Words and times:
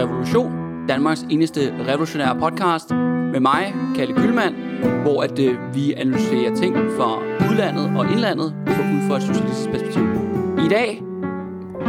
Revolution, 0.00 0.52
Danmarks 0.88 1.26
eneste 1.30 1.74
revolutionære 1.88 2.36
podcast, 2.40 2.90
med 3.32 3.40
mig, 3.40 3.74
Kalle 3.96 4.14
Kylmand, 4.14 4.54
hvor 5.02 5.22
at, 5.22 5.38
øh, 5.38 5.74
vi 5.74 5.92
analyserer 5.92 6.54
ting 6.54 6.76
fra 6.76 7.18
udlandet 7.50 7.92
og 7.98 8.12
indlandet 8.12 8.54
for 8.66 8.82
ud 8.82 9.08
fra 9.08 9.16
et 9.16 9.22
socialistisk 9.22 9.70
perspektiv. 9.70 10.02
I 10.66 10.68
dag 10.68 11.02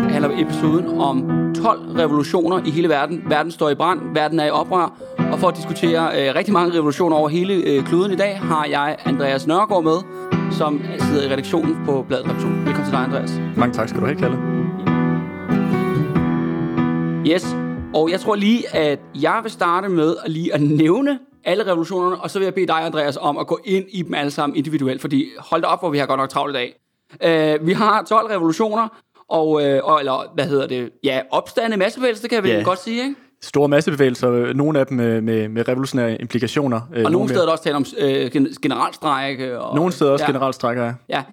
handler 0.10 0.29
episoden 0.42 1.00
om 1.00 1.24
12 1.55 1.79
revolutioner 1.97 2.61
i 2.66 2.70
hele 2.70 2.89
verden. 2.89 3.24
Verden 3.28 3.52
står 3.52 3.70
i 3.70 3.75
brand, 3.75 4.00
verden 4.14 4.39
er 4.39 4.46
i 4.46 4.50
oprør, 4.50 4.93
og 5.32 5.39
for 5.39 5.48
at 5.48 5.55
diskutere 5.55 6.28
øh, 6.28 6.36
rigtig 6.36 6.54
mange 6.54 6.73
revolutioner 6.73 7.15
over 7.15 7.29
hele 7.29 7.54
øh, 7.54 7.84
kloden 7.84 8.12
i 8.12 8.15
dag, 8.15 8.39
har 8.39 8.65
jeg 8.65 8.98
Andreas 9.06 9.48
Nørgaard 9.48 9.84
med, 9.84 9.98
som 10.51 10.82
sidder 11.00 11.29
i 11.29 11.32
redaktionen 11.34 11.78
på 11.86 12.06
Bladet 12.07 12.25
Redaktion. 12.25 12.65
Velkommen 12.65 12.86
til 12.86 12.92
dig, 12.92 13.04
Andreas. 13.04 13.42
Mange 13.57 13.73
tak 13.73 13.89
skal 13.89 14.01
du 14.01 14.06
have, 14.06 14.18
Kalle. 14.18 14.37
Yes, 17.28 17.56
og 17.93 18.11
jeg 18.11 18.19
tror 18.19 18.36
lige, 18.36 18.75
at 18.75 19.00
jeg 19.21 19.39
vil 19.43 19.51
starte 19.51 19.89
med 19.89 20.15
at 20.25 20.31
lige 20.31 20.54
at 20.54 20.61
nævne 20.61 21.19
alle 21.43 21.68
revolutionerne, 21.68 22.15
og 22.21 22.29
så 22.31 22.39
vil 22.39 22.45
jeg 22.45 22.54
bede 22.54 22.67
dig, 22.67 22.86
Andreas, 22.86 23.17
om 23.21 23.37
at 23.37 23.47
gå 23.47 23.59
ind 23.65 23.86
i 23.89 24.01
dem 24.01 24.14
alle 24.14 24.31
sammen 24.31 24.55
individuelt, 24.57 25.01
fordi 25.01 25.25
hold 25.39 25.61
da 25.61 25.67
op, 25.67 25.79
hvor 25.81 25.89
vi 25.89 25.97
har 25.97 26.05
godt 26.05 26.17
nok 26.19 26.29
travlt 26.29 26.55
i 26.55 26.59
dag. 26.59 26.75
Uh, 27.59 27.67
vi 27.67 27.73
har 27.73 28.04
12 28.04 28.27
revolutioner, 28.31 28.87
og, 29.29 29.47
uh, 29.50 29.61
og 29.83 30.00
eller 30.00 30.31
hvad 30.33 30.45
hedder 30.45 30.67
det, 30.67 30.89
ja, 31.04 31.21
opstande 31.31 31.77
massebevægelser, 31.77 32.22
det 32.22 32.30
kan 32.30 32.36
jeg 32.36 32.44
vel 32.44 32.52
Ja. 32.52 32.61
godt 32.64 32.80
sige, 32.80 33.03
ikke? 33.03 33.16
Store 33.41 33.67
massebevægelser, 33.69 34.53
nogle 34.53 34.80
af 34.80 34.88
dem 34.88 34.97
med, 34.97 35.22
med, 35.22 35.47
med 35.50 35.67
revolutionære 35.67 36.22
implikationer. 36.22 36.81
øh, 36.95 37.05
Og 37.05 37.11
nogle 37.11 37.30
steder 37.30 37.42
er 37.42 37.45
mere- 37.45 37.47
der 37.47 37.52
også 37.52 37.64
tale 37.64 37.75
om 37.75 37.86
øh, 38.26 38.31
gen- 38.31 38.55
generalstrejke. 38.61 39.59
Og, 39.59 39.76
Nogle 39.76 39.92
steder 39.92 40.11
også 40.11 40.26
ja, 40.26 40.30
generalstrækker, 40.31 40.83
ja. 40.86 40.94
Ja. 41.09 41.23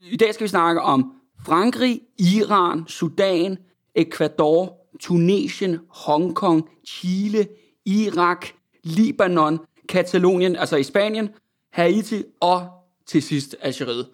I 0.00 0.16
dag 0.16 0.34
skal 0.34 0.44
vi 0.44 0.48
snakke 0.48 0.80
om 0.82 1.12
Frankrig, 1.46 2.00
Iran, 2.18 2.84
Sudan, 2.88 3.58
Ecuador, 3.96 4.76
Tunesien, 5.02 5.78
Hongkong, 5.88 6.68
Chile, 6.88 7.46
Irak, 7.86 8.46
Libanon, 8.84 9.58
Katalonien, 9.88 10.56
altså 10.56 10.76
i 10.76 10.82
Spanien, 10.82 11.28
Haiti 11.72 12.22
og 12.40 12.68
til 13.06 13.22
sidst 13.22 13.56
Algeriet. 13.60 14.06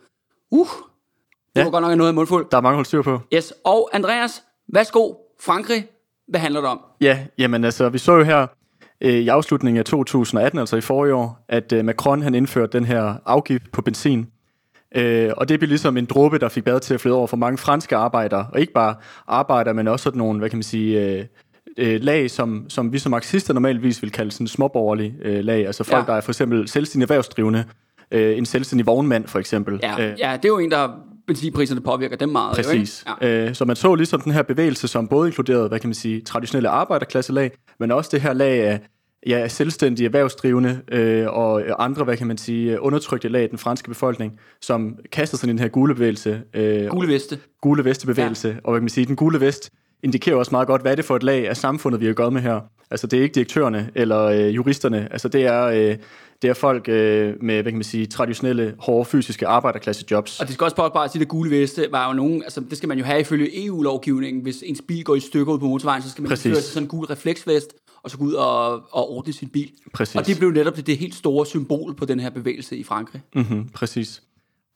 Uh, 0.50 0.67
det 1.55 1.61
Ja. 1.61 1.64
var 1.64 1.70
godt 1.70 1.83
nok 1.83 1.97
noget 1.98 2.08
af 2.08 2.14
mundfuld. 2.14 2.47
Der 2.50 2.56
er 2.56 2.61
mange 2.61 2.84
styr 2.84 3.03
på. 3.03 3.20
Yes, 3.34 3.55
og 3.64 3.91
Andreas, 3.92 4.42
værsgo, 4.69 5.14
Frankrig, 5.41 5.86
hvad 6.28 6.41
handler 6.41 6.61
det 6.61 6.70
om? 6.70 6.80
Ja, 7.00 7.27
jamen 7.39 7.64
altså, 7.64 7.89
vi 7.89 7.98
så 7.98 8.12
jo 8.17 8.23
her 8.23 8.47
øh, 9.00 9.14
i 9.14 9.28
afslutningen 9.28 9.78
af 9.78 9.84
2018, 9.84 10.58
altså 10.58 10.77
i 10.77 10.80
forrige 10.80 11.14
år, 11.14 11.45
at 11.48 11.73
øh, 11.73 11.84
Macron 11.84 12.23
han 12.23 12.34
indførte 12.34 12.73
den 12.78 12.84
her 12.84 13.14
afgift 13.27 13.73
på 13.73 13.83
benzin. 13.83 14.27
Øh, 14.97 15.31
og 15.36 15.48
det 15.48 15.61
blev 15.61 15.69
ligesom 15.69 15.97
en 15.97 16.05
dråbe, 16.05 16.39
der 16.39 16.48
fik 16.48 16.64
bad 16.64 16.81
til 16.81 16.94
at 16.94 17.00
flyde 17.00 17.14
over 17.14 17.27
for 17.27 17.36
mange 17.36 17.58
franske 17.58 17.97
arbejdere, 17.97 18.47
og 18.53 18.61
ikke 18.61 18.72
bare 18.72 18.95
arbejdere, 19.27 19.75
men 19.75 19.89
også 19.89 20.03
sådan 20.03 20.19
nogle, 20.19 20.39
hvad 20.39 20.50
kan 20.50 20.56
man 20.56 20.62
sige, 20.62 21.05
øh, 21.19 21.25
øh, 21.78 22.00
lag, 22.03 22.30
som, 22.30 22.64
som 22.69 22.92
vi 22.92 22.98
som 22.98 23.11
marxister 23.11 23.55
normalvis 23.55 24.03
vil 24.03 24.12
kalde 24.12 24.30
sådan 24.30 24.47
småborgerlige 24.47 25.14
øh, 25.22 25.45
lag, 25.45 25.67
altså 25.67 25.84
folk, 25.84 26.06
Ja. 26.08 26.12
der 26.12 26.17
er 26.17 26.20
for 26.20 26.30
eksempel 26.33 26.69
selvstændige 26.69 27.05
erhvervsdrivende, 27.05 27.64
øh, 28.11 28.39
en 28.39 28.47
selvstændig 28.47 28.86
vognmand 28.86 29.27
for 29.27 29.39
eksempel. 29.39 29.80
Ja, 29.83 29.92
Øh, 30.11 30.19
ja 30.19 30.33
det 30.36 30.45
er 30.45 30.48
jo 30.48 30.58
en, 30.58 30.70
der 30.70 30.89
benzinpriserne 31.27 31.80
påvirker 31.80 32.17
dem 32.17 32.28
meget. 32.28 32.58
jo, 32.58 32.70
ikke? 32.70 32.80
Præcis. 32.80 33.05
Ja. 33.23 33.47
Øh, 33.47 33.55
så 33.55 33.64
man 33.64 33.77
så 33.77 33.95
ligesom 33.95 34.20
den 34.20 34.33
her 34.33 34.42
bevægelse, 34.42 34.89
som 34.89 35.08
både 35.08 35.28
inkluderede, 35.28 35.69
hvad 35.69 35.78
kan 35.80 35.89
man 35.89 35.95
sige, 35.95 36.20
traditionelle 36.20 36.69
arbejderklasselag, 36.69 37.50
men 37.80 37.91
også 37.91 38.11
det 38.12 38.20
her 38.20 38.33
lag 38.33 38.61
af 38.67 38.80
ja, 39.27 39.48
selvstændige 39.48 40.06
erhvervsdrivende 40.06 40.80
øh, 40.92 41.27
og 41.28 41.84
andre, 41.84 42.05
hvad 42.05 42.16
kan 42.16 42.27
man 42.27 42.38
sige, 42.38 42.80
undertrykte 42.80 43.28
lag 43.28 43.44
i 43.44 43.47
den 43.47 43.58
franske 43.58 43.88
befolkning, 43.88 44.41
som 44.61 44.97
kastede 45.12 45.41
sig 45.41 45.47
i 45.47 45.50
den 45.50 45.58
her 45.58 45.69
gule 45.69 45.94
bevægelse, 45.94 46.42
øh, 46.55 46.86
Gule 46.86 47.08
veste. 47.08 47.39
gule 47.61 47.84
vestebevægelse, 47.84 48.48
ja. 48.48 48.55
og 48.64 48.70
hvad 48.70 48.80
kan 48.80 48.84
man 48.84 48.89
sige, 48.89 49.06
den 49.06 49.17
gule 49.17 49.40
vest 49.40 49.70
indikerer 50.02 50.36
også 50.36 50.51
meget 50.51 50.67
godt, 50.67 50.83
hvad 50.83 50.92
er 50.92 50.96
det 50.96 51.05
for 51.05 51.17
et 51.17 51.23
lag 51.23 51.48
af 51.48 51.56
samfundet, 51.56 52.01
vi 52.01 52.06
har 52.06 52.12
gået 52.12 52.33
med 52.33 52.42
her. 52.42 52.61
Altså 52.90 53.06
det 53.06 53.18
er 53.18 53.23
ikke 53.23 53.34
direktørerne 53.34 53.90
eller 53.95 54.23
øh, 54.24 54.56
juristerne, 54.56 55.08
altså 55.12 55.29
det 55.29 55.46
er, 55.46 55.64
øh, 55.64 55.96
det 56.42 56.50
er 56.50 56.55
folk 56.55 56.89
øh, 56.89 57.35
med, 57.42 57.62
hvad 57.62 57.73
kan 57.73 57.74
man 57.74 57.85
sige, 57.85 58.06
traditionelle, 58.06 58.74
hårde 58.79 59.05
fysiske 59.05 59.46
arbejderklassejobs. 59.46 60.40
Og 60.40 60.46
det 60.46 60.55
skal 60.55 60.64
også 60.64 60.77
bare, 60.77 60.90
bare 60.90 61.08
sige, 61.08 61.23
at 61.23 61.29
gule 61.29 61.50
veste 61.50 61.86
var 61.90 62.08
jo 62.08 62.14
nogen, 62.14 62.42
altså 62.42 62.62
det 62.70 62.79
skal 62.79 62.89
man 62.89 62.98
jo 62.98 63.05
have 63.05 63.20
ifølge 63.20 63.67
EU-lovgivningen. 63.67 64.42
Hvis 64.42 64.62
ens 64.67 64.83
bil 64.89 65.05
går 65.05 65.14
i 65.14 65.20
stykker 65.20 65.52
ud 65.52 65.58
på 65.58 65.67
motorvejen, 65.67 66.02
så 66.02 66.11
skal 66.11 66.23
man 66.23 66.29
Præcis. 66.29 66.56
sig 66.56 66.64
sådan 66.64 66.83
en 66.83 66.89
gul 66.89 67.06
refleksvest, 67.06 67.74
og 68.08 68.13
så 68.13 68.19
gå 68.19 68.24
ud 68.24 68.33
og, 68.33 68.73
og 68.73 69.11
ordne 69.11 69.33
sin 69.33 69.48
bil. 69.48 69.70
Præcis. 69.95 70.17
Og 70.17 70.27
det 70.27 70.39
blev 70.39 70.51
netop 70.51 70.77
det, 70.77 70.86
det 70.86 70.98
helt 70.98 71.14
store 71.14 71.46
symbol 71.46 71.95
på 71.95 72.05
den 72.05 72.20
her 72.20 72.30
bevægelse 72.30 72.77
i 72.77 72.85
Frankrig. 72.85 73.23
Mm-hmm, 73.35 73.69
præcis. 73.69 74.23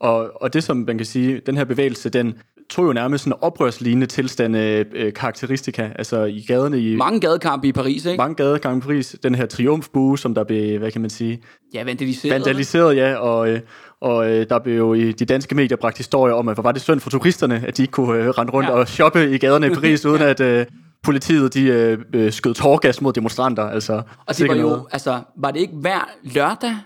Og, 0.03 0.43
og 0.43 0.53
det, 0.53 0.65
som 0.65 0.77
man 0.77 0.97
kan 0.99 1.07
sige, 1.07 1.41
den 1.47 1.57
her 1.57 1.65
bevægelse, 1.65 2.09
den 2.09 2.35
tog 2.71 2.87
jo 2.87 2.93
nærmest 2.93 3.25
sådan 3.25 3.39
oprørslignende 3.41 4.07
tilstande 4.07 4.85
øh, 4.95 5.13
karakteristika, 5.13 5.91
altså 5.99 6.25
i 6.25 6.45
gaderne 6.49 6.81
i 6.81 6.97
mange, 6.97 7.21
gadekampe 7.21 7.69
i 7.69 7.73
Paris, 7.73 8.05
ikke? 8.07 8.17
mange 8.17 8.35
gadegange 8.35 8.79
i 8.79 8.81
Paris, 8.81 9.17
den 9.23 9.35
her 9.35 9.47
triumfbue, 9.47 10.19
som 10.19 10.35
der 10.35 10.45
blev, 10.45 10.79
hvad 10.79 10.91
kan 10.91 11.01
man 11.01 11.11
sige, 11.11 11.43
Ja, 11.75 11.85
vandaliseret. 11.85 12.35
vandaliseret, 12.35 12.97
ja, 12.97 13.15
og, 13.15 13.49
øh, 13.51 13.61
og 14.01 14.31
øh, 14.31 14.47
der 14.49 14.59
blev 14.59 14.77
jo 14.77 14.95
i 14.95 15.13
de 15.13 15.25
danske 15.25 15.55
medier 15.55 15.77
bragt 15.77 15.97
historier 15.97 16.35
om, 16.35 16.49
at 16.49 16.57
hvor 16.57 16.63
var 16.63 16.73
det 16.73 16.83
synd 16.83 17.01
for 17.01 17.11
turisterne, 17.11 17.65
at 17.67 17.77
de 17.77 17.83
ikke 17.83 17.93
kunne 17.93 18.23
øh, 18.23 18.29
rende 18.29 18.53
rundt 18.53 18.69
Ja. 18.69 18.75
ja. 18.75 18.79
og 18.81 18.89
shoppe 18.89 19.31
i 19.35 19.39
gaderne 19.39 19.67
i 19.67 19.71
Paris, 19.81 20.07
uden 20.07 20.23
at 20.23 20.41
øh, 20.41 20.67
politiet 21.03 21.55
de, 21.55 21.63
øh, 21.65 21.99
øh, 22.15 22.33
skød 22.33 22.55
tårgas 22.55 23.01
mod 23.01 23.13
demonstranter. 23.13 23.63
Altså, 23.63 24.03
Og 24.27 24.39
det 24.39 24.49
var 24.49 24.55
jo, 24.55 24.61
noget. 24.63 24.83
altså, 24.93 25.21
var 25.39 25.51
det 25.51 25.61
ikke 25.61 25.75
hver 25.75 26.09
lørdag 26.23 26.77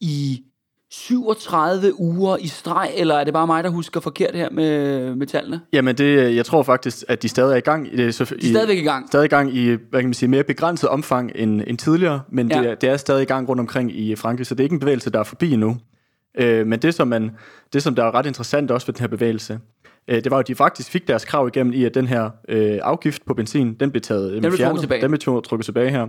i 0.00 0.42
37 0.90 2.00
uger 2.00 2.36
i 2.36 2.46
streg, 2.46 2.90
eller 2.96 3.14
er 3.14 3.24
det 3.24 3.32
bare 3.34 3.46
mig, 3.46 3.64
der 3.64 3.70
husker 3.70 4.00
forkert 4.00 4.34
her 4.34 4.50
med, 4.50 5.14
med 5.14 5.26
tallene? 5.26 5.60
Jamen, 5.72 5.96
det, 5.96 6.04
øh, 6.04 6.36
jeg 6.36 6.46
tror 6.46 6.62
faktisk, 6.62 7.04
at 7.08 7.22
de 7.22 7.28
stadig 7.28 7.52
er 7.52 7.56
i 7.56 7.60
gang. 7.60 7.92
i 7.92 7.96
Det, 7.96 8.14
så, 8.14 8.24
De 8.24 8.34
er 8.34 8.50
stadigvæk 8.52 8.78
i 8.78 8.82
gang. 8.82 9.06
stadig 9.08 9.24
i 9.24 9.28
gang 9.28 9.54
i 9.56 9.66
hvad 9.68 10.00
kan 10.00 10.04
man 10.04 10.14
sige, 10.14 10.28
mere 10.28 10.44
begrænset 10.44 10.88
omfang 10.88 11.32
end, 11.34 11.62
end 11.66 11.78
tidligere, 11.78 12.20
men 12.32 12.48
det, 12.50 12.56
Ja. 12.56 12.64
er, 12.64 12.74
det 12.74 12.88
er 12.88 12.96
stadig 12.96 13.22
i 13.22 13.26
gang 13.26 13.48
rundt 13.48 13.60
omkring 13.60 13.98
i 13.98 14.16
Frankrig, 14.16 14.46
så 14.46 14.54
det 14.54 14.60
er 14.60 14.64
ikke 14.64 14.74
en 14.74 14.80
bevægelse, 14.80 15.10
der 15.10 15.18
er 15.18 15.24
forbi 15.24 15.52
endnu. 15.52 15.76
Øh, 16.38 16.66
men 16.66 16.78
det 16.82 16.94
som, 16.94 17.08
man, 17.08 17.30
det, 17.72 17.82
som 17.82 17.94
der 17.94 18.04
er 18.04 18.14
ret 18.14 18.26
interessant 18.26 18.70
også 18.70 18.86
ved 18.86 18.94
den 18.94 19.00
her 19.00 19.08
bevægelse, 19.08 19.58
øh, 20.08 20.16
det 20.24 20.30
var 20.30 20.36
jo, 20.36 20.40
at 20.40 20.48
de 20.48 20.54
faktisk 20.54 20.90
fik 20.90 21.08
deres 21.08 21.24
krav 21.24 21.48
igennem 21.48 21.72
i, 21.72 21.84
at 21.84 21.94
den 21.94 22.06
her 22.06 22.30
øh, 22.48 22.78
afgift 22.82 23.26
på 23.26 23.34
benzin, 23.34 23.74
den 23.80 23.90
blev 23.90 24.00
taget 24.02 24.32
den 24.32 24.40
blev 24.40 24.78
tilbage. 24.80 25.02
Den 25.02 25.10
blev 25.10 25.20
trukket 25.20 25.64
tilbage 25.64 25.90
her. 25.90 26.06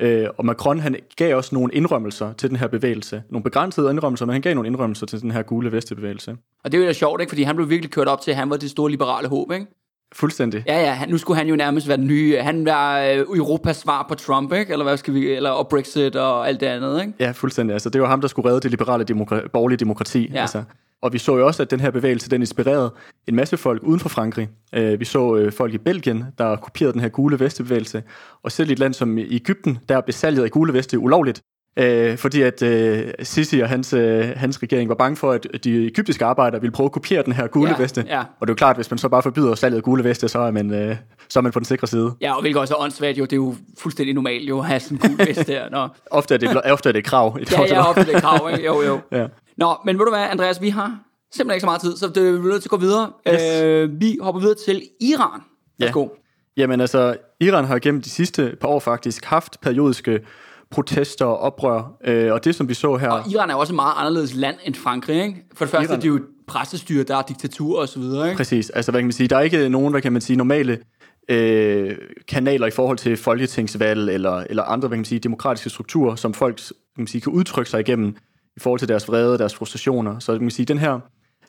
Øh, 0.00 0.26
og 0.36 0.44
Macron 0.44 0.80
han 0.80 0.96
gav 1.16 1.36
også 1.36 1.54
nogle 1.54 1.74
indrømmelser 1.74 2.32
til 2.32 2.48
den 2.48 2.56
her 2.56 2.66
bevægelse. 2.66 3.22
Nogle 3.30 3.42
begrænsede 3.42 3.90
indrømmelser, 3.90 4.26
men 4.26 4.32
han 4.32 4.42
gav 4.42 4.54
nogle 4.54 4.68
indrømmelser 4.68 5.06
til 5.06 5.20
den 5.22 5.30
her 5.30 5.42
gule 5.42 5.72
vestebevægelse. 5.72 6.36
Og 6.64 6.72
det 6.72 6.78
er 6.78 6.82
jo 6.82 6.86
da 6.86 6.92
sjovt, 6.92 7.20
ikke? 7.20 7.30
Fordi 7.30 7.42
han 7.42 7.56
blev 7.56 7.70
virkelig 7.70 7.90
kørt 7.90 8.08
op 8.08 8.20
til, 8.20 8.30
at 8.30 8.36
han 8.36 8.50
var 8.50 8.56
det 8.56 8.70
store 8.70 8.90
liberale 8.90 9.28
håb, 9.28 9.52
ikke? 9.52 9.66
Fuldstændig. 10.12 10.64
Ja, 10.66 10.80
ja, 10.80 11.06
nu 11.08 11.18
skulle 11.18 11.38
han 11.38 11.48
jo 11.48 11.56
nærmest 11.56 11.88
være 11.88 11.96
den 11.96 12.06
nye, 12.06 12.36
han 12.36 12.64
var 12.64 13.00
øh, 13.00 13.18
Europas 13.18 13.76
svar 13.76 14.06
på 14.08 14.14
Trump, 14.14 14.52
ikke? 14.52 14.72
Eller 14.72 14.84
hvad 14.84 14.96
skal 14.96 15.14
vi, 15.14 15.32
eller 15.32 15.50
og 15.50 15.68
Brexit 15.68 16.16
og 16.16 16.48
alt 16.48 16.60
det 16.60 16.66
andet, 16.66 17.00
ikke? 17.00 17.12
Ja, 17.20 17.30
fuldstændig. 17.30 17.72
Altså, 17.74 17.90
det 17.90 18.00
var 18.00 18.08
ham, 18.08 18.20
der 18.20 18.28
skulle 18.28 18.48
redde 18.48 18.60
det 18.60 18.70
liberale 18.70 19.04
demokra- 19.10 19.48
borgerlige 19.48 19.76
demokrati. 19.78 20.30
Ja. 20.32 20.40
Altså. 20.40 20.62
Og 21.02 21.12
vi 21.12 21.18
så 21.18 21.36
jo 21.36 21.46
også, 21.46 21.62
at 21.62 21.70
den 21.70 21.80
her 21.80 21.90
bevægelse, 21.90 22.30
den 22.30 22.42
inspirerede 22.42 22.94
en 23.28 23.36
masse 23.36 23.56
folk 23.56 23.82
uden 23.82 24.00
for 24.00 24.08
Frankrig. 24.08 24.48
Øh, 24.74 25.00
vi 25.00 25.04
så 25.04 25.36
øh, 25.36 25.52
folk 25.52 25.74
i 25.74 25.78
Belgien, 25.78 26.24
der 26.38 26.56
kopierede 26.56 26.92
den 26.92 27.00
her 27.00 27.08
gule 27.08 27.40
vestebevægelse. 27.40 28.02
Og 28.42 28.52
selv 28.52 28.70
i 28.70 28.72
et 28.72 28.78
land 28.78 28.94
som 28.94 29.18
Ægypten, 29.18 29.78
der 29.88 30.42
af 30.44 30.50
gule 30.50 30.72
veste 30.72 30.98
ulovligt. 30.98 31.40
Øh, 31.78 32.16
fordi 32.18 32.42
at 32.42 32.62
øh, 32.62 33.12
Sisi 33.22 33.60
og 33.60 33.68
hans, 33.68 33.92
øh, 33.92 34.28
hans 34.36 34.62
regering 34.62 34.88
var 34.88 34.94
bange 34.94 35.16
for, 35.16 35.32
at 35.32 35.46
de 35.64 35.86
egyptiske 35.86 36.24
arbejdere 36.24 36.60
ville 36.60 36.72
prøve 36.72 36.84
at 36.84 36.92
kopiere 36.92 37.22
den 37.22 37.32
her 37.32 37.46
gule 37.46 37.70
Ja, 37.70 37.76
veste. 37.82 38.04
ja. 38.06 38.18
Og 38.20 38.46
det 38.46 38.48
er 38.50 38.52
jo 38.52 38.54
klart, 38.54 38.70
at 38.70 38.76
hvis 38.76 38.90
man 38.90 38.98
så 38.98 39.08
bare 39.08 39.22
forbyder 39.22 39.54
salget 39.54 39.76
af 39.76 39.82
gule 39.82 40.04
veste, 40.04 40.28
så 40.28 40.38
er 40.38 40.50
man, 40.50 40.74
øh, 40.74 40.96
så 41.28 41.38
er 41.38 41.42
man 41.42 41.52
på 41.52 41.58
den 41.58 41.64
sikre 41.64 41.86
side. 41.86 42.14
Ja, 42.20 42.34
og 42.34 42.40
hvilket 42.40 42.60
også 42.60 42.74
er 42.74 42.78
åndssvagt 42.82 43.18
jo, 43.18 43.24
det 43.24 43.32
er 43.32 43.36
jo 43.36 43.54
fuldstændig 43.78 44.14
normalt 44.14 44.48
jo 44.48 44.58
at 44.58 44.66
have 44.66 44.80
sådan 44.80 44.96
en 44.96 45.16
cool 45.16 45.28
vest 45.28 45.46
der. 45.46 45.70
Nå. 45.70 45.88
Ofte 46.10 46.34
er 46.34 46.38
det, 46.38 46.62
ofte 46.72 46.88
er 46.88 46.92
det 46.92 46.98
et 46.98 47.04
krav. 47.04 47.38
I 47.40 47.44
Ja, 47.52 47.62
ja, 47.64 47.88
op 47.88 47.94
til 47.96 48.06
det 48.06 48.22
krav, 48.22 48.50
ikke? 48.52 48.64
Jo, 48.66 48.82
jo. 48.82 49.00
Ja. 49.18 49.26
Nå, 49.56 49.76
men 49.84 49.98
ved 49.98 50.04
du 50.04 50.10
hvad, 50.10 50.26
Andreas, 50.30 50.60
vi 50.62 50.68
har 50.68 50.98
simpelthen 51.32 51.54
ikke 51.56 51.60
så 51.60 51.66
meget 51.66 51.80
tid, 51.80 51.96
så 51.96 52.08
det, 52.08 52.32
vi 52.32 52.48
er 52.48 52.52
nødt 52.52 52.62
til 52.62 52.66
at 52.66 52.70
gå 52.70 52.76
videre. 52.76 53.12
Yes. 53.28 53.62
Øh, 53.62 54.00
vi 54.00 54.18
hopper 54.22 54.40
videre 54.40 54.56
til 54.66 54.82
Iran. 55.00 55.40
Værsgo. 55.78 56.08
Jamen 56.56 56.80
altså, 56.80 57.16
Iran 57.40 57.64
har 57.64 57.78
gennem 57.78 58.02
de 58.02 58.10
sidste 58.10 58.56
par 58.60 58.68
år 58.68 58.80
faktisk 58.80 59.24
haft 59.24 59.60
periodiske 59.60 60.20
protester 60.70 61.24
og 61.24 61.38
oprør, 61.38 61.96
øh, 62.04 62.32
og 62.32 62.44
det 62.44 62.54
som 62.54 62.68
vi 62.68 62.74
så 62.74 62.96
her... 62.96 63.10
Og 63.10 63.30
Iran 63.30 63.50
er 63.50 63.54
også 63.54 63.72
et 63.72 63.74
meget 63.74 63.92
anderledes 63.96 64.34
land 64.34 64.56
end 64.64 64.74
Frankrig, 64.74 65.22
ikke? 65.22 65.44
For 65.54 65.64
det 65.64 65.72
første 65.72 65.92
Iran- 65.92 65.96
er 65.96 66.00
det 66.00 66.08
jo 66.08 66.16
et 66.16 66.22
pressestyre, 66.46 67.02
der 67.02 67.16
er 67.16 67.22
diktatur 67.22 67.80
og 67.80 67.88
så 67.88 67.98
videre, 67.98 68.26
ikke? 68.26 68.36
Præcis, 68.36 68.70
altså 68.70 68.90
hvad 68.90 69.00
kan 69.00 69.06
man 69.06 69.12
sige, 69.12 69.28
der 69.28 69.36
er 69.36 69.40
ikke 69.40 69.68
nogen, 69.68 69.90
hvad 69.90 70.02
kan 70.02 70.12
man 70.12 70.22
sige, 70.22 70.36
normale 70.36 70.78
øh, 71.28 71.96
kanaler 72.28 72.66
i 72.66 72.70
forhold 72.70 72.98
til 72.98 73.16
folketingsvalg 73.16 74.10
eller, 74.10 74.44
eller 74.50 74.62
andre, 74.62 74.88
hvad 74.88 74.96
kan 74.96 75.00
man 75.00 75.04
sige, 75.04 75.18
demokratiske 75.18 75.70
strukturer, 75.70 76.14
som 76.14 76.34
folk 76.34 76.56
kan, 76.56 76.74
man 76.96 77.06
sige, 77.06 77.20
kan 77.20 77.32
udtrykke 77.32 77.70
sig 77.70 77.80
igennem 77.80 78.16
i 78.56 78.60
forhold 78.60 78.78
til 78.78 78.88
deres 78.88 79.08
vrede, 79.08 79.38
deres 79.38 79.54
frustrationer. 79.54 80.18
Så 80.18 80.32
man 80.32 80.40
kan 80.40 80.50
sige, 80.50 80.66
den 80.66 80.78
her, 80.78 81.00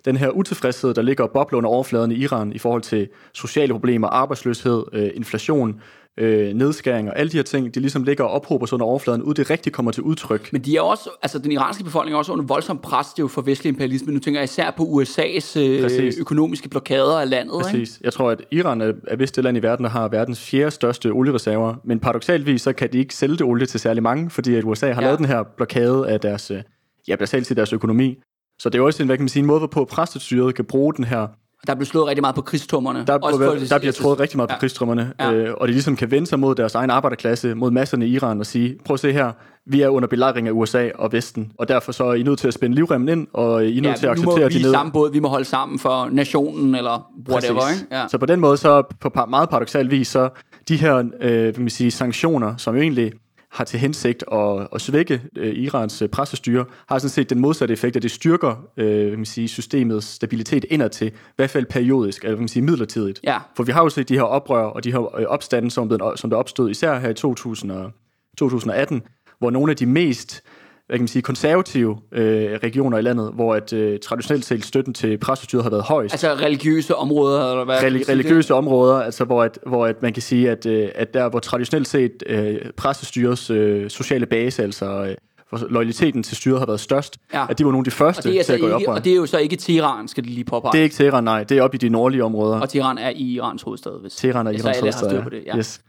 den 0.06 0.18
her 0.18 0.30
utilfredshed, 0.30 0.94
der 0.94 1.02
ligger 1.02 1.24
og 1.24 1.32
bobler 1.32 1.58
under 1.58 1.70
overfladen 1.70 2.12
i 2.12 2.16
Iran 2.16 2.54
i 2.54 2.58
forhold 2.58 2.82
til 2.82 3.10
sociale 3.34 3.74
problemer, 3.74 4.08
arbejdsløshed, 4.08 4.84
øh, 4.94 5.10
inflation, 5.16 5.82
øh, 6.18 6.54
nedskæringer, 6.54 7.12
alle 7.12 7.32
de 7.32 7.38
her 7.38 7.44
ting, 7.44 7.76
de 7.76 7.80
ligesom 7.80 8.04
ligger 8.04 8.24
og 8.24 8.30
ophober 8.30 8.66
sig 8.66 8.74
under 8.74 8.86
overfladen, 8.86 9.22
uden 9.22 9.36
det 9.36 9.50
rigtigt 9.50 9.76
kommer 9.76 9.92
til 9.92 10.04
udtryk. 10.04 10.54
Men 10.54 10.62
de 10.62 10.78
er 10.78 10.82
også, 10.82 11.10
altså 11.22 11.40
den 11.40 11.52
iranske 11.52 11.84
befolkning 11.84 12.14
er 12.14 12.18
også 12.18 12.32
under 12.32 12.46
voldsom 12.46 12.78
pres, 12.78 13.08
det 13.08 13.20
er 13.20 13.24
jo 13.24 13.28
for 13.28 13.42
vestlig 13.42 13.70
imperialisme. 13.70 14.14
Nu 14.14 14.20
tænker 14.20 14.40
jeg 14.40 14.44
især 14.44 14.72
på 14.72 14.84
USA's 14.84 15.60
øh, 15.60 15.82
Præcis. 15.82 16.18
økonomiske 16.18 16.70
blokader 16.70 17.20
af 17.20 17.30
landet. 17.30 17.54
Ikke? 17.54 17.64
Præcis. 17.64 18.00
Jeg 18.04 18.14
tror, 18.14 18.32
at 18.32 18.42
Iran 18.52 18.82
er, 18.82 18.94
er 19.08 19.16
vist 19.16 19.36
det 19.36 19.44
land 19.44 19.58
i 19.58 19.62
verden, 19.62 19.84
der 19.84 19.90
har 19.90 20.08
verdens 20.08 20.42
fjerde 20.42 20.72
største 20.72 21.10
oliereserver, 21.12 21.76
men 21.84 22.00
paradoxalvis 22.00 22.62
så 22.62 22.74
kan 22.74 22.94
de 22.94 22.98
ikke 22.98 23.16
sælge 23.16 23.34
det 23.34 23.42
olie 23.42 23.66
til 23.66 23.80
særlig 23.80 24.04
mange, 24.04 24.30
fordi 24.30 24.56
at 24.56 24.64
USA 24.64 24.94
har 24.94 25.02
ja. 25.02 25.08
lavet 25.08 25.20
den 25.20 25.28
her 25.28 25.44
blokade 25.58 26.08
af 26.08 26.20
deres, 26.20 26.52
øh, 26.52 26.62
ja, 27.08 27.16
basalt 27.16 27.48
til 27.48 27.56
deres 27.56 27.74
økonomi. 27.74 28.16
Så 28.60 28.70
det 28.70 28.80
er 28.80 28.84
også 28.84 29.04
en, 29.04 29.08
hvad 29.08 29.18
kan 29.18 29.24
man 29.24 29.30
sige, 29.30 29.42
en 29.42 29.46
måde, 29.48 29.60
hvorpå 29.60 29.86
præstestyret 29.86 30.56
kan 30.56 30.66
bruge 30.66 30.94
den 30.94 31.04
her 31.04 31.28
Der 31.68 31.76
blev 31.76 31.86
slået 31.86 32.08
rigtig 32.08 32.22
meget 32.22 32.36
på 32.36 32.42
krigstummerne. 32.42 33.04
Der, 33.08 33.14
Også 33.22 33.56
det- 33.60 33.70
der 33.70 33.80
bliver 33.80 33.92
trådet 33.92 34.20
rigtig 34.20 34.38
meget 34.38 34.50
på 34.50 34.52
Ja. 34.52 34.56
ja. 34.56 34.60
krigsstrømmerne, 34.60 35.14
Ja. 35.20 35.34
øh, 35.34 35.54
og 35.58 35.68
de 35.68 35.74
ligesom 35.74 35.96
kan 35.96 36.12
vende 36.12 36.28
sig 36.28 36.40
mod 36.40 36.56
deres 36.56 36.76
egen 36.76 36.90
arbejderklasse, 36.90 37.56
mod 37.56 37.72
masserne 37.72 38.08
i 38.08 38.10
Iran 38.10 38.40
og 38.40 38.46
sige, 38.46 38.78
prøv 38.86 38.94
at 38.94 39.00
se 39.00 39.12
her, 39.14 39.32
vi 39.66 39.82
er 39.82 39.90
under 39.90 40.08
belejring 40.08 40.48
af 40.48 40.52
USA 40.52 40.90
og 40.96 41.12
Vesten, 41.12 41.52
og 41.60 41.68
derfor 41.68 41.92
så 41.92 42.04
er 42.04 42.14
I 42.14 42.24
nødt 42.24 42.40
til 42.40 42.48
at 42.48 42.54
spænde 42.54 42.76
livremmen 42.76 43.10
ind, 43.10 43.28
og 43.34 43.66
I 43.66 43.78
er 43.78 43.82
nødt 43.82 43.86
Ja, 43.86 43.94
til 43.98 44.06
at 44.06 44.12
acceptere, 44.12 44.48
vi 44.48 44.54
de 44.54 44.60
i 44.60 44.62
ned. 44.64 44.72
samme 44.72 44.92
båd, 44.92 45.12
vi 45.12 45.20
må 45.20 45.28
holde 45.28 45.46
sammen 45.46 45.80
for 45.80 46.10
nationen, 46.12 46.76
eller 46.76 47.12
whatever. 47.30 47.60
Præcis. 47.62 47.82
Ikke? 47.82 47.96
Ja. 47.96 48.08
Så 48.08 48.18
på 48.18 48.26
den 48.26 48.40
måde, 48.40 48.58
så 48.58 48.84
på 49.02 49.12
meget 49.30 49.50
paradoxal 49.50 49.92
vis, 49.92 50.08
så 50.08 50.30
de 50.68 50.78
her 50.78 50.98
øh, 51.22 51.54
kan 51.54 51.62
man 51.64 51.70
sige, 51.70 51.92
sanktioner, 51.92 52.58
som 52.58 52.76
jo 52.76 52.82
egentlig 52.82 53.12
har 53.52 53.64
til 53.64 53.80
hensigt 53.80 54.24
at, 54.32 54.68
at 54.74 54.82
svække 54.82 55.22
øh, 55.36 55.56
Irans 55.56 56.02
øh, 56.02 56.10
pressestyre, 56.10 56.66
har 56.90 57.00
sådan 57.00 57.10
set 57.10 57.30
den 57.30 57.40
modsatte 57.40 57.72
effekt, 57.72 57.96
at 57.96 58.02
det 58.02 58.12
styrker 58.12 58.68
øh, 58.78 59.12
man 59.12 59.26
sige, 59.26 59.48
systemets 59.48 60.08
stabilitet 60.08 60.66
indadtil, 60.70 61.08
i 61.08 61.12
hvert 61.36 61.50
fald 61.50 61.66
periodisk, 61.66 62.24
eller 62.24 62.38
man 62.38 62.48
sige, 62.48 62.64
midlertidigt. 62.64 63.20
Ja. 63.24 63.38
For 63.56 63.64
vi 63.64 63.72
har 63.72 63.84
jo 63.84 63.90
set 63.90 64.10
de 64.10 64.14
her 64.14 64.22
oprør 64.22 64.64
og 64.64 64.84
de 64.84 64.92
her 64.92 65.20
øh, 65.20 65.26
opstande, 65.26 65.72
som, 65.72 66.00
som 66.16 66.30
der 66.30 66.38
opstod 66.38 66.70
især 66.70 67.00
her 67.00 67.10
i 67.10 67.14
2000 67.14 67.72
og, 67.72 67.92
2018, 68.38 69.02
hvor 69.40 69.50
nogle 69.50 69.72
af 69.72 69.76
de 69.76 69.86
mest 69.86 70.44
hvad 70.88 70.98
kan 70.98 71.02
man 71.02 71.08
sige, 71.08 71.22
konservative 71.22 71.98
øh, 72.12 72.52
regioner 72.64 72.98
i 72.98 73.02
landet, 73.02 73.32
hvor 73.34 73.56
at, 73.56 73.74
øh, 73.74 74.00
traditionelt 74.00 74.46
set 74.46 74.66
støtten 74.66 74.94
til 74.94 75.18
pressestyret 75.18 75.64
har 75.64 75.70
været 75.70 75.84
højst. 75.84 76.14
Altså 76.14 76.34
religiøse 76.46 76.96
områder, 76.96 77.52
eller 77.52 77.66
hvad? 77.66 77.76
Reli- 77.78 77.90
sige 77.90 78.00
det? 78.00 78.10
religiøse 78.10 78.54
områder, 78.54 78.96
altså 79.02 79.24
hvor, 79.26 79.44
at, 79.44 79.60
hvor 79.66 79.86
at 79.86 80.02
man 80.02 80.14
kan 80.14 80.22
sige, 80.22 80.50
at, 80.52 80.66
øh, 80.66 80.90
at 80.96 81.14
der 81.14 81.30
hvor 81.30 81.40
traditionelt 81.40 81.88
set 81.88 82.24
øh, 82.26 82.58
pressestyrets 82.78 83.50
øh, 83.50 83.90
sociale 83.90 84.26
base, 84.26 84.64
altså 84.64 84.86
øh, 85.06 85.16
hvor 85.50 85.68
loyaliteten 85.70 86.24
til 86.24 86.38
styret 86.38 86.60
har 86.60 86.66
været 86.66 86.80
størst, 86.80 87.18
Ja. 87.34 87.46
at 87.50 87.58
de 87.60 87.66
var 87.66 87.72
nogle 87.72 87.82
af 87.82 87.86
de 87.86 87.92
første 87.92 88.22
til 88.22 88.30
at 88.54 88.60
gå 88.60 88.68
i 88.68 88.72
altså 88.72 88.76
oprør. 88.86 88.94
og 88.94 89.06
det 89.06 89.12
er 89.12 89.16
jo 89.16 89.26
så 89.26 89.38
ikke 89.38 89.56
Teheran, 89.56 90.08
skal 90.08 90.24
det 90.24 90.32
lige 90.32 90.44
påpege. 90.46 90.72
det 90.72 90.80
er 90.80 90.84
ikke 90.84 90.96
Teheran, 90.96 91.24
nej, 91.24 91.44
det 91.44 91.58
er 91.58 91.62
oppe 91.62 91.76
i 91.76 91.78
de 91.78 91.90
nordlige 91.90 92.24
områder. 92.24 92.60
Og 92.60 92.70
Teheran 92.70 92.98
er 92.98 93.10
i 93.10 93.22
Irans 93.34 93.62
hovedstad, 93.62 93.92
hvis 94.02 94.16
Teheran 94.16 94.48
er 94.48 94.52
hvis 94.52 94.62
Irans 94.64 94.78
har 94.78 94.82
hovedstad. 94.82 95.10
styr 95.10 95.24
på 95.24 95.30
det. 95.30 95.44
Ja. 95.46 95.58
Yes. 95.58 95.82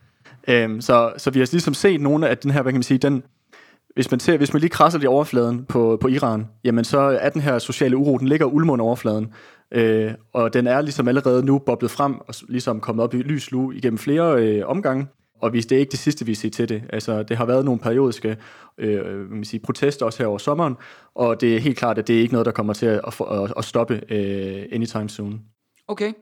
Øhm, 0.49 0.81
så, 0.81 1.13
så 1.17 1.31
vi 1.31 1.39
har 1.39 1.49
ligesom 1.53 1.75
set 1.75 2.01
nogle 2.01 2.29
af 2.29 2.39
den 2.39 2.51
her, 2.51 2.63
hvad 2.63 2.73
kan 2.73 2.79
man 2.79 2.83
sige, 2.83 2.99
den, 2.99 3.23
hvis 3.95 4.11
man, 4.11 4.21
ser, 4.21 4.37
hvis 4.37 4.53
man 4.53 4.61
lige 4.61 4.71
krasser 4.71 4.99
lige 4.99 5.09
overfladen 5.09 5.65
på, 5.65 5.99
på 6.01 6.09
Iran, 6.09 6.47
jamen 6.65 6.85
så 6.85 6.99
er 6.99 7.29
den 7.29 7.41
her 7.41 7.59
sociale 7.59 7.97
uro, 7.97 8.19
den 8.19 8.29
ligger 8.29 8.47
ulmer 8.47 8.73
under 8.73 8.85
overfladen. 8.85 9.33
Øh, 9.73 10.13
og 10.33 10.53
den 10.55 10.67
er 10.67 10.81
ligesom 10.81 11.09
allerede 11.09 11.45
nu 11.47 11.59
boblet 11.59 11.91
frem 11.91 12.19
og 12.19 12.35
ligesom 12.49 12.81
kommet 12.81 13.05
op 13.05 13.15
i 13.15 13.17
lys 13.17 13.51
lue 13.51 13.77
igennem 13.77 13.99
flere 13.99 14.43
øh, 14.43 14.67
omgange. 14.67 15.07
Og 15.41 15.51
hvis 15.51 15.67
det 15.67 15.77
er 15.77 15.81
ikke 15.81 15.91
det 15.91 15.99
sidste, 15.99 16.27
vi 16.27 16.35
ser 16.35 16.51
til 16.51 16.69
det. 16.69 16.83
Altså, 16.93 17.23
det 17.23 17.37
har 17.37 17.47
været 17.47 17.65
nogle 17.65 17.81
periodiske 17.81 18.37
øh, 18.79 19.31
man 19.31 19.45
sige, 19.45 19.61
protester 19.61 20.07
også 20.07 20.19
her 20.19 20.27
over 20.27 20.39
sommeren, 20.39 20.77
og 21.15 21.41
det 21.41 21.57
er 21.57 21.61
helt 21.61 21.79
klart, 21.79 21.99
at 21.99 22.09
det 22.09 22.17
er 22.17 22.21
ikke 22.21 22.35
noget, 22.35 22.47
der 22.47 22.53
kommer 22.53 22.73
til 22.73 22.87
at, 22.87 23.01
at, 23.07 23.27
at, 23.31 23.53
at 23.57 23.65
stoppe 23.65 24.03
øh, 24.11 24.67
anytime 24.73 25.09
soon. 25.09 25.41
Okay. 25.89 26.13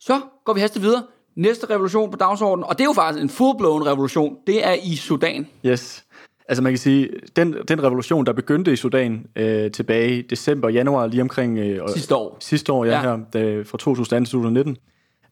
Så 0.00 0.20
går 0.44 0.52
vi 0.52 0.60
hastigt 0.60 0.82
videre. 0.82 1.02
Næste 1.36 1.70
revolution 1.70 2.10
på 2.10 2.16
dagsordenen, 2.16 2.64
og 2.64 2.78
det 2.78 2.84
er 2.84 2.88
jo 2.88 2.92
faktisk 2.92 3.22
en 3.22 3.30
full-blown 3.30 3.86
revolution, 3.86 4.36
det 4.46 4.66
er 4.66 4.72
i 4.84 4.96
Sudan. 4.96 5.46
Yes. 5.66 6.05
Altså 6.48 6.62
man 6.62 6.72
kan 6.72 6.78
sige, 6.78 7.08
den, 7.36 7.56
den 7.68 7.82
revolution, 7.82 8.26
der 8.26 8.32
begyndte 8.32 8.72
i 8.72 8.76
Sudan 8.76 9.26
øh, 9.36 9.70
tilbage 9.70 10.18
i 10.18 10.22
december, 10.22 10.68
januar, 10.68 11.06
lige 11.06 11.22
omkring 11.22 11.58
øh, 11.58 11.82
og- 11.82 11.90
Sidste 11.90 12.14
år. 12.16 12.36
sidste 12.40 12.72
år, 12.72 12.84
ja, 12.84 12.90
Ja. 12.92 13.00
her, 13.02 13.18
da, 13.32 13.62
fra 13.62 13.78
2018 13.78 14.24
til 14.24 14.32
2019. 14.32 14.76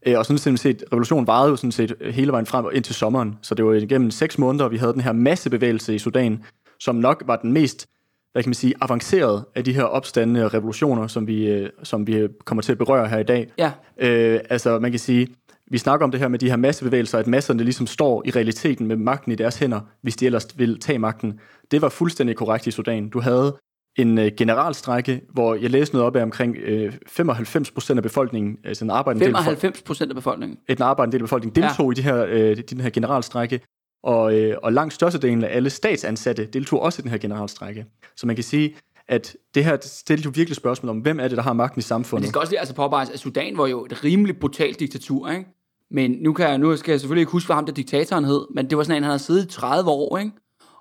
Øh, 0.06 0.18
og 0.18 0.26
sådan 0.26 0.56
set, 0.56 0.84
revolutionen 0.92 1.26
varede 1.26 1.50
jo 1.50 1.56
sådan 1.56 1.72
set 1.72 1.94
hele 2.10 2.32
vejen 2.32 2.46
frem 2.46 2.66
ind 2.72 2.84
til 2.84 2.94
sommeren. 2.94 3.34
Så 3.42 3.54
det 3.54 3.64
var 3.64 3.72
igennem 3.74 4.10
seks 4.10 4.38
måneder, 4.38 4.68
vi 4.68 4.76
havde 4.76 4.92
den 4.92 5.00
her 5.00 5.12
massebevægelse 5.12 5.94
i 5.94 5.98
Sudan, 5.98 6.42
som 6.80 6.96
nok 6.96 7.22
var 7.26 7.36
den 7.36 7.52
mest 7.52 7.86
hvad 8.32 8.42
kan 8.42 8.48
man 8.50 8.54
sige, 8.54 8.74
avancerede 8.80 9.48
af 9.54 9.64
de 9.64 9.72
her 9.72 9.82
opstandende 9.82 10.48
revolutioner, 10.48 11.06
som 11.06 11.26
vi, 11.26 11.46
øh, 11.48 11.70
som 11.82 12.06
vi 12.06 12.28
kommer 12.44 12.62
til 12.62 12.72
at 12.72 12.78
berøre 12.78 13.08
her 13.08 13.18
i 13.18 13.22
dag. 13.22 13.52
Ja. 13.58 13.70
Øh, 13.98 14.40
altså 14.50 14.78
man 14.78 14.90
kan 14.90 15.00
sige, 15.00 15.28
vi 15.70 15.78
snakker 15.78 16.04
om 16.04 16.10
det 16.10 16.20
her 16.20 16.28
med 16.28 16.38
de 16.38 16.50
her 16.50 16.56
massebevægelser, 16.56 17.18
at 17.18 17.26
masserne 17.26 17.62
ligesom 17.64 17.86
står 17.86 18.22
i 18.24 18.30
realiteten 18.30 18.86
med 18.86 18.96
magten 18.96 19.32
i 19.32 19.34
deres 19.34 19.56
hænder, 19.56 19.80
hvis 20.02 20.16
de 20.16 20.26
ellers 20.26 20.48
vil 20.56 20.80
tage 20.80 20.98
magten. 20.98 21.40
Det 21.70 21.82
var 21.82 21.88
fuldstændig 21.88 22.36
korrekt 22.36 22.66
i 22.66 22.70
Sudan. 22.70 23.08
Du 23.08 23.20
havde 23.20 23.56
en 23.98 24.18
øh, 24.18 24.30
generalstrække, 24.36 25.20
hvor 25.32 25.54
jeg 25.54 25.70
læste 25.70 25.94
noget 25.94 26.06
op 26.06 26.16
af 26.16 26.22
omkring 26.22 26.56
øh, 26.56 26.92
95 27.06 27.70
procent 27.70 27.98
af 27.98 28.02
befolkningen, 28.02 28.58
altså 28.64 28.84
en 28.84 28.90
arbejdende, 28.90 29.26
del, 29.26 29.36
af, 29.36 29.42
95 29.44 29.82
procent 29.82 30.10
af 30.10 30.14
befolkningen. 30.14 30.56
befolkningen- 30.56 30.82
en 30.82 30.82
arbejdende 30.82 31.12
del 31.12 31.22
af 31.22 31.24
befolkningen, 31.24 31.62
deltog 31.62 31.92
ja. 31.92 31.92
i 31.92 31.94
de 31.94 32.02
her, 32.02 32.26
øh, 32.28 32.56
den 32.70 32.80
her 32.80 32.90
generalstrække, 32.90 33.60
og, 34.02 34.38
øh, 34.38 34.56
og 34.62 34.72
langt 34.72 34.94
størstedelen 34.94 35.44
af 35.44 35.56
alle 35.56 35.70
statsansatte 35.70 36.44
deltog 36.46 36.82
også 36.82 37.00
i 37.00 37.02
den 37.02 37.10
her 37.10 37.18
generalstrække. 37.18 37.86
Så 38.16 38.26
man 38.26 38.36
kan 38.36 38.44
sige, 38.44 38.74
at 39.08 39.36
det 39.54 39.64
her 39.64 39.76
stiller 39.82 40.22
jo 40.24 40.32
virkelig 40.34 40.56
spørgsmål 40.56 40.90
om, 40.90 40.98
hvem 40.98 41.20
er 41.20 41.28
det, 41.28 41.36
der 41.36 41.42
har 41.42 41.52
magten 41.52 41.78
i 41.78 41.78
Men 41.78 41.82
samfundet? 41.82 42.22
det 42.22 42.28
skal 42.28 42.38
også 42.38 42.52
lige 42.52 42.60
altså 42.60 42.74
påpeges, 42.74 43.10
at 43.10 43.18
Sudan 43.18 43.58
var 43.58 43.66
jo 43.66 43.84
et 43.84 44.04
rimelig 44.04 44.36
brutalt 44.36 44.80
diktatur, 44.80 45.30
ikke? 45.30 45.46
Men 45.90 46.10
nu, 46.10 46.32
kan 46.32 46.48
jeg, 46.48 46.58
nu 46.58 46.76
skal 46.76 46.92
jeg 46.92 47.00
selvfølgelig 47.00 47.20
ikke 47.20 47.32
huske, 47.32 47.48
hvad 47.48 47.54
ham 47.54 47.66
der 47.66 47.72
diktatoren 47.72 48.24
hed, 48.24 48.46
men 48.54 48.70
det 48.70 48.78
var 48.78 48.84
sådan 48.84 48.96
en, 48.96 49.02
han 49.02 49.10
havde 49.10 49.18
siddet 49.18 49.44
i 49.44 49.48
30 49.48 49.90
år, 49.90 50.18
ikke? 50.18 50.30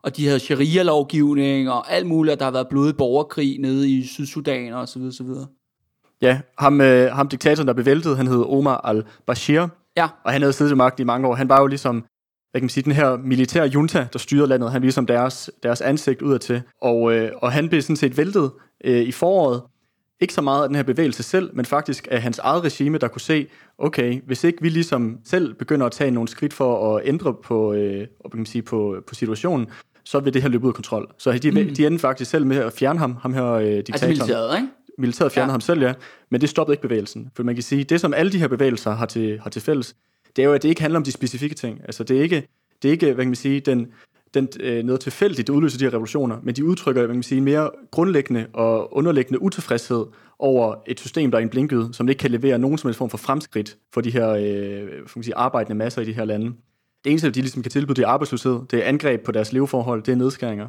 Og 0.04 0.18
de 0.18 0.26
havde 0.28 0.40
sharia-lovgivning 0.40 1.70
og 1.70 1.92
alt 1.92 2.08
muligt, 2.08 2.34
og 2.34 2.40
der 2.40 2.46
har 2.46 2.52
været 2.52 2.68
blodig 2.70 2.98
borgerkrig 2.98 3.60
nede 3.60 3.90
i 3.90 4.08
Sydsudan 4.08 4.74
og 4.74 4.90
så 4.90 5.00
videre, 5.00 5.14
så 5.14 5.24
videre. 5.24 5.48
Ja, 6.22 6.42
ham, 6.60 6.82
øh, 6.82 7.12
ham 7.12 7.28
diktatoren, 7.28 7.68
der 7.68 7.74
blev 7.74 7.86
væltet, 7.86 8.18
han 8.18 8.28
hed 8.28 8.44
Omar 8.48 8.78
al-Bashir, 8.78 9.68
Ja, 9.98 10.08
og 10.24 10.32
han 10.32 10.42
havde 10.42 10.54
siddet 10.54 10.72
ved 10.72 10.78
magten 10.78 11.02
i 11.02 11.06
mange 11.06 11.28
år. 11.28 11.36
Han 11.36 11.50
var 11.50 11.62
jo 11.62 11.68
ligesom, 11.68 12.04
hvad 12.54 12.62
kan 12.62 12.66
man 12.66 12.70
sige, 12.70 12.84
den 12.84 12.92
her 12.92 13.18
militære 13.18 13.66
junta, 13.66 14.08
der 14.14 14.20
styrede 14.20 14.48
landet. 14.48 14.72
Han 14.72 14.82
var 14.82 14.86
ligesom 14.86 15.06
deres, 15.06 15.50
deres 15.64 15.82
ansigt 15.82 16.22
udadtil. 16.22 16.62
Og, 16.82 17.14
øh, 17.14 17.32
og 17.38 17.52
han 17.52 17.70
blev 17.70 17.82
sådan 17.82 17.96
set 17.96 18.18
væltet 18.18 18.52
øh, 18.84 19.02
i 19.02 19.12
foråret. 19.12 19.62
Ikke 20.22 20.34
så 20.34 20.42
meget 20.42 20.64
af 20.64 20.70
den 20.70 20.76
her 20.76 20.84
bevægelse 20.84 21.24
selv, 21.24 21.50
men 21.54 21.66
faktisk 21.66 22.08
af 22.12 22.22
hans 22.22 22.40
eget 22.40 22.64
regime, 22.64 22.98
der 22.98 23.08
kunne 23.08 23.22
se, 23.22 23.48
okay, 23.78 24.22
hvis 24.26 24.44
ikke 24.44 24.62
vi 24.62 24.70
ligesom 24.70 25.18
selv 25.26 25.54
begynder 25.54 25.86
at 25.86 25.92
tage 25.92 26.12
nogle 26.12 26.28
skridt 26.28 26.54
for 26.54 26.96
at 26.96 27.02
ændre 27.06 27.34
på, 27.44 27.74
øh, 27.74 27.96
hvad 27.96 28.32
kan 28.32 28.40
man 28.40 28.46
sige, 28.46 28.62
på, 28.62 28.96
på 29.08 29.16
situationen, 29.16 29.68
så 30.04 30.20
vil 30.20 30.34
det 30.34 30.42
her 30.42 30.50
løbe 30.50 30.64
ud 30.64 30.70
af 30.70 30.76
kontrol. 30.76 31.12
Så 31.18 31.32
de, 31.32 31.52
mm. 31.52 31.76
de 31.76 31.88
endte 31.88 32.00
faktisk 32.00 32.32
selv 32.32 32.46
med 32.46 32.58
at 32.58 32.74
fjerne 32.74 33.00
ham, 33.00 33.18
ham 33.22 33.34
her 33.34 33.46
øh, 33.46 33.66
altså 33.66 33.82
diktatoren 33.82 34.10
militæret, 34.10 34.56
ikke? 34.56 34.68
militæret 34.98 35.32
fjernede 35.32 35.50
ja. 35.50 35.54
ham 35.54 35.62
selv, 35.62 35.82
ja. 35.82 35.94
Men 36.32 36.42
det 36.42 36.50
stoppede 36.50 36.74
ikke 36.74 36.82
bevægelsen. 36.82 37.32
For 37.36 37.44
man 37.44 37.56
kan 37.56 37.64
sige, 37.64 37.84
det 37.84 38.02
som 38.02 38.14
alle 38.14 38.32
de 38.32 38.40
her 38.40 38.48
bevægelser 38.48 38.92
har 38.92 39.06
til, 39.06 39.40
har 39.40 39.50
til 39.50 39.62
fælles, 39.62 39.96
det 40.36 40.42
er 40.42 40.48
jo, 40.48 40.54
at 40.54 40.64
det 40.64 40.70
ikke 40.70 40.82
handler 40.82 41.00
om 41.00 41.04
de 41.04 41.12
specifikke 41.12 41.56
ting. 41.56 41.82
Altså 41.84 42.04
det 42.04 42.18
er 42.18 42.22
ikke, 42.22 42.48
det 42.82 42.88
er 42.88 42.92
ikke 42.92 43.06
hvad 43.06 43.26
kan 43.26 43.30
man 43.30 43.36
sige, 43.36 43.60
den, 43.60 43.88
den, 44.34 44.48
øh, 44.60 44.84
noget 44.84 45.02
tilfældigt, 45.02 45.48
der 45.48 45.54
udløser 45.54 45.78
de 45.78 45.86
her 45.86 45.94
revolutioner, 45.94 46.38
men 46.44 46.56
de 46.56 46.66
udtrykker 46.66 47.02
hvad 47.02 47.08
kan 47.08 47.16
man 47.16 47.24
sige, 47.24 47.38
en 47.38 47.44
mere 47.44 47.70
grundlæggende 47.92 48.48
og 48.54 48.98
underliggende 48.98 49.42
utilfredshed 49.42 50.06
over 50.40 50.76
et 50.88 51.00
system, 51.00 51.32
der 51.32 51.38
er 51.38 51.42
en 51.42 51.50
blinket, 51.50 51.90
som 51.92 52.10
ikke 52.10 52.20
kan 52.20 52.32
levere 52.32 52.60
nogen 52.60 52.78
som 52.78 52.88
helst 52.88 52.98
form 52.98 53.10
for 53.10 53.18
fremskridt 53.18 53.78
for 53.94 54.02
de 54.02 54.12
her 54.12 54.30
øh, 54.30 55.08
for 55.08 55.20
man 55.20 55.24
sige, 55.24 55.36
arbejdende 55.36 55.76
masser 55.76 56.02
i 56.02 56.06
de 56.06 56.14
her 56.14 56.26
lande. 56.26 56.46
Det 57.04 57.10
eneste, 57.10 57.30
de 57.30 57.42
ligesom 57.42 57.62
kan 57.62 57.72
tilbyde, 57.72 57.96
det 57.96 58.04
er 58.04 58.08
arbejdsløshed, 58.08 58.60
det 58.72 58.80
er 58.80 58.84
angreb 58.84 59.24
på 59.26 59.32
deres 59.32 59.54
leveforhold, 59.54 60.04
det 60.04 60.12
er 60.12 60.16
nedskæringer. 60.16 60.68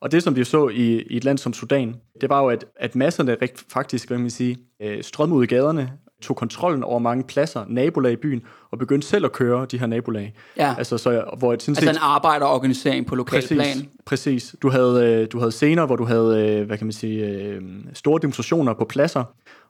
Og 0.00 0.12
det, 0.12 0.22
som 0.22 0.36
vi 0.36 0.44
så 0.44 0.68
i, 0.68 1.02
i 1.02 1.16
et 1.16 1.24
land 1.24 1.38
som 1.38 1.52
Sudan, 1.52 1.96
det 2.20 2.28
var 2.28 2.42
jo, 2.42 2.48
at, 2.48 2.64
at 2.76 2.96
masserne 2.96 3.36
rigt, 3.42 3.64
faktisk, 3.68 4.08
hvad 4.08 4.16
kan 4.16 4.22
man 4.22 4.30
sige, 4.30 4.58
øh, 4.82 5.02
strømmede 5.02 5.38
ud 5.38 5.44
i 5.44 5.46
gaderne, 5.46 5.92
tog 6.22 6.36
kontrollen 6.36 6.82
over 6.82 6.98
mange 6.98 7.24
pladser, 7.24 7.64
nabolag 7.68 8.12
i 8.12 8.16
byen, 8.16 8.42
og 8.70 8.78
begyndte 8.78 9.08
selv 9.08 9.24
at 9.24 9.32
køre 9.32 9.66
de 9.70 9.78
her 9.78 9.86
nabolag. 9.86 10.34
Ja. 10.56 10.74
Altså, 10.78 10.98
så, 10.98 11.24
hvor 11.38 11.52
et, 11.52 11.62
sådan 11.62 11.72
Altså 11.72 11.86
set, 11.86 11.90
en 11.90 11.98
arbejderorganisering 12.00 13.06
på 13.06 13.14
lokal 13.14 13.40
præcis, 13.40 13.56
plan. 13.56 13.88
præcis. 14.04 14.54
Du 14.62 14.70
havde, 14.70 15.04
øh, 15.06 15.28
du 15.32 15.38
havde 15.38 15.52
scener, 15.52 15.86
hvor 15.86 15.96
du 15.96 16.04
havde, 16.04 16.58
øh, 16.60 16.66
hvad 16.66 16.78
kan 16.78 16.86
man 16.86 16.92
sige, 16.92 17.26
øh, 17.26 17.62
store 17.94 18.18
demonstrationer 18.22 18.74
på 18.74 18.84
pladser, 18.84 19.24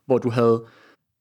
hvor 0.05 0.17
du 0.17 0.29
havde 0.29 0.63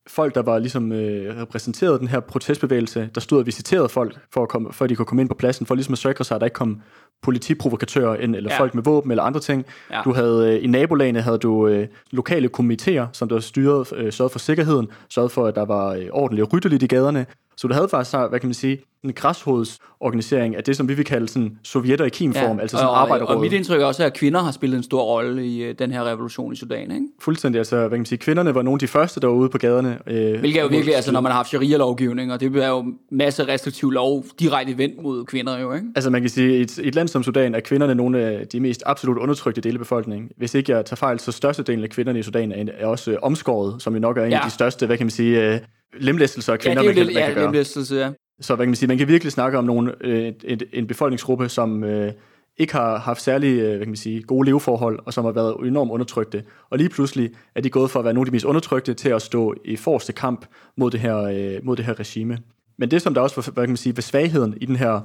folk, 0.09 0.35
der 0.35 0.43
var 0.43 0.59
ligesom 0.59 0.93
øh, 0.93 1.41
repræsenteret 1.41 2.01
den 2.01 2.09
her 2.09 2.21
protestbevægelse, 2.21 3.11
der 3.15 3.21
stod 3.21 3.39
og 3.39 3.47
visiterede 3.47 3.89
folk, 3.89 4.19
for 4.33 4.43
at, 4.43 4.49
komme, 4.49 4.73
for 4.73 4.85
at 4.85 4.89
de 4.89 4.97
kunne 4.97 5.07
komme 5.07 5.23
ind 5.23 5.29
på 5.29 5.35
pladsen, 5.35 5.67
for 5.67 5.75
ligesom 5.75 5.93
at 5.93 5.99
sikre 5.99 6.25
sig, 6.25 6.35
at 6.35 6.41
der 6.41 6.47
ikke 6.47 6.55
kom 6.55 6.83
politiprovokatører 7.23 8.17
ind, 8.17 8.37
eller 8.37 8.51
Ja. 8.53 8.59
folk 8.61 8.75
med 8.75 8.83
våben, 8.83 9.11
eller 9.11 9.23
andre 9.23 9.41
ting. 9.41 9.65
Ja. 9.91 10.01
Du 10.05 10.13
havde, 10.13 10.55
øh, 10.57 10.65
I 10.65 10.67
nabolagene 10.67 11.21
havde 11.21 11.39
du 11.39 11.67
øh, 11.69 11.87
lokale 12.11 12.51
komitéer, 12.59 13.05
som 13.13 13.29
der 13.29 13.41
styrede, 13.41 13.85
øh, 13.97 14.13
sørgede 14.13 14.33
for 14.33 14.39
sikkerheden, 14.39 14.89
sørgede 15.09 15.31
for, 15.31 15.47
at 15.47 15.55
der 15.55 15.65
var 15.65 15.89
øh, 15.95 16.07
ordentligt 16.13 16.47
og 16.47 16.53
ryddeligt 16.53 16.83
i 16.83 16.87
gaderne, 16.87 17.27
Så 17.57 17.69
du 17.69 17.75
havde 17.75 17.89
faktisk, 17.89 18.17
hvad 18.29 18.41
kan 18.41 18.49
man 18.49 18.55
sige, 18.55 18.79
en 19.05 19.13
græshodsorganisering 19.13 20.57
af 20.57 20.65
det, 20.65 20.77
som 20.77 20.89
vi 20.89 20.95
vil 20.95 21.05
kalde 21.05 21.29
sådan 21.29 21.59
sovjetter 21.65 22.05
i 22.05 22.09
kimform, 22.09 22.57
ja, 22.57 22.63
altså 22.63 22.77
sådan 22.77 22.89
og, 22.89 23.01
arbejderråd. 23.01 23.35
Og 23.35 23.41
mit 23.41 23.53
indtryk 23.53 23.81
er 23.81 23.85
også, 23.85 24.05
at 24.05 24.15
kvinder 24.15 24.41
har 24.41 24.53
spillet 24.53 24.77
en 24.77 24.83
stor 24.83 25.03
rolle 25.03 25.47
i 25.47 25.69
uh, 25.69 25.75
den 25.79 25.91
her 25.93 26.05
revolution 26.05 26.53
i 26.53 26.57
Sudan, 26.57 26.83
ikke? 26.91 27.07
Fuldstændig, 27.21 27.59
altså, 27.59 27.77
hvad 27.77 27.89
kan 27.91 27.99
man 27.99 28.07
sige, 28.07 28.19
kvinderne 28.19 28.55
var 28.55 28.63
nogle 28.63 28.75
af 28.75 28.79
de 28.79 28.87
første, 28.87 29.21
der 29.21 29.27
var 29.27 29.35
ude 29.35 29.49
på 29.49 29.59
gaderne. 29.59 29.99
Øh, 30.07 30.39
Hvilket 30.41 30.59
er 30.59 30.63
jo 30.63 30.69
virkelig, 30.69 30.95
altså 30.97 31.13
når 31.13 31.21
man 31.21 31.33
har 31.33 31.37
haft 31.37 31.49
sharia-lovgivning, 31.49 32.33
og 32.33 32.41
det 32.41 32.57
er 32.57 32.69
jo 32.69 32.85
masse 33.11 33.49
restriktiv 33.49 33.91
lov 33.91 34.25
direkte 34.41 34.79
vendt 34.79 35.03
mod 35.03 35.25
kvinder 35.25 35.59
jo, 35.59 35.73
ikke? 35.73 35.87
Altså 35.97 36.11
man 36.11 36.21
kan 36.21 36.31
sige, 36.31 36.57
et, 36.59 36.79
et 36.83 36.95
land 36.95 37.09
som 37.11 37.23
Sudan 37.23 37.55
er 37.55 37.61
kvinderne 37.61 37.95
nogle 37.95 38.19
af 38.19 38.49
de 38.49 38.61
mest 38.61 38.83
absolut 38.87 39.19
undertrykte 39.19 39.61
dele 39.61 39.75
af 39.75 39.79
befolkningen. 39.79 40.31
Hvis 40.37 40.55
ikke 40.55 40.73
jeg 40.73 40.87
tager 40.87 40.97
fejl, 40.97 41.21
så 41.21 41.33
størstedelen 41.33 41.85
af 41.85 41.91
kvinderne 41.91 42.19
i 42.19 42.23
Sudan 42.23 42.53
er, 42.53 42.65
er 42.79 42.87
også 42.87 43.17
omskåret, 43.23 43.83
som 43.83 43.95
jo 43.95 44.01
nok 44.01 44.17
er 44.17 44.25
en 44.25 44.31
ja. 44.31 44.39
af 44.39 44.45
de 44.45 44.51
største, 44.51 44.87
hvad 44.87 44.97
kan 44.97 45.07
man 45.07 45.11
sige, 45.11 45.55
øh, 45.55 45.61
lemlæstelser 45.99 46.53
af 46.53 46.59
kvinder, 46.59 46.83
ja, 46.83 46.89
det 46.89 46.99
er 46.99 47.05
man, 47.05 47.07
kan, 47.07 47.15
man 47.15 47.23
ja, 47.23 47.27
kan 47.27 47.35
gøre. 47.35 48.07
ja. 48.07 48.13
Så 48.41 48.55
hvad 48.55 48.67
kan 48.67 48.71
man 48.71 48.77
sige, 48.77 48.89
man 48.89 48.99
kan 48.99 49.09
virkelig 49.09 49.33
snakke 49.33 49.59
om 49.59 49.65
nogle, 49.65 49.95
øh, 50.01 50.33
et, 50.45 50.63
en 50.73 50.87
befolkningsgruppe, 50.87 51.49
som 51.49 51.85
øh, 51.85 52.13
ikke 52.57 52.73
har 52.73 52.99
haft 52.99 53.23
særlig 53.23 53.59
øh, 53.59 53.69
hvad 53.69 53.79
kan 53.79 53.89
man 53.89 53.97
sige, 53.97 54.23
gode 54.23 54.47
leveforhold, 54.47 54.99
og 55.07 55.13
som 55.13 55.25
har 55.25 55.33
været 55.33 55.57
enormt 55.67 55.91
undertrykte. 55.91 56.45
Og 56.71 56.79
lige 56.79 56.89
pludselig 56.89 57.31
er 57.55 57.61
de 57.61 57.71
gået 57.71 57.91
fra 57.91 57.99
at 57.99 58.05
være 58.05 58.15
nogle 58.15 58.27
af 58.27 58.31
de 58.31 58.35
mest 58.35 58.45
undertrykte 58.45 58.95
til 58.95 59.09
at 59.09 59.23
stå 59.23 59.55
i 59.65 59.77
forreste 59.77 60.13
kamp 60.13 60.47
mod 60.77 60.91
det 60.91 61.01
her, 61.01 61.17
øh, 61.19 61.61
mod 61.63 61.77
det 61.77 61.85
her 61.85 62.01
regime. 62.01 62.39
Men 62.79 62.91
det, 62.91 63.03
som 63.03 63.15
der 63.15 63.21
også 63.21 63.37
var, 63.37 63.53
hvad 63.53 63.65
kan 63.65 63.71
man 63.71 63.77
sige, 63.77 63.97
var 63.97 64.03
svagheden 64.03 64.55
i 64.61 64.67
den 64.67 64.77
her 64.77 65.01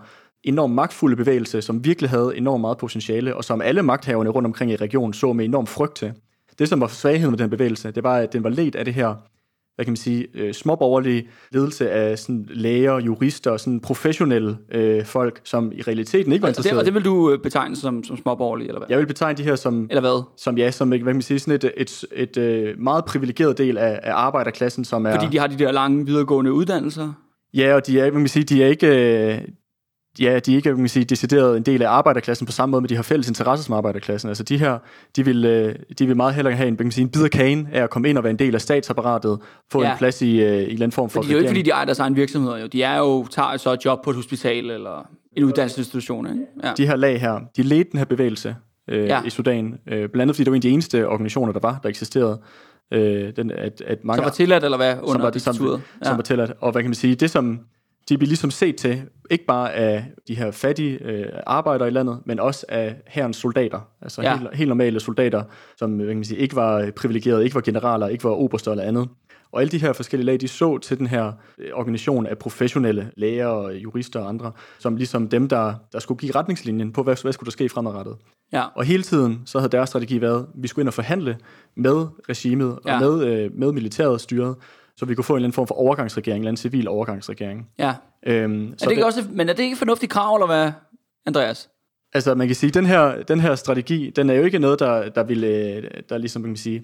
enormt 0.46 0.74
magtfulde 0.74 1.16
bevægelse, 1.16 1.62
som 1.62 1.86
virkelig 1.86 2.10
havde 2.10 2.34
enormt 2.38 2.62
meget 2.62 2.78
potentiale, 2.78 3.36
og 3.36 3.44
som 3.44 3.62
alle 3.62 3.84
magthaverne 3.84 4.30
rundt 4.30 4.46
omkring 4.46 4.72
i 4.72 4.76
regionen 4.76 5.14
så 5.14 5.34
med 5.34 5.46
enorm 5.46 5.68
frygt 5.68 5.96
til. 5.96 6.14
Det, 6.60 6.70
som 6.70 6.82
var 6.82 6.88
svagheden 6.88 7.32
med 7.32 7.38
den 7.38 7.50
bevægelse, 7.50 7.92
det 7.92 8.04
var, 8.04 8.18
at 8.18 8.34
den 8.34 8.44
var 8.44 8.50
ledt 8.50 8.76
af 8.76 8.86
det 8.86 8.94
her 8.94 9.16
hvad 9.76 9.86
kan 9.86 9.92
man 9.92 9.98
sige, 9.98 10.28
øh, 10.34 10.54
småborgerlige 10.54 11.28
ledelse 11.52 11.92
af 11.92 12.20
sådan 12.20 12.48
læger, 12.50 13.00
jurister 13.00 13.52
og 13.52 13.60
sådan 13.60 13.80
professionelle 13.80 14.58
øh, 14.72 15.06
folk, 15.06 15.42
som 15.44 15.72
i 15.72 15.82
realiteten 15.82 16.32
ikke 16.32 16.42
var 16.42 16.50
interesserede. 16.50 16.80
Og 16.80 16.86
det, 16.86 16.96
og 16.96 17.04
det 17.04 17.04
vil 17.04 17.12
du 17.12 17.32
øh, 17.32 17.40
betegne 17.40 17.76
som, 17.76 18.04
som 18.04 18.18
småborgerlige, 18.18 18.68
eller 18.68 18.80
hvad? 18.80 18.88
Jeg 18.90 19.00
vil 19.00 19.06
betegne 19.06 19.38
de 19.38 19.44
her 19.44 19.56
som... 19.56 19.88
Eller 19.90 20.02
hvad? 20.02 20.24
Som, 20.38 20.58
ja, 20.58 20.72
som 20.72 20.88
hvad 20.88 21.00
kan 21.00 21.06
man 21.06 21.22
sige, 21.22 21.40
sådan 21.40 21.54
et, 21.54 21.64
et, 21.78 22.06
et, 22.12 22.38
et 22.38 22.38
øh, 22.38 22.80
meget 22.80 23.06
privilegeret 23.06 23.58
del 23.58 23.78
af, 23.78 24.00
af 24.04 24.14
arbejderklassen, 24.14 24.86
som 24.86 25.06
er... 25.06 25.12
Fordi 25.12 25.28
de 25.32 25.40
har 25.40 25.48
de 25.48 25.60
der 25.60 25.72
lange 25.72 26.06
videregående 26.06 26.54
uddannelser? 26.54 27.14
Ja, 27.54 27.76
og 27.76 27.88
de 27.88 27.98
er, 27.98 28.02
hvad 28.02 28.12
kan 28.12 28.20
man 28.20 28.28
sige, 28.28 28.44
de 28.44 28.64
er 28.64 28.68
ikke, 28.68 29.46
ja, 30.20 30.40
de 30.40 30.52
er 30.52 30.56
ikke 30.56 30.62
kan 30.62 30.78
man 30.78 30.88
sige, 30.88 31.06
decideret 31.06 31.58
en 31.58 31.64
del 31.64 31.82
af 31.82 31.90
arbejderklassen 31.90 32.46
på 32.46 32.52
samme 32.52 32.72
måde, 32.72 32.82
men 32.82 32.90
de 32.90 32.96
har 32.96 33.04
fælles 33.04 33.28
interesser 33.28 33.66
som 33.66 33.74
arbejderklassen. 33.74 34.30
Altså 34.30 34.44
de 34.44 34.58
her, 34.58 34.78
de 35.16 35.26
vil, 35.26 35.46
øh, 35.46 35.76
de 36.00 36.08
vil 36.08 36.16
meget 36.16 36.34
hellere 36.34 36.56
have 36.56 36.68
en, 36.68 36.78
kan 36.78 36.86
man 36.86 36.92
sige, 36.92 37.04
en 37.04 37.10
bid 37.10 37.24
af 37.24 37.32
kagen 37.32 37.68
af 37.72 37.84
at 37.84 37.90
komme 37.90 38.10
ind 38.10 38.18
og 38.18 38.24
være 38.24 38.32
en 38.32 38.40
del 38.40 38.56
af 38.56 38.62
statsapparatet, 38.62 39.40
få 39.72 39.84
ja. 39.84 39.92
en 39.92 39.98
plads 39.98 40.22
i, 40.22 40.26
øh, 40.26 40.48
i 40.48 40.54
en 40.54 40.60
eller 40.62 40.74
anden 40.74 40.92
form 40.92 41.10
for 41.10 41.22
fordi 41.22 41.28
Det 41.28 41.34
er 41.34 41.38
jo 41.38 41.40
ikke, 41.40 41.50
fordi 41.50 41.62
de 41.62 41.70
ejer 41.70 41.86
deres 41.86 42.00
egen 42.00 42.16
virksomheder. 42.16 42.58
Jo. 42.58 42.68
De 42.68 42.84
er 42.84 42.98
jo, 42.98 43.28
tager 43.28 43.58
så 43.58 43.74
et 43.74 43.86
job 43.86 44.04
på 44.04 44.10
et 44.10 44.16
hospital 44.16 44.70
eller 44.70 45.10
en 45.38 45.44
uddannelsesinstitution. 45.44 46.28
Ikke? 46.28 46.46
Ja. 46.64 46.74
De 46.78 46.88
her 46.88 46.96
lag 46.96 47.22
her, 47.22 47.40
de 47.58 47.64
ledte 47.64 47.92
den 47.92 47.98
her 47.98 48.06
bevægelse 48.06 48.56
øh, 48.90 49.08
ja. 49.08 49.24
i 49.24 49.30
Sudan, 49.30 49.80
øh, 49.88 49.98
blandt 49.98 50.22
andet 50.22 50.36
fordi 50.36 50.44
det 50.44 50.52
var 50.52 50.56
en 50.56 50.60
af 50.60 50.62
de 50.62 50.70
eneste 50.70 51.08
organisationer, 51.08 51.54
der 51.54 51.60
var, 51.60 51.80
der 51.84 51.90
eksisterede. 51.90 52.42
Øh, 52.94 53.36
den, 53.36 53.52
at, 53.52 53.82
at 53.82 54.04
mange, 54.04 54.18
som 54.18 54.26
var 54.26 54.32
tilladt, 54.32 54.64
eller 54.64 54.78
hvad, 54.78 54.96
under 55.02 55.38
som 55.38 55.54
var, 55.54 55.54
som, 55.54 55.82
ja. 56.02 56.08
som 56.08 56.18
var 56.18 56.24
tilladt. 56.24 56.52
Og 56.60 56.72
hvad 56.72 56.82
kan 56.82 56.90
man 56.90 56.96
sige, 56.96 57.16
det 57.16 57.32
som 57.32 57.60
de 58.10 58.18
bliver 58.18 58.28
ligesom 58.28 58.52
set 58.52 58.76
til, 58.76 59.02
ikke 59.30 59.46
bare 59.46 59.74
af 59.74 60.06
de 60.28 60.36
her 60.36 60.52
fattige 60.52 61.04
øh, 61.04 61.26
arbejdere 61.48 61.88
i 61.88 61.92
landet, 61.92 62.20
men 62.26 62.40
også 62.40 62.66
af 62.70 62.96
herrens 63.08 63.38
soldater. 63.38 63.80
Altså 64.02 64.22
ja. 64.22 64.38
helt, 64.38 64.56
helt 64.56 64.68
normale 64.68 65.00
soldater, 65.00 65.44
som 65.78 65.98
kan 65.98 66.08
man 66.08 66.24
sige, 66.24 66.40
ikke 66.40 66.56
var 66.56 66.92
privilegerede, 66.96 67.44
ikke 67.44 67.56
var 67.56 67.62
generaler, 67.62 68.08
ikke 68.08 68.24
var 68.24 68.30
oberster 68.30 68.72
eller 68.72 68.84
andet. 68.84 69.10
Og 69.52 69.62
alle 69.62 69.72
de 69.72 69.78
her 69.78 69.94
forskellige 69.94 70.26
lag, 70.26 70.42
de 70.42 70.48
så 70.48 70.78
til 70.78 71.00
den 71.00 71.08
her 71.08 71.32
øh, 71.58 71.70
organisation 71.74 72.26
af 72.26 72.38
professionelle 72.38 73.12
læger, 73.18 73.70
jurister 73.70 74.20
og 74.20 74.30
andre, 74.30 74.52
som 74.80 74.96
ligesom 74.96 75.30
dem, 75.30 75.50
der, 75.50 75.74
der 75.94 76.00
skulle 76.00 76.20
give 76.20 76.36
retningslinjen 76.36 76.92
på, 76.92 77.04
hvad, 77.04 77.22
hvad 77.22 77.34
skulle 77.34 77.48
der 77.48 77.52
ske 77.52 77.70
fremadrettet. 77.70 78.16
Ja. 78.54 78.64
Og 78.76 78.84
hele 78.84 79.04
tiden, 79.04 79.42
så 79.46 79.60
havde 79.60 79.72
deres 79.72 79.90
strategi 79.90 80.22
været, 80.22 80.40
at 80.40 80.46
vi 80.56 80.68
skulle 80.68 80.84
ind 80.84 80.88
og 80.88 80.94
forhandle 80.94 81.38
med 81.76 82.08
regimet 82.30 82.80
ja. 82.86 82.94
og 82.94 83.02
med, 83.02 83.28
øh, 83.28 83.52
med 83.54 83.72
militæret 83.72 84.22
styret, 84.22 84.56
så 84.98 85.06
vi 85.06 85.16
kunne 85.16 85.24
få 85.24 85.34
en 85.34 85.38
eller 85.38 85.46
anden 85.46 85.56
form 85.56 85.68
for 85.68 85.76
overgangsregering, 85.76 86.38
en 86.38 86.42
eller 86.42 86.50
anden 86.50 86.62
civil 86.62 86.88
overgangsregering. 86.88 87.70
Ja. 87.80 87.94
Øhm, 88.26 88.74
så 88.78 88.86
er 88.86 88.88
det 88.88 88.92
ikke 88.92 89.00
det, 89.00 89.06
også, 89.06 89.24
men 89.30 89.50
er 89.50 89.54
det 89.54 89.64
ikke 89.64 89.74
et 89.74 89.78
fornuftigt 89.78 90.12
krav, 90.12 90.36
eller 90.36 90.46
hvad, 90.46 90.72
Andreas? 91.26 91.70
Altså, 92.14 92.36
man 92.36 92.48
kan 92.48 92.56
sige, 92.56 92.70
den 92.70 92.86
her, 92.86 93.24
den 93.24 93.40
her 93.40 93.56
strategi, 93.56 94.10
den 94.10 94.30
er 94.30 94.34
jo 94.34 94.44
ikke 94.44 94.60
noget, 94.60 94.80
der, 94.80 95.10
der 95.10 95.24
vil, 95.24 95.44
øh, 95.44 95.84
der 96.10 96.18
ligesom, 96.18 96.42
man 96.42 96.52
kan 96.52 96.58
sige, 96.58 96.84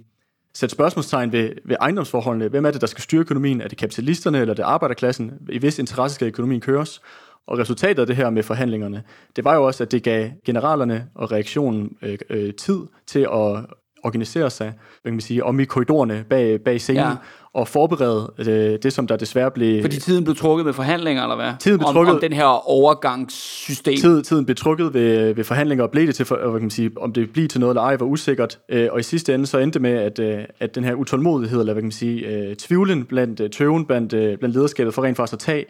sætte 0.53 0.73
spørgsmålstegn 0.73 1.31
ved, 1.31 1.51
ved 1.65 1.75
ejendomsforholdene. 1.81 2.47
Hvem 2.47 2.65
er 2.65 2.71
det, 2.71 2.81
der 2.81 2.87
skal 2.87 3.01
styre 3.01 3.21
økonomien? 3.21 3.61
Er 3.61 3.67
det 3.67 3.77
kapitalisterne, 3.77 4.39
eller 4.39 4.53
er 4.53 4.55
det 4.55 4.63
arbejderklassen? 4.63 5.31
I 5.49 5.57
vis 5.57 5.79
interesse 5.79 6.15
skal 6.15 6.27
økonomien 6.27 6.61
køres. 6.61 7.01
Og 7.47 7.57
resultatet 7.57 7.99
af 7.99 8.07
det 8.07 8.15
her 8.15 8.29
med 8.29 8.43
forhandlingerne, 8.43 9.03
det 9.35 9.43
var 9.43 9.55
jo 9.55 9.65
også, 9.65 9.83
at 9.83 9.91
det 9.91 10.03
gav 10.03 10.29
generalerne 10.45 11.07
og 11.15 11.31
reaktionen 11.31 11.97
øh, 12.01 12.17
øh, 12.29 12.53
tid 12.53 12.79
til 13.07 13.19
at 13.19 13.65
organisere 14.03 14.49
sig, 14.49 14.65
hvad 14.67 15.09
kan 15.09 15.13
man 15.13 15.21
sige, 15.21 15.43
om 15.43 15.59
i 15.59 15.63
korridorerne 15.63 16.25
bag, 16.29 16.61
bag 16.61 16.81
scenen, 16.81 17.03
ja. 17.03 17.11
og 17.53 17.67
forberede 17.67 18.33
øh, 18.39 18.79
det, 18.83 18.93
som 18.93 19.07
der 19.07 19.17
desværre 19.17 19.51
blev... 19.51 19.81
Fordi 19.81 19.99
tiden 19.99 20.23
blev 20.23 20.35
trukket 20.35 20.65
med 20.65 20.73
forhandlinger, 20.73 21.23
eller 21.23 21.35
hvad? 21.35 21.51
Tiden 21.59 21.77
blev 21.77 21.87
om, 21.87 21.93
trukket... 21.93 22.13
Om 22.15 22.21
den 22.21 22.33
her 22.33 22.69
overgangssystem. 22.69 23.97
Tid, 23.97 24.21
tiden 24.21 24.45
blev 24.45 24.55
trukket 24.55 24.93
ved, 24.93 25.33
ved 25.33 25.43
forhandlinger, 25.43 25.83
og 25.83 25.91
blev 25.91 26.07
det 26.07 26.15
til, 26.15 26.25
for, 26.25 26.35
hvad 26.35 26.51
kan 26.51 26.61
man 26.61 26.69
sige, 26.69 26.91
om 26.97 27.13
det 27.13 27.33
blev 27.33 27.47
til 27.47 27.59
noget 27.59 27.71
eller 27.71 27.81
ej, 27.81 27.95
var 27.95 28.05
usikkert. 28.05 28.59
Øh, 28.69 28.87
og 28.91 28.99
i 28.99 29.03
sidste 29.03 29.33
ende 29.35 29.45
så 29.45 29.57
endte 29.57 29.79
med, 29.79 29.93
at, 29.93 30.19
øh, 30.19 30.43
at 30.59 30.75
den 30.75 30.83
her 30.83 30.93
utålmodighed, 30.93 31.59
eller 31.59 31.73
hvad 31.73 31.81
kan 31.81 31.87
man 31.87 31.91
sige, 31.91 32.27
øh, 32.27 32.55
tvivlen 32.55 33.05
blandt 33.05 33.39
øh, 33.39 33.49
tøven, 33.49 33.85
blandt, 33.85 34.13
øh, 34.13 34.37
blandt 34.37 34.55
lederskabet 34.55 34.93
for 34.93 35.03
rent 35.03 35.17
faktisk 35.17 35.33
at 35.33 35.39
tage 35.39 35.65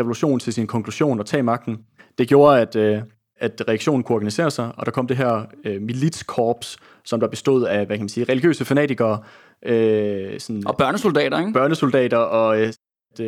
revolutionen 0.00 0.40
til 0.40 0.52
sin 0.52 0.66
konklusion 0.66 1.20
og 1.20 1.26
tage 1.26 1.42
magten, 1.42 1.78
det 2.18 2.28
gjorde, 2.28 2.60
at, 2.60 2.76
øh, 2.76 3.00
at 3.40 3.62
reaktionen 3.68 4.02
kunne 4.02 4.16
organisere 4.16 4.50
sig, 4.50 4.72
og 4.76 4.86
der 4.86 4.92
kom 4.92 5.06
det 5.06 5.16
her 5.16 5.42
øh, 5.64 5.82
militskorps, 5.82 6.76
som 7.08 7.20
der 7.20 7.28
bestod 7.28 7.64
af, 7.64 7.86
hvad 7.86 7.96
kan 7.96 8.04
man 8.04 8.08
sige, 8.08 8.24
religiøse 8.24 8.64
fanatikere. 8.64 9.20
Øh, 9.66 10.40
sådan, 10.40 10.66
og 10.66 10.76
børnesoldater, 10.76 11.38
ikke? 11.38 11.52
Børnesoldater, 11.52 12.16
og 12.16 12.60
øh, 12.60 12.72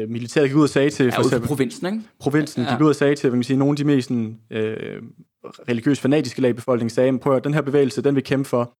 militæret 0.08 0.48
gik 0.48 0.56
ud 0.56 0.62
og 0.62 0.68
sagde 0.68 0.90
til... 0.90 1.04
Ja, 1.04 1.16
for 1.16 1.22
eksempel, 1.22 1.48
provinsen, 1.48 1.86
ikke? 1.86 2.00
Provinsen, 2.20 2.62
ja. 2.62 2.70
gik 2.70 2.80
ud 2.80 2.88
og 2.88 2.94
sagde 2.94 3.14
til, 3.14 3.22
hvad 3.22 3.30
kan 3.30 3.38
man 3.38 3.44
sige, 3.44 3.56
nogle 3.56 3.72
af 3.72 3.76
de 3.76 3.84
mest 3.84 4.08
sådan, 4.08 4.38
øh, 4.50 5.02
religiøse 5.68 6.02
fanatiske 6.02 6.40
lag 6.40 6.50
i 6.50 6.52
befolkningen, 6.52 6.90
sagde, 6.90 7.18
prøv 7.18 7.36
at 7.36 7.44
den 7.44 7.54
her 7.54 7.62
bevægelse, 7.62 8.02
den 8.02 8.14
vil 8.14 8.24
kæmpe 8.24 8.48
for 8.48 8.72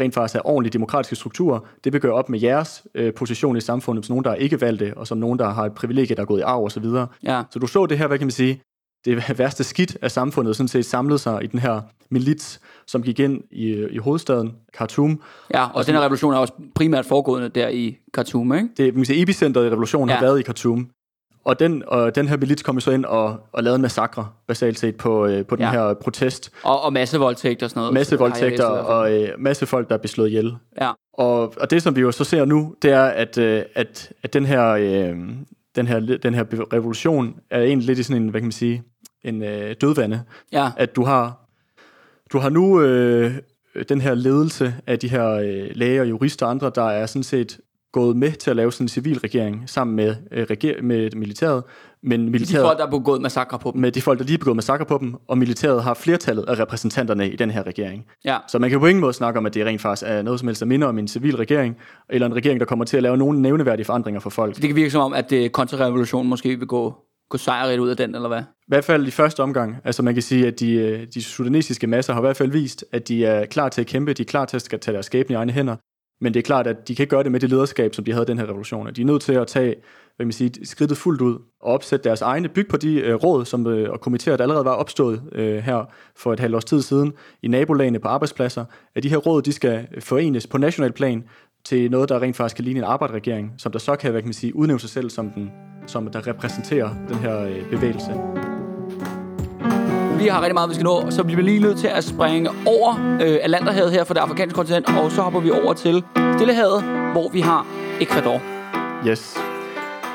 rent 0.00 0.14
faktisk 0.14 0.34
have 0.34 0.46
ordentlige 0.46 0.72
demokratiske 0.72 1.16
strukturer. 1.16 1.60
Det 1.84 1.92
vil 1.92 2.00
gøre 2.00 2.12
op 2.12 2.28
med 2.28 2.40
jeres 2.40 2.86
øh, 2.94 3.14
position 3.14 3.56
i 3.56 3.60
samfundet 3.60 4.06
som 4.06 4.12
nogen, 4.12 4.24
der 4.24 4.30
er 4.30 4.34
ikke 4.34 4.60
valgte, 4.60 4.92
og 4.96 5.06
som 5.06 5.18
nogen, 5.18 5.38
der 5.38 5.48
har 5.48 5.64
et 5.64 5.74
privilegie, 5.74 6.16
der 6.16 6.22
er 6.22 6.26
gået 6.26 6.40
i 6.40 6.42
arv 6.42 6.64
osv. 6.64 6.84
Ja. 7.22 7.42
Så 7.50 7.58
du 7.58 7.66
så 7.66 7.86
det 7.86 7.98
her, 7.98 8.06
hvad 8.06 8.18
kan 8.18 8.26
man 8.26 8.30
sige, 8.32 8.62
det 9.04 9.24
værste 9.38 9.64
skidt 9.64 9.96
af 10.02 10.10
samfundet 10.10 10.56
sådan 10.56 10.68
set 10.68 10.86
samlede 10.86 11.18
sig 11.18 11.44
i 11.44 11.46
den 11.46 11.60
her 11.60 11.80
milits, 12.10 12.60
som 12.86 13.02
gik 13.02 13.20
ind 13.20 13.40
i, 13.50 13.86
i 13.90 13.98
hovedstaden, 13.98 14.54
Khartoum. 14.74 15.22
Ja, 15.54 15.64
og, 15.64 15.74
og 15.74 15.86
den 15.86 15.94
her 15.94 16.02
revolution 16.02 16.34
er 16.34 16.38
også 16.38 16.52
primært 16.74 17.06
foregået 17.06 17.54
der 17.54 17.68
i 17.68 17.96
Khartoum, 18.14 18.54
ikke? 18.54 18.68
Det, 18.76 18.94
man 18.94 19.04
sige, 19.04 19.22
epicentret 19.22 19.66
i 19.66 19.70
revolutionen 19.70 20.08
ja. 20.08 20.14
har 20.14 20.24
været 20.24 20.40
i 20.40 20.42
Khartoum. 20.42 20.90
Og 21.44 21.60
den, 21.60 21.82
og 21.86 22.14
den 22.14 22.28
her 22.28 22.36
milits 22.36 22.62
kom 22.62 22.80
så 22.80 22.90
ind 22.90 23.04
og, 23.04 23.40
og 23.52 23.62
lavede 23.62 23.76
en 23.76 23.82
massakre, 23.82 24.28
basalt 24.48 24.78
set, 24.78 24.96
på, 24.96 25.26
øh, 25.26 25.46
på 25.46 25.56
den 25.56 25.64
ja. 25.64 25.70
her 25.70 25.94
protest. 25.94 26.50
Og, 26.62 26.82
og 26.82 26.92
massevoldtægter 26.92 27.66
og 27.66 27.70
sådan 27.70 27.80
noget. 27.80 27.94
Massevoldtægter 27.94 28.64
og 28.64 29.12
øh, 29.12 29.28
masse 29.38 29.66
folk, 29.66 29.88
der 29.88 29.94
er 29.94 29.98
beslået 29.98 30.28
ihjel. 30.28 30.56
Ja. 30.80 30.90
Og, 31.12 31.54
og 31.60 31.70
det, 31.70 31.82
som 31.82 31.96
vi 31.96 32.00
jo 32.00 32.12
så 32.12 32.24
ser 32.24 32.44
nu, 32.44 32.74
det 32.82 32.90
er, 32.90 33.04
at, 33.04 33.38
øh, 33.38 33.62
at, 33.74 34.12
at 34.22 34.32
den 34.32 34.46
her... 34.46 34.66
Øh, 34.68 35.16
den 35.76 35.86
her, 35.86 36.00
den 36.00 36.34
her 36.34 36.44
revolution 36.72 37.34
er 37.50 37.62
egentlig 37.62 37.86
lidt 37.86 37.98
i 37.98 38.02
sådan 38.02 38.22
en, 38.22 38.28
hvad 38.28 38.40
kan 38.40 38.46
man 38.46 38.52
sige, 38.52 38.82
en 39.24 39.42
øh, 39.42 39.74
dødvande. 39.80 40.22
Ja. 40.52 40.70
At 40.76 40.96
du 40.96 41.04
har, 41.04 41.48
du 42.32 42.38
har 42.38 42.48
nu 42.48 42.80
øh, 42.80 43.34
den 43.88 44.00
her 44.00 44.14
ledelse 44.14 44.74
af 44.86 44.98
de 44.98 45.08
her 45.08 45.30
øh, 45.30 45.68
læger, 45.74 46.04
jurister 46.04 46.46
og 46.46 46.50
andre, 46.50 46.72
der 46.74 46.84
er 46.84 47.06
sådan 47.06 47.22
set 47.22 47.60
gået 47.92 48.16
med 48.16 48.32
til 48.32 48.50
at 48.50 48.56
lave 48.56 48.72
sådan 48.72 48.84
en 48.84 48.88
civil 48.88 49.18
regering 49.18 49.62
sammen 49.66 49.96
med, 49.96 50.16
øh, 50.32 50.46
reger- 50.50 50.82
med 50.82 51.10
militæret. 51.16 51.62
Men 52.02 52.30
militæret, 52.30 52.62
de 52.62 52.66
folk, 52.66 52.78
der 52.78 52.86
er 52.86 52.90
begået 52.90 53.20
massakre 53.20 53.58
på 53.58 53.70
dem. 53.70 53.80
Med 53.80 53.92
de 53.92 54.02
folk, 54.02 54.18
der 54.18 54.24
lige 54.24 54.34
er 54.34 54.38
begået 54.38 54.56
massakre 54.56 54.84
på 54.84 54.98
dem, 55.00 55.14
og 55.28 55.38
militæret 55.38 55.82
har 55.82 55.94
flertallet 55.94 56.44
af 56.48 56.58
repræsentanterne 56.58 57.30
i 57.30 57.36
den 57.36 57.50
her 57.50 57.66
regering. 57.66 58.06
Ja. 58.24 58.36
Så 58.48 58.58
man 58.58 58.70
kan 58.70 58.80
på 58.80 58.86
ingen 58.86 59.00
måde 59.00 59.12
snakke 59.12 59.38
om, 59.38 59.46
at 59.46 59.54
det 59.54 59.66
rent 59.66 59.80
faktisk 59.80 60.02
er 60.06 60.22
noget 60.22 60.40
som 60.40 60.48
helst, 60.48 60.60
der 60.60 60.66
minder 60.66 60.86
om 60.86 60.98
en 60.98 61.08
civil 61.08 61.36
regering, 61.36 61.76
eller 62.10 62.26
en 62.26 62.34
regering, 62.34 62.60
der 62.60 62.66
kommer 62.66 62.84
til 62.84 62.96
at 62.96 63.02
lave 63.02 63.16
nogle 63.16 63.42
nævneværdige 63.42 63.86
forandringer 63.86 64.20
for 64.20 64.30
folk. 64.30 64.56
Det 64.56 64.62
kan 64.62 64.76
virke 64.76 64.90
som 64.90 65.02
om, 65.02 65.12
at 65.12 65.30
det 65.30 65.52
kontrarevolutionen 65.52 66.30
måske 66.30 66.58
vil 66.58 66.68
gå 66.68 66.94
gå 67.30 67.38
sejrigt 67.38 67.80
ud 67.80 67.88
af 67.88 67.96
den, 67.96 68.14
eller 68.14 68.28
hvad? 68.28 68.40
I 68.40 68.68
hvert 68.68 68.84
fald 68.84 69.06
i 69.06 69.10
første 69.10 69.42
omgang. 69.42 69.76
Altså 69.84 70.02
man 70.02 70.14
kan 70.14 70.22
sige, 70.22 70.46
at 70.46 70.60
de, 70.60 70.72
øh, 70.72 71.06
de 71.14 71.22
sudanesiske 71.22 71.86
masser 71.86 72.12
har 72.12 72.20
i 72.20 72.26
hvert 72.26 72.36
fald 72.36 72.50
vist, 72.50 72.84
at 72.92 73.08
de 73.08 73.24
er 73.24 73.46
klar 73.46 73.68
til 73.68 73.80
at 73.80 73.86
kæmpe, 73.86 74.12
de 74.12 74.22
er 74.22 74.26
klar 74.26 74.44
til 74.44 74.56
at 74.56 74.80
tage 74.80 74.92
deres 74.92 75.06
skæbne 75.06 75.32
i 75.32 75.36
egne 75.36 75.52
hænder. 75.52 75.76
Men 76.20 76.34
det 76.34 76.40
er 76.40 76.44
klart, 76.44 76.66
at 76.66 76.88
de 76.88 76.94
kan 76.94 77.02
ikke 77.02 77.10
gøre 77.10 77.22
det 77.22 77.32
med 77.32 77.40
det 77.40 77.50
lederskab, 77.50 77.94
som 77.94 78.04
de 78.04 78.12
havde 78.12 78.22
i 78.22 78.26
den 78.26 78.38
her 78.38 78.46
revolution. 78.46 78.94
De 78.94 79.00
er 79.00 79.06
nødt 79.06 79.22
til 79.22 79.32
at 79.32 79.46
tage 79.46 79.74
hvad 80.20 80.26
man 80.26 80.32
sige, 80.32 80.66
skridtet 80.66 80.96
fuldt 80.96 81.20
ud 81.20 81.34
og 81.60 81.72
opsætte 81.72 82.04
deres 82.04 82.22
egne, 82.22 82.48
byg 82.48 82.68
på 82.68 82.76
de 82.76 83.00
øh, 83.00 83.14
råd 83.14 83.44
som, 83.44 83.66
øh, 83.66 83.90
og 83.90 83.98
komitéer, 84.06 84.36
der 84.36 84.42
allerede 84.42 84.64
var 84.64 84.74
opstået 84.74 85.22
øh, 85.32 85.56
her 85.58 85.84
for 86.16 86.32
et 86.32 86.40
halvt 86.40 86.56
års 86.56 86.64
tid 86.64 86.82
siden 86.82 87.12
i 87.42 87.48
nabolagene 87.48 87.98
på 87.98 88.08
arbejdspladser, 88.08 88.64
at 88.94 89.02
de 89.02 89.08
her 89.08 89.16
råd, 89.16 89.42
de 89.42 89.52
skal 89.52 89.86
forenes 90.00 90.46
på 90.46 90.58
national 90.58 90.92
plan, 90.92 91.24
til 91.64 91.90
noget, 91.90 92.08
der 92.08 92.22
rent 92.22 92.36
faktisk 92.36 92.56
kan 92.56 92.64
ligne 92.64 92.78
en 92.78 92.84
arbejderregering, 92.84 93.52
som 93.58 93.72
der 93.72 93.78
så 93.78 93.96
kan, 93.96 94.10
hvad 94.10 94.22
kan 94.22 94.28
man 94.28 94.34
sige, 94.34 94.56
udnævne 94.56 94.80
sig 94.80 94.90
selv 94.90 95.10
som, 95.10 95.30
den, 95.30 95.50
som 95.86 96.06
der 96.06 96.26
repræsenterer 96.26 96.90
den 97.08 97.16
her 97.16 97.42
øh, 97.42 97.70
bevægelse. 97.70 98.10
Vi 100.18 100.26
har 100.26 100.40
rigtig 100.40 100.54
meget, 100.54 100.70
vi 100.70 100.74
skal 100.74 100.84
nå, 100.84 101.10
så 101.10 101.24
bliver 101.24 101.36
vi 101.36 101.42
lige 101.42 101.60
nødt 101.60 101.78
til 101.78 101.86
at 101.86 102.04
springe 102.04 102.50
over 102.66 103.18
øh, 103.22 103.38
Atlanterhavet 103.42 103.92
her 103.92 104.04
for 104.04 104.14
det 104.14 104.20
afrikanske 104.20 104.56
kontinent, 104.56 104.86
og 104.98 105.10
så 105.10 105.22
hopper 105.22 105.40
vi 105.40 105.50
over 105.50 105.72
til 105.72 106.04
Stillehavet, 106.36 106.82
hvor 107.12 107.28
vi 107.32 107.40
har 107.40 107.66
Ecuador. 108.00 108.42
Yes. 109.08 109.36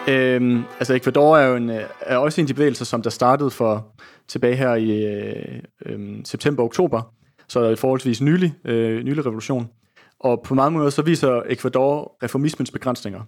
Øhm, 0.07 0.63
altså 0.79 0.93
Ecuador 0.93 1.37
er 1.37 1.47
jo 1.47 1.55
en, 1.55 1.69
øh, 1.69 1.81
er 2.01 2.17
også 2.17 2.41
en 2.41 2.43
af 2.43 2.47
de 2.47 2.53
bevægelser, 2.53 2.85
som 2.85 3.01
der 3.01 3.09
startede 3.09 3.51
for 3.51 3.87
tilbage 4.27 4.55
her 4.55 4.75
i 4.75 5.05
øh, 5.05 5.59
øh, 5.85 5.99
september-oktober, 6.23 7.01
så 7.47 7.59
er 7.59 7.69
det 7.69 7.79
forholdsvis 7.79 8.21
nylig, 8.21 8.53
øh, 8.65 9.03
nylig 9.03 9.25
revolution. 9.25 9.69
Og 10.19 10.41
på 10.45 10.55
mange 10.55 10.77
måder 10.77 10.89
så 10.89 11.01
viser 11.01 11.41
Ecuador 11.49 12.17
reformismens 12.23 12.71
begrænsninger. 12.71 13.21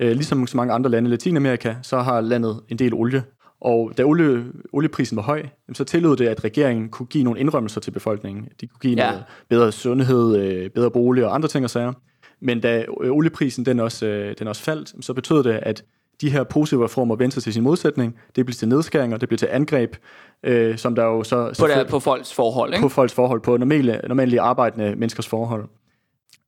Øh, 0.00 0.12
ligesom 0.12 0.46
så 0.46 0.56
mange 0.56 0.72
andre 0.72 0.90
lande 0.90 1.08
i 1.08 1.10
Latinamerika, 1.10 1.74
så 1.82 1.98
har 1.98 2.20
landet 2.20 2.60
en 2.68 2.78
del 2.78 2.94
olie. 2.94 3.22
Og 3.60 3.92
da 3.98 4.04
olie, 4.04 4.44
olieprisen 4.72 5.16
var 5.16 5.22
høj, 5.22 5.42
så 5.72 5.84
tillod 5.84 6.16
det, 6.16 6.28
at 6.28 6.44
regeringen 6.44 6.88
kunne 6.88 7.06
give 7.06 7.24
nogle 7.24 7.40
indrømmelser 7.40 7.80
til 7.80 7.90
befolkningen. 7.90 8.48
De 8.60 8.66
kunne 8.66 8.80
give 8.80 8.94
ja. 8.94 9.10
noget 9.10 9.24
bedre 9.48 9.72
sundhed, 9.72 10.36
øh, 10.36 10.70
bedre 10.70 10.90
bolig 10.90 11.26
og 11.26 11.34
andre 11.34 11.48
ting 11.48 11.64
og 11.64 11.70
sager. 11.70 11.92
Men 12.40 12.60
da 12.60 12.84
øh, 13.00 13.10
olieprisen 13.12 13.66
den 13.66 13.80
også, 13.80 14.34
den 14.38 14.48
også 14.48 14.62
faldt, 14.62 15.04
så 15.04 15.14
betød 15.14 15.42
det, 15.42 15.60
at 15.62 15.84
de 16.20 16.30
her 16.30 16.44
positive 16.44 16.84
reformer 16.84 17.16
vendte 17.16 17.40
til 17.40 17.52
sin 17.52 17.62
modsætning. 17.62 18.16
Det 18.36 18.46
blev 18.46 18.54
til 18.54 18.68
nedskæringer, 18.68 19.16
det 19.16 19.28
blev 19.28 19.38
til 19.38 19.48
angreb, 19.50 19.96
øh, 20.42 20.78
som 20.78 20.94
der 20.94 21.04
jo 21.04 21.22
så... 21.22 21.54
På, 21.58 21.66
der, 21.66 21.88
på 21.88 22.00
folks 22.00 22.34
forhold, 22.34 22.72
ikke? 22.72 22.82
På 22.82 22.88
folks 22.88 23.12
forhold, 23.12 23.40
på 23.40 23.56
normale, 23.56 24.00
normale 24.08 24.40
arbejdende 24.40 24.96
menneskers 24.96 25.28
forhold. 25.28 25.68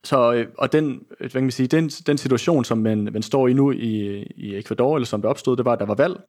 Så, 0.05 0.33
øh, 0.33 0.47
og 0.59 0.73
den, 0.73 1.03
øh, 1.11 1.19
hvad 1.19 1.31
kan 1.31 1.43
man 1.43 1.51
sige, 1.51 1.67
den, 1.67 1.89
den 1.89 2.19
situation, 2.19 2.65
som 2.65 2.79
man, 2.79 3.09
man 3.13 3.23
står 3.23 3.49
i 3.49 3.53
nu 3.53 3.71
i, 3.71 4.23
i 4.37 4.57
Ecuador, 4.57 4.97
eller 4.97 5.07
som 5.07 5.23
der 5.23 5.29
opstod, 5.29 5.57
det 5.57 5.65
var, 5.65 5.73
at 5.73 5.79
der 5.79 5.87
var 5.87 5.95
valg, 5.95 6.21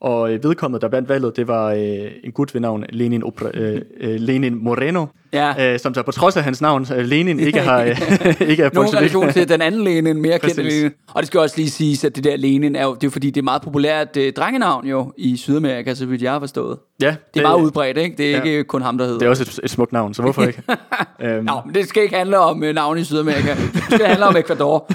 og 0.00 0.32
øh, 0.32 0.44
vedkommende, 0.44 0.80
der 0.80 0.88
vandt 0.88 1.08
valget, 1.08 1.36
det 1.36 1.48
var 1.48 1.72
øh, 1.72 2.10
en 2.24 2.32
gut 2.32 2.54
ved 2.54 2.60
navn 2.60 2.84
Lenin, 2.88 3.24
Opra, 3.24 3.50
øh, 3.54 3.82
øh, 4.00 4.20
Lenin 4.20 4.64
Moreno, 4.64 5.06
ja. 5.32 5.72
øh, 5.72 5.78
som 5.80 5.94
der 5.94 6.02
på 6.02 6.12
trods 6.12 6.36
af 6.36 6.44
hans 6.44 6.60
navn, 6.60 6.86
øh, 6.96 7.04
Lenin, 7.04 7.40
ikke 7.40 7.60
har 7.60 7.82
øh, 7.84 8.40
ikke 8.50 8.62
er 8.62 8.70
Nogen 8.74 8.94
relation 8.94 9.32
til 9.32 9.48
den 9.48 9.62
anden 9.62 9.84
Lenin, 9.84 10.22
mere 10.22 10.38
kendt 10.38 10.56
Lenin. 10.56 10.90
Og 11.14 11.22
det 11.22 11.26
skal 11.26 11.40
også 11.40 11.56
lige 11.56 11.70
siges, 11.70 12.04
at 12.04 12.16
det 12.16 12.24
der 12.24 12.36
Lenin 12.36 12.76
er 12.76 12.84
jo, 12.84 12.94
det 12.94 13.06
er 13.06 13.10
fordi, 13.10 13.30
det 13.30 13.40
er 13.40 13.44
meget 13.44 13.62
populært 13.62 14.16
øh, 14.16 14.32
drengenavn 14.32 14.86
jo 14.86 15.12
i 15.16 15.36
Sydamerika, 15.36 15.94
så 15.94 16.06
vidt 16.06 16.22
jeg 16.22 16.32
har 16.32 16.40
forstået. 16.40 16.78
Ja. 17.02 17.06
Det, 17.06 17.16
det 17.34 17.40
er 17.40 17.46
meget 17.46 17.62
udbredt, 17.62 17.98
ikke? 17.98 18.16
Det 18.16 18.26
er 18.26 18.38
ja. 18.38 18.42
ikke 18.42 18.64
kun 18.64 18.82
ham, 18.82 18.98
der 18.98 19.04
hedder. 19.04 19.18
Det 19.18 19.26
er 19.26 19.30
også 19.30 19.42
et, 19.42 19.60
et 19.64 19.70
smukt 19.70 19.92
navn, 19.92 20.14
så 20.14 20.22
hvorfor 20.22 20.42
ikke? 20.42 20.62
øhm. 21.22 21.44
Nå, 21.44 21.60
men 21.66 21.74
det 21.74 21.88
skal 21.88 22.02
ikke 22.02 22.16
handle 22.16 22.38
om 22.38 22.64
øh, 22.64 22.74
navn 22.74 22.98
i 22.98 23.04
Sydamerika. 23.04 23.54
Det 23.72 23.84
skal 23.90 24.06
handle 24.06 24.26
om 24.26 24.36
Ecuador. 24.36 24.90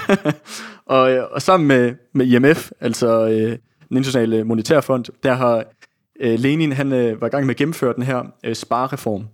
og, 0.86 1.29
og 1.31 1.41
sammen 1.41 1.67
med, 1.67 1.93
med 2.13 2.25
IMF, 2.25 2.72
altså... 2.81 3.27
Øh, 3.27 3.57
den 3.93 3.97
internationale 3.97 4.43
monetærfond, 4.43 5.05
der 5.23 5.33
har 5.33 5.63
øh, 6.19 6.39
Lenin, 6.39 6.71
han 6.71 6.93
øh, 6.93 7.21
var 7.21 7.27
i 7.27 7.29
gang 7.29 7.45
med 7.45 7.53
at 7.53 7.57
gennemføre 7.57 7.93
den 7.95 8.03
her 8.03 8.23
øh, 8.45 8.55
sparereform, 8.55 9.25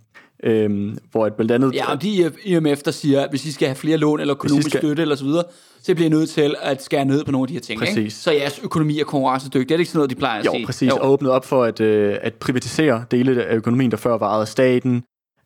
øh, 0.44 0.96
hvor 1.10 1.26
et 1.26 1.34
blandt 1.34 1.52
andet... 1.52 1.74
Ja, 1.74 1.92
og 1.92 2.02
de 2.02 2.32
IMF, 2.44 2.82
der 2.82 2.90
siger, 2.90 3.20
at 3.20 3.30
hvis 3.30 3.46
I 3.46 3.52
skal 3.52 3.68
have 3.68 3.76
flere 3.76 3.96
lån 3.96 4.20
eller 4.20 4.34
økonomisk 4.34 4.68
skal... 4.68 4.80
støtte 4.80 5.02
eller 5.02 5.14
så 5.14 5.24
videre, 5.24 5.44
så 5.82 5.94
bliver 5.94 6.06
I 6.06 6.10
nødt 6.10 6.30
til 6.30 6.54
at 6.62 6.82
skære 6.82 7.04
ned 7.04 7.24
på 7.24 7.30
nogle 7.30 7.44
af 7.44 7.48
de 7.48 7.54
her 7.54 7.60
ting. 7.60 7.78
Præcis. 7.78 7.96
Ikke? 7.96 8.10
Så 8.10 8.32
jeres 8.32 8.60
økonomi 8.62 9.00
er 9.00 9.04
konkurrencedygtig. 9.04 9.68
Det 9.68 9.74
er 9.74 9.78
ikke 9.78 9.90
sådan 9.90 10.00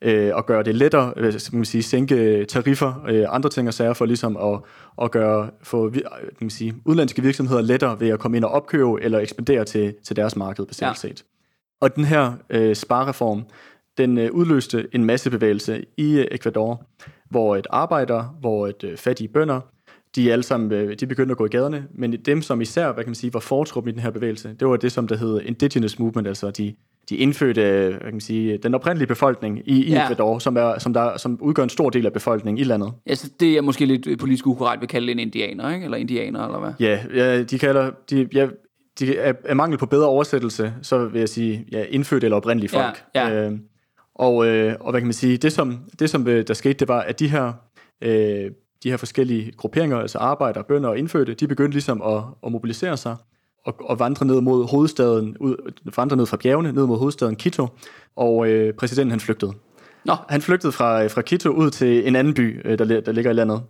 øh, 0.05 0.27
øh, 0.27 0.35
og 0.35 0.47
gøre 0.47 0.63
det 0.63 0.75
lettere, 0.75 1.13
øh, 1.17 1.41
skal 1.41 1.57
man 1.57 1.65
sige, 1.65 1.83
sænke 1.83 2.45
tariffer, 2.45 3.05
øh, 3.09 3.25
andre 3.29 3.51
ting 3.51 3.69
og 3.69 3.75
sager 3.75 3.93
for 3.93 4.07
ligesom 4.07 4.37
at, 4.37 4.61
at 5.03 5.11
gøre 5.11 5.51
for 5.63 5.91
kan 5.91 6.03
man 6.41 6.51
sige, 6.51 6.75
udenlandske 6.85 7.23
virksomheder 7.23 7.61
lettere 7.61 8.01
ved 8.01 8.09
at 8.09 8.19
komme 8.19 8.37
ind 8.37 8.45
og 8.45 8.51
opkøbe 8.51 9.03
eller 9.03 9.19
ekspandere 9.19 9.65
til, 9.65 9.95
til 10.05 10.17
deres 10.17 10.37
marked 10.37 10.67
bestemt 10.67 10.89
ja. 10.89 10.95
set. 10.95 11.25
Og 11.81 11.97
den 11.97 12.05
her 12.05 12.33
øh, 12.51 12.77
sparereform, 12.77 13.45
den 13.99 14.19
øh, 14.19 14.33
udløste 14.33 14.89
en 14.93 15.05
masse 15.05 15.31
bevægelse 15.31 15.85
i 15.97 16.19
øh, 16.19 16.27
Ecuador, 16.31 16.87
hvor 17.31 17.57
et 17.57 17.67
arbejder, 17.71 18.37
hvor 18.41 18.69
et 18.69 18.85
øh, 18.85 18.97
fattige 18.97 19.29
bønder, 19.29 19.61
de 20.17 20.33
alle 20.33 20.43
sammen 20.43 20.73
øh, 20.73 20.97
de 21.01 21.07
begyndte 21.07 21.33
at 21.33 21.39
gå 21.39 21.47
i 21.47 21.49
gaderne, 21.49 21.87
men 21.95 22.13
dem, 22.13 22.43
som 22.43 22.61
især 22.61 22.93
hvad 22.93 23.05
kan 23.05 23.11
man 23.11 23.15
sige, 23.15 23.35
var 23.35 23.41
fortruppen 23.41 23.91
i 23.91 23.93
den 23.93 24.03
her 24.03 24.11
bevægelse, 24.11 24.57
det 24.61 24.69
var 24.69 24.77
det, 24.77 24.93
som 24.93 25.09
der 25.09 25.17
hed 25.17 25.41
Indigenous 25.41 25.99
Movement, 25.99 26.29
altså 26.29 26.51
de 26.51 26.75
de 27.09 27.17
indfødte, 27.17 27.61
hvad 27.63 28.01
kan 28.01 28.13
man 28.13 28.21
sige, 28.21 28.59
den 28.59 28.75
oprindelige 28.75 29.07
befolkning 29.07 29.61
i, 29.65 29.85
i 29.85 29.91
ja. 29.91 30.05
Ecuador, 30.05 30.39
som, 30.39 30.57
er, 30.57 30.79
som, 30.79 30.93
der, 30.93 31.17
som 31.17 31.39
udgør 31.41 31.63
en 31.63 31.69
stor 31.69 31.91
del 31.91 32.07
af 32.07 32.13
befolkningen 32.13 32.61
i 32.61 32.65
landet. 32.65 32.93
Ja, 33.07 33.15
så 33.15 33.31
det 33.41 33.57
er 33.57 33.61
måske 33.61 33.87
lidt 33.87 34.19
politisk 34.19 34.47
ukorrekt, 34.47 34.83
vi 34.83 34.87
kalder 34.87 35.07
det 35.07 35.13
en 35.13 35.19
indianer, 35.19 35.75
ikke? 35.75 35.85
eller 35.85 35.97
indianer, 35.97 36.45
eller 36.45 36.59
hvad? 36.59 36.73
Ja, 36.81 36.99
ja 37.15 37.43
de 37.43 37.59
kalder, 37.59 37.91
de, 38.11 38.29
ja, 38.35 38.49
de 38.99 39.17
er, 39.17 39.33
er 39.45 39.55
mangel 39.55 39.79
på 39.79 39.87
bedre 39.87 40.07
oversættelse, 40.07 40.75
så 40.83 41.05
vil 41.05 41.19
jeg 41.19 41.29
sige, 41.29 41.67
ja, 41.73 41.85
indfødte 41.89 42.27
eller 42.27 42.37
oprindelige 42.37 42.71
folk. 42.71 43.05
Ja, 43.15 43.29
ja. 43.29 43.47
Øh, 43.47 43.59
og, 44.15 44.47
øh, 44.47 44.75
og 44.81 44.91
hvad 44.91 45.01
kan 45.01 45.07
man 45.07 45.13
sige, 45.13 45.37
det 45.37 45.53
som, 45.53 45.79
det 45.99 46.11
som 46.11 46.29
øh, 46.29 46.47
der 46.47 46.55
skete, 46.55 46.75
det 46.75 46.89
var, 46.89 47.01
at 47.01 47.21
de 47.21 47.29
her, 47.29 47.53
øh, 48.03 48.51
de 48.83 48.91
her 48.91 48.97
forskellige 48.97 49.53
grupperinger, 49.53 49.99
altså 49.99 50.19
arbejdere, 50.19 50.65
bønder 50.65 50.89
og 50.89 50.99
indfødte, 50.99 51.35
de 51.35 51.49
begyndte 51.49 51.73
ligesom 51.73 52.03
at, 52.03 52.23
at 52.47 52.53
mobilisere 52.53 52.97
sig, 52.97 53.17
og, 53.65 53.75
og 53.81 53.99
vandre 53.99 54.27
ned 54.27 54.41
mod 54.41 54.69
hovedstaden, 54.69 55.37
ud, 55.41 55.57
vandre 55.97 56.17
ned 56.17 56.27
fra 56.27 56.37
bjergene, 56.37 56.73
ned 56.73 56.87
mod 56.87 56.99
hovedstaden 56.99 57.37
Quito, 57.37 57.69
og 58.17 58.49
øh, 58.49 58.75
præsidenten 58.75 59.11
han 59.11 59.21
flygtede. 59.21 59.53
Nå. 60.05 60.17
Han 60.29 60.43
flygtede 60.43 60.73
fra, 60.73 61.07
fra 61.07 61.23
Quito 61.23 61.51
ud 61.51 61.71
til 61.71 62.09
en 62.09 62.17
anden 62.17 62.35
by, 62.35 62.61
øh, 62.65 62.79
der, 62.79 63.01
der 63.01 63.13
ligger 63.13 63.31
i 63.31 63.35
landet 63.35 63.63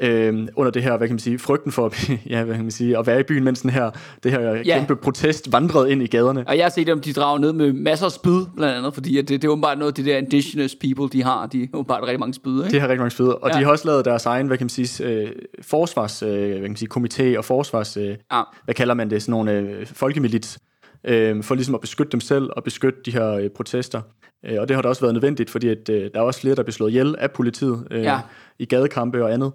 øh, 0.00 0.48
under 0.56 0.70
det 0.70 0.82
her, 0.82 0.96
hvad 0.96 1.08
kan 1.08 1.14
man 1.14 1.18
sige, 1.18 1.38
frygten 1.38 1.72
for 1.72 1.92
ja, 2.30 2.44
hvad 2.44 2.54
kan 2.54 2.64
man 2.64 2.70
sige, 2.70 2.98
at 2.98 3.06
være 3.06 3.20
i 3.20 3.22
byen, 3.22 3.44
mens 3.44 3.60
den 3.60 3.70
her, 3.70 3.90
det 4.22 4.32
her 4.32 4.40
ja. 4.40 4.78
kæmpe 4.78 4.96
protest 4.96 5.52
vandrede 5.52 5.92
ind 5.92 6.02
i 6.02 6.06
gaderne. 6.06 6.44
Og 6.46 6.56
jeg 6.56 6.64
har 6.64 6.70
set 6.70 6.86
dem, 6.86 7.00
de 7.00 7.12
drager 7.12 7.38
ned 7.38 7.52
med 7.52 7.72
masser 7.72 8.06
af 8.06 8.12
spyd, 8.12 8.44
blandt 8.56 8.76
andet, 8.76 8.94
fordi 8.94 9.18
at 9.18 9.28
det, 9.28 9.42
det 9.42 9.48
er 9.48 9.52
åbenbart 9.52 9.78
noget, 9.78 9.96
det 9.96 10.04
der 10.04 10.18
indigenous 10.18 10.74
people, 10.74 11.08
de 11.18 11.22
har, 11.22 11.46
de 11.46 11.60
har 11.60 11.78
åbenbart 11.78 12.02
rigtig 12.02 12.20
mange 12.20 12.34
spyd, 12.34 12.64
ikke? 12.64 12.76
De 12.76 12.80
har 12.80 12.88
rigtig 12.88 13.00
mange 13.00 13.10
spyd, 13.10 13.26
og 13.26 13.50
ja. 13.52 13.58
de 13.58 13.64
har 13.64 13.70
også 13.70 13.88
lavet 13.88 14.04
deres 14.04 14.26
egen, 14.26 14.46
hvad 14.46 14.58
kan 14.58 14.64
man 14.64 14.68
sige, 14.68 15.04
øh, 15.04 15.32
forsvars, 15.62 16.22
øh, 16.22 16.28
hvad 16.28 16.52
kan 16.52 16.62
man 16.62 16.76
sige, 16.76 16.88
komité 16.96 17.38
og 17.38 17.44
forsvars, 17.44 17.96
øh, 17.96 18.16
ja. 18.32 18.42
hvad 18.64 18.74
kalder 18.74 18.94
man 18.94 19.10
det, 19.10 19.22
sådan 19.22 19.30
nogle 19.30 19.52
øh, 19.52 19.86
folkemilit, 19.86 20.58
øh, 21.04 21.42
for 21.42 21.54
ligesom 21.54 21.74
at 21.74 21.80
beskytte 21.80 22.12
dem 22.12 22.20
selv 22.20 22.50
og 22.56 22.64
beskytte 22.64 22.98
de 23.04 23.12
her 23.12 23.32
øh, 23.32 23.50
protester. 23.56 24.00
Øh, 24.46 24.60
og 24.60 24.68
det 24.68 24.76
har 24.76 24.82
da 24.82 24.88
også 24.88 25.00
været 25.00 25.14
nødvendigt, 25.14 25.50
fordi 25.50 25.68
at, 25.68 25.88
øh, 25.88 26.10
der 26.14 26.20
er 26.20 26.24
også 26.24 26.40
flere, 26.40 26.54
der 26.54 26.60
er 26.60 26.64
blevet 26.64 26.74
slået 26.74 26.90
ihjel 26.90 27.14
af 27.18 27.30
politiet 27.30 27.86
øh, 27.90 28.02
ja. 28.02 28.20
i 28.58 28.64
gadekampe 28.64 29.24
og 29.24 29.32
andet. 29.32 29.52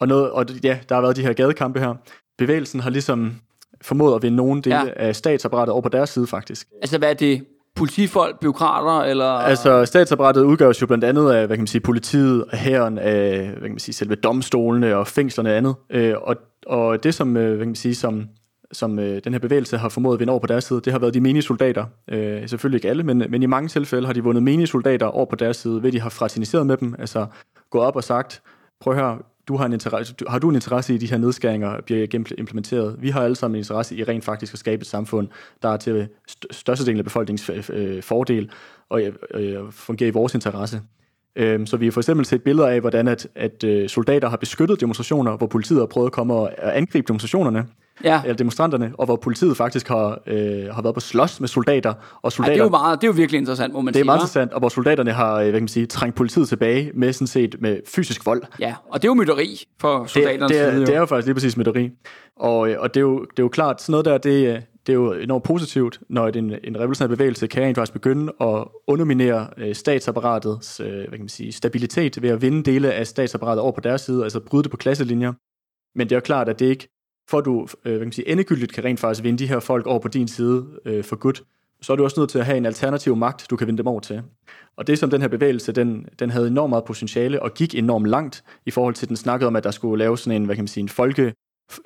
Og, 0.00 0.08
noget, 0.08 0.30
og 0.30 0.46
ja, 0.64 0.78
der 0.88 0.94
har 0.94 1.02
været 1.02 1.16
de 1.16 1.22
her 1.22 1.32
gadekampe 1.32 1.80
her. 1.80 1.94
Bevægelsen 2.38 2.80
har 2.80 2.90
ligesom 2.90 3.34
formået 3.82 4.14
at 4.14 4.22
vinde 4.22 4.36
nogle 4.36 4.62
dele 4.62 4.76
ja. 4.76 4.90
af 4.96 5.16
statsapparatet 5.16 5.72
over 5.72 5.82
på 5.82 5.88
deres 5.88 6.10
side, 6.10 6.26
faktisk. 6.26 6.68
Altså, 6.82 6.98
hvad 6.98 7.10
er 7.10 7.14
det? 7.14 7.46
Politifolk, 7.76 8.40
byråkrater, 8.40 9.10
eller... 9.10 9.24
Altså, 9.24 9.84
statsapparatet 9.84 10.42
udgøres 10.42 10.82
jo 10.82 10.86
blandt 10.86 11.04
andet 11.04 11.30
af, 11.30 11.46
hvad 11.46 11.56
kan 11.56 11.62
man 11.62 11.66
sige, 11.66 11.80
politiet, 11.80 12.44
hæren, 12.52 12.98
af, 12.98 13.46
hvad 13.46 13.60
kan 13.60 13.70
man 13.70 13.78
sige, 13.78 13.94
selve 13.94 14.14
domstolene 14.14 14.96
og 14.96 15.06
fængslerne 15.06 15.50
og 15.50 15.56
andet. 15.56 15.74
Øh, 15.90 16.14
og, 16.22 16.36
og 16.66 17.04
det, 17.04 17.14
som, 17.14 17.36
øh, 17.36 17.48
hvad 17.48 17.58
kan 17.58 17.68
man 17.68 17.74
sige, 17.74 17.94
som, 17.94 18.28
som 18.72 18.98
øh, 18.98 19.20
den 19.24 19.32
her 19.32 19.40
bevægelse 19.40 19.78
har 19.78 19.88
formået 19.88 20.14
at 20.14 20.20
vinde 20.20 20.30
over 20.30 20.40
på 20.40 20.46
deres 20.46 20.64
side, 20.64 20.80
det 20.80 20.92
har 20.92 21.00
været 21.00 21.14
de 21.14 21.20
menige 21.20 21.42
soldater. 21.42 21.84
Øh, 22.10 22.48
selvfølgelig 22.48 22.78
ikke 22.78 22.88
alle, 22.88 23.02
men, 23.02 23.24
men 23.28 23.42
i 23.42 23.46
mange 23.46 23.68
tilfælde 23.68 24.06
har 24.06 24.12
de 24.12 24.22
vundet 24.22 24.42
menige 24.42 24.66
soldater 24.66 25.06
over 25.06 25.26
på 25.26 25.36
deres 25.36 25.56
side, 25.56 25.82
ved 25.82 25.88
at 25.88 25.92
de 25.92 26.00
har 26.00 26.10
fraterniseret 26.10 26.66
med 26.66 26.76
dem, 26.76 26.94
altså 26.98 27.26
gået 27.70 27.84
op 27.84 27.96
og 27.96 28.04
sagt, 28.04 28.42
prøv 28.80 28.94
høre, 28.94 29.18
du 29.50 29.56
har, 29.56 29.66
en 29.66 29.72
interesse, 29.72 30.14
har 30.28 30.38
du 30.38 30.48
en 30.48 30.54
interesse 30.54 30.92
i, 30.92 30.96
at 30.96 31.00
de 31.00 31.06
her 31.06 31.18
nedskæringer 31.18 31.80
bliver 31.80 32.06
implementeret? 32.38 32.96
Vi 32.98 33.10
har 33.10 33.22
alle 33.22 33.36
sammen 33.36 33.56
en 33.56 33.60
interesse 33.60 33.96
i 33.96 34.04
rent 34.04 34.24
faktisk 34.24 34.52
at 34.52 34.58
skabe 34.58 34.80
et 34.80 34.86
samfund, 34.86 35.28
der 35.62 35.68
er 35.68 35.76
til 35.76 36.08
størstedelen 36.50 36.98
af 36.98 37.04
befolkningens 37.04 37.50
øh, 37.50 37.64
øh, 37.72 38.02
fordel 38.02 38.50
øh, 38.92 39.12
og 39.64 39.74
fungerer 39.74 40.08
i 40.08 40.12
vores 40.12 40.34
interesse. 40.34 40.82
Øhm, 41.36 41.66
så 41.66 41.76
vi 41.76 41.86
har 41.86 41.92
for 41.92 42.00
eksempel 42.00 42.26
set 42.26 42.42
billeder 42.42 42.68
af, 42.68 42.80
hvordan 42.80 43.08
at, 43.08 43.28
at 43.34 43.90
soldater 43.90 44.28
har 44.28 44.36
beskyttet 44.36 44.80
demonstrationer, 44.80 45.36
hvor 45.36 45.46
politiet 45.46 45.78
har 45.78 45.86
prøvet 45.86 46.06
at 46.06 46.12
komme 46.12 46.34
og 46.34 46.78
angribe 46.78 47.08
demonstrationerne 47.08 47.66
ja. 48.04 48.22
eller 48.22 48.36
demonstranterne, 48.36 48.92
og 48.98 49.04
hvor 49.04 49.16
politiet 49.16 49.56
faktisk 49.56 49.88
har, 49.88 50.22
øh, 50.26 50.66
har 50.74 50.82
været 50.82 50.94
på 50.94 51.00
slås 51.00 51.40
med 51.40 51.48
soldater. 51.48 51.94
Og 52.22 52.32
soldater 52.32 52.52
Ej, 52.52 52.54
det, 52.54 52.60
er 52.60 52.64
jo 52.64 52.70
meget, 52.70 53.00
det 53.00 53.06
er 53.06 53.08
jo 53.08 53.16
virkelig 53.16 53.38
interessant, 53.38 53.72
må 53.72 53.80
man 53.80 53.94
Det 53.94 53.98
er 53.98 54.00
sige, 54.00 54.04
meget 54.04 54.18
interessant, 54.18 54.52
og 54.52 54.58
hvor 54.58 54.68
soldaterne 54.68 55.12
har 55.12 55.34
øh, 55.34 55.42
hvad 55.42 55.52
kan 55.52 55.62
man 55.62 55.68
sige, 55.68 55.86
trængt 55.86 56.16
politiet 56.16 56.48
tilbage 56.48 56.90
med 56.94 57.12
sådan 57.12 57.26
set 57.26 57.56
med 57.60 57.80
fysisk 57.86 58.26
vold. 58.26 58.42
Ja, 58.60 58.74
og 58.88 59.02
det 59.02 59.08
er 59.08 59.10
jo 59.10 59.14
mytteri 59.14 59.64
for 59.80 60.06
soldaterne. 60.06 60.42
Det, 60.42 60.50
det, 60.50 60.60
er, 60.60 60.78
det 60.78 60.94
er 60.94 60.98
jo 60.98 61.06
faktisk 61.06 61.26
lige 61.26 61.34
præcis 61.34 61.56
mytteri. 61.56 61.90
Og, 62.36 62.70
øh, 62.70 62.80
og 62.80 62.94
det, 62.94 63.00
er 63.00 63.04
jo, 63.04 63.20
det 63.20 63.38
er 63.38 63.42
jo 63.42 63.48
klart, 63.48 63.82
sådan 63.82 63.90
noget 63.92 64.04
der, 64.04 64.18
det, 64.18 64.46
øh, 64.46 64.60
det 64.86 64.92
er 64.92 64.96
jo 64.96 65.12
enormt 65.12 65.44
positivt, 65.44 66.00
når 66.08 66.28
en, 66.28 66.54
en 66.64 66.76
revolutionær 66.78 67.08
bevægelse 67.08 67.46
kan 67.46 67.62
rent 67.62 67.76
faktisk 67.76 67.92
begynde 67.92 68.32
at 68.40 68.64
underminere 68.86 69.46
øh, 69.56 69.74
statsapparatets 69.74 70.80
øh, 70.80 70.92
hvad 70.92 71.10
kan 71.10 71.20
man 71.20 71.28
sige, 71.28 71.52
stabilitet 71.52 72.22
ved 72.22 72.30
at 72.30 72.42
vinde 72.42 72.62
dele 72.62 72.92
af 72.92 73.06
statsapparatet 73.06 73.62
over 73.62 73.72
på 73.72 73.80
deres 73.80 74.00
side, 74.00 74.22
altså 74.22 74.40
bryde 74.40 74.62
det 74.62 74.70
på 74.70 74.76
klasselinjer. 74.76 75.32
Men 75.98 76.06
det 76.06 76.12
er 76.12 76.16
jo 76.16 76.20
klart, 76.20 76.48
at 76.48 76.58
det 76.58 76.66
ikke 76.66 76.99
for 77.30 77.38
at 77.38 77.44
du 77.44 77.60
øh, 77.60 77.66
hvad 77.82 77.92
kan 77.92 78.06
man 78.06 78.12
sige, 78.12 78.28
endegyldigt 78.28 78.72
kan 78.72 78.84
rent 78.84 79.00
faktisk 79.00 79.24
vinde 79.24 79.38
de 79.38 79.46
her 79.46 79.60
folk 79.60 79.86
over 79.86 79.98
på 79.98 80.08
din 80.08 80.28
side 80.28 80.66
øh, 80.84 81.04
for 81.04 81.16
godt, 81.16 81.42
så 81.82 81.92
er 81.92 81.96
du 81.96 82.04
også 82.04 82.20
nødt 82.20 82.30
til 82.30 82.38
at 82.38 82.46
have 82.46 82.58
en 82.58 82.66
alternativ 82.66 83.16
magt, 83.16 83.46
du 83.50 83.56
kan 83.56 83.66
vinde 83.66 83.78
dem 83.78 83.86
over 83.86 84.00
til. 84.00 84.22
Og 84.76 84.86
det 84.86 84.98
som 84.98 85.10
den 85.10 85.20
her 85.20 85.28
bevægelse, 85.28 85.72
den, 85.72 86.06
den 86.18 86.30
havde 86.30 86.46
enormt 86.46 86.70
meget 86.70 86.84
potentiale 86.84 87.42
og 87.42 87.54
gik 87.54 87.74
enormt 87.74 88.06
langt 88.06 88.44
i 88.66 88.70
forhold 88.70 88.94
til, 88.94 89.08
den 89.08 89.16
snakkede 89.16 89.46
om, 89.46 89.56
at 89.56 89.64
der 89.64 89.70
skulle 89.70 89.98
lave 89.98 90.18
sådan 90.18 90.40
en, 90.40 90.44
hvad 90.44 90.56
kan 90.56 90.62
man 90.62 90.68
sige, 90.68 90.82
en 90.82 90.88
folke, 90.88 91.34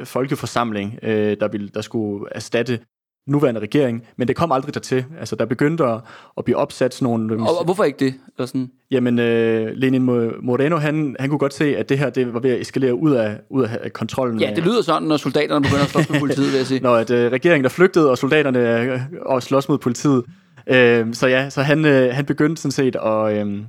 folkeforsamling, 0.04 0.98
øh, 1.02 1.36
der, 1.40 1.48
ville, 1.48 1.68
der 1.68 1.80
skulle 1.80 2.26
erstatte 2.32 2.80
nuværende 3.26 3.60
regering, 3.60 4.02
men 4.16 4.28
det 4.28 4.36
kom 4.36 4.52
aldrig 4.52 4.74
dertil. 4.74 5.04
Altså, 5.20 5.36
der 5.36 5.44
begyndte 5.44 5.84
at, 5.84 6.00
at 6.38 6.44
blive 6.44 6.56
opsat 6.56 6.94
sådan 6.94 7.06
nogle... 7.06 7.34
Og, 7.34 7.58
og 7.58 7.64
hvorfor 7.64 7.84
ikke 7.84 8.04
det? 8.04 8.14
Eller 8.38 8.46
sådan? 8.46 8.70
Jamen, 8.90 9.18
øh, 9.18 9.72
Lenin 9.74 10.02
Moreno, 10.42 10.76
han, 10.76 11.16
han 11.20 11.28
kunne 11.28 11.38
godt 11.38 11.54
se, 11.54 11.76
at 11.76 11.88
det 11.88 11.98
her 11.98 12.10
det 12.10 12.34
var 12.34 12.40
ved 12.40 12.50
at 12.50 12.60
eskalere 12.60 12.94
ud 12.94 13.12
af, 13.12 13.40
ud 13.50 13.62
af 13.62 13.92
kontrollen. 13.92 14.40
Ja, 14.40 14.52
det 14.56 14.64
lyder 14.64 14.82
sådan, 14.82 15.08
når 15.08 15.16
soldaterne 15.16 15.62
begynder 15.62 15.84
at 15.84 15.90
slås 15.90 16.10
med 16.10 16.20
politiet, 16.20 16.52
vil 16.52 16.56
jeg 16.56 16.66
sige. 16.66 16.80
Når 16.88 16.96
at, 16.96 17.10
øh, 17.10 17.32
regeringen 17.32 17.64
der 17.64 17.70
flygtede, 17.70 18.10
og 18.10 18.18
soldaterne 18.18 18.80
øh, 18.80 19.00
og 19.22 19.42
slås 19.42 19.68
mod 19.68 19.78
politiet. 19.78 20.24
Øh, 20.66 21.14
så 21.14 21.26
ja, 21.26 21.50
så 21.50 21.62
han, 21.62 21.84
øh, 21.84 22.14
han 22.14 22.24
begyndte 22.24 22.62
sådan 22.62 22.72
set 22.72 22.96
at, 22.96 23.46
øh, 23.46 23.62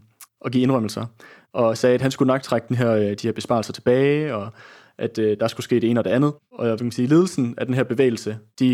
at 0.46 0.52
give 0.52 0.64
indrømmelser, 0.64 1.06
og 1.54 1.78
sagde, 1.78 1.96
at 1.96 2.02
han 2.02 2.12
skulle 2.12 2.28
nok 2.28 2.42
trække 2.42 2.68
den 2.68 2.76
her, 2.76 2.92
øh, 2.92 3.04
de 3.04 3.18
her 3.24 3.32
besparelser 3.32 3.74
tilbage, 3.74 4.36
og 4.36 4.54
at 4.98 5.18
øh, 5.18 5.38
der 5.40 5.48
skulle 5.48 5.64
ske 5.64 5.80
det 5.80 5.90
ene 5.90 6.00
og 6.00 6.04
det 6.04 6.10
andet. 6.10 6.34
Og 6.52 6.68
jeg 6.68 6.78
kan 6.78 6.92
sige, 6.92 7.08
ledelsen 7.08 7.56
af 7.58 7.66
den 7.66 7.76
her 7.76 7.84
bevægelse, 7.84 8.38
de 8.60 8.74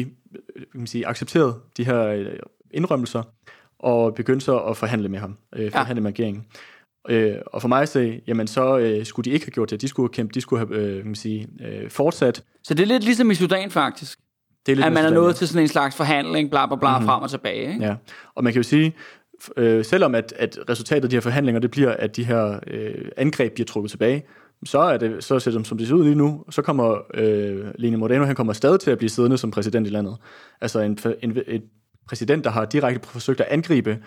øh, 0.55 0.63
kan 0.71 0.87
sige, 0.87 1.07
accepterede 1.07 1.55
de 1.77 1.85
her 1.85 2.05
øh, 2.05 2.25
indrømmelser, 2.71 3.23
og 3.79 4.15
begyndte 4.15 4.45
så 4.45 4.57
at 4.57 4.77
forhandle 4.77 5.09
med 5.09 5.19
ham, 5.19 5.37
øh, 5.55 5.71
forhandle 5.71 5.99
ja. 5.99 6.03
med 6.03 6.11
regeringen. 6.11 6.45
Øh, 7.09 7.35
og 7.45 7.61
for 7.61 7.67
mig 7.67 7.81
at 7.81 7.89
se, 7.89 8.21
jamen 8.27 8.47
så 8.47 8.77
øh, 8.77 9.05
skulle 9.05 9.23
de 9.23 9.33
ikke 9.33 9.45
have 9.45 9.51
gjort 9.51 9.69
det. 9.69 9.81
De 9.81 9.87
skulle 9.87 10.07
have 10.09 10.13
kæmpet, 10.13 10.35
de 10.35 10.41
skulle 10.41 10.67
have 10.67 10.81
øh, 10.81 10.97
kan 10.97 11.05
man 11.05 11.15
sige, 11.15 11.47
øh, 11.61 11.89
fortsat. 11.89 12.43
Så 12.63 12.73
det 12.73 12.83
er 12.83 12.87
lidt 12.87 13.03
ligesom 13.03 13.31
i 13.31 13.35
Sudan 13.35 13.71
faktisk? 13.71 14.19
Det 14.65 14.71
er 14.71 14.75
lidt 14.75 14.85
at 14.85 14.93
man 14.93 15.05
er 15.05 15.09
nået 15.09 15.35
til 15.35 15.47
sådan 15.47 15.61
en 15.61 15.67
slags 15.67 15.95
forhandling, 15.95 16.49
bla 16.49 16.65
bla 16.65 16.75
bla, 16.75 16.89
mm-hmm. 16.89 17.07
frem 17.07 17.23
og 17.23 17.29
tilbage. 17.29 17.73
Ikke? 17.73 17.85
Ja, 17.85 17.95
og 18.35 18.43
man 18.43 18.53
kan 18.53 18.59
jo 18.59 18.63
sige, 18.63 18.95
øh, 19.57 19.85
selvom 19.85 20.15
at, 20.15 20.33
at 20.37 20.59
resultatet 20.69 21.03
af 21.03 21.09
de 21.09 21.15
her 21.15 21.21
forhandlinger, 21.21 21.59
det 21.59 21.71
bliver, 21.71 21.91
at 21.91 22.15
de 22.15 22.23
her 22.23 22.59
øh, 22.67 23.05
angreb 23.17 23.53
bliver 23.53 23.65
trukket 23.65 23.91
tilbage, 23.91 24.23
så 24.65 24.79
er 24.79 24.97
det, 24.97 25.23
så 25.23 25.39
ser 25.39 25.51
det, 25.51 25.67
som 25.67 25.77
det 25.77 25.87
ser 25.87 25.95
ud 25.95 26.03
lige 26.03 26.15
nu, 26.15 26.43
så 26.49 26.61
kommer 26.61 26.97
øh, 27.13 27.65
Lene 27.75 27.97
Moreno, 27.97 28.25
han 28.25 28.35
kommer 28.35 28.53
stadig 28.53 28.79
til 28.79 28.91
at 28.91 28.97
blive 28.97 29.09
siddende 29.09 29.37
som 29.37 29.51
præsident 29.51 29.87
i 29.87 29.89
landet. 29.89 30.17
Altså 30.61 30.79
en, 30.79 30.97
en, 31.21 31.37
et 31.47 31.63
præsident, 32.07 32.43
der 32.43 32.49
har 32.49 32.65
direkte 32.65 33.07
forsøgt 33.07 33.41
at 33.41 33.47
angribe 33.49 33.97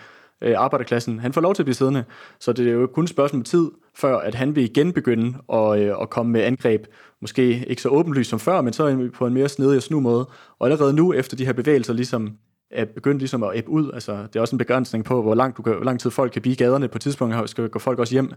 øh, 0.41 0.53
arbejderklassen, 0.57 1.19
han 1.19 1.33
får 1.33 1.41
lov 1.41 1.55
til 1.55 1.61
at 1.61 1.65
blive 1.65 1.75
siddende. 1.75 2.03
Så 2.39 2.53
det 2.53 2.67
er 2.67 2.71
jo 2.71 2.87
kun 2.87 3.03
et 3.03 3.09
spørgsmål 3.09 3.39
om 3.39 3.43
tid, 3.43 3.71
før 3.95 4.17
at 4.17 4.35
han 4.35 4.55
vil 4.55 4.63
igen 4.63 4.93
begynde 4.93 5.33
at, 5.53 5.79
øh, 5.79 5.95
at 6.01 6.09
komme 6.09 6.31
med 6.31 6.41
angreb, 6.41 6.85
måske 7.21 7.65
ikke 7.67 7.81
så 7.81 7.89
åbenlyst 7.89 8.29
som 8.29 8.39
før, 8.39 8.61
men 8.61 8.73
så 8.73 9.09
på 9.13 9.27
en 9.27 9.33
mere 9.33 9.49
snedig 9.49 9.77
og 9.77 9.83
snu 9.83 9.99
måde. 9.99 10.29
Og 10.59 10.67
allerede 10.67 10.93
nu, 10.93 11.13
efter 11.13 11.37
de 11.37 11.45
her 11.45 11.53
bevægelser 11.53 11.93
ligesom 11.93 12.37
er 12.71 12.85
begyndt 12.85 13.19
ligesom 13.19 13.43
at 13.43 13.49
æbbe 13.55 13.69
ud. 13.69 13.91
Altså, 13.93 14.11
det 14.11 14.35
er 14.35 14.41
også 14.41 14.55
en 14.55 14.57
begrænsning 14.57 15.05
på, 15.05 15.21
hvor, 15.21 15.35
langt 15.35 15.57
du 15.57 15.61
kan, 15.61 15.73
hvor 15.73 15.83
lang 15.83 15.99
tid 15.99 16.11
folk 16.11 16.31
kan 16.31 16.41
blive 16.41 16.53
i 16.53 16.55
gaderne. 16.55 16.87
På 16.87 16.97
et 16.97 17.01
tidspunkt 17.01 17.49
skal 17.49 17.69
gå 17.69 17.79
folk 17.79 17.99
også 17.99 18.13
hjem. 18.13 18.31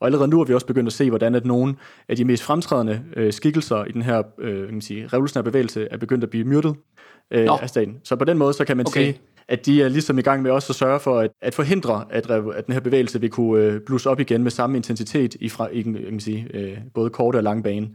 Og 0.00 0.06
allerede 0.06 0.28
nu 0.28 0.36
har 0.36 0.44
vi 0.44 0.54
også 0.54 0.66
begyndt 0.66 0.86
at 0.86 0.92
se, 0.92 1.08
hvordan 1.08 1.34
at 1.34 1.44
nogle 1.44 1.74
af 2.08 2.16
de 2.16 2.24
mest 2.24 2.42
fremtrædende 2.42 3.02
øh, 3.16 3.32
skikkelser 3.32 3.84
i 3.84 3.92
den 3.92 4.02
her 4.02 4.22
øh, 4.38 4.68
kan 4.68 4.80
sige, 4.80 5.06
revolutionære 5.06 5.44
bevægelse 5.44 5.88
er 5.90 5.96
begyndt 5.96 6.24
at 6.24 6.30
blive 6.30 6.44
myrdet 6.44 6.76
øh, 7.30 7.48
af 7.62 7.68
staten. 7.68 7.96
Så 8.04 8.16
på 8.16 8.24
den 8.24 8.38
måde, 8.38 8.52
så 8.52 8.64
kan 8.64 8.76
man 8.76 8.86
okay. 8.86 9.00
sige, 9.00 9.20
at 9.48 9.66
de 9.66 9.82
er 9.82 9.88
ligesom 9.88 10.18
i 10.18 10.22
gang 10.22 10.42
med 10.42 10.50
også 10.50 10.72
at 10.72 10.76
sørge 10.76 11.00
for 11.00 11.18
at, 11.18 11.30
at 11.42 11.54
forhindre, 11.54 12.04
at, 12.10 12.30
at 12.30 12.66
den 12.66 12.72
her 12.72 12.80
bevægelse 12.80 13.20
vil 13.20 13.30
kunne 13.30 13.64
øh, 13.64 13.80
blusse 13.86 14.10
op 14.10 14.20
igen 14.20 14.42
med 14.42 14.50
samme 14.50 14.76
intensitet 14.76 15.34
i, 15.40 15.48
fra, 15.48 15.68
i 15.72 15.82
kan 15.82 16.20
sige, 16.20 16.46
øh, 16.54 16.78
både 16.94 17.10
korte 17.10 17.36
og 17.36 17.42
lange 17.42 17.62
bane. 17.62 17.88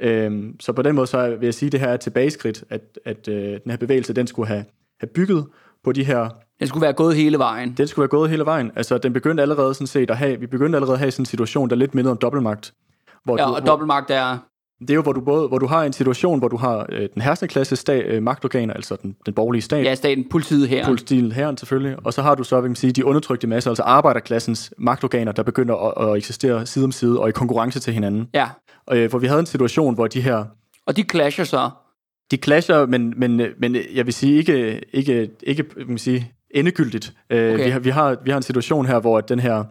Øhm, 0.00 0.60
så 0.60 0.72
på 0.72 0.82
den 0.82 0.94
måde 0.94 1.06
så 1.06 1.36
vil 1.36 1.46
jeg 1.46 1.54
sige, 1.54 1.66
at 1.66 1.72
det 1.72 1.80
her 1.80 1.88
er 1.88 1.94
et 1.94 2.00
tilbageskridt, 2.00 2.64
at, 2.70 2.98
at 3.04 3.28
øh, 3.28 3.60
den 3.64 3.70
her 3.70 3.76
bevægelse 3.76 4.12
den 4.12 4.26
skulle 4.26 4.48
have 4.48 4.64
have 5.00 5.08
bygget 5.14 5.46
på 5.84 5.92
de 5.92 6.04
her... 6.04 6.28
Den 6.60 6.68
skulle 6.68 6.82
være 6.82 6.92
gået 6.92 7.16
hele 7.16 7.38
vejen. 7.38 7.72
Den 7.72 7.86
skulle 7.86 8.02
være 8.02 8.08
gået 8.08 8.30
hele 8.30 8.44
vejen. 8.44 8.70
Altså, 8.76 8.98
den 8.98 9.12
begyndte 9.12 9.42
allerede 9.42 9.74
sådan 9.74 9.86
set 9.86 10.10
at 10.10 10.16
have... 10.16 10.40
Vi 10.40 10.46
begyndte 10.46 10.76
allerede 10.76 10.94
at 10.94 10.98
have 10.98 11.10
sådan 11.10 11.22
en 11.22 11.26
situation, 11.26 11.70
der 11.70 11.76
lidt 11.76 11.94
mindede 11.94 12.10
om 12.10 12.18
dobbeltmagt. 12.18 12.72
Hvor 13.24 13.38
ja, 13.38 13.44
du, 13.44 13.54
og 13.54 13.66
dobbeltmagt 13.66 14.10
er... 14.10 14.38
Det 14.80 14.90
er 14.90 14.94
jo, 14.94 15.02
hvor 15.02 15.12
du, 15.12 15.20
både, 15.20 15.48
hvor 15.48 15.58
du 15.58 15.66
har 15.66 15.84
en 15.84 15.92
situation, 15.92 16.38
hvor 16.38 16.48
du 16.48 16.56
har 16.56 16.86
øh, 16.88 17.08
den 17.14 17.22
herskende 17.22 17.52
klasse 17.52 17.76
stat, 17.76 18.06
øh, 18.06 18.22
magtorganer, 18.22 18.74
altså 18.74 18.96
den, 19.02 19.16
den 19.26 19.34
borgerlige 19.34 19.62
stat. 19.62 19.84
Ja, 19.84 19.94
staten, 19.94 20.28
politiet, 20.30 20.68
her. 20.68 20.86
Politiet, 20.86 21.32
her 21.32 21.56
selvfølgelig. 21.56 21.96
Og 22.04 22.12
så 22.12 22.22
har 22.22 22.34
du 22.34 22.44
så, 22.44 22.60
vil 22.60 22.70
man 22.70 22.76
sige, 22.76 22.92
de 22.92 23.04
undertrykte 23.04 23.46
masser, 23.46 23.70
altså 23.70 23.82
arbejderklassens 23.82 24.74
magtorganer, 24.78 25.32
der 25.32 25.42
begynder 25.42 25.98
at, 25.98 26.08
at 26.08 26.16
eksistere 26.16 26.66
side 26.66 26.84
om 26.84 26.92
side 26.92 27.20
og 27.20 27.28
i 27.28 27.32
konkurrence 27.32 27.80
til 27.80 27.92
hinanden. 27.92 28.28
Ja. 28.34 28.48
Og, 28.86 28.98
øh, 28.98 29.10
hvor 29.10 29.18
vi 29.18 29.26
havde 29.26 29.40
en 29.40 29.46
situation, 29.46 29.94
hvor 29.94 30.06
de 30.06 30.20
her... 30.20 30.44
Og 30.86 30.96
de 30.96 31.04
clasher 31.10 31.44
så 31.44 31.70
de 32.30 32.36
clasher, 32.36 32.86
men, 32.86 33.14
men, 33.16 33.42
men 33.58 33.76
jeg 33.94 34.06
vil 34.06 34.14
sige 34.14 34.36
ikke, 34.38 34.80
ikke, 34.92 35.30
ikke 35.42 35.64
man 35.86 35.98
sige, 35.98 36.32
endegyldigt. 36.50 37.12
Øh, 37.30 37.54
okay. 37.54 37.64
vi, 37.64 37.70
har, 37.70 37.78
vi, 37.78 37.90
har, 37.90 38.16
vi 38.24 38.30
har 38.30 38.36
en 38.36 38.42
situation 38.42 38.86
her, 38.86 39.00
hvor 39.00 39.20
den 39.20 39.40
her 39.40 39.64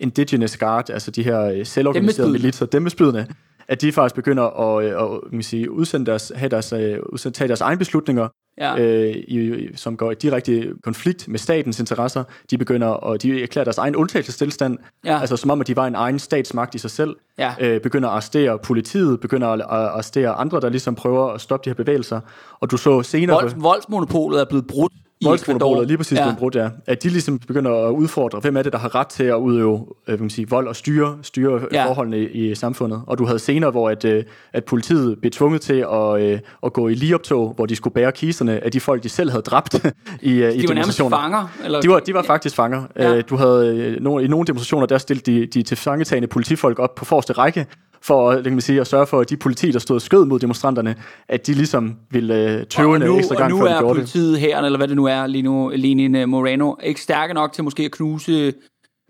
indigenous 0.00 0.56
guard, 0.56 0.90
altså 0.90 1.10
de 1.10 1.22
her 1.22 1.40
øh, 1.40 1.66
selvorganiserede 1.66 2.32
militser, 2.32 2.66
dem 2.66 2.82
med 2.82 2.90
spydene, 2.90 3.26
at 3.68 3.80
de 3.80 3.92
faktisk 3.92 4.14
begynder 4.14 4.44
at, 4.44 4.84
øh, 4.84 5.02
at, 5.02 5.20
at 5.26 5.32
man 5.32 5.42
sige, 5.42 5.70
udsende 5.70 6.06
deres, 6.06 6.32
have 6.34 6.48
deres, 6.48 6.72
udsende, 7.12 7.36
tage 7.36 7.48
deres 7.48 7.60
egne 7.60 7.78
beslutninger, 7.78 8.28
ja. 8.58 8.78
øh, 8.78 9.14
i, 9.16 9.68
som 9.76 9.96
går 9.96 10.10
i 10.10 10.14
direkte 10.14 10.72
konflikt 10.84 11.28
med 11.28 11.38
statens 11.38 11.80
interesser. 11.80 12.24
De 12.50 12.58
begynder 12.58 12.86
og 12.86 13.22
de 13.22 13.42
erklærer 13.42 13.64
deres 13.64 13.78
egen 13.78 13.96
undtagelsestilstand, 13.96 14.78
ja. 15.04 15.20
altså 15.20 15.36
som 15.36 15.50
om, 15.50 15.60
at 15.60 15.66
de 15.66 15.76
var 15.76 15.86
en 15.86 15.94
egen 15.94 16.18
statsmagt 16.18 16.74
i 16.74 16.78
sig 16.78 16.90
selv. 16.90 17.16
Ja. 17.38 17.54
Øh, 17.60 17.80
begynder 17.80 18.08
at 18.08 18.12
arrestere 18.12 18.58
politiet, 18.58 19.20
begynder 19.20 19.48
at 19.48 19.60
arrestere 19.60 20.30
andre, 20.30 20.60
der 20.60 20.68
ligesom 20.68 20.94
prøver 20.94 21.28
at 21.28 21.40
stoppe 21.40 21.64
de 21.64 21.70
her 21.70 21.74
bevægelser. 21.74 22.20
Og 22.60 22.70
du 22.70 22.76
så 22.76 23.02
senere... 23.02 23.42
Vold, 23.42 23.52
voldsmonopolet 23.56 24.40
er 24.40 24.44
blevet 24.44 24.66
brudt 24.66 24.92
Voldsmonopolet 25.24 25.86
lige 25.86 25.96
præcis 25.96 26.18
ja. 26.18 26.24
blevet 26.24 26.38
brudt, 26.38 26.54
ja. 26.54 26.68
At 26.86 27.02
de 27.02 27.08
ligesom 27.08 27.38
begynder 27.38 27.88
at 27.88 27.92
udfordre, 27.92 28.40
hvem 28.40 28.56
er 28.56 28.62
det, 28.62 28.72
der 28.72 28.78
har 28.78 28.94
ret 28.94 29.06
til 29.06 29.24
at 29.24 29.34
udøve 29.34 29.86
øh, 30.08 30.20
man 30.20 30.30
sige, 30.30 30.48
vold 30.48 30.68
og 30.68 30.76
styre, 30.76 31.18
styre 31.22 31.60
ja. 31.72 31.86
forholdene 31.86 32.18
i, 32.18 32.50
i 32.50 32.54
samfundet. 32.54 33.02
Og 33.06 33.18
du 33.18 33.24
havde 33.26 33.38
senere, 33.38 33.70
hvor 33.70 33.90
at, 33.90 34.04
øh, 34.04 34.24
at 34.52 34.64
politiet 34.64 35.18
blev 35.20 35.30
tvunget 35.30 35.60
til 35.60 35.86
at, 35.92 36.20
øh, 36.20 36.38
at 36.62 36.72
gå 36.72 36.88
i 36.88 36.94
ligeoptog, 36.94 37.52
hvor 37.56 37.66
de 37.66 37.76
skulle 37.76 37.94
bære 37.94 38.12
kisterne 38.12 38.64
af 38.64 38.70
de 38.70 38.80
folk, 38.80 39.02
de 39.02 39.08
selv 39.08 39.30
havde 39.30 39.42
dræbt 39.42 39.74
i, 40.22 40.32
de 40.32 40.56
i 40.56 40.60
demonstrationer. 40.60 41.16
fanger? 41.16 41.48
Eller? 41.64 41.80
De, 41.80 41.88
var, 41.88 41.98
de 41.98 42.14
var 42.14 42.22
faktisk 42.22 42.56
fanger. 42.56 42.84
Ja. 42.96 43.20
Du 43.20 43.36
havde, 43.36 43.96
no, 44.00 44.18
I 44.18 44.26
nogle 44.26 44.46
demonstrationer, 44.46 44.86
der 44.86 44.98
stillede 44.98 45.32
de, 45.32 45.46
de 45.46 45.62
til 45.62 45.76
fangetagende 45.76 46.28
politifolk 46.28 46.78
op 46.78 46.94
på 46.94 47.04
forreste 47.04 47.32
række, 47.32 47.66
for 48.06 48.32
det 48.32 48.44
kan 48.44 48.52
man 48.52 48.60
sige, 48.60 48.80
at 48.80 48.86
sørge 48.86 49.06
for, 49.06 49.20
at 49.20 49.30
de 49.30 49.36
politi, 49.36 49.72
der 49.72 49.78
stod 49.78 50.00
skød 50.00 50.24
mod 50.24 50.38
demonstranterne, 50.38 50.96
at 51.28 51.46
de 51.46 51.54
ligesom 51.54 51.96
ville 52.10 52.34
øh, 52.34 52.66
tøve 52.66 52.96
en 52.96 53.18
ekstra 53.18 53.34
gang, 53.34 53.52
og 53.52 53.58
nu 53.58 53.64
er 53.64 53.80
politiet 53.80 54.40
her, 54.40 54.58
eller 54.58 54.76
hvad 54.76 54.88
det 54.88 54.96
nu 54.96 55.04
er, 55.04 55.26
lige 55.26 55.42
nu, 55.42 55.72
Lenin 55.74 56.28
Moreno, 56.28 56.74
ikke 56.82 57.00
stærke 57.00 57.34
nok 57.34 57.52
til 57.52 57.64
måske 57.64 57.82
at 57.82 57.90
knuse 57.90 58.54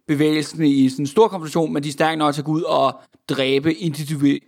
bevægelsen 0.09 0.65
i 0.65 0.89
sådan 0.89 1.03
en 1.03 1.07
stor 1.07 1.29
konfrontation, 1.29 1.73
men 1.73 1.83
de 1.83 1.89
er 1.89 1.93
stærke 1.93 2.19
nok 2.19 2.35
til 2.35 2.41
at 2.41 2.45
gå 2.45 2.53
ud 2.53 2.63
og 2.63 3.01
dræbe 3.29 3.75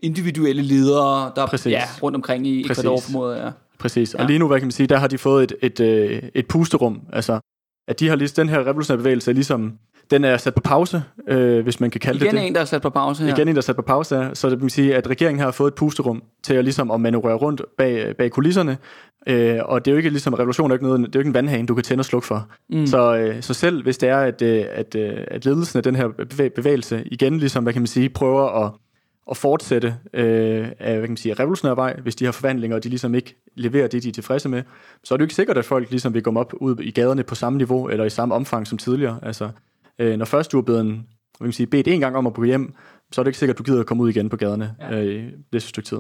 individuelle 0.03 0.63
ledere, 0.63 1.33
der 1.37 1.47
Præcis. 1.47 1.73
ja, 1.73 1.83
rundt 2.03 2.17
omkring 2.17 2.47
i 2.47 2.61
Ecuador, 2.61 3.01
formoder 3.01 3.37
jeg. 3.37 3.53
Præcis, 3.79 4.15
og 4.15 4.27
lige 4.27 4.39
nu, 4.39 4.47
hvad 4.47 4.59
kan 4.59 4.67
man 4.67 4.73
sige, 4.73 4.87
der 4.87 4.97
har 4.97 5.07
de 5.07 5.19
fået 5.19 5.43
et, 5.43 5.53
et, 5.63 5.81
et, 5.81 6.11
øh, 6.11 6.23
et 6.35 6.47
pusterum, 6.47 7.01
altså 7.13 7.41
at 7.89 8.01
de 8.01 8.09
har 8.09 8.17
lige, 8.17 8.29
den 8.29 8.49
her 8.49 8.67
revolutionære 8.67 8.99
bevægelse 8.99 9.33
ligesom 9.33 9.73
den 10.11 10.25
er 10.25 10.37
sat 10.37 10.55
på 10.55 10.61
pause, 10.61 11.03
øh, 11.29 11.63
hvis 11.63 11.81
man 11.81 11.91
kan 11.91 12.01
kalde 12.01 12.17
Igen 12.17 12.27
det 12.27 12.33
Igen 12.33 12.47
en, 12.47 12.55
der 12.55 12.61
er 12.61 12.65
sat 12.65 12.83
på 12.83 12.91
pause 12.91 13.25
her. 13.25 13.35
Igen 13.35 13.49
en, 13.49 13.55
der 13.55 13.61
er 13.61 13.63
sat 13.63 13.77
på 13.77 13.83
pause, 13.83 14.17
ja. 14.17 14.35
Så 14.35 14.51
det 14.51 14.63
vil 14.63 14.71
sige, 14.71 14.97
at 14.97 15.11
regeringen 15.11 15.41
har 15.41 15.51
fået 15.51 15.69
et 15.69 15.75
pusterum 15.75 16.23
til 16.43 16.55
at, 16.55 16.65
ligesom, 16.65 16.91
at 16.91 17.01
manøvrere 17.01 17.35
rundt 17.35 17.63
bag, 17.79 18.17
bag 18.17 18.31
kulisserne. 18.31 18.79
Øh, 19.27 19.59
og 19.65 19.85
det 19.85 19.91
er 19.91 19.93
jo 19.93 19.97
ikke 19.97 20.11
ligesom, 20.11 20.35
revolution 20.35 20.71
er 20.71 20.75
ikke 20.75 20.87
noget, 20.87 21.01
det 21.01 21.07
er 21.07 21.11
jo 21.15 21.21
ikke 21.21 21.29
en 21.29 21.35
vandhane, 21.35 21.67
du 21.67 21.75
kan 21.75 21.85
tænde 21.85 22.01
og 22.01 22.05
slukke 22.05 22.27
for. 22.27 22.49
Mm. 22.71 22.87
Så, 22.87 23.17
øh, 23.17 23.43
så 23.43 23.55
selv 23.55 23.83
hvis 23.83 23.99
det 23.99 24.09
er, 24.09 24.19
at, 24.19 24.43
øh, 24.43 24.65
at, 24.73 24.95
øh, 24.95 25.13
at 25.29 25.45
ledelsen 25.45 25.77
af 25.77 25.83
den 25.83 25.97
her 25.97 26.09
bevægelse 26.57 27.03
igen, 27.07 27.39
ligesom, 27.39 27.63
hvad 27.63 27.73
kan 27.73 27.83
man 27.83 27.87
sige, 27.87 28.09
prøver 28.09 28.65
at 28.65 28.73
at 29.31 29.37
fortsætte 29.37 29.95
øh, 30.15 30.69
af 30.79 30.93
hvad 30.93 31.03
kan 31.03 31.11
man 31.11 31.17
sige, 31.17 31.35
revolutionær 31.35 31.75
vej, 31.75 32.01
hvis 32.03 32.17
de 32.17 32.25
har 32.25 32.33
forvandlinger, 32.33 32.77
og 32.77 32.85
de 32.85 32.89
ligesom 32.89 33.15
ikke 33.15 33.37
leverer 33.55 33.87
det, 33.87 34.03
de 34.03 34.09
er 34.09 34.13
tilfredse 34.13 34.49
med, 34.49 34.63
så 35.05 35.15
er 35.15 35.17
det 35.17 35.21
jo 35.21 35.25
ikke 35.25 35.35
sikkert, 35.35 35.59
at 35.59 35.65
folk 35.65 35.91
ligesom 35.91 36.15
vil 36.15 36.23
komme 36.23 36.41
op 36.41 36.55
ud 36.61 36.77
i 36.81 36.91
gaderne 36.91 37.23
på 37.23 37.35
samme 37.35 37.57
niveau, 37.57 37.89
eller 37.89 38.05
i 38.05 38.11
samme 38.11 38.35
omfang 38.35 38.67
som 38.67 38.79
tidligere. 38.79 39.19
Altså, 39.23 39.49
øh, 39.99 40.17
når 40.17 40.25
først 40.25 40.53
du 40.53 40.59
er 40.59 40.63
blevet 40.63 40.81
en, 40.81 41.07
kan 41.43 41.53
sige, 41.53 41.67
bedt 41.67 41.89
en 41.89 42.01
gang 42.01 42.17
om 42.17 42.27
at 42.27 42.35
gå 42.35 42.45
hjem, 42.45 42.75
så 43.13 43.21
er 43.21 43.23
det 43.23 43.29
ikke 43.29 43.39
sikkert, 43.39 43.55
at 43.55 43.59
du 43.59 43.63
gider 43.63 43.81
at 43.81 43.87
komme 43.87 44.03
ud 44.03 44.11
igen 44.11 44.29
på 44.29 44.37
gaderne 44.37 44.77
ja. 44.81 45.01
øh, 45.01 45.25
i 45.25 45.31
det 45.53 45.63
stykke 45.63 45.89
tid. 45.89 45.99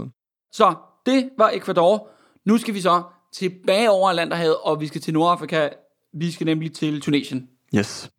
Så 0.53 0.75
det 1.07 1.31
var 1.39 1.51
Ecuador. 1.55 2.09
Nu 2.45 2.59
skal 2.59 2.75
vi 2.75 2.81
så 2.81 3.03
tilbage 3.35 3.91
over 3.91 4.11
Atlanterhavet, 4.11 4.57
og 4.63 4.81
vi 4.81 4.87
skal 4.87 5.01
til 5.01 5.15
Nordafrika. 5.15 5.69
Vi 6.15 6.31
skal 6.31 6.45
nemlig 6.45 6.73
til 6.73 7.01
Tunesien. 7.01 7.49
Yes. 7.77 8.11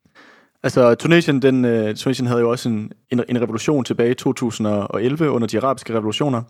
Altså, 0.63 0.95
Tunesien, 0.95 1.41
den, 1.41 1.65
uh, 1.65 1.95
Tunesien 1.95 2.27
havde 2.27 2.41
jo 2.41 2.49
også 2.49 2.69
en, 2.69 2.91
en, 3.09 3.23
en 3.29 3.41
revolution 3.41 3.83
tilbage 3.83 4.11
i 4.11 4.13
2011 4.13 5.29
under 5.29 5.47
de 5.47 5.57
arabiske 5.57 5.93
revolutioner. 5.93 6.43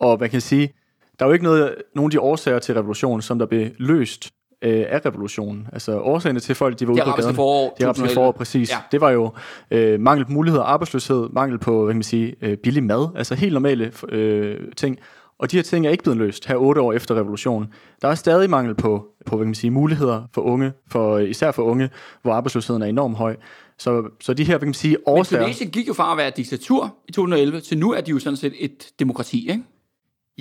Og 0.00 0.20
man 0.20 0.30
kan 0.30 0.40
sige, 0.40 0.72
der 1.18 1.24
er 1.24 1.28
jo 1.28 1.32
ikke 1.32 1.44
noget, 1.44 1.74
nogen 1.94 2.08
af 2.08 2.10
de 2.10 2.20
årsager 2.20 2.58
til 2.58 2.74
revolutionen, 2.74 3.22
som 3.22 3.38
der 3.38 3.46
blev 3.46 3.70
løst 3.78 4.30
øh, 4.62 4.84
af 4.88 5.06
revolutionen. 5.06 5.66
Altså 5.72 6.00
årsagerne 6.00 6.40
til 6.40 6.54
folk, 6.54 6.80
de 6.80 6.86
var 6.86 6.92
ude 6.92 7.02
på 7.04 7.10
gaden. 7.16 7.34
Forår, 7.34 7.76
de 7.78 7.84
arabiske 7.84 8.14
forår, 8.14 8.32
præcis. 8.32 8.70
Ja. 8.70 8.76
Det 8.92 9.00
var 9.00 9.10
jo 9.10 9.32
øh, 9.70 10.00
mangel 10.00 10.26
på 10.26 10.32
muligheder, 10.32 10.64
arbejdsløshed, 10.64 11.28
mangel 11.32 11.58
på, 11.58 11.84
hvad 11.84 11.92
kan 11.92 11.96
man 11.96 12.02
sige, 12.02 12.34
øh, 12.42 12.56
billig 12.56 12.84
mad, 12.84 13.08
altså 13.16 13.34
helt 13.34 13.52
normale 13.52 13.92
øh, 14.08 14.58
ting. 14.76 14.98
Og 15.38 15.50
de 15.50 15.56
her 15.56 15.62
ting 15.62 15.86
er 15.86 15.90
ikke 15.90 16.02
blevet 16.02 16.18
løst 16.18 16.46
her 16.46 16.56
otte 16.56 16.80
år 16.80 16.92
efter 16.92 17.14
revolutionen. 17.14 17.68
Der 18.02 18.08
er 18.08 18.14
stadig 18.14 18.50
mangel 18.50 18.74
på, 18.74 19.06
på 19.26 19.36
hvad 19.36 19.44
kan 19.44 19.48
man 19.48 19.54
sige, 19.54 19.70
muligheder 19.70 20.22
for 20.34 20.40
unge, 20.40 20.72
for, 20.88 21.18
især 21.18 21.52
for 21.52 21.62
unge, 21.62 21.90
hvor 22.22 22.32
arbejdsløsheden 22.32 22.82
er 22.82 22.86
enormt 22.86 23.16
høj. 23.16 23.36
Så, 23.78 24.02
så 24.20 24.34
de 24.34 24.44
her, 24.44 24.52
hvad 24.52 24.58
kan 24.58 24.68
man 24.68 24.74
sige, 24.74 24.96
årsager... 25.06 25.40
Men 25.40 25.46
Tunesien 25.46 25.70
gik 25.70 25.88
jo 25.88 25.92
fra 25.92 26.12
at 26.12 26.18
være 26.18 26.30
diktatur 26.36 26.94
i 27.08 27.12
2011, 27.12 27.60
til 27.60 27.78
nu 27.78 27.92
er 27.92 28.00
de 28.00 28.10
jo 28.10 28.18
sådan 28.18 28.36
set 28.36 28.52
et 28.58 28.86
demokrati, 28.98 29.50
ikke? 29.50 29.64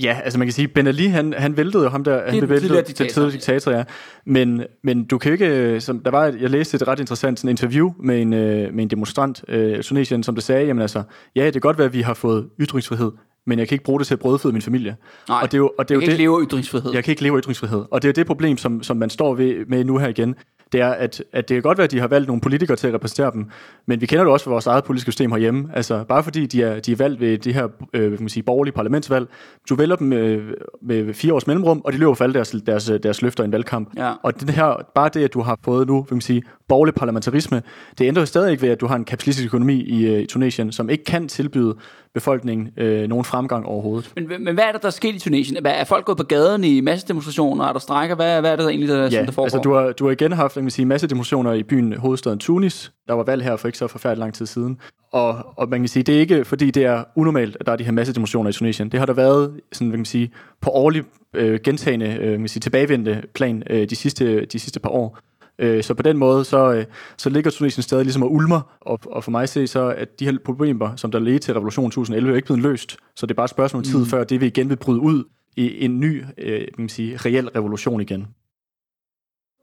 Ja, 0.03 0.19
altså 0.23 0.39
man 0.39 0.47
kan 0.47 0.53
sige, 0.53 0.67
Ben 0.67 0.87
Ali, 0.87 1.05
han, 1.05 1.33
han 1.37 1.57
væltede 1.57 1.83
jo 1.83 1.89
ham 1.89 2.03
der, 2.03 2.21
han 2.25 2.39
tidligere 2.39 2.77
den 2.77 2.85
diktator, 2.85 3.09
tidligere 3.13 3.31
diktator, 3.31 3.71
ja. 3.71 3.83
Men, 4.25 4.63
men 4.83 5.05
du 5.05 5.17
kan 5.17 5.29
jo 5.29 5.33
ikke, 5.33 5.81
som, 5.81 5.99
der 5.99 6.11
var, 6.11 6.25
jeg 6.25 6.49
læste 6.49 6.75
et 6.75 6.87
ret 6.87 6.99
interessant 6.99 7.39
sådan 7.39 7.49
interview 7.49 7.91
med 7.99 8.21
en, 8.21 8.33
øh, 8.33 8.73
med 8.73 8.83
en 8.83 8.89
demonstrant, 8.89 9.43
øh, 9.47 9.83
Tunesien, 9.83 10.23
som 10.23 10.35
der 10.35 10.41
sagde, 10.41 10.65
jamen 10.65 10.81
altså, 10.81 11.03
ja, 11.35 11.45
det 11.45 11.53
kan 11.53 11.61
godt 11.61 11.77
være, 11.77 11.87
at 11.87 11.93
vi 11.93 12.01
har 12.01 12.13
fået 12.13 12.49
ytringsfrihed, 12.59 13.11
men 13.45 13.59
jeg 13.59 13.67
kan 13.67 13.75
ikke 13.75 13.85
bruge 13.85 13.99
det 13.99 14.07
til 14.07 14.13
at 14.13 14.19
brødføde 14.19 14.53
min 14.53 14.61
familie. 14.61 14.95
Nej, 15.29 15.41
og 15.41 15.51
det 15.51 15.53
er 15.53 15.57
jo, 15.57 15.71
og 15.77 15.89
det 15.89 15.95
er 15.95 15.99
jeg 15.99 16.01
jo 16.01 16.05
kan 16.05 16.07
det, 16.07 16.13
ikke 16.13 16.23
leve 16.23 16.45
ytringsfrihed. 16.45 16.93
jeg 16.93 17.03
kan 17.03 17.11
ikke 17.11 17.23
leve 17.23 17.39
ytringsfrihed. 17.39 17.83
Og 17.91 18.01
det 18.01 18.07
er 18.07 18.09
jo 18.09 18.13
det 18.13 18.27
problem, 18.27 18.57
som, 18.57 18.83
som 18.83 18.97
man 18.97 19.09
står 19.09 19.35
ved, 19.35 19.65
med 19.65 19.83
nu 19.83 19.97
her 19.97 20.07
igen. 20.07 20.35
Det 20.71 20.81
er, 20.81 20.89
at, 20.89 21.23
at 21.33 21.49
det 21.49 21.55
kan 21.55 21.61
godt 21.61 21.77
være, 21.77 21.85
at 21.85 21.91
de 21.91 21.99
har 21.99 22.07
valgt 22.07 22.27
nogle 22.27 22.41
politikere 22.41 22.77
til 22.77 22.87
at 22.87 22.93
repræsentere 22.93 23.31
dem, 23.31 23.45
men 23.85 24.01
vi 24.01 24.05
kender 24.05 24.23
det 24.23 24.33
også 24.33 24.43
fra 24.43 24.51
vores 24.51 24.67
eget 24.67 24.83
politiske 24.83 25.11
system 25.11 25.31
herhjemme. 25.31 25.69
Altså, 25.73 26.03
bare 26.03 26.23
fordi 26.23 26.45
de 26.45 26.63
er, 26.63 26.79
de 26.79 26.91
er 26.91 26.95
valgt 26.95 27.19
ved 27.19 27.37
det 27.37 27.53
her 27.53 27.67
øh, 27.93 28.11
kan 28.11 28.19
man 28.19 28.29
sige, 28.29 28.43
borgerlige 28.43 28.73
parlamentsvalg, 28.73 29.27
du 29.69 29.75
vælger 29.75 29.95
dem 29.95 30.13
øh, 30.13 30.53
med 30.81 31.13
fire 31.13 31.33
års 31.33 31.47
mellemrum, 31.47 31.81
og 31.85 31.93
de 31.93 31.97
løber 31.97 32.13
for 32.13 32.23
alle 32.23 32.33
deres, 32.33 32.55
deres, 32.65 32.91
deres 33.03 33.21
løfter 33.21 33.43
i 33.43 33.45
en 33.45 33.51
valgkamp. 33.51 33.89
Ja. 33.97 34.13
Og 34.23 34.41
den 34.41 34.49
her, 34.49 34.87
bare 34.95 35.09
det, 35.13 35.23
at 35.23 35.33
du 35.33 35.41
har 35.41 35.59
fået 35.63 35.87
nu, 35.87 36.01
hvad 36.01 36.15
man 36.15 36.21
sige, 36.21 36.43
borgerlig 36.67 36.95
parlamentarisme, 36.95 37.61
det 37.97 38.05
ændrer 38.05 38.21
jo 38.21 38.25
stadig 38.25 38.51
ikke 38.51 38.63
ved, 38.63 38.69
at 38.69 38.81
du 38.81 38.87
har 38.87 38.95
en 38.95 39.05
kapitalistisk 39.05 39.45
økonomi 39.45 39.73
i, 39.73 40.07
øh, 40.07 40.21
i 40.21 40.25
Tunesien, 40.25 40.71
som 40.71 40.89
ikke 40.89 41.03
kan 41.03 41.27
tilbyde 41.27 41.75
befolkningen 42.13 42.69
øh, 42.77 43.07
nogen 43.07 43.25
fremgang 43.25 43.65
overhovedet. 43.65 44.13
Men, 44.15 44.43
men 44.43 44.53
hvad 44.53 44.63
er 44.63 44.71
det, 44.71 44.81
der 44.81 44.87
er 44.87 44.91
sket 44.91 45.15
i 45.15 45.19
Tunesien? 45.19 45.65
Er 45.65 45.83
folk 45.83 46.05
gået 46.05 46.17
på 46.17 46.23
gaden 46.23 46.63
i 46.63 46.81
massedemonstrationer? 46.81 47.65
Er 47.65 47.73
der 47.73 47.79
strækker? 47.79 48.15
Hvad, 48.15 48.39
hvad 48.39 48.51
er 48.51 48.55
det 48.55 48.63
der 48.63 48.69
egentlig, 48.69 48.89
der, 48.89 49.03
Ja, 49.03 49.09
sådan, 49.09 49.25
der 49.25 49.31
foregår? 49.31 49.45
altså 49.45 49.59
du 49.59 49.73
har, 49.73 49.91
du 49.91 50.05
har 50.05 50.11
igen 50.11 50.31
haft 50.31 50.53
kan 50.53 50.63
man 50.63 50.71
sige, 50.71 50.85
masse 50.85 51.07
demonstrationer 51.07 51.53
i 51.53 51.63
byen 51.63 51.93
hovedstaden 51.93 52.39
Tunis. 52.39 52.91
Der 53.07 53.13
var 53.13 53.23
valg 53.23 53.43
her 53.43 53.55
for 53.55 53.67
ikke 53.67 53.77
så 53.77 53.87
forfærdelig 53.87 54.19
lang 54.19 54.33
tid 54.33 54.45
siden. 54.45 54.77
Og, 55.13 55.37
og 55.57 55.69
man 55.69 55.79
kan 55.79 55.87
sige, 55.87 56.03
det 56.03 56.15
er 56.15 56.19
ikke 56.19 56.45
fordi 56.45 56.71
det 56.71 56.85
er 56.85 57.03
unormalt, 57.15 57.57
at 57.59 57.65
der 57.65 57.71
er 57.71 57.75
de 57.75 57.83
her 57.83 57.91
masse 57.91 58.13
demonstrationer 58.13 58.49
i 58.49 58.53
Tunesien. 58.53 58.89
Det 58.89 58.99
har 58.99 59.05
der 59.05 59.13
været 59.13 59.59
sådan, 59.71 59.87
hvad 59.87 59.95
kan 59.95 59.99
man 59.99 60.05
sige, 60.05 60.31
på 60.61 60.69
årlig 60.69 61.03
øh, 61.35 61.59
gentagende, 61.63 62.05
øh, 62.05 62.31
kan 62.31 62.39
man 62.39 62.47
sige, 62.47 62.61
tilbagevendte 62.61 63.23
plan 63.35 63.63
øh, 63.69 63.89
de, 63.89 63.95
sidste, 63.95 64.45
de 64.45 64.59
sidste 64.59 64.79
par 64.79 64.89
år. 64.89 65.19
Øh, 65.59 65.83
Så 65.83 65.93
på 65.93 66.03
den 66.03 66.17
måde, 66.17 66.45
så, 66.45 66.73
øh, 66.73 66.85
så 67.17 67.29
ligger 67.29 67.51
Tunesien 67.51 67.83
stadig 67.83 68.05
ligesom 68.05 68.23
og 68.23 68.31
ulmer, 68.33 68.61
og, 68.81 68.99
og 69.05 69.23
for 69.23 69.31
mig 69.31 69.43
at 69.43 69.49
se, 69.49 69.67
så 69.67 69.89
at 69.97 70.19
de 70.19 70.25
her 70.25 70.37
problemer, 70.45 70.95
som 70.95 71.11
der 71.11 71.19
ledte 71.19 71.39
til 71.39 71.53
revolutionen 71.53 71.91
2011, 71.91 72.31
er 72.31 72.35
ikke 72.35 72.45
blevet 72.45 72.61
løst. 72.63 72.97
Så 73.15 73.25
det 73.25 73.31
er 73.31 73.35
bare 73.35 73.43
et 73.43 73.49
spørgsmål 73.49 73.79
om 73.79 73.83
tid, 73.83 73.99
Mm. 73.99 74.05
før 74.05 74.23
det 74.23 74.39
vil 74.41 74.47
igen 74.47 74.69
vil 74.69 74.75
bryde 74.75 74.99
ud 74.99 75.23
i 75.57 75.85
en 75.85 75.99
ny, 75.99 76.23
øh, 76.37 76.59
kan 76.59 76.67
man 76.77 76.89
sige, 76.89 77.17
reel 77.17 77.47
revolution 77.49 78.01
igen. 78.01 78.27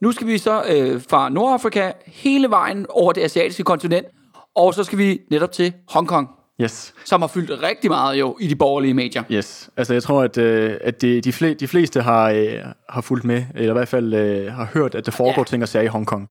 Nu 0.03 0.13
skal 0.13 0.27
vi 0.27 0.39
så 0.39 0.63
øh, 0.77 1.01
fra 1.11 1.29
Nordafrika 1.29 1.93
hele 2.07 2.51
vejen 2.51 2.87
over 2.89 3.13
det 3.13 3.21
asiatiske 3.21 3.63
kontinent, 3.63 4.07
og 4.55 4.75
så 4.75 4.85
skal 4.85 4.99
vi 4.99 5.21
netop 5.31 5.53
til 5.53 5.73
Hongkong, 5.89 6.29
Yes. 6.63 6.95
som 7.05 7.21
har 7.23 7.29
fyldt 7.29 7.63
rigtig 7.63 7.91
meget 7.91 8.21
jo 8.21 8.37
i 8.41 8.47
de 8.47 8.57
borgerlige 8.57 8.95
medier. 8.95 9.23
Yes, 9.33 9.71
altså 9.77 9.93
jeg 9.93 10.03
tror, 10.03 10.23
at, 10.23 10.39
øh, 10.39 10.75
at 10.81 11.03
de, 11.03 11.21
de, 11.21 11.33
fle, 11.33 11.55
de 11.55 11.69
fleste 11.69 12.01
har, 12.03 12.31
øh, 12.31 12.53
har 12.89 13.01
fulgt 13.01 13.25
med, 13.25 13.45
eller 13.55 13.71
i 13.71 13.73
hvert 13.73 13.89
fald 13.89 14.15
øh, 14.15 14.53
har 14.53 14.69
hørt, 14.75 14.95
at 14.95 15.07
der 15.07 15.13
foregår 15.13 15.33
Ja. 15.33 15.41
ja. 15.41 15.45
ting 15.45 15.63
og 15.63 15.69
sager 15.69 15.85
i 15.85 15.87
Hongkong. 15.87 16.29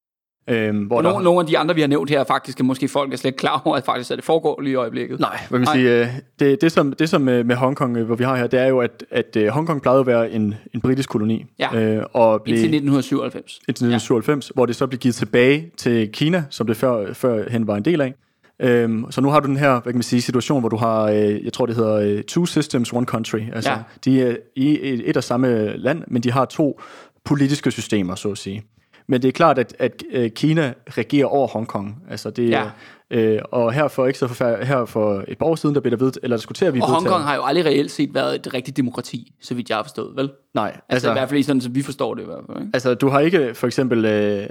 Øhm, 0.50 0.84
hvor 0.84 0.98
Og 0.98 1.04
der, 1.04 1.10
nogle, 1.10 1.24
nogle 1.24 1.40
af 1.40 1.46
de 1.46 1.58
andre, 1.58 1.76
vi 1.76 1.82
har 1.82 1.88
nævnt 1.88 2.10
her, 2.10 2.24
faktisk 2.24 2.64
måske 2.64 2.88
folk 2.88 3.14
er 3.14 3.18
slet 3.18 3.30
ikke 3.30 3.38
klar 3.38 3.62
over, 3.66 3.78
at 3.78 3.86
faktisk 3.86 4.12
er 4.12 4.16
det 4.16 4.24
foregår 4.26 4.62
lige 4.62 4.72
i 4.72 4.76
øjeblikket. 4.76 5.20
Nej, 5.20 5.40
hvad 5.50 5.60
kan 5.60 5.66
Nej. 5.66 5.76
man 5.76 5.82
sige, 5.84 6.02
øh, 6.02 6.08
det, 6.40 6.62
det, 6.62 6.72
som, 6.72 6.94
det 6.94 7.10
som 7.10 7.22
med, 7.22 7.44
med 7.44 7.56
Hongkong, 7.56 7.98
øh, 7.98 8.06
hvor 8.06 8.16
vi 8.16 8.24
har 8.24 8.36
her, 8.36 8.48
det 8.48 8.60
er 8.60 8.68
jo, 8.68 8.80
at, 8.80 9.04
at 9.12 9.36
øh, 9.38 9.48
Hongkong 9.48 9.82
plejede 9.82 10.00
at 10.00 10.08
være 10.08 10.32
en, 10.32 10.56
en 10.74 10.82
britisk 10.82 11.10
koloni. 11.10 11.46
Ja. 11.60 11.76
Øh, 11.76 12.04
og 12.14 12.42
blev, 12.44 12.54
Indtil 12.54 12.76
1997. 12.76 13.60
indtil 13.68 13.72
1997, 13.72 14.52
hvor 14.56 14.66
det 14.66 14.76
så 14.76 14.88
blev 14.88 15.00
givet 15.00 15.16
tilbage 15.16 15.72
til 15.78 16.10
Kina, 16.12 16.44
som 16.50 16.68
det 16.68 16.78
før, 16.78 17.14
førhen 17.14 17.68
var 17.68 17.76
en 17.76 17.86
del 17.86 18.02
af. 18.02 18.14
Øhm, 18.60 19.06
så 19.12 19.22
nu 19.22 19.30
har 19.30 19.40
du 19.40 19.48
den 19.48 19.58
her, 19.58 19.70
hvad 19.72 19.82
kan 19.94 19.96
man 19.96 20.04
sige, 20.04 20.22
situation, 20.22 20.60
hvor 20.60 20.70
du 20.70 20.78
har, 20.78 21.04
øh, 21.04 21.46
jeg 21.46 21.54
tror 21.54 21.66
det 21.66 21.76
hedder 21.76 21.96
øh, 21.96 22.24
two 22.24 22.46
systems, 22.46 22.94
one 22.94 23.06
country. 23.06 23.40
Altså, 23.54 23.72
Ja. 23.72 23.78
de 24.06 24.22
er 24.24 24.36
i 24.56 24.80
et, 24.82 25.10
et 25.10 25.18
og 25.18 25.24
samme 25.24 25.78
land, 25.78 26.04
men 26.08 26.24
de 26.24 26.32
har 26.32 26.46
to 26.46 26.80
politiske 27.24 27.72
systemer, 27.72 28.16
så 28.16 28.32
at 28.32 28.38
sige. 28.38 28.64
Men 29.08 29.22
det 29.22 29.28
er 29.28 29.32
klart, 29.32 29.60
at, 29.60 29.76
at 29.80 30.04
øh, 30.12 30.30
Kina 30.32 30.74
regerer 30.98 31.26
over 31.26 31.48
Hongkong. 31.48 32.04
Altså 32.10 32.30
det, 32.30 32.50
Ja. 32.50 32.64
øh, 33.12 33.40
og 33.52 33.74
her 33.74 33.88
for 33.88 34.08
ikke 34.08 34.20
så 34.20 34.28
forfærd, 34.28 34.66
her 34.66 34.86
for 34.86 35.24
et 35.28 35.38
par 35.38 35.46
år 35.46 35.56
siden, 35.56 35.76
der 35.76 35.82
blev 35.82 35.92
der 35.92 36.06
ved, 36.06 36.12
eller 36.24 36.38
diskuterer 36.38 36.72
vi 36.72 36.80
Og 36.80 36.88
vedtaget- 36.88 37.02
Hongkong 37.02 37.24
har 37.24 37.36
jo 37.36 37.44
aldrig 37.44 37.66
reelt 37.66 37.92
set 37.92 38.14
været 38.14 38.36
et 38.36 38.54
rigtigt 38.54 38.78
demokrati, 38.78 39.32
så 39.42 39.56
vidt 39.56 39.70
jeg 39.70 39.78
har 39.78 39.84
forstået, 39.84 40.16
vel? 40.16 40.32
Nej, 40.54 40.68
Altså, 40.68 40.82
altså, 40.90 41.10
i 41.10 41.14
hvert 41.14 41.30
fald 41.30 41.40
i 41.40 41.44
sådan, 41.44 41.62
som 41.62 41.76
vi 41.76 41.82
forstår 41.82 42.14
det 42.14 42.22
i 42.22 42.26
hvert 42.26 42.44
fald. 42.48 42.58
Ikke? 42.58 42.70
altså 42.74 42.94
du 42.94 43.10
har 43.10 43.20
ikke 43.20 43.54
for 43.54 43.68
eksempel... 43.68 44.06
Øh, 44.06 44.48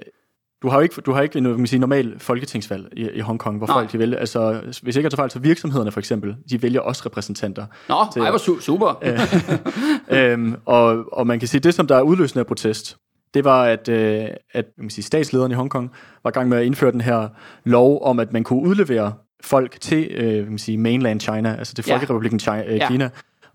du 0.64 0.68
har 0.68 0.77
jo 0.77 0.83
ikke, 0.83 1.00
du 1.00 1.12
har 1.12 1.22
ikke 1.22 1.40
noget, 1.40 1.57
kan 1.57 1.61
man 1.61 1.66
sige, 1.66 1.81
normal 1.81 2.14
folketingsvalg 2.18 2.88
i, 2.92 3.09
i 3.14 3.20
Hongkong, 3.20 3.59
hvor 3.59 3.66
Nej. 3.66 3.74
folk 3.77 3.92
de 3.92 3.98
vælger, 3.98 4.18
altså 4.18 4.61
hvis 4.83 4.96
ikke 4.96 5.07
er 5.07 5.11
så 5.11 5.16
fejl, 5.16 5.31
så 5.31 5.38
virksomhederne 5.38 5.90
for 5.90 6.00
eksempel, 6.00 6.37
de 6.50 6.62
vælger 6.62 6.81
også 6.81 7.03
repræsentanter. 7.07 7.66
Nå, 7.88 7.96
til- 8.12 8.22
ej, 8.22 8.31
hvor 8.31 8.38
su- 8.38 8.61
super. 8.61 9.03
øhm, 10.18 10.55
og, 10.64 11.05
og 11.12 11.27
man 11.27 11.38
kan 11.38 11.48
sige, 11.48 11.61
det 11.61 11.74
som 11.74 11.87
der 11.87 11.96
er 11.96 12.03
udløsende 12.03 12.40
af 12.40 12.46
protest, 12.46 12.96
det 13.35 13.44
var, 13.44 13.64
at, 13.64 13.88
øh, 13.88 14.24
at 14.53 14.64
man 14.79 14.85
kan 14.87 14.90
sige, 14.90 15.05
statslederen 15.05 15.53
i 15.53 15.55
Hongkong 15.55 15.90
var 16.22 16.31
i 16.31 16.33
gang 16.33 16.48
med 16.48 16.59
at 16.59 16.64
indføre 16.64 16.92
den 16.92 17.00
her 17.00 17.29
lov 17.64 18.03
om, 18.05 18.18
at 18.18 18.33
man 18.33 18.44
kunne 18.44 18.61
udlevere 18.62 19.12
folk 19.44 19.81
til 19.81 20.09
øh, 20.11 20.33
kan 20.42 20.48
man 20.48 20.59
sige, 20.59 20.79
mainland 20.79 21.20
China, 21.20 21.55
altså 21.59 21.74
til 21.74 21.85
Ja. 21.88 21.94
Folkerepublikken 21.94 22.40
China, 22.40 22.64
øh, 22.66 22.77
Ja. 22.77 22.88
Kina, 22.88 23.11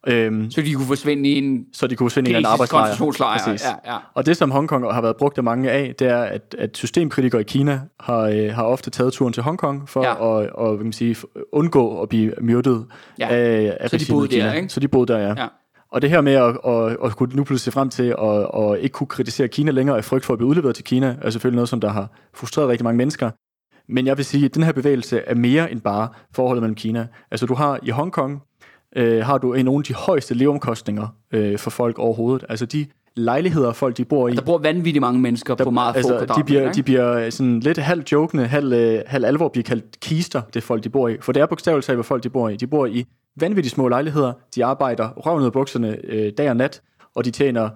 øhm, 0.07 0.51
Så 0.51 0.61
de 0.61 0.73
kunne 0.73 0.85
forsvinde 0.85 1.29
i 1.29 1.37
en 1.37 1.65
så 1.73 1.87
de 1.87 1.95
kunne 1.95 2.11
en 2.17 2.25
eller 2.25 2.37
anden 2.39 2.51
kinesisk 2.57 2.73
arbejdslejr. 2.73 3.37
Præcis. 3.37 3.67
Ja, 3.85 3.93
ja. 3.93 3.97
Og 4.13 4.25
det, 4.25 4.37
som 4.37 4.51
Hongkong 4.51 4.93
har 4.93 5.01
været 5.01 5.15
brugt 5.17 5.37
af 5.37 5.43
mange 5.43 5.71
af, 5.71 5.95
det 5.99 6.07
er, 6.07 6.21
at, 6.21 6.55
at 6.57 6.77
systemkritikere 6.77 7.41
i 7.41 7.43
Kina 7.43 7.81
har, 7.99 8.19
øh, 8.19 8.53
har 8.53 8.63
ofte 8.63 8.89
taget 8.89 9.13
turen 9.13 9.33
til 9.33 9.43
Hongkong 9.43 9.89
for 9.89 10.03
Ja. 10.03 10.11
at, 10.11 10.49
og, 10.49 10.67
hvad 10.69 10.77
kan 10.77 10.85
man 10.85 10.93
sige, 10.93 11.15
undgå 11.53 12.01
at 12.01 12.09
blive 12.09 12.33
myrdet 12.41 12.85
Ja. 13.19 13.27
af, 13.27 13.77
af 13.79 13.89
Så 13.89 13.97
de 13.97 14.05
boede 14.09 14.27
i 14.27 14.29
Kina. 14.29 14.45
der, 14.45 14.53
ikke? 14.53 14.69
Så 14.69 14.79
de 14.79 14.87
boede 14.87 15.13
der, 15.13 15.19
ja. 15.19 15.33
Ja. 15.37 15.47
Og 15.91 16.01
det 16.01 16.09
her 16.09 16.21
med 16.21 16.33
at, 16.33 16.57
at, 16.67 16.97
at 17.05 17.15
kunne 17.15 17.35
nu 17.35 17.43
pludselig 17.43 17.59
se 17.59 17.71
frem 17.71 17.89
til 17.89 18.15
at, 18.21 18.47
at 18.61 18.79
ikke 18.79 18.93
kunne 18.93 19.07
kritisere 19.07 19.47
Kina 19.47 19.71
længere 19.71 19.97
af 19.97 20.05
frygt 20.05 20.25
for 20.25 20.33
at 20.33 20.37
blive 20.39 20.49
udleveret 20.49 20.75
til 20.75 20.83
Kina, 20.85 21.15
er 21.21 21.29
selvfølgelig 21.29 21.55
noget, 21.55 21.69
som 21.69 21.81
der 21.81 21.89
har 21.89 22.07
frustreret 22.35 22.69
rigtig 22.69 22.83
mange 22.83 22.97
mennesker. 22.97 23.29
Men 23.93 24.07
jeg 24.07 24.17
vil 24.17 24.25
sige, 24.25 24.45
at 24.45 24.55
den 24.55 24.63
her 24.63 24.71
bevægelse 24.71 25.19
er 25.27 25.35
mere 25.35 25.71
end 25.71 25.81
bare 25.81 26.07
forholdet 26.35 26.61
mellem 26.61 26.75
Kina. 26.75 27.07
Altså 27.31 27.45
du 27.45 27.53
har 27.53 27.79
i 27.83 27.89
Hongkong, 27.89 28.41
øh, 28.95 29.25
har 29.25 29.37
du 29.37 29.53
en 29.53 29.65
nogle 29.65 29.79
af 29.79 29.83
de 29.83 29.93
højeste 29.93 30.33
leveomkostninger 30.33 31.07
øh, 31.31 31.57
for 31.57 31.69
folk 31.69 31.99
overhovedet. 31.99 32.45
Altså 32.49 32.65
de 32.65 32.85
lejligheder, 33.15 33.73
folk 33.73 33.97
de 33.97 34.05
bor 34.05 34.27
i, 34.27 34.35
Der 34.35 34.41
bor 34.41 34.57
vanvittigt 34.57 35.01
mange 35.01 35.19
mennesker 35.19 35.55
der, 35.55 35.63
på 35.63 35.71
meget 35.71 35.93
få 35.93 35.97
altså, 35.97 36.13
de 36.13 36.17
kvadratmeter, 36.17 36.45
bliver, 36.45 36.61
ikke? 36.61 36.73
de 36.73 36.83
bliver 36.83 37.29
sådan 37.29 37.59
lidt 37.59 37.77
halvt 37.77 38.11
jokende, 38.11 38.47
halv, 38.47 38.73
øh, 38.73 39.01
halv 39.07 39.25
alvor 39.25 39.47
bliver 39.47 39.63
kaldt 39.63 39.99
kister, 39.99 40.41
det 40.53 40.63
folk 40.63 40.83
de 40.83 40.89
bor 40.89 41.07
i. 41.07 41.17
For 41.21 41.31
det 41.31 41.41
er 41.41 41.45
bogstaveligt 41.45 41.85
talt, 41.85 41.95
hvad 41.95 42.03
folk 42.03 42.23
de 42.23 42.29
bor 42.29 42.49
i. 42.49 42.55
De 42.55 42.67
bor 42.67 42.85
i 42.85 43.05
vanvittigt 43.39 43.75
små 43.75 43.87
lejligheder, 43.87 44.33
de 44.55 44.65
arbejder 44.65 45.09
røven 45.09 45.41
ud 45.41 45.45
af 45.45 45.51
bukserne 45.51 45.97
øh, 46.03 46.31
dag 46.37 46.49
og 46.49 46.57
nat, 46.57 46.81
og 47.15 47.25
de 47.25 47.31
tjener 47.31 47.69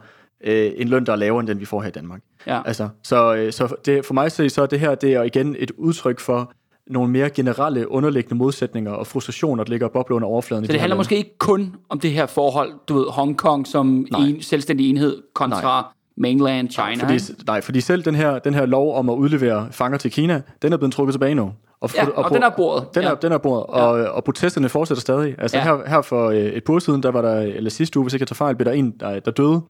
øh, 0.43 0.71
en 0.75 0.87
løn, 0.87 1.05
der 1.05 1.11
er 1.11 1.15
lavere 1.15 1.39
end 1.39 1.47
den, 1.47 1.59
vi 1.59 1.65
får 1.65 1.81
her 1.81 1.87
i 1.87 1.91
Danmark. 1.91 2.21
Ja. 2.47 2.61
Altså, 2.65 2.89
så 3.03 3.35
øh, 3.35 3.51
så 3.51 3.75
det, 3.85 4.05
for 4.05 4.13
mig 4.13 4.31
så 4.31 4.61
er 4.61 4.65
det 4.65 4.79
her 4.79 4.95
det 4.95 5.13
er 5.13 5.23
igen 5.23 5.55
et 5.59 5.71
udtryk 5.71 6.19
for 6.19 6.53
nogle 6.89 7.11
mere 7.11 7.29
generelle 7.29 7.91
underliggende 7.91 8.35
modsætninger 8.35 8.91
og 8.91 9.07
frustrationer, 9.07 9.63
der 9.63 9.71
ligger 9.71 9.87
og 9.87 9.93
bobler 9.93 10.15
under 10.15 10.27
overfladen. 10.27 10.63
Så 10.63 10.67
de 10.67 10.71
det 10.71 10.75
her 10.75 10.81
handler 10.81 10.95
måske 10.97 11.17
ikke 11.17 11.37
kun 11.37 11.75
om 11.89 11.99
det 11.99 12.11
her 12.11 12.25
forhold, 12.25 12.71
du 12.87 12.93
ved, 12.97 13.05
Hongkong 13.09 13.67
som 13.67 14.05
Nej. 14.11 14.21
en 14.21 14.41
selvstændig 14.41 14.89
enhed 14.89 15.21
kontra 15.33 15.93
mainland 16.17 16.69
China. 16.69 16.95
fordi, 17.03 17.13
ikke? 17.13 17.25
nej, 17.47 17.61
fordi 17.61 17.81
selv 17.81 18.03
den 18.05 18.15
her, 18.15 18.39
den 18.39 18.53
her 18.53 18.65
lov 18.65 18.95
om 18.95 19.09
at 19.09 19.13
udlevere 19.13 19.67
fanger 19.71 19.97
til 19.97 20.11
Kina, 20.11 20.41
den 20.61 20.73
er 20.73 20.77
blevet 20.77 20.93
trukket 20.93 21.13
tilbage 21.13 21.35
nu. 21.35 21.51
Og, 21.81 21.89
Ja, 21.95 22.05
og 22.15 22.31
den 22.33 22.43
er 22.43 22.49
bordet. 22.49 22.87
Den, 22.95 23.03
Ja. 23.03 23.09
er, 23.09 23.15
den 23.15 23.31
er 23.31 23.37
bordet, 23.37 23.65
og, 23.67 23.89
og 24.13 24.23
protesterne 24.23 24.69
fortsætter 24.69 25.01
stadig. 25.01 25.35
Altså 25.39 25.57
Ja. 25.57 25.63
her, 25.63 25.77
her 25.87 26.01
for 26.01 26.29
øh, 26.29 26.37
et 26.37 26.63
par 26.63 26.71
uger 26.73 26.79
siden, 26.79 27.03
der 27.03 27.11
var 27.11 27.21
der, 27.21 27.39
eller 27.39 27.69
sidste 27.69 27.99
uge, 27.99 28.03
hvis 28.03 28.13
ikke 28.13 28.21
jeg 28.21 28.27
tager 28.27 28.35
fejl, 28.35 28.55
blev 28.55 28.65
der 28.65 28.71
en, 28.71 28.91
der, 28.99 29.19
der 29.19 29.31
døde 29.31 29.61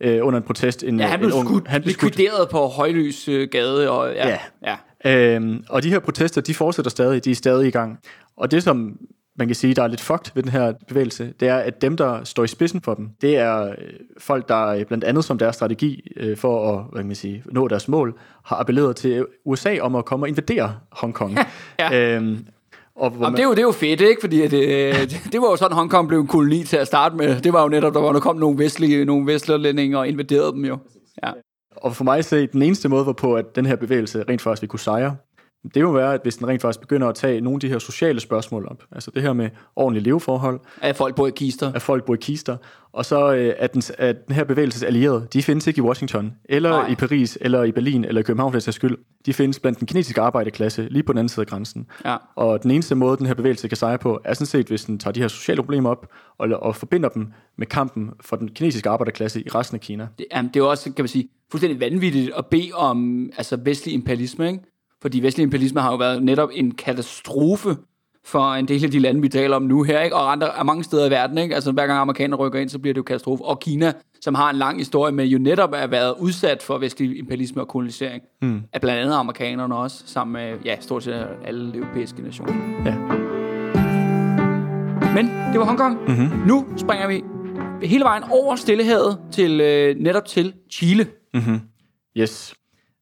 øh, 0.00 0.26
under 0.26 0.38
en 0.38 0.46
protest. 0.46 0.84
En, 0.84 1.00
Ja, 1.00 1.06
han 1.06 1.18
blev 1.18 1.28
en 1.28 1.34
ung- 1.34 1.48
skudt, 1.48 1.68
han 1.68 1.82
blev 1.82 1.92
skudt. 1.94 2.16
likvideret 2.16 2.48
på 2.48 2.58
Højlys 2.66 3.28
øh, 3.28 3.48
gade. 3.52 3.90
Og, 3.90 4.12
ja, 4.14 4.28
Ja. 4.28 4.38
ja. 4.66 4.76
Øhm, 5.04 5.64
og 5.68 5.82
de 5.82 5.90
her 5.90 5.98
protester, 5.98 6.40
de 6.40 6.54
fortsætter 6.54 6.90
stadig, 6.90 7.24
de 7.24 7.30
er 7.30 7.34
stadig 7.34 7.68
i 7.68 7.70
gang. 7.70 7.98
Og 8.36 8.50
det, 8.50 8.62
som 8.62 8.98
man 9.38 9.46
kan 9.48 9.54
sige, 9.54 9.74
der 9.74 9.82
er 9.82 9.86
lidt 9.86 10.00
fucked 10.00 10.32
ved 10.34 10.42
den 10.42 10.52
her 10.52 10.72
bevægelse, 10.88 11.32
det 11.40 11.48
er, 11.48 11.56
at 11.56 11.82
dem, 11.82 11.96
der 11.96 12.24
står 12.24 12.44
i 12.44 12.46
spidsen 12.46 12.80
for 12.80 12.94
dem, 12.94 13.08
det 13.20 13.36
er 13.36 13.66
øh, 13.66 13.74
folk, 14.18 14.48
der 14.48 14.66
øh, 14.66 14.84
blandt 14.84 15.04
andet 15.04 15.24
som 15.24 15.38
deres 15.38 15.56
strategi 15.56 16.12
øh, 16.16 16.36
for 16.36 16.72
at 16.72 16.84
hvad 16.92 17.00
kan 17.00 17.06
man 17.06 17.16
sige, 17.16 17.42
nå 17.46 17.68
deres 17.68 17.88
mål, 17.88 18.18
har 18.44 18.56
appelleret 18.56 18.96
til 18.96 19.26
USA 19.44 19.78
om 19.80 19.94
at 19.94 20.04
komme 20.04 20.24
og 20.24 20.28
invadere 20.28 20.74
Hongkong. 20.90 21.38
Ja. 21.78 22.16
øhm, 22.16 22.46
og 22.96 23.10
hvor 23.10 23.26
Jamen, 23.26 23.36
det, 23.36 23.42
er 23.42 23.46
jo, 23.46 23.50
det 23.50 23.58
er 23.58 23.62
jo 23.62 23.72
fedt, 23.72 24.00
ikke? 24.00 24.20
Fordi 24.20 24.48
det, 24.48 24.52
det, 25.32 25.40
var 25.40 25.50
jo 25.50 25.56
sådan, 25.56 25.76
Hongkong 25.76 26.08
blev 26.08 26.20
en 26.20 26.26
koloni 26.26 26.64
til 26.64 26.76
at 26.76 26.86
starte 26.86 27.16
med. 27.16 27.40
Det 27.40 27.52
var 27.52 27.62
jo 27.62 27.68
netop, 27.68 27.94
der 27.94 28.00
var, 28.00 28.12
der 28.12 28.20
kom 28.20 28.36
nogle 28.36 28.58
vestlige, 28.58 29.04
nogle 29.04 29.32
vestlige 29.32 29.98
og 29.98 30.08
invaderede 30.08 30.52
dem 30.52 30.64
jo. 30.64 30.78
Ja. 31.24 31.32
Og 31.82 31.96
for 31.96 32.04
mig 32.04 32.18
at 32.18 32.24
se, 32.24 32.46
den 32.46 32.62
eneste 32.62 32.88
måde, 32.88 33.04
hvorpå 33.04 33.36
at 33.36 33.56
den 33.56 33.66
her 33.66 33.76
bevægelse 33.76 34.24
rent 34.28 34.42
faktisk 34.42 34.62
vi 34.62 34.66
kunne 34.66 34.80
sejre, 34.80 35.16
det 35.74 35.86
vil 35.86 35.94
være, 35.94 36.14
at 36.14 36.20
hvis 36.22 36.36
den 36.36 36.48
rent 36.48 36.62
faktisk 36.62 36.80
begynder 36.80 37.08
at 37.08 37.14
tage 37.14 37.40
nogle 37.40 37.56
af 37.56 37.60
de 37.60 37.68
her 37.68 37.78
sociale 37.78 38.20
spørgsmål 38.20 38.66
op, 38.70 38.82
altså 38.92 39.10
det 39.14 39.22
her 39.22 39.32
med 39.32 39.50
ordentlige 39.76 40.04
leveforhold, 40.04 40.60
At 40.80 40.96
folk 40.96 41.14
bor 41.14 41.26
i 41.26 41.30
kister. 41.30 41.72
at 41.72 41.82
folk 41.82 42.04
bor 42.04 42.14
i 42.14 42.18
kister, 42.20 42.56
og 42.92 43.04
så 43.04 43.34
øh, 43.34 43.54
at, 43.58 43.74
den, 43.74 43.82
at 43.98 44.26
den 44.26 44.34
her 44.34 44.44
bevægelses 44.44 44.82
allierede, 44.82 45.26
de 45.32 45.42
findes 45.42 45.66
ikke 45.66 45.78
i 45.78 45.82
Washington, 45.82 46.32
eller 46.44 46.70
Nej. 46.70 46.88
I 46.88 46.94
Paris, 46.94 47.38
eller 47.40 47.62
i 47.62 47.72
Berlin, 47.72 48.04
eller 48.04 48.20
i 48.20 48.22
København 48.22 48.52
for 48.52 48.70
skyld. 48.70 48.98
De 49.26 49.32
findes 49.32 49.60
blandt 49.60 49.78
den 49.78 49.86
kinesiske 49.86 50.20
arbejderklasse, 50.20 50.88
lige 50.90 51.02
på 51.02 51.12
den 51.12 51.18
anden 51.18 51.28
side 51.28 51.40
af 51.40 51.46
grænsen. 51.46 51.86
Ja. 52.04 52.16
Og 52.36 52.62
den 52.62 52.70
eneste 52.70 52.94
måde, 52.94 53.16
den 53.16 53.26
her 53.26 53.34
bevægelse 53.34 53.68
kan 53.68 53.76
sejre 53.76 53.98
på, 53.98 54.20
er 54.24 54.34
sådan 54.34 54.46
set, 54.46 54.66
hvis 54.66 54.84
den 54.84 54.98
tager 54.98 55.12
de 55.12 55.20
her 55.20 55.28
sociale 55.28 55.62
problemer 55.62 55.90
op, 55.90 56.06
og, 56.38 56.48
og 56.48 56.76
forbinder 56.76 57.08
dem 57.08 57.26
med 57.56 57.66
kampen 57.66 58.10
for 58.20 58.36
den 58.36 58.48
kinesiske 58.48 58.88
arbejderklasse 58.88 59.40
i 59.40 59.48
resten 59.48 59.74
af 59.74 59.80
Kina. 59.80 60.08
Det, 60.18 60.26
jamen, 60.32 60.48
det 60.48 60.56
er 60.56 60.64
jo 60.64 60.70
også, 60.70 60.84
kan 60.84 61.02
man 61.02 61.08
sige, 61.08 61.28
fuldstændig 61.50 61.80
vanvittigt 61.80 62.30
at 62.36 62.46
bede 62.46 62.70
om 62.74 63.30
altså, 63.36 63.56
vestlig 63.56 63.94
imperialisme, 63.94 64.46
ikke? 64.48 64.60
Fordi 65.02 65.20
vestlig 65.20 65.44
imperialisme 65.44 65.80
har 65.80 65.90
jo 65.90 65.96
været 65.96 66.22
netop 66.22 66.48
en 66.52 66.70
katastrofe 66.70 67.76
for 68.24 68.52
en 68.54 68.68
del 68.68 68.84
af 68.84 68.90
de 68.90 68.98
lande, 68.98 69.20
vi 69.20 69.28
taler 69.28 69.56
om 69.56 69.62
nu 69.62 69.82
her, 69.82 70.00
ikke? 70.00 70.16
og 70.16 70.32
andre 70.32 70.58
er 70.58 70.62
mange 70.62 70.84
steder 70.84 71.06
i 71.06 71.10
verden. 71.10 71.38
Ikke? 71.38 71.54
Altså 71.54 71.72
hver 71.72 71.86
gang 71.86 71.98
amerikanerne 71.98 72.36
rykker 72.36 72.60
ind, 72.60 72.68
så 72.68 72.78
bliver 72.78 72.94
det 72.94 72.98
jo 72.98 73.02
katastrofe. 73.02 73.44
Og 73.44 73.60
Kina, 73.60 73.92
som 74.20 74.34
har 74.34 74.50
en 74.50 74.56
lang 74.56 74.78
historie 74.78 75.12
med 75.12 75.26
jo 75.26 75.38
netop 75.38 75.74
at 75.74 75.90
været 75.90 76.14
udsat 76.20 76.62
for 76.62 76.78
vestlig 76.78 77.18
imperialisme 77.18 77.62
og 77.62 77.68
kolonisering, 77.68 78.22
mm. 78.42 78.62
af 78.72 78.80
blandt 78.80 79.00
andet 79.00 79.14
amerikanerne 79.14 79.76
også, 79.76 80.02
sammen 80.06 80.32
med 80.32 80.58
ja, 80.64 80.76
stort 80.80 81.04
set 81.04 81.26
alle 81.44 81.76
europæiske 81.76 82.22
nationer. 82.22 82.52
Ja. 82.84 82.94
Men 85.14 85.26
det 85.26 85.60
var 85.60 85.64
Hongkong. 85.64 85.98
Mm-hmm. 86.08 86.46
Nu 86.46 86.66
springer 86.76 87.08
vi 87.08 87.22
hele 87.86 88.04
vejen 88.04 88.22
over 88.30 88.56
Stillehavet 88.56 89.18
til 89.32 89.60
øh, 89.60 89.96
netop 89.98 90.24
til 90.24 90.54
Chile. 90.70 91.06
Yes. 92.16 92.54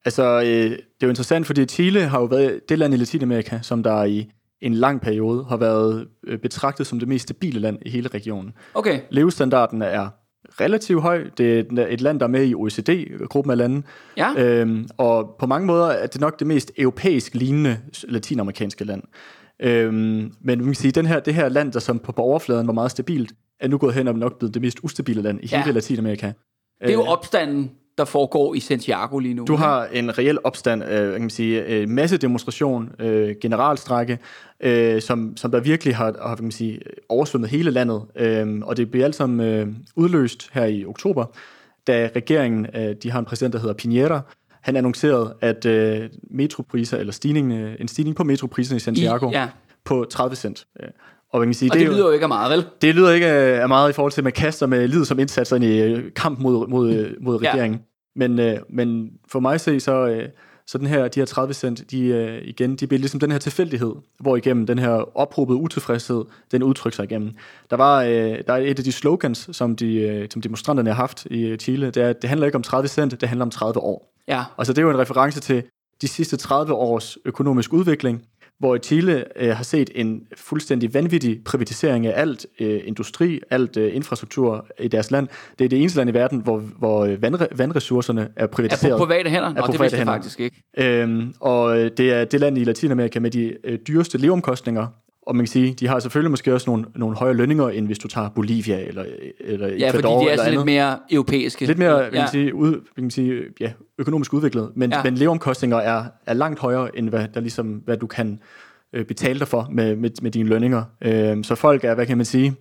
Altså, 0.05 0.41
øh, 0.41 0.47
det 0.47 0.73
er 0.73 1.07
jo 1.07 1.09
interessant, 1.09 1.47
fordi 1.47 1.65
Chile 1.67 2.01
har 2.01 2.19
jo 2.21 2.25
været 2.25 2.61
det 2.69 2.79
land 2.79 2.95
i 2.95 2.97
Latinamerika, 2.97 3.59
som 3.63 3.83
der 3.83 4.05
i 4.05 4.31
en 4.61 4.75
lang 4.75 5.01
periode 5.01 5.45
har 5.49 5.57
været 5.57 6.07
øh, 6.27 6.39
betragtet 6.39 6.87
som 6.87 6.99
det 6.99 7.09
mest 7.09 7.23
stabile 7.23 7.61
land 7.61 7.79
i 7.87 7.91
hele 7.91 8.09
regionen. 8.09 8.53
Okay, 8.75 9.01
Levestandarden 9.11 9.83
er 9.83 10.09
relativt 10.61 11.03
høj. 11.03 11.25
Det 11.39 11.59
er 11.79 11.87
et 11.89 12.01
land, 12.01 12.21
der 12.21 12.27
er 12.27 12.31
med 12.31 12.47
i 12.47 12.55
OECD-gruppen 12.55 13.51
af 13.51 13.57
lande. 13.57 13.83
ja. 14.17 14.35
Øhm, 14.45 14.89
og 14.99 15.37
på 15.39 15.47
mange 15.47 15.67
måder 15.67 15.87
er 15.87 16.07
det 16.07 16.21
nok 16.21 16.39
det 16.39 16.47
mest 16.47 16.73
europæisk 16.79 17.35
lignende 17.35 17.79
latinamerikanske 18.09 18.85
land. 18.85 19.03
Øhm, 19.63 19.95
men 20.41 20.59
man 20.59 20.65
kan 20.65 20.75
sige, 20.75 20.93
den 20.93 21.07
her, 21.07 21.21
det 21.21 21.35
her 21.35 21.49
land, 21.49 21.73
der 21.73 21.81
som 21.81 21.99
på, 21.99 22.13
på 22.13 22.23
overfladen 22.23 22.67
var 22.67 22.73
meget 22.73 22.91
stabilt, 22.91 23.33
er 23.61 23.69
nu 23.69 23.79
gået 23.79 23.95
hen 23.95 24.09
og 24.09 24.15
nok 24.19 24.39
blevet 24.39 24.55
det 24.55 24.63
mest 24.63 24.79
ustabile 24.83 25.23
land 25.23 25.41
i 25.43 25.49
Ja. 25.53 25.63
hele 25.63 25.73
Latinamerika. 25.75 26.27
Det 26.81 26.89
er 26.91 26.93
jo 26.93 27.03
opstanden, 27.03 27.71
der 27.99 28.05
foregår 28.05 28.55
i 28.55 28.61
Santiago 28.61 29.19
lige 29.19 29.35
nu. 29.35 29.45
Du 29.45 29.57
har 29.57 29.87
en 29.93 30.19
reel 30.19 30.39
opstand, 30.45 30.85
øh, 30.85 31.13
kan 31.13 31.21
man 31.21 31.31
sige, 31.31 31.65
øh, 31.65 31.89
masse 31.89 32.17
demonstration, 32.17 32.91
øh, 32.99 33.35
generalstrække, 33.41 34.19
øh, 34.61 35.03
som, 35.03 35.37
som 35.37 35.51
der 35.51 35.61
virkelig 35.61 35.97
har, 35.97 36.15
har 36.23 36.35
kan 36.35 36.45
man 36.45 36.53
sige, 36.53 36.81
oversvømmet 37.09 37.51
hele 37.51 37.71
landet. 37.71 38.03
Øh, 38.17 38.61
og 38.63 38.77
det 38.77 38.91
bliver 38.91 39.05
alt 39.05 39.15
sammen 39.15 39.41
øh, 39.41 39.69
udløst 39.97 40.51
her 40.53 40.65
i 40.65 40.85
oktober, 40.85 41.25
da 41.87 42.11
regeringen, 42.17 42.67
øh, 42.75 42.97
de 43.03 43.11
har 43.11 43.19
en 43.19 43.25
præsident, 43.25 43.53
der 43.53 43.61
hedder 43.61 43.75
Piñera, 43.75 44.21
han 44.61 44.77
annoncerede, 44.77 45.35
at 45.41 45.67
øh, 45.67 46.11
metropriser, 46.31 46.99
eller 46.99 47.13
stigning, 47.13 47.53
øh, 47.53 47.77
en 47.81 47.89
stigning 47.89 48.17
på 48.17 48.25
metropriserne 48.25 48.77
i 48.77 48.81
Santiago 48.81 49.31
I, 49.31 49.33
ja. 49.33 49.49
på 49.85 50.07
30 50.11 50.37
cent. 50.37 50.67
Øh, 50.83 50.89
Og 51.33 51.39
man 51.41 51.49
kan 51.49 51.55
sige, 51.55 51.71
Og 51.73 51.79
det, 51.79 51.87
jo- 51.87 51.91
lyder 51.93 52.07
jo 52.07 52.11
ikke 52.13 52.23
af 52.25 52.29
meget, 52.29 52.51
vel? 52.57 52.67
det 52.83 52.95
lyder 52.95 53.11
ikke 53.13 53.27
af 53.27 53.69
meget 53.69 53.91
i 53.91 53.93
forhold 53.93 54.13
til, 54.13 54.21
at 54.21 54.25
man 54.25 54.33
kaster 54.33 54.67
med 54.67 54.89
livet 54.89 55.07
som 55.07 55.19
indsats 55.19 55.53
ind 55.53 55.65
i 55.65 55.81
øh, 55.83 56.13
kamp 56.17 56.39
mod, 56.41 56.67
mod, 56.69 56.93
øh, 56.95 57.11
mod 57.21 57.41
Ja. 57.43 57.49
regeringen. 57.53 57.81
Men, 58.17 58.39
øh, 58.39 58.57
men 58.71 59.11
for 59.29 59.41
mig 59.41 59.61
se, 59.61 59.81
så, 59.81 60.25
så 60.67 60.79
den 60.79 60.87
her, 60.87 61.09
de 61.09 61.21
her 61.21 61.25
30 61.27 61.55
cent, 61.55 61.91
de, 61.91 62.41
igen, 62.45 62.77
de 62.77 62.87
bliver 62.87 62.99
ligesom 62.99 63.21
den 63.21 63.31
her 63.33 63.39
tilfældighed, 63.39 63.93
hvor 64.21 64.37
igennem 64.37 64.67
den 64.67 64.79
her 64.79 65.17
ophobede 65.19 65.59
utilfredshed, 65.59 66.25
den 66.53 66.63
udtrykker 66.63 66.95
sig 66.97 67.05
igennem. 67.05 67.31
Der 67.71 67.77
var 67.77 68.03
der 68.03 68.43
er 68.53 68.57
et 68.57 68.79
af 68.79 68.85
de 68.85 68.93
slogans, 68.93 69.49
som, 69.53 69.77
de, 69.77 70.27
som 70.31 70.43
demonstranterne 70.43 70.91
har 70.91 70.97
haft 70.97 71.27
i 71.31 71.57
Chile, 71.57 71.87
det 71.87 71.97
er, 72.03 72.09
at 72.09 72.23
det 72.23 72.29
handler 72.29 72.47
ikke 72.47 72.57
om 72.57 72.63
30 72.63 72.89
cent, 72.89 73.21
det 73.21 73.29
handler 73.29 73.45
om 73.45 73.51
30 73.51 73.81
år. 73.81 74.15
Ja. 74.29 74.43
Og 74.57 74.67
så 74.67 74.73
det 74.73 74.79
er 74.79 74.83
jo 74.83 74.91
en 74.91 74.99
reference 74.99 75.41
til 75.41 75.63
de 76.03 76.09
sidste 76.09 76.37
30 76.37 76.73
års 76.75 77.19
økonomisk 77.25 77.73
udvikling, 77.73 78.23
hvor 78.61 78.79
Chile 78.79 79.25
øh, 79.37 79.57
har 79.57 79.65
set 79.65 79.91
en 79.95 80.23
fuldstændig 80.37 80.95
vanvittig 80.95 81.45
privatisering 81.45 82.07
af 82.07 82.21
alt 82.21 82.47
øh, 82.61 82.81
industri, 82.85 83.41
alt 83.51 83.77
øh, 83.77 83.97
infrastruktur 83.97 84.67
i 84.81 84.89
deres 84.89 85.11
land. 85.11 85.29
Det 85.59 85.65
er 85.65 85.69
det 85.69 85.81
eneste 85.81 85.97
land 85.99 86.11
i 86.11 86.15
verden, 86.15 86.41
hvor, 86.41 86.59
hvor 86.59 87.05
øh, 87.05 87.23
vandre, 87.23 87.47
vandressourcerne 87.57 88.21
er 88.21 88.43
Er 88.43 88.47
privatiseret. 88.47 88.99
på 88.99 89.05
private 89.05 89.31
hænder? 89.31 89.55
Nå, 89.55 89.67
på 89.67 89.73
det 89.73 89.81
vidste 89.81 89.99
jeg 89.99 90.07
faktisk 90.07 90.41
ikke. 90.41 90.63
Øhm, 90.79 91.35
og 91.41 91.79
øh, 91.81 91.91
det 91.97 92.13
er 92.13 92.25
det 92.25 92.41
land 92.41 92.59
i 92.59 92.65
Latinamerika 92.65 93.21
med 93.21 93.31
de 93.31 93.57
øh, 93.65 93.79
dyreste 93.89 94.19
leveomkostninger. 94.19 94.87
Og 95.27 95.37
man 95.37 95.45
kan 95.45 95.51
sige, 95.51 95.73
de 95.75 95.87
har 95.87 95.99
selvfølgelig 95.99 96.31
måske 96.31 96.55
også 96.55 96.71
nogle, 96.71 96.85
nogle 96.97 97.17
højere 97.17 97.35
lønninger, 97.37 97.69
end 97.69 97.87
hvis 97.87 97.99
du 97.99 98.09
tager 98.09 98.29
Bolivia 98.29 98.81
eller, 98.87 99.05
eller 99.41 99.67
Ja, 99.67 99.91
fordi 99.91 99.99
Ecuador 99.99 100.25
de 100.25 100.31
er 100.31 100.37
sådan 100.37 100.53
lidt 100.53 100.65
mere 100.65 100.99
europæiske. 101.11 101.67
Lidt 101.67 101.79
mere 101.79 101.99
ja. 101.99 102.09
ja. 102.13 102.27
sige, 102.27 102.55
ud, 102.55 102.73
kan 102.95 103.05
man 103.05 103.11
sige, 103.11 103.43
ja, 103.61 103.73
økonomisk 103.99 104.33
udviklet, 104.33 104.71
men, 104.75 104.91
Ja. 104.91 104.97
ja. 104.97 105.03
men 105.05 105.15
leveomkostninger 105.15 105.77
er, 105.77 106.05
er 106.27 106.35
langt 106.35 106.61
højere, 106.61 106.99
end 106.99 107.09
hvad, 107.09 107.29
der 107.35 107.41
ligesom, 107.41 107.67
hvad 107.67 107.97
du 107.97 108.07
kan 108.07 108.41
øh, 108.93 109.05
betale 109.05 109.39
dig 109.39 109.49
for 109.49 109.69
med, 109.71 109.97
med, 109.97 110.11
med 110.23 110.31
dine 110.31 110.49
lønninger. 110.49 110.83
Øh, 111.03 111.45
så 111.45 111.55
folk 111.55 111.85
er, 111.85 111.95
hvad 111.95 112.07
kan 112.07 112.17
man 112.17 112.27
sige, 112.27 112.55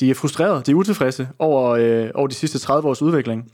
de 0.00 0.10
er 0.10 0.14
frustrerede, 0.14 0.62
de 0.66 0.70
er 0.70 0.74
utilfredse 0.74 1.28
over, 1.38 1.70
øh, 1.70 2.10
over 2.14 2.26
de 2.26 2.34
sidste 2.34 2.58
30 2.58 2.88
års 2.88 3.02
udvikling. 3.02 3.50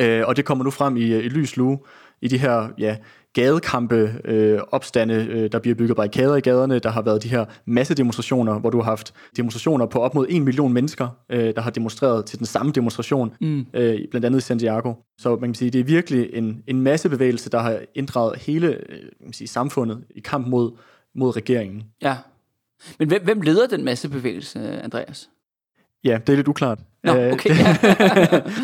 Øh, 0.00 0.22
og 0.26 0.36
det 0.36 0.44
kommer 0.44 0.64
nu 0.64 0.70
frem 0.70 0.96
i, 0.96 1.00
i 1.00 1.28
lys 1.28 1.56
lue 1.56 1.78
i 2.22 2.28
de 2.28 2.38
her 2.38 2.68
ja, 2.78 2.96
gadekampe, 3.32 4.14
øh, 4.24 4.60
opstande, 4.70 5.14
øh, 5.30 5.52
der 5.52 5.58
bliver 5.58 5.74
bygget 5.74 5.96
barrikader 5.96 6.36
i 6.36 6.40
gaderne. 6.40 6.78
Der 6.78 6.90
har 6.90 7.02
været 7.02 7.22
de 7.22 7.28
her 7.28 7.44
massedemonstrationer, 7.66 8.58
hvor 8.58 8.70
du 8.70 8.78
har 8.78 8.84
haft 8.84 9.14
demonstrationer 9.36 9.86
på 9.86 9.98
op 10.00 10.14
mod 10.14 10.26
en 10.28 10.44
million 10.44 10.72
mennesker, 10.72 11.08
øh, 11.30 11.54
der 11.54 11.60
har 11.60 11.70
demonstreret 11.70 12.24
til 12.26 12.38
den 12.38 12.46
samme 12.46 12.72
demonstration, 12.72 13.32
Mm. 13.40 13.66
øh, 13.74 13.98
blandt 14.10 14.24
andet 14.24 14.38
i 14.38 14.42
Santiago. 14.42 14.94
Så 15.18 15.36
man 15.36 15.48
kan 15.50 15.54
sige, 15.54 15.70
det 15.70 15.80
er 15.80 15.84
virkelig 15.84 16.30
en, 16.32 16.62
en 16.66 16.80
massebevægelse, 16.80 17.50
der 17.50 17.58
har 17.58 17.78
inddraget 17.94 18.38
hele 18.38 18.66
øh, 18.68 18.98
kan 18.98 19.08
man 19.20 19.32
sige, 19.32 19.48
samfundet 19.48 20.04
i 20.14 20.20
kamp 20.20 20.46
mod, 20.46 20.70
mod 21.14 21.36
regeringen. 21.36 21.82
ja. 22.02 22.16
Men 22.98 23.08
hvem, 23.08 23.24
hvem 23.24 23.40
leder 23.40 23.66
den 23.66 23.84
massebevægelse, 23.84 24.80
Andreas? 24.82 25.28
Ja, 26.04 26.18
det 26.26 26.32
er 26.32 26.36
lidt 26.36 26.48
uklart. 26.48 26.78
Nå, 27.04 27.16
Øh, 27.16 27.32
okay. 27.32 27.50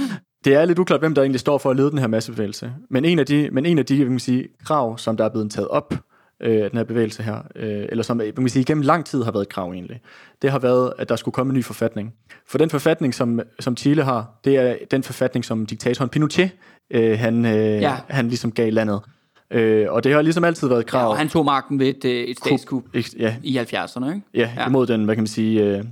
det 0.45 0.55
er 0.55 0.65
lidt 0.65 0.79
uklart, 0.79 1.01
hvem 1.01 1.15
der 1.15 1.23
egentlig 1.23 1.41
står 1.41 1.59
for 1.59 1.71
at 1.71 1.77
lede 1.77 1.91
den 1.91 1.99
her 1.99 2.07
massebevægelse. 2.07 2.73
Men 2.91 3.05
en 3.05 3.19
af 3.19 3.27
de, 3.27 3.49
men 3.53 3.67
en 3.67 3.79
af 3.79 3.87
de 3.87 3.97
kan 3.97 4.09
man 4.09 4.19
sige, 4.19 4.49
krav, 4.65 4.99
som 4.99 5.17
der 5.17 5.25
er 5.25 5.29
blevet 5.29 5.51
taget 5.51 5.69
op 5.69 5.95
øh, 6.43 6.63
den 6.71 6.71
her 6.77 6.85
bevægelse 6.85 7.23
her, 7.23 7.37
øh, 7.57 7.87
eller 7.89 8.03
som 8.05 8.17
man 8.17 8.33
kan 8.37 8.49
sige, 8.49 8.65
gennem 8.65 8.83
lang 8.83 9.05
tid 9.05 9.23
har 9.23 9.33
været 9.33 9.43
et 9.43 9.49
krav 9.49 9.71
egentlig, 9.73 10.01
det 10.43 10.51
har 10.51 10.59
været, 10.59 10.93
at 10.99 11.09
der 11.09 11.17
skulle 11.17 11.33
komme 11.33 11.51
en 11.51 11.57
ny 11.59 11.65
forfatning. 11.65 12.13
For 12.49 12.59
den 12.59 12.71
forfatning, 12.71 13.15
som, 13.15 13.41
som 13.61 13.77
Chile 13.77 14.03
har, 14.03 14.41
det 14.45 14.57
er 14.57 14.77
den 14.91 15.03
forfatning, 15.03 15.45
som 15.45 15.67
diktatoren 15.67 16.09
Pinochet, 16.09 16.51
øh, 16.93 17.19
han, 17.19 17.45
øh, 17.45 17.53
Ja. 17.55 17.79
ja. 17.81 17.97
han 18.09 18.29
ligesom 18.29 18.53
gav 18.53 18.73
landet. 18.73 19.01
Øh, 19.51 19.87
og 19.93 20.05
det 20.05 20.13
har 20.13 20.23
ligesom 20.23 20.45
altid 20.45 20.69
været 20.69 20.81
et 20.81 20.85
ja, 20.85 20.91
krav. 20.91 21.11
og 21.11 21.19
han 21.19 21.29
tog 21.29 21.45
magten 21.45 21.79
ved 21.79 21.87
et, 21.89 22.05
øh, 22.05 22.25
et 22.25 22.39
statskup 22.39 22.83
Ja, 23.19 23.37
i 23.43 23.59
70'erne, 23.59 24.07
ikke? 24.09 24.21
Ja, 24.35 24.41
Ja. 24.41 24.51
ja. 24.57 24.69
imod 24.69 24.87
den, 24.87 25.05
hvad 25.05 25.15
kan 25.15 25.23
man 25.23 25.27
sige, 25.27 25.63
øh, 25.65 25.85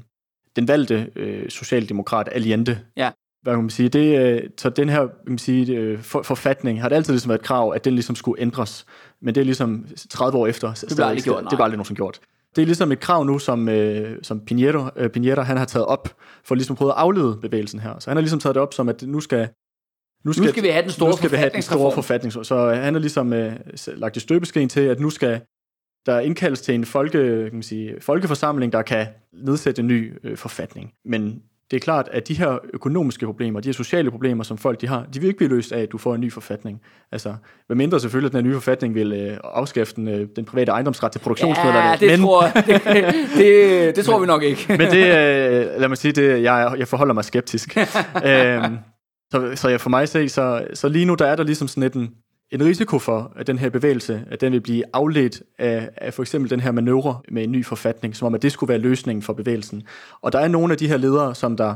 den 0.56 0.68
valgte 0.68 1.06
øh, 1.16 1.48
socialdemokrat 1.50 2.28
Allende. 2.32 2.78
Ja. 2.96 3.10
Hvad 3.42 3.52
kan 3.52 3.62
man 3.62 3.70
sige, 3.70 3.88
det, 3.88 4.18
øh, 4.18 4.42
så 4.58 4.70
den 4.70 4.88
her, 4.88 5.00
kan 5.00 5.10
man 5.26 5.38
sige, 5.38 5.76
øh, 5.76 5.98
for, 6.02 6.22
forfatning 6.22 6.80
har 6.80 6.88
det 6.88 6.96
altid 6.96 7.12
ligesom 7.12 7.28
været 7.28 7.38
et 7.38 7.44
krav, 7.44 7.72
at 7.74 7.84
den 7.84 7.94
ligesom 7.94 8.16
skulle 8.16 8.42
ændres. 8.42 8.86
Men 9.22 9.34
det 9.34 9.40
er 9.40 9.44
ligesom 9.44 9.86
30 10.10 10.38
år 10.38 10.46
efter. 10.46 10.72
Det 10.74 10.96
blev 10.96 11.06
aldrig 11.06 11.24
gjort, 11.24 11.42
nej. 11.42 11.50
Det 11.50 11.58
var 11.58 11.64
aldrig 11.64 11.76
nogensinde 11.76 11.98
gjort. 11.98 12.20
Det 12.56 12.62
er 12.62 12.66
ligesom 12.66 12.92
et 12.92 13.00
krav 13.00 13.24
nu, 13.24 13.38
som, 13.38 13.68
øh, 13.68 14.18
som 14.22 14.40
Pinheiro, 14.40 14.90
øh, 14.96 15.10
Pinheiro, 15.10 15.40
han 15.40 15.56
har 15.56 15.64
taget 15.64 15.86
op, 15.86 16.16
for 16.44 16.54
ligesom 16.54 16.74
at 16.74 16.78
prøve 16.78 16.90
at 16.90 16.96
aflede 16.96 17.38
bevægelsen 17.42 17.80
her. 17.80 17.98
Så 17.98 18.10
han 18.10 18.16
har 18.16 18.20
ligesom 18.20 18.40
taget 18.40 18.54
det 18.54 18.62
op 18.62 18.74
som, 18.74 18.88
at 18.88 19.02
nu 19.02 19.20
skal, 19.20 19.48
Nu 20.24 20.32
skal 20.32 20.62
vi 20.62 20.68
have 20.68 20.82
den 20.82 20.90
store 20.90 21.10
nu 21.10 21.16
skal 21.16 21.30
vi 21.30 21.36
have 21.36 21.50
den 21.54 21.62
store 21.62 21.92
forfatning. 21.92 22.32
Så 22.32 22.72
han 22.74 22.94
har 22.94 23.00
ligesom 23.00 23.32
øh, 23.32 23.52
lagt 23.86 24.16
i 24.16 24.20
støbeskeen 24.20 24.68
til, 24.68 24.80
at 24.80 25.00
nu 25.00 25.10
skal 25.10 25.40
der 26.06 26.20
indkaldes 26.20 26.60
til 26.60 26.74
en 26.74 26.84
folke, 26.84 27.18
kan 27.18 27.52
man 27.52 27.62
sige, 27.62 28.00
folkeforsamling, 28.00 28.72
der 28.72 28.82
kan 28.82 29.06
nedsætte 29.32 29.80
en 29.80 29.86
ny 29.86 30.18
øh, 30.24 30.36
forfatning. 30.36 30.92
Men 31.04 31.42
det 31.70 31.76
er 31.76 31.80
klart, 31.80 32.08
at 32.12 32.28
de 32.28 32.34
her 32.34 32.58
økonomiske 32.74 33.26
problemer, 33.26 33.60
de 33.60 33.68
her 33.68 33.72
sociale 33.72 34.10
problemer, 34.10 34.44
som 34.44 34.58
folk 34.58 34.80
de 34.80 34.88
har, 34.88 35.06
de 35.14 35.20
vil 35.20 35.26
ikke 35.26 35.36
blive 35.36 35.50
løst 35.50 35.72
af, 35.72 35.80
at 35.80 35.92
du 35.92 35.98
får 35.98 36.14
en 36.14 36.20
ny 36.20 36.32
forfatning. 36.32 36.80
Altså, 37.12 37.34
hvad 37.66 37.76
mindre 37.76 38.00
selvfølgelig, 38.00 38.28
at 38.28 38.32
den 38.32 38.44
her 38.44 38.48
nye 38.48 38.54
forfatning 38.54 38.94
vil 38.94 39.12
øh, 39.12 39.38
afskaffe 39.44 39.94
den, 39.96 40.08
øh, 40.08 40.28
den 40.36 40.44
private 40.44 40.72
ejendomsret 40.72 41.12
til 41.12 41.18
produktionsmidlerne. 41.18 41.88
Ja, 41.88 41.96
det, 41.96 42.10
men, 42.10 42.20
tror, 42.20 42.42
det, 42.66 42.82
det, 43.36 43.96
det 43.96 44.04
tror 44.04 44.18
vi 44.18 44.26
nok 44.26 44.42
ikke. 44.42 44.66
men 44.68 44.80
det, 44.80 45.06
øh, 45.06 45.80
lad 45.80 45.88
mig 45.88 45.98
sige, 45.98 46.12
det, 46.12 46.42
jeg, 46.42 46.74
jeg 46.78 46.88
forholder 46.88 47.14
mig 47.14 47.24
skeptisk. 47.24 47.76
øhm, 48.26 48.78
så, 49.32 49.52
så 49.54 49.68
jeg 49.68 49.80
for 49.80 49.90
mig 49.90 50.08
se, 50.08 50.28
så, 50.28 50.66
så 50.74 50.88
lige 50.88 51.04
nu 51.04 51.14
der 51.14 51.26
er 51.26 51.36
der 51.36 51.44
ligesom 51.44 51.68
sådan 51.68 51.82
lidt 51.82 51.94
en, 51.94 52.10
en 52.52 52.64
risiko 52.64 52.98
for, 52.98 53.32
at 53.36 53.46
den 53.46 53.58
her 53.58 53.70
bevægelse, 53.70 54.24
at 54.30 54.40
den 54.40 54.52
vil 54.52 54.60
blive 54.60 54.84
afledt 54.92 55.42
af, 55.58 55.88
af 55.96 56.14
for 56.14 56.22
eksempel 56.22 56.50
den 56.50 56.60
her 56.60 56.72
manøvre 56.72 57.20
med 57.28 57.42
en 57.42 57.52
ny 57.52 57.64
forfatning, 57.64 58.16
som 58.16 58.26
om 58.26 58.34
at 58.34 58.42
det 58.42 58.52
skulle 58.52 58.68
være 58.68 58.78
løsningen 58.78 59.22
for 59.22 59.32
bevægelsen. 59.32 59.82
Og 60.22 60.32
der 60.32 60.38
er 60.38 60.48
nogle 60.48 60.72
af 60.72 60.78
de 60.78 60.88
her 60.88 60.96
ledere, 60.96 61.34
som 61.34 61.56
der, 61.56 61.74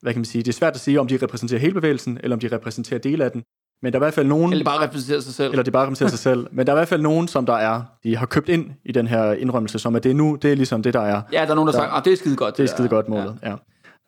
hvad 0.00 0.12
kan 0.12 0.20
man 0.20 0.24
sige, 0.24 0.42
det 0.42 0.48
er 0.48 0.52
svært 0.52 0.74
at 0.74 0.80
sige, 0.80 1.00
om 1.00 1.06
de 1.06 1.18
repræsenterer 1.22 1.60
hele 1.60 1.74
bevægelsen, 1.74 2.18
eller 2.22 2.36
om 2.36 2.40
de 2.40 2.48
repræsenterer 2.48 3.00
dele 3.00 3.24
af 3.24 3.30
den, 3.30 3.42
Men 3.82 3.92
der 3.92 3.98
er 3.98 4.00
i 4.00 4.04
hvert 4.04 4.14
fald 4.14 4.26
nogen... 4.26 4.52
Eller 4.52 4.64
bare 4.64 4.82
repræsenterer 4.82 5.20
sig 5.20 5.34
selv. 5.34 5.50
Eller 5.50 5.62
de 5.62 5.70
bare 5.70 5.82
repræsenterer 5.82 6.10
sig 6.10 6.18
selv. 6.18 6.46
Men 6.52 6.66
der 6.66 6.72
er 6.72 6.76
i 6.76 6.78
hvert 6.78 6.88
fald 6.88 7.02
nogen, 7.02 7.28
som 7.28 7.46
der 7.46 7.54
er, 7.54 7.82
de 8.04 8.16
har 8.16 8.26
købt 8.26 8.48
ind 8.48 8.70
i 8.84 8.92
den 8.92 9.06
her 9.06 9.32
indrømmelse, 9.32 9.78
som 9.78 9.96
at 9.96 10.04
det 10.04 10.10
er 10.10 10.14
nu, 10.14 10.38
det 10.42 10.52
er 10.52 10.56
ligesom 10.56 10.82
det, 10.82 10.94
der 10.94 11.00
er. 11.00 11.22
Ja, 11.32 11.40
der 11.44 11.50
er 11.50 11.54
nogen, 11.54 11.66
der, 11.66 11.72
der 11.72 11.80
sagt, 11.80 11.96
at 11.96 12.04
det 12.04 12.12
er 12.12 12.16
skide 12.16 12.36
godt. 12.36 12.56
Det 12.56 12.62
er 12.62 12.66
skide 12.66 12.88
godt 12.88 13.08
målet, 13.08 13.38
ja. 13.42 13.50
ja. 13.50 13.56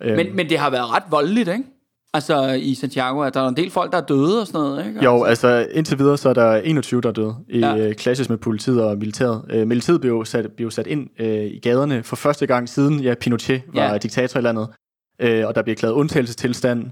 Øhm. 0.03 0.16
Men, 0.16 0.37
men 0.37 0.49
det 0.49 0.59
har 0.59 0.70
været 0.70 0.91
ret 0.91 1.03
voldeligt, 1.11 1.49
ikke? 1.49 1.64
Altså 2.17 2.53
i 2.53 2.75
Santiago, 2.75 3.21
at 3.21 3.35
der 3.35 3.41
er 3.41 3.49
en 3.49 3.57
del 3.57 3.71
folk, 3.71 3.93
der 3.93 3.99
er 3.99 4.03
døde 4.03 4.41
og 4.41 4.47
sådan 4.47 4.61
noget, 4.61 4.87
ikke? 4.87 5.05
Jo, 5.05 5.25
altså 5.25 5.67
indtil 5.71 5.99
videre, 5.99 6.19
så 6.19 6.29
er 6.29 6.33
der 6.33 6.57
21, 6.57 7.01
der 7.01 7.09
er 7.09 7.12
døde 7.12 7.35
i 7.49 7.59
ja. 7.59 7.93
klasses 7.93 8.29
med 8.29 8.39
politiet 8.39 8.83
og 8.83 8.99
militæret. 8.99 9.43
Uh, 9.55 9.69
militæret 9.69 10.01
blev 10.01 10.25
sat, 10.25 10.53
blev 10.57 10.71
sat 10.71 10.87
ind 10.87 11.09
uh, 11.21 11.27
i 11.27 11.59
gaderne 11.62 12.03
for 12.03 12.17
første 12.17 12.47
gang 12.47 12.69
siden, 12.69 13.01
ja, 13.01 13.14
Pinochet 13.14 13.62
var 13.75 13.91
ja. 13.91 13.99
diktator 13.99 14.41
i 14.41 14.43
landet, 14.43 14.69
uh, 15.25 15.49
og 15.49 15.55
der 15.55 15.62
blev 15.62 15.77
klaget 15.77 15.95
undtagelsestilstand. 15.95 16.85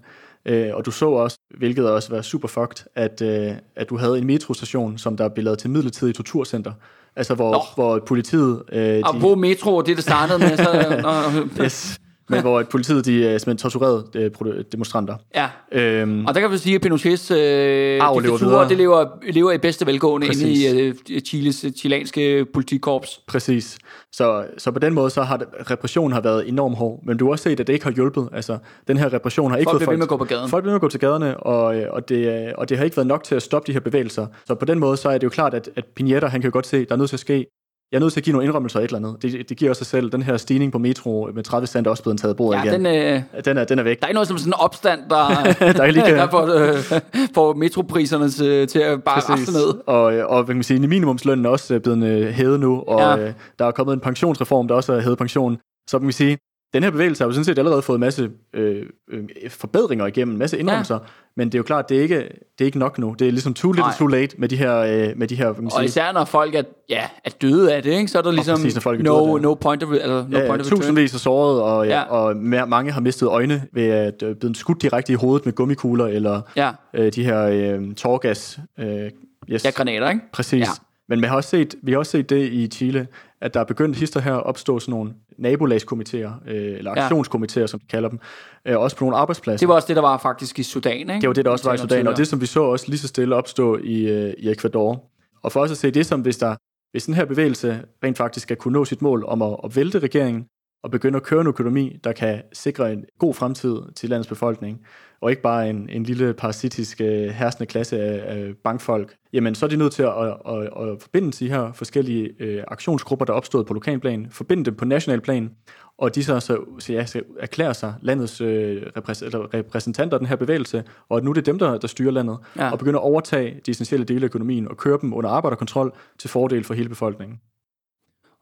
Uh, 0.51 0.57
og 0.73 0.87
du 0.87 0.91
så 0.91 1.09
også, 1.09 1.39
hvilket 1.59 1.91
også 1.91 2.15
var 2.15 2.23
super 2.23 2.49
fucked, 2.49 2.87
at, 2.95 3.23
uh, 3.23 3.57
at 3.77 3.91
du 3.91 3.97
havde 3.97 4.19
en 4.19 4.27
metrostation, 4.27 4.99
som 4.99 5.17
der 5.17 5.29
blev 5.29 5.45
lavet 5.45 5.59
til 5.59 5.71
midlertidig 5.71 6.15
torturcenter. 6.15 6.73
Altså 7.17 7.35
hvor, 7.35 7.75
hvor 7.75 7.99
politiet... 8.07 8.63
De... 8.73 9.03
Og 9.05 9.21
på 9.21 9.35
metro, 9.35 9.81
det 9.81 9.97
der 9.97 10.03
startede 10.03 10.39
med, 10.39 10.57
så... 10.57 11.49
yes 11.65 11.99
men 12.29 12.41
hvor 12.41 12.63
politiet 12.63 13.07
de, 13.07 13.13
uh, 13.13 13.25
simpelthen 13.25 13.57
torturerede 13.57 14.31
uh, 14.41 14.63
demonstranter. 14.73 15.17
Ja, 15.35 15.49
øhm, 15.73 16.27
og 16.27 16.35
der 16.35 16.41
kan 16.41 16.51
vi 16.51 16.59
sige, 16.59 16.75
at 16.75 16.81
Pinochets 16.81 17.31
uh, 17.31 17.37
diktatur, 17.37 18.65
det 18.69 18.77
lever, 18.77 19.07
lever 19.33 19.53
i 19.53 19.59
bedste 19.59 19.87
velgående 19.87 20.27
Præcis. 20.27 20.65
inde 20.65 20.95
i 21.09 21.17
uh, 21.17 21.21
Chiles 21.21 21.67
chilenske 21.77 22.47
politikorps. 22.55 23.21
Præcis. 23.29 23.79
Så, 24.13 24.45
så 24.59 24.71
på 24.71 24.79
den 24.79 24.95
måde, 24.95 25.11
så 25.11 25.23
har 25.23 25.43
repressionen 25.71 26.13
har 26.13 26.21
været 26.21 26.49
enormt 26.49 26.77
hård, 26.77 27.01
men 27.07 27.17
du 27.17 27.25
har 27.25 27.33
også 27.33 27.43
set, 27.43 27.61
at 27.61 27.67
det 27.67 27.73
ikke 27.73 27.85
har 27.85 27.93
hjulpet. 27.93 28.29
Altså, 28.33 28.59
den 28.89 28.97
her 28.97 29.13
repression 29.13 29.51
har 29.51 29.59
ikke 29.59 29.71
folk 29.71 29.83
fået 29.83 29.85
folk... 29.85 29.99
Folk 29.99 29.99
bliver 29.99 29.99
med 29.99 30.05
at 30.05 30.09
gå 30.09 30.17
på 30.17 30.25
gaden. 30.25 30.49
Folk 30.49 30.63
bliver 30.63 30.73
med 30.73 30.77
at 30.77 30.81
gå 30.81 30.89
til 30.89 31.01
gaderne, 31.01 31.37
og, 31.37 31.65
og, 31.91 32.09
det, 32.09 32.53
og 32.53 32.69
det 32.69 32.79
har 32.79 32.85
ikke 32.85 32.97
været 32.97 33.07
nok 33.07 33.25
til 33.25 33.35
at 33.35 33.43
stoppe 33.43 33.67
de 33.67 33.73
her 33.73 33.81
bevægelser. 33.81 34.27
Så 34.47 34.55
på 34.55 34.65
den 34.65 34.79
måde, 34.79 34.97
så 34.97 35.09
er 35.09 35.19
det 35.19 35.25
jo 35.25 35.29
klart, 35.29 35.55
at, 35.55 35.71
at 35.77 35.85
Pineda, 35.97 36.27
han 36.27 36.41
kan 36.41 36.51
godt 36.51 36.67
se, 36.67 36.77
at 36.77 36.89
der 36.89 36.95
er 36.95 36.99
nødt 36.99 37.09
til 37.09 37.17
at 37.17 37.21
ske 37.21 37.47
jeg 37.93 37.99
er 37.99 38.01
nødt 38.01 38.13
til 38.13 38.21
at 38.21 38.25
give 38.25 38.33
nogle 38.33 38.47
indrømmelser 38.47 38.81
et 38.81 38.85
eller 38.85 38.99
andet. 38.99 39.23
Det, 39.23 39.49
det 39.49 39.57
giver 39.57 39.71
også 39.71 39.85
sig 39.85 39.87
selv. 39.87 40.13
Den 40.13 40.23
her 40.23 40.37
stigning 40.37 40.73
på 40.73 40.79
metro 40.79 41.29
med 41.35 41.43
30 41.43 41.67
cent 41.67 41.87
er 41.87 41.91
også 41.91 42.03
blevet 42.03 42.21
taget 42.21 42.37
bordet 42.37 42.59
ja, 42.59 42.65
igen. 42.65 42.85
Den, 42.85 43.23
øh, 43.37 43.45
den, 43.45 43.59
er, 43.59 43.65
den 43.65 43.79
er 43.79 43.83
væk. 43.83 44.01
Der 44.01 44.07
er 44.07 44.09
ikke 44.09 44.15
noget 44.15 44.29
som 44.29 44.39
sådan 44.39 44.51
en 44.51 44.55
opstand, 44.59 45.01
der, 45.11 45.29
der, 45.73 45.87
lige 45.87 46.05
kan... 46.05 46.17
der 46.25 46.31
får, 46.31 46.43
øh, 46.43 47.01
får 47.35 47.55
metropriserne 47.55 48.31
til, 48.31 48.67
til 48.69 48.79
at 48.79 49.03
bare 49.03 49.21
rafte 49.21 49.53
ned. 49.53 49.75
Og, 49.87 50.05
og 50.05 50.45
hvad 50.45 50.47
kan 50.47 50.57
man 50.57 50.63
sige, 50.63 50.87
minimumslønnen 50.87 51.47
er 51.47 51.51
også 51.51 51.81
blevet 51.81 52.05
øh, 52.05 52.29
hævet 52.29 52.61
nu, 52.61 52.81
og 52.87 53.01
ja. 53.01 53.27
øh, 53.27 53.33
der 53.59 53.65
er 53.65 53.71
kommet 53.71 53.95
en 53.95 54.01
pensionsreform, 54.01 54.69
der 54.69 54.75
også 54.75 54.93
er 54.93 55.01
hævet 55.01 55.19
pension. 55.19 55.59
Så 55.91 55.99
kan 55.99 56.05
man 56.05 56.13
sige, 56.13 56.39
den 56.75 56.83
her 56.83 56.91
bevægelse 56.91 57.25
har 57.25 57.29
jo 57.29 57.33
sådan 57.33 57.45
set 57.45 57.59
allerede 57.59 57.83
fået 57.83 57.97
en 57.97 58.01
masse 58.01 58.31
øh, 58.55 58.87
øh, 59.11 59.25
forbedringer 59.49 60.07
igennem, 60.07 60.35
en 60.35 60.39
masse 60.39 60.59
indrømmelser, 60.59 60.95
ja. 60.95 61.01
men 61.37 61.49
det 61.49 61.55
er 61.55 61.59
jo 61.59 61.63
klart, 61.63 61.89
det 61.89 61.99
er 61.99 62.03
ikke, 62.03 62.17
det 62.19 62.61
er 62.61 62.65
ikke 62.65 62.79
nok 62.79 62.99
nu. 62.99 63.15
Det 63.19 63.27
er 63.27 63.33
ligesom 63.33 63.55
too 63.55 63.73
little, 63.73 63.83
Nej. 63.83 63.97
too 63.99 64.07
late 64.07 64.37
med 64.39 64.49
de 64.49 64.57
her... 64.57 64.77
Øh, 64.79 65.13
med 65.17 65.29
de 65.29 65.37
her 65.37 65.47
og 65.47 65.73
sige. 65.73 65.85
især 65.85 66.13
når 66.13 66.25
folk 66.25 66.55
er, 66.55 66.63
ja, 66.89 67.03
er 67.25 67.31
døde 67.43 67.75
af 67.75 67.83
det, 67.83 67.91
ikke? 67.91 68.09
så 68.09 68.19
er 68.19 68.23
der 68.23 68.33
ligesom 68.33 68.57
præcis, 68.57 68.79
folk 68.79 69.03
no, 69.03 69.33
døde, 69.33 69.43
no 69.43 69.55
point 69.55 69.83
of, 69.83 69.91
eller 69.91 70.29
no 70.29 70.39
ja, 70.39 70.47
point 70.47 70.61
of 70.61 70.69
tusindvis 70.69 71.15
af 71.15 71.21
såret, 71.21 71.63
og, 71.63 71.87
ja. 71.87 72.03
og 72.03 72.37
mange 72.69 72.93
har 72.93 73.01
mistet 73.01 73.27
øjne 73.27 73.63
ved 73.73 73.87
at 73.89 74.23
øh, 74.23 74.37
blive 74.37 74.55
skudt 74.55 74.83
direkte 74.83 75.13
i 75.13 75.17
hovedet 75.17 75.47
med 75.47 75.53
gummikugler, 75.53 76.07
eller 76.07 76.41
ja. 76.57 76.71
øh, 76.95 77.13
de 77.13 77.25
her 77.25 77.43
øh, 77.43 77.95
tårgas... 77.95 78.59
Øh, 78.79 79.11
yes. 79.51 79.65
Ja, 79.65 79.71
granater, 79.71 80.11
ikke? 80.11 80.23
Præcis. 80.33 80.61
Ja. 80.61 80.67
Men 81.09 81.23
vi 81.23 81.27
har, 81.27 81.37
også 81.37 81.51
set, 81.51 81.75
vi 81.83 81.93
har 81.93 81.99
også 81.99 82.13
set 82.13 82.31
det 82.31 82.53
i 82.53 82.67
Chile, 82.67 83.07
at 83.41 83.55
der 83.55 83.61
er 83.61 83.65
begyndt 83.65 83.97
hister 83.97 84.21
her 84.21 84.35
at 84.35 84.43
opstå 84.43 84.79
sådan 84.79 84.93
nogle 84.93 85.15
nabolagskomiteer, 85.39 86.33
øh, 86.47 86.79
eller 86.79 86.91
aktionskomiteer, 86.91 87.67
som 87.67 87.81
de 87.81 87.87
kalder 87.87 88.09
dem, 88.09 88.19
øh, 88.65 88.79
også 88.79 88.97
på 88.97 89.05
nogle 89.05 89.17
arbejdspladser. 89.17 89.59
Det 89.59 89.69
var 89.69 89.75
også 89.75 89.89
det, 89.89 89.97
der 89.97 90.03
var 90.03 90.19
faktisk 90.19 90.59
i 90.59 90.63
Sudan, 90.63 91.01
ikke? 91.01 91.13
Det 91.21 91.29
var 91.29 91.35
det, 91.35 91.45
der 91.45 91.51
også 91.51 91.65
var 91.65 91.75
i 91.75 91.79
Sudan, 91.79 92.07
og 92.07 92.17
det, 92.17 92.29
som 92.29 92.41
vi 92.41 92.47
så 92.47 92.63
også 92.63 92.85
lige 92.89 92.99
så 92.99 93.09
stille 93.09 93.35
opstå 93.35 93.79
i, 93.79 94.09
øh, 94.09 94.35
i 94.39 94.51
Ecuador. 94.51 95.05
Og 95.43 95.53
for 95.53 95.61
os 95.61 95.71
at 95.71 95.77
se 95.77 95.91
det 95.91 96.07
som, 96.07 96.21
hvis, 96.21 96.37
der, 96.37 96.57
hvis 96.91 97.05
den 97.05 97.15
her 97.15 97.25
bevægelse 97.25 97.83
rent 98.05 98.17
faktisk 98.17 98.43
skal 98.43 98.57
kunne 98.57 98.73
nå 98.73 98.85
sit 98.85 99.03
mål 99.03 99.25
om 99.27 99.43
at, 99.43 99.57
at 99.65 99.77
vælte 99.77 99.99
regeringen, 99.99 100.47
og 100.85 100.91
begynde 100.91 101.17
at 101.17 101.23
køre 101.23 101.41
en 101.41 101.47
økonomi, 101.47 101.97
der 102.05 102.13
kan 102.13 102.43
sikre 102.53 102.93
en 102.93 103.05
god 103.19 103.35
fremtid 103.35 103.77
til 103.97 104.11
landets 104.11 104.29
befolkning, 104.29 104.81
og 105.21 105.31
ikke 105.31 105.43
bare 105.43 105.71
en, 105.71 105.89
en 105.89 106.03
lille 106.03 106.35
parasitisk 106.35 107.01
øh, 107.01 107.29
herskende 107.29 107.67
klasse 107.67 108.01
af, 108.01 108.37
af 108.37 108.55
bankfolk, 108.65 109.15
jamen 109.33 109.55
så 109.55 109.67
er 109.67 109.71
de 109.71 109.77
nødt 109.77 109.93
til 109.93 110.03
at, 110.03 110.13
at, 110.19 110.37
at, 110.49 110.89
at 110.89 111.03
forbinde 111.03 111.33
de 111.33 111.49
her 111.49 111.73
forskellige 111.73 112.31
øh, 112.41 112.65
aktionsgrupper, 112.69 113.25
der 113.25 113.33
er 113.33 113.37
opstået 113.37 113.67
på 113.67 113.75
lokalplan, 113.75 114.27
forbinde 114.31 114.65
dem 114.65 114.75
på 114.75 114.85
national 114.85 115.21
plan, 115.21 115.51
og 115.99 116.15
de 116.15 116.25
så, 116.25 116.41
så, 116.41 116.65
så 116.79 116.93
ja, 116.93 117.07
så 117.07 117.23
erklærer 117.41 117.73
sig 117.73 117.95
landets 118.03 118.41
øh, 118.41 118.83
repræsentanter 118.97 120.17
af 120.17 120.21
den 120.21 120.29
her 120.29 120.37
bevægelse, 120.37 120.85
og 121.09 121.17
at 121.17 121.25
nu 121.25 121.31
er 121.31 121.35
det 121.35 121.47
dem, 121.47 121.59
der, 121.59 121.79
der 121.79 121.89
styrer 121.89 122.11
landet, 122.11 122.39
ja. 122.57 122.71
og 122.71 122.79
begynder 122.79 123.01
at 123.01 123.05
overtage 123.05 123.61
de 123.67 123.71
essentielle 123.71 124.07
dele 124.07 124.21
af 124.21 124.25
økonomien 124.25 124.69
og 124.69 124.77
køre 124.77 124.99
dem 125.03 125.15
under 125.15 125.31
arbejderkontrol 125.31 125.93
til 126.19 126.31
fordel 126.31 126.65
for 126.65 126.75
hele 126.75 126.89
befolkningen. 126.89 127.41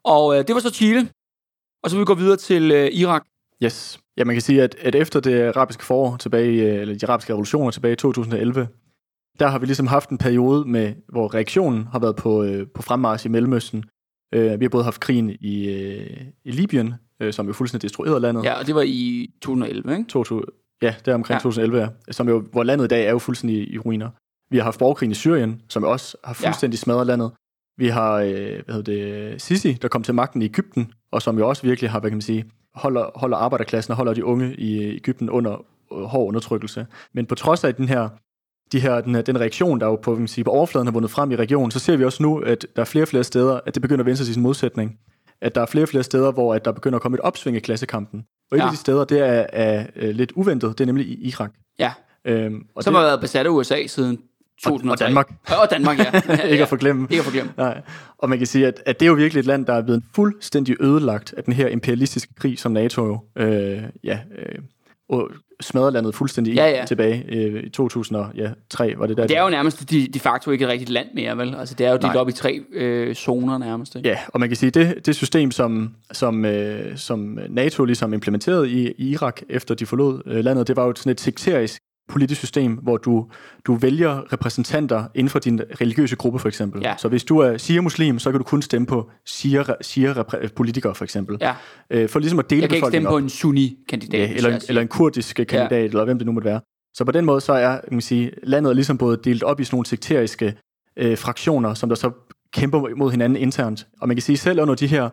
Og 0.04 0.38
øh, 0.38 0.46
det 0.46 0.54
var 0.54 0.60
så 0.60 0.70
Chile, 0.70 1.08
og 1.82 1.90
så 1.90 1.96
vil 1.96 2.00
vi 2.00 2.04
gå 2.04 2.14
videre 2.14 2.36
til 2.36 2.70
øh, 2.70 2.88
Irak. 2.92 3.24
Yes. 3.64 4.00
Ja, 4.16 4.24
man 4.24 4.34
kan 4.34 4.42
sige, 4.42 4.62
at, 4.62 4.74
at 4.80 4.94
efter 4.94 5.20
det 5.20 5.42
arabiske 5.42 5.84
forår 5.84 6.16
tilbage, 6.16 6.80
eller 6.80 6.98
de 6.98 7.06
arabiske 7.06 7.32
revolutioner 7.32 7.70
tilbage 7.70 7.92
i 7.92 7.96
2011, 7.96 8.68
der 9.38 9.48
har 9.48 9.58
vi 9.58 9.66
ligesom 9.66 9.86
haft 9.86 10.10
en 10.10 10.18
periode, 10.18 10.64
med, 10.64 10.94
hvor 11.08 11.34
reaktionen 11.34 11.86
har 11.92 11.98
været 11.98 12.16
på, 12.16 12.42
øh, 12.42 12.66
på 12.74 12.82
fremmarsch 12.82 13.26
i 13.26 13.28
Mellemøsten. 13.28 13.84
Øh, 14.34 14.60
vi 14.60 14.64
har 14.64 14.70
både 14.70 14.84
haft 14.84 15.00
krigen 15.00 15.30
i, 15.40 15.68
øh, 15.68 16.20
i 16.44 16.50
Libyen, 16.50 16.94
øh, 17.20 17.32
som 17.32 17.46
jo 17.46 17.52
fuldstændig 17.52 17.82
destruerede 17.82 18.20
landet. 18.20 18.44
Ja, 18.44 18.58
og 18.58 18.66
det 18.66 18.74
var 18.74 18.82
i 18.86 19.30
2011, 19.42 19.92
ikke? 19.92 20.08
2000, 20.08 20.48
ja, 20.82 20.94
det 21.04 21.10
er 21.10 21.14
omkring 21.14 21.36
ja. 21.36 21.42
2011, 21.42 21.80
ja. 21.80 21.88
Som 22.12 22.28
jo, 22.28 22.40
hvor 22.52 22.62
landet 22.62 22.84
i 22.84 22.88
dag 22.88 23.06
er 23.06 23.10
jo 23.10 23.18
fuldstændig 23.18 23.72
i, 23.72 23.78
ruiner. 23.78 24.10
Vi 24.50 24.56
har 24.56 24.64
haft 24.64 24.78
borgerkrigen 24.78 25.12
i 25.12 25.14
Syrien, 25.14 25.62
som 25.68 25.82
jo 25.82 25.90
også 25.90 26.16
har 26.24 26.34
fuldstændig 26.34 26.76
ja. 26.76 26.80
smadret 26.80 27.06
landet. 27.06 27.30
Vi 27.76 27.88
har, 27.88 28.14
øh, 28.14 28.62
hvad 28.64 28.74
hedder 28.74 28.82
det, 28.82 29.42
Sisi, 29.42 29.72
der 29.72 29.88
kom 29.88 30.02
til 30.02 30.14
magten 30.14 30.42
i 30.42 30.44
Ægypten, 30.44 30.92
og 31.12 31.22
som 31.22 31.38
jo 31.38 31.48
også 31.48 31.62
virkelig 31.62 31.90
har, 31.90 32.00
hvad 32.00 32.10
kan 32.10 32.16
man 32.16 32.22
sige, 32.22 32.44
holder, 32.74 33.10
holder 33.14 33.36
arbejderklassen 33.36 33.90
og 33.90 33.96
holder 33.96 34.14
de 34.14 34.24
unge 34.24 34.54
i 34.54 34.96
Ægypten 34.96 35.30
under 35.30 35.64
øh, 35.92 36.02
hård 36.02 36.28
undertrykkelse. 36.28 36.86
Men 37.12 37.26
på 37.26 37.34
trods 37.34 37.64
af 37.64 37.74
den 37.74 37.88
her, 37.88 38.08
de 38.72 38.80
her, 38.80 39.00
den, 39.00 39.14
her, 39.14 39.22
den 39.22 39.40
reaktion, 39.40 39.80
der 39.80 39.86
jo 39.86 39.96
på, 39.96 40.14
man 40.14 40.28
sige, 40.28 40.44
på 40.44 40.50
overfladen 40.50 40.86
har 40.86 40.92
vundet 40.92 41.10
frem 41.10 41.30
i 41.30 41.36
regionen, 41.36 41.70
så 41.70 41.78
ser 41.78 41.96
vi 41.96 42.04
også 42.04 42.22
nu, 42.22 42.38
at 42.38 42.66
der 42.76 42.82
er 42.82 42.86
flere 42.86 43.04
og 43.04 43.08
flere 43.08 43.24
steder, 43.24 43.60
at 43.66 43.74
det 43.74 43.82
begynder 43.82 44.02
at 44.02 44.06
vende 44.06 44.16
sig 44.16 44.26
sin 44.26 44.42
modsætning. 44.42 44.98
At 45.40 45.54
der 45.54 45.60
er 45.60 45.66
flere 45.66 45.84
og 45.84 45.88
flere 45.88 46.02
steder, 46.02 46.32
hvor 46.32 46.54
at 46.54 46.64
der 46.64 46.72
begynder 46.72 46.96
at 46.96 47.02
komme 47.02 47.14
et 47.14 47.20
opsving 47.20 47.56
i 47.56 47.60
klassekampen. 47.60 48.24
Og 48.50 48.56
et 48.56 48.60
ja. 48.60 48.66
af 48.66 48.70
de 48.70 48.76
steder, 48.76 49.04
det 49.04 49.18
er, 49.20 49.24
er, 49.24 49.46
er 49.52 49.86
øh, 49.96 50.10
lidt 50.10 50.32
uventet, 50.32 50.78
det 50.78 50.84
er 50.84 50.86
nemlig 50.86 51.06
i 51.06 51.28
Irak. 51.28 51.52
Ja, 51.78 51.92
øhm, 52.24 52.66
og 52.74 52.84
som 52.84 52.92
det, 52.92 53.00
har 53.00 53.06
været 53.06 53.20
besat 53.20 53.46
af 53.46 53.50
USA 53.50 53.86
siden 53.86 54.18
2003. 54.64 54.92
Og, 54.92 55.08
Danmark. 55.08 55.32
Og 55.48 55.70
Danmark, 55.74 55.98
ja. 55.98 56.20
ja, 56.28 56.42
ikke 56.42 56.62
at 56.62 56.68
forglemme. 56.68 57.06
Ikke 57.10 57.20
at 57.20 57.24
forglemme. 57.24 57.52
Nej. 57.56 57.80
Og 58.18 58.28
man 58.28 58.38
kan 58.38 58.46
sige, 58.46 58.66
at, 58.66 58.82
at 58.86 59.00
det 59.00 59.06
er 59.06 59.10
jo 59.10 59.14
virkelig 59.14 59.40
et 59.40 59.46
land, 59.46 59.66
der 59.66 59.72
er 59.72 59.82
blevet 59.82 60.02
fuldstændig 60.14 60.76
ødelagt 60.80 61.34
af 61.36 61.44
den 61.44 61.52
her 61.52 61.68
imperialistiske 61.68 62.34
krig, 62.34 62.58
som 62.58 62.72
NATO 62.72 63.06
jo 63.06 63.20
øh, 63.36 63.82
ja, 64.04 64.18
øh, 64.38 64.58
og 65.08 65.30
landet 65.74 66.14
fuldstændig 66.14 66.54
ja, 66.54 66.70
ja. 66.70 66.84
tilbage 66.84 67.24
øh, 67.28 67.62
i 67.62 67.68
2003, 67.68 68.94
var 68.98 69.06
det 69.06 69.16
der. 69.16 69.26
Det 69.26 69.36
er 69.36 69.42
jo 69.42 69.50
nærmest 69.50 69.90
de, 69.90 70.06
de 70.06 70.20
facto 70.20 70.50
ikke 70.50 70.64
et 70.64 70.70
rigtigt 70.70 70.90
land 70.90 71.08
mere, 71.14 71.38
vel? 71.38 71.54
Altså 71.54 71.74
det 71.74 71.86
er 71.86 71.90
jo 71.90 71.96
delt 71.96 72.16
op 72.16 72.28
i 72.28 72.32
tre 72.32 72.60
øh, 72.72 73.14
zoner 73.14 73.58
nærmest. 73.58 73.96
Ikke? 73.96 74.08
Ja, 74.08 74.18
og 74.28 74.40
man 74.40 74.48
kan 74.48 74.56
sige, 74.56 74.70
det, 74.70 75.06
det 75.06 75.16
system, 75.16 75.50
som, 75.50 75.94
som, 76.12 76.44
øh, 76.44 76.96
som 76.96 77.38
NATO 77.48 77.84
ligesom 77.84 78.12
implementerede 78.12 78.70
i, 78.70 78.92
i 78.98 79.10
Irak, 79.10 79.40
efter 79.48 79.74
de 79.74 79.86
forlod 79.86 80.22
øh, 80.26 80.44
landet, 80.44 80.68
det 80.68 80.76
var 80.76 80.84
jo 80.86 80.92
sådan 80.96 81.12
et 81.12 81.20
sekterisk 81.20 81.82
politisk 82.12 82.40
system, 82.40 82.72
hvor 82.72 82.96
du, 82.96 83.26
du 83.64 83.74
vælger 83.74 84.32
repræsentanter 84.32 85.04
inden 85.14 85.30
for 85.30 85.38
din 85.38 85.60
religiøse 85.80 86.16
gruppe, 86.16 86.38
for 86.38 86.48
eksempel. 86.48 86.82
Ja. 86.82 86.94
Så 86.96 87.08
hvis 87.08 87.24
du 87.24 87.38
er 87.38 87.58
shia-muslim, 87.58 88.18
så 88.18 88.30
kan 88.30 88.38
du 88.38 88.44
kun 88.44 88.62
stemme 88.62 88.86
på 88.86 89.10
shia-politikere, 89.26 90.94
for 90.94 91.04
eksempel. 91.04 91.38
Ja. 91.40 91.54
Øh, 91.90 92.08
for 92.08 92.18
ligesom 92.18 92.38
at 92.38 92.50
dele 92.50 92.62
Jeg 92.62 92.68
kan 92.68 92.76
ikke 92.76 92.88
stemme 92.88 93.08
op. 93.08 93.12
på 93.12 93.18
en 93.18 93.28
sunni-kandidat. 93.28 94.30
Ja, 94.30 94.34
eller, 94.34 94.50
en, 94.56 94.60
eller 94.68 94.82
en 94.82 94.88
kurdisk 94.88 95.36
kandidat, 95.36 95.72
ja. 95.72 95.84
eller 95.84 96.04
hvem 96.04 96.18
det 96.18 96.26
nu 96.26 96.32
måtte 96.32 96.46
være. 96.46 96.60
Så 96.94 97.04
på 97.04 97.12
den 97.12 97.24
måde, 97.24 97.40
så 97.40 97.52
er 97.52 97.80
kan 97.80 97.92
man 97.92 98.00
sige, 98.00 98.30
landet 98.42 98.76
ligesom 98.76 98.98
både 98.98 99.20
delt 99.24 99.42
op 99.42 99.60
i 99.60 99.64
sådan 99.64 99.74
nogle 99.74 99.86
sekteriske 99.86 100.54
øh, 100.96 101.18
fraktioner, 101.18 101.74
som 101.74 101.88
der 101.88 101.96
så 101.96 102.10
kæmper 102.52 102.96
mod 102.96 103.10
hinanden 103.10 103.36
internt. 103.36 103.86
Og 104.00 104.08
man 104.08 104.16
kan 104.16 104.22
sige, 104.22 104.36
selv 104.36 104.60
under 104.60 104.74
de 104.74 104.86
her 104.86 105.10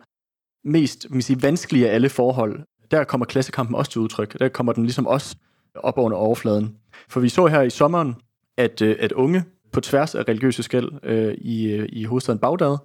mest 0.64 1.06
man 1.10 1.16
kan 1.16 1.22
sige, 1.22 1.42
vanskelige 1.42 1.90
af 1.90 1.94
alle 1.94 2.08
forhold, 2.08 2.60
der 2.90 3.04
kommer 3.04 3.26
klassekampen 3.26 3.74
også 3.74 3.90
til 3.90 4.00
udtryk. 4.00 4.38
Der 4.38 4.48
kommer 4.48 4.72
den 4.72 4.82
ligesom 4.84 5.06
også 5.06 5.36
op 5.74 5.98
under 5.98 6.16
overfladen. 6.16 6.76
For 7.10 7.20
vi 7.20 7.28
så 7.28 7.46
her 7.46 7.62
i 7.62 7.70
sommeren, 7.70 8.14
at, 8.56 8.82
øh, 8.82 8.96
at 9.00 9.12
unge 9.12 9.44
på 9.72 9.80
tværs 9.80 10.14
af 10.14 10.28
religiøse 10.28 10.62
skæld 10.62 10.88
øh, 11.02 11.34
i, 11.34 11.72
øh, 11.72 11.88
i 11.92 12.04
hovedstaden 12.04 12.38
Bagdad, 12.38 12.76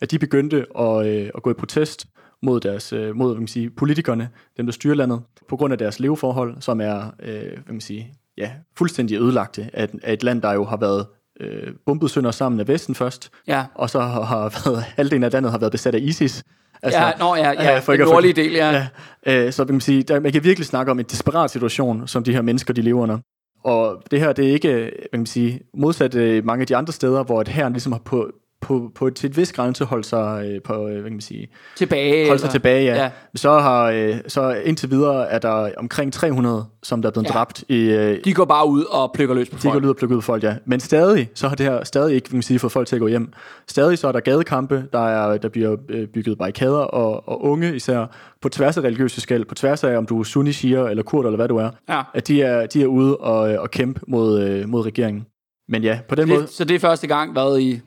at 0.00 0.10
de 0.10 0.18
begyndte 0.18 0.66
at, 0.78 1.06
øh, 1.06 1.30
at 1.34 1.42
gå 1.42 1.50
i 1.50 1.54
protest 1.54 2.06
mod 2.42 2.60
deres 2.60 2.92
øh, 2.92 3.16
mod 3.16 3.28
hvad 3.28 3.40
man 3.40 3.48
sige, 3.48 3.70
politikerne, 3.70 4.28
dem 4.56 4.66
der 4.66 4.72
styrer 4.72 4.94
landet, 4.94 5.22
på 5.48 5.56
grund 5.56 5.72
af 5.72 5.78
deres 5.78 6.00
leveforhold, 6.00 6.60
som 6.60 6.80
er 6.80 7.14
øh, 7.22 7.52
hvad 7.64 7.72
man 7.72 7.80
sige, 7.80 8.14
ja, 8.38 8.50
fuldstændig 8.76 9.18
ødelagte 9.18 9.70
af, 9.72 9.88
af 10.02 10.12
et 10.12 10.22
land, 10.22 10.42
der 10.42 10.52
jo 10.52 10.64
har 10.64 10.76
været 10.76 11.06
øh, 11.40 11.72
bombet 11.86 12.10
sønder 12.10 12.30
sammen 12.30 12.60
af 12.60 12.68
Vesten 12.68 12.94
først, 12.94 13.30
ja. 13.46 13.64
og 13.74 13.90
så 13.90 14.00
har, 14.00 14.22
har 14.22 14.60
været, 14.64 14.82
halvdelen 14.96 15.24
af 15.24 15.32
landet 15.32 15.52
har 15.52 15.58
været 15.58 15.72
besat 15.72 15.94
af 15.94 16.00
ISIS, 16.02 16.44
Altså, 16.82 17.00
ja, 17.00 17.12
nå, 17.18 17.36
ja, 17.36 17.50
ja, 17.50 17.78
for 17.78 17.92
den 17.92 18.00
nordlige 18.00 18.32
del, 18.32 18.52
ja. 18.52 18.88
ja 19.26 19.46
øh, 19.46 19.52
så 19.52 19.64
man 19.64 19.68
kan 19.68 19.80
sige, 19.80 20.02
der, 20.02 20.20
man 20.20 20.32
kan 20.32 20.44
virkelig 20.44 20.66
snakke 20.66 20.92
om 20.92 20.98
en 20.98 21.04
desperat 21.04 21.50
situation, 21.50 22.08
som 22.08 22.24
de 22.24 22.32
her 22.32 22.42
mennesker, 22.42 22.74
de 22.74 22.82
lever 22.82 23.02
under. 23.02 23.18
Og 23.62 24.02
det 24.10 24.20
her, 24.20 24.32
det 24.32 24.48
er 24.48 24.52
ikke, 24.52 24.68
øh, 24.68 24.92
man 25.12 25.20
kan 25.20 25.26
sige, 25.26 25.60
modsat 25.74 26.14
øh, 26.14 26.44
mange 26.44 26.60
af 26.60 26.66
de 26.66 26.76
andre 26.76 26.92
steder, 26.92 27.24
hvor 27.24 27.40
et 27.40 27.48
herren 27.48 27.72
ligesom 27.72 27.92
har 27.92 28.00
på, 28.04 28.30
på, 28.60 28.90
på 28.94 29.10
til 29.10 29.30
et 29.30 29.36
vis 29.36 29.52
grænse 29.52 29.84
holdt 29.84 30.06
sig 30.06 30.44
øh, 30.46 30.62
på, 30.62 30.72
øh, 30.86 30.92
hvad 30.92 31.02
kan 31.02 31.12
man 31.12 31.20
sige, 31.20 31.48
Tilbage. 31.76 32.26
holdt 32.28 32.40
sig 32.40 32.46
eller- 32.46 32.52
tilbage, 32.52 32.84
ja. 32.84 33.02
ja. 33.02 33.10
Så 33.34 33.58
har 33.58 33.84
øh, 33.90 34.14
så 34.28 34.50
indtil 34.64 34.90
videre 34.90 35.28
er 35.30 35.38
der 35.38 35.70
omkring 35.76 36.12
300, 36.12 36.64
som 36.82 37.02
der 37.02 37.08
er 37.08 37.12
blevet 37.12 37.26
Ja. 37.26 37.32
dræbt 37.32 37.64
i, 37.68 37.78
øh, 37.90 38.18
De 38.24 38.34
går 38.34 38.44
bare 38.44 38.68
ud 38.68 38.84
og 38.84 39.10
plukker 39.14 39.34
løs 39.34 39.48
på 39.50 39.56
de 39.56 39.60
folk. 39.62 39.72
går 39.72 39.84
ud 39.84 39.90
og 39.90 39.96
plukker 39.96 40.16
ud 40.16 40.22
folk, 40.22 40.42
ja. 40.42 40.54
Men 40.64 40.80
stadig, 40.80 41.28
så 41.34 41.48
har 41.48 41.54
det 41.56 41.66
her 41.66 41.84
stadig 41.84 42.14
ikke, 42.14 42.28
kan 42.28 42.36
man 42.36 42.42
sige, 42.42 42.58
fået 42.58 42.72
folk 42.72 42.88
til 42.88 42.96
at 42.96 43.00
gå 43.00 43.06
hjem. 43.08 43.32
Stadig 43.68 43.98
så 43.98 44.08
er 44.08 44.12
der 44.12 44.20
gadekampe, 44.20 44.84
der, 44.92 45.06
er, 45.08 45.38
der 45.38 45.48
bliver 45.48 45.76
øh, 45.88 46.06
bygget 46.08 46.38
barrikader, 46.38 46.78
og, 46.78 47.28
og 47.28 47.44
unge 47.44 47.76
især, 47.76 48.06
på 48.42 48.48
tværs 48.48 48.76
af 48.76 48.82
religiøse 48.82 49.20
skæld, 49.20 49.44
på 49.44 49.54
tværs 49.54 49.84
af, 49.84 49.96
om 49.96 50.06
du 50.06 50.20
er 50.20 50.24
sunni, 50.24 50.52
shia 50.52 50.88
eller 50.88 51.02
kurd, 51.02 51.24
eller 51.24 51.36
hvad 51.36 51.48
du 51.48 51.56
er, 51.56 51.70
Ja. 51.88 52.02
at 52.14 52.28
de 52.28 52.42
er, 52.42 52.66
de 52.66 52.82
er 52.82 52.86
ude 52.86 53.16
og, 53.16 53.52
øh, 53.52 53.60
og 53.60 53.70
kæmpe 53.70 54.00
mod, 54.08 54.42
øh, 54.42 54.68
mod 54.68 54.86
regeringen. 54.86 55.26
Men 55.68 55.82
ja, 55.82 55.98
på 56.08 56.14
den 56.14 56.28
måde, 56.28 56.40
Det, 56.40 56.50
så 56.50 56.64
det 56.64 56.74
er 56.74 56.78
første 56.78 57.06
gang 57.06 57.34
været 57.34 57.60
i, 57.60 57.80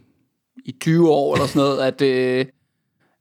i 0.65 0.71
20 0.81 1.09
år 1.09 1.35
eller 1.35 1.47
sådan 1.47 1.59
noget, 1.59 1.79
at, 1.79 2.01
øh, 2.01 2.45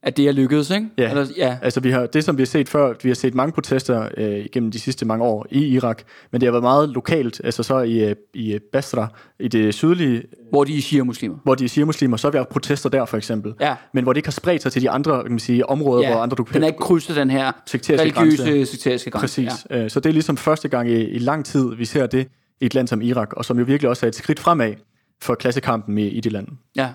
at 0.03 0.17
det 0.17 0.29
er 0.29 0.33
lykkedes, 0.33 0.71
ikke? 0.71 0.89
Ja. 0.99 1.11
Eller, 1.11 1.27
ja. 1.37 1.59
Altså 1.63 1.81
vi 1.81 1.91
har, 1.91 2.07
det 2.07 2.25
som 2.25 2.37
vi 2.39 2.43
har 2.43 2.47
set 2.47 2.69
før, 2.69 2.95
vi 3.03 3.09
har 3.09 3.15
set 3.15 3.35
mange 3.35 3.53
protester 3.53 4.09
øh, 4.17 4.47
gennem 4.53 4.71
de 4.71 4.81
sidste 4.81 5.07
mange 5.07 5.25
år 5.25 5.47
i 5.51 5.67
Irak, 5.67 6.03
men 6.33 6.41
det 6.41 6.47
har 6.47 6.51
været 6.53 6.63
meget 6.63 6.89
lokalt, 6.89 7.41
altså 7.45 7.63
så 7.63 7.79
i, 7.79 8.05
øh, 8.05 8.17
i 8.35 8.59
Basra, 8.73 9.07
i 9.41 9.49
det 9.49 9.75
sydlige, 9.75 10.23
Hvor 10.51 10.65
de 10.65 10.79
er 10.79 10.83
shia-muslimer. 10.83 11.37
hvor 11.45 11.55
de 11.55 11.65
er 11.65 11.69
shia-muslimer, 11.69 12.17
så 12.17 12.27
har 12.27 12.33
vi 12.33 12.39
haft 12.39 12.49
protester 12.49 12.89
der 12.91 13.05
for 13.05 13.17
eksempel. 13.17 13.55
Ja. 13.61 13.75
Men 13.95 14.05
hvor 14.05 14.13
det 14.13 14.19
ikke 14.19 14.27
har 14.27 14.33
spredt 14.33 14.63
sig 14.63 14.73
til 14.73 14.83
de 14.83 14.91
andre 14.91 15.23
kan 15.23 15.31
man 15.31 15.39
sige, 15.39 15.69
områder, 15.69 16.03
ja. 16.03 16.13
hvor 16.13 16.23
andre 16.23 16.45
Den 16.53 16.63
er 16.63 16.67
ikke 16.67 16.79
krydset 16.79 17.17
den 17.17 17.31
her 17.31 17.53
religiøse, 17.75 18.45
grænse. 18.45 18.67
sekteriske 18.67 19.11
grænse. 19.11 19.23
Præcis. 19.23 19.67
Ja. 19.71 19.89
Så 19.89 20.01
det 20.01 20.09
er 20.09 20.13
ligesom 20.13 20.37
første 20.37 20.69
gang 20.69 20.91
i, 20.91 21.05
i 21.05 21.19
lang 21.19 21.45
tid, 21.45 21.75
vi 21.75 21.85
ser 21.85 22.07
det 22.07 22.29
i 22.61 22.67
et 22.67 22.75
land 22.75 22.89
som 22.89 23.03
Irak, 23.03 23.33
og 23.33 23.45
som 23.45 23.59
jo 23.59 23.65
virkelig 23.65 23.89
også 23.89 24.07
er 24.07 24.09
et 24.09 24.15
skridt 24.15 24.41
fremad 24.41 24.75
for 25.23 25.35
klassekampen 25.35 25.99
i, 25.99 26.07
i 26.09 26.21
det 26.21 26.33
land. 26.33 26.49
Ja. 26.77 26.89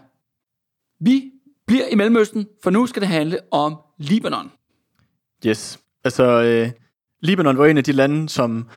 Vi 1.00 1.24
bliver 1.68 1.88
i 1.92 1.96
Mellemøsten, 1.96 2.48
for 2.64 2.70
nu 2.70 2.86
skal 2.88 3.02
det 3.02 3.10
handle 3.10 3.38
om 3.52 3.76
Libanon. 4.00 4.52
Yes. 5.48 5.80
Altså, 6.04 6.24
øh, 6.44 6.70
Libanon 7.22 7.58
var 7.58 7.66
en 7.66 7.78
af 7.78 7.84
de 7.84 7.92
lande, 7.92 8.30
som 8.30 8.68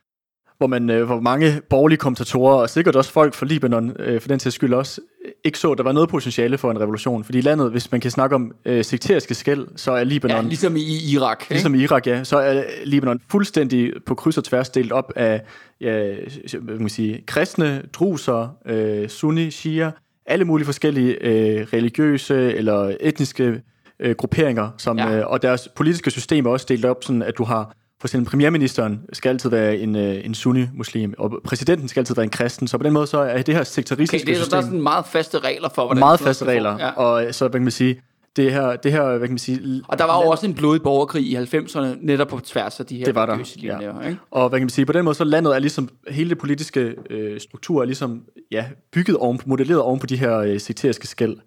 hvor 0.57 0.67
man 0.67 0.89
øh, 0.89 1.05
hvor 1.05 1.19
mange 1.19 1.61
borgerlige 1.69 1.97
kommentatorer, 1.97 2.55
og 2.55 2.69
sikkert 2.69 2.95
også 2.95 3.11
folk 3.11 3.33
fra 3.33 3.45
Libanon, 3.45 3.95
øh, 3.99 4.21
for 4.21 4.27
den 4.27 4.39
til 4.39 4.51
skyld 4.51 4.73
også, 4.73 5.01
øh, 5.25 5.31
ikke 5.45 5.59
så, 5.59 5.71
at 5.71 5.77
der 5.77 5.83
var 5.83 5.91
noget 5.91 6.09
potentiale 6.09 6.57
for 6.57 6.71
en 6.71 6.79
revolution. 6.81 7.23
Fordi 7.23 7.41
landet, 7.41 7.71
hvis 7.71 7.91
man 7.91 8.01
kan 8.01 8.11
snakke 8.11 8.35
om 8.35 8.51
øh, 8.65 8.83
sekteriske 8.85 9.33
skæld, 9.35 9.67
så 9.75 9.91
er 9.91 10.03
Libanon, 10.03 10.37
Ja, 10.37 10.41
ligesom 10.41 10.75
i 10.75 11.11
Irak. 11.13 11.41
ikke? 11.41 11.53
ligesom 11.53 11.75
i 11.75 11.79
Irak, 11.83 12.07
ja, 12.07 12.23
så 12.23 12.37
er 12.37 12.63
Libanon 12.85 13.19
fuldstændig 13.31 13.93
på 14.05 14.15
kryds 14.15 14.37
og 14.37 14.43
tværs 14.43 14.69
delt 14.69 14.91
op 14.91 15.13
af 15.15 15.41
ja, 15.81 16.15
hvad 16.61 16.79
man 16.79 16.89
sige, 16.89 17.23
kristne, 17.27 17.83
druser, 17.93 18.57
øh, 18.65 19.09
sunni, 19.09 19.51
shia, 19.51 19.91
alle 20.25 20.45
mulige 20.45 20.65
forskellige 20.65 21.17
øh, 21.25 21.67
religiøse 21.73 22.53
eller 22.53 22.95
etniske 22.99 23.61
øh, 23.99 24.15
grupperinger, 24.15 24.69
som, 24.77 24.97
Ja. 24.97 25.17
øh, 25.19 25.27
og 25.27 25.41
deres 25.41 25.69
politiske 25.75 26.11
system 26.11 26.45
er 26.45 26.49
også 26.49 26.65
delt 26.69 26.85
op 26.85 27.03
sådan, 27.03 27.21
at 27.21 27.37
du 27.37 27.43
har 27.43 27.75
for 28.01 28.07
eksempel 28.07 28.29
premierministeren 28.29 29.01
skal 29.13 29.29
altid 29.29 29.49
være 29.49 29.77
en, 29.77 29.95
øh, 29.95 30.25
en 30.25 30.33
sunni-muslim, 30.33 31.13
og 31.17 31.31
præsidenten 31.43 31.87
skal 31.87 32.01
altid 32.01 32.15
være 32.15 32.23
en 32.23 32.29
kristen, 32.29 32.67
så 32.67 32.77
på 32.77 32.83
den 32.83 32.93
måde 32.93 33.07
så 33.07 33.19
er 33.19 33.41
det 33.41 33.53
her 33.53 33.61
Okay, 33.61 33.65
sekteristiske 33.65 34.25
det 34.25 34.31
er, 34.31 34.35
der 34.37 34.43
system 34.43 34.57
er 34.57 34.61
sådan 34.61 34.81
meget 34.81 35.05
faste 35.05 35.39
regler 35.39 35.69
for, 35.75 35.85
hvordan 35.85 35.99
meget 35.99 36.19
faste 36.19 36.45
regler. 36.45 36.77
Ja. 36.79 36.89
og 36.89 37.25
øh, 37.25 37.33
så 37.33 37.49
kan 37.49 37.61
man 37.61 37.71
sige, 37.71 38.01
det 38.35 38.53
her, 38.53 38.75
det 38.75 38.91
her 38.91 39.03
hvad 39.03 39.19
kan 39.19 39.31
man 39.31 39.37
sige, 39.37 39.81
Og 39.87 39.97
der 39.99 40.05
var 40.05 40.21
jo 40.23 40.29
også 40.29 40.45
en 40.45 40.53
blodig 40.53 40.81
borgerkrig 40.81 41.23
i 41.23 41.35
90'erne, 41.35 41.85
netop 42.01 42.27
på 42.27 42.39
tværs 42.39 42.79
af 42.79 42.85
de 42.85 42.97
her 42.97 43.05
Det 43.05 43.15
var 43.15 43.25
der, 43.25 43.33
religiøse 43.33 43.59
linjer, 43.59 44.01
ikke? 44.01 44.19
Og 44.31 44.49
hvad 44.49 44.59
kan 44.59 44.65
man 44.65 44.69
sige, 44.69 44.85
på 44.85 44.93
den 44.93 45.05
måde 45.05 45.15
så 45.15 45.23
landet 45.23 45.55
er 45.55 45.59
ligesom, 45.59 45.89
hele 46.09 46.29
det 46.29 46.37
politiske 46.37 46.95
øh, 47.09 47.39
struktur 47.39 47.81
er 47.81 47.85
ligesom, 47.85 48.23
ja, 48.51 48.65
bygget 48.91 49.17
oven, 49.17 49.39
modelleret 49.45 49.81
oven 49.81 49.99
på 49.99 50.05
de 50.05 50.17
her 50.17 50.37
øh, 50.37 50.59
sekteriske 50.59 51.07
skæld. 51.07 51.37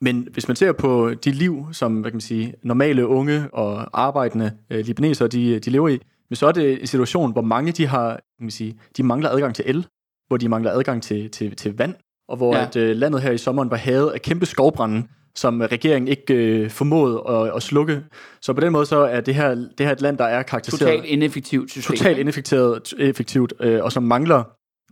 Men 0.00 0.28
hvis 0.32 0.48
man 0.48 0.56
ser 0.56 0.72
på 0.72 1.10
de 1.24 1.30
liv, 1.30 1.66
som 1.72 2.00
hvad 2.00 2.10
kan 2.10 2.16
man 2.16 2.20
sige, 2.20 2.54
normale 2.62 3.06
unge 3.06 3.44
og 3.52 4.00
arbejdende 4.02 4.52
øh, 4.70 4.84
libanesere, 4.86 5.28
de, 5.28 5.58
de 5.58 5.70
lever 5.70 5.88
i, 5.88 5.98
men 6.30 6.36
så 6.36 6.46
er 6.46 6.52
det 6.52 6.80
en 6.80 6.86
situation, 6.86 7.32
hvor 7.32 7.42
mange 7.42 7.72
de 7.72 7.86
har, 7.86 8.08
kan 8.10 8.20
man 8.40 8.50
sige, 8.50 8.78
de 8.96 9.02
mangler 9.02 9.30
adgang 9.30 9.54
til 9.54 9.64
el, 9.68 9.86
hvor 10.28 10.36
de 10.36 10.48
mangler 10.48 10.70
adgang 10.70 11.02
til, 11.02 11.30
til, 11.30 11.56
til 11.56 11.76
vand, 11.78 11.94
og 12.28 12.36
hvor 12.36 12.54
Ja. 12.54 12.60
ja. 12.60 12.66
at, 12.66 12.76
øh, 12.76 12.96
landet 12.96 13.22
her 13.22 13.30
i 13.30 13.38
sommeren 13.38 13.70
var 13.70 13.76
havet 13.76 14.10
af 14.10 14.22
kæmpe 14.22 14.46
skovbrænde, 14.46 15.02
som 15.34 15.60
regeringen 15.60 16.08
ikke 16.08 16.34
øh, 16.34 16.70
formåede 16.70 17.22
at, 17.28 17.56
at 17.56 17.62
slukke. 17.62 18.02
Så 18.40 18.52
på 18.52 18.60
den 18.60 18.72
måde 18.72 18.86
så 18.86 18.96
er 18.96 19.20
det 19.20 19.34
her, 19.34 19.54
det 19.54 19.86
her 19.86 19.92
et 19.92 20.00
land, 20.00 20.18
der 20.18 20.24
er 20.24 20.42
karakteriseret 20.42 20.90
Totalt 20.90 21.04
ineffektivt 21.04 21.70
system. 21.70 21.96
totalt 21.96 22.18
ineffektivt, 22.18 22.94
effektivt 22.98 23.52
øh, 23.60 23.84
og 23.84 23.92
som 23.92 24.02
mangler 24.02 24.44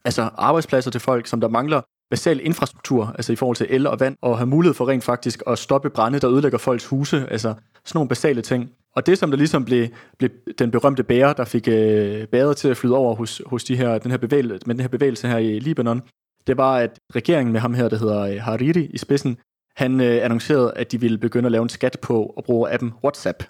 altså 0.05 0.31
arbejdspladser 0.37 0.91
til 0.91 1.01
folk, 1.01 1.27
som 1.27 1.41
der 1.41 1.49
mangler 1.49 1.81
basal 2.11 2.41
infrastruktur, 2.47 3.15
altså 3.15 3.33
i 3.33 3.37
forhold 3.37 3.57
til 3.57 3.67
el 3.71 3.87
og 3.87 4.01
vand, 4.01 4.17
og 4.23 4.39
have 4.39 4.47
mulighed 4.47 4.75
for 4.75 4.89
rent 4.89 5.05
faktisk 5.05 5.43
at 5.47 5.59
stoppe 5.59 5.91
brænde, 5.91 6.19
der 6.19 6.31
ødelægger 6.31 6.59
folks 6.59 6.87
huse, 6.87 7.27
altså 7.31 7.55
sådan 7.85 7.99
nogle 7.99 8.09
basale 8.09 8.43
ting. 8.43 8.71
Og 8.97 9.07
det, 9.07 9.19
som 9.19 9.31
der 9.31 9.39
ligesom 9.39 9.65
blev, 9.65 9.89
blev 10.19 10.31
den 10.59 10.71
berømte 10.71 11.03
bære, 11.03 11.35
der 11.37 11.45
fik 11.45 11.69
øh, 11.69 12.27
bæret 12.27 12.57
til 12.57 12.69
at 12.69 12.77
flyde 12.77 12.97
over 12.97 13.15
hos, 13.15 13.43
hos 13.47 13.65
de 13.65 13.77
her, 13.77 13.99
den 13.99 14.11
her 14.11 14.19
bevægelse, 14.19 14.67
med 14.67 14.75
den 14.75 14.81
her 14.81 14.89
bevægelse 14.89 15.29
her 15.29 15.39
i 15.39 15.59
Libanon, 15.59 16.03
det 16.47 16.57
var, 16.57 16.77
at 16.77 16.99
regeringen 17.15 17.53
med 17.53 17.61
ham 17.61 17.75
her, 17.75 17.89
der 17.89 17.99
hedder 17.99 18.21
øh, 18.21 18.37
Hariri 18.41 18.85
i 18.85 18.99
spidsen, 18.99 19.37
han 19.77 20.01
øh, 20.01 20.25
annoncerede, 20.25 20.73
at 20.77 20.93
de 20.93 21.01
ville 21.01 21.19
begynde 21.19 21.47
at 21.47 21.53
lave 21.53 21.63
en 21.63 21.69
skat 21.69 21.97
på 22.03 22.35
at 22.39 22.45
bruge 22.45 22.71
appen 22.73 22.93
WhatsApp, 23.05 23.43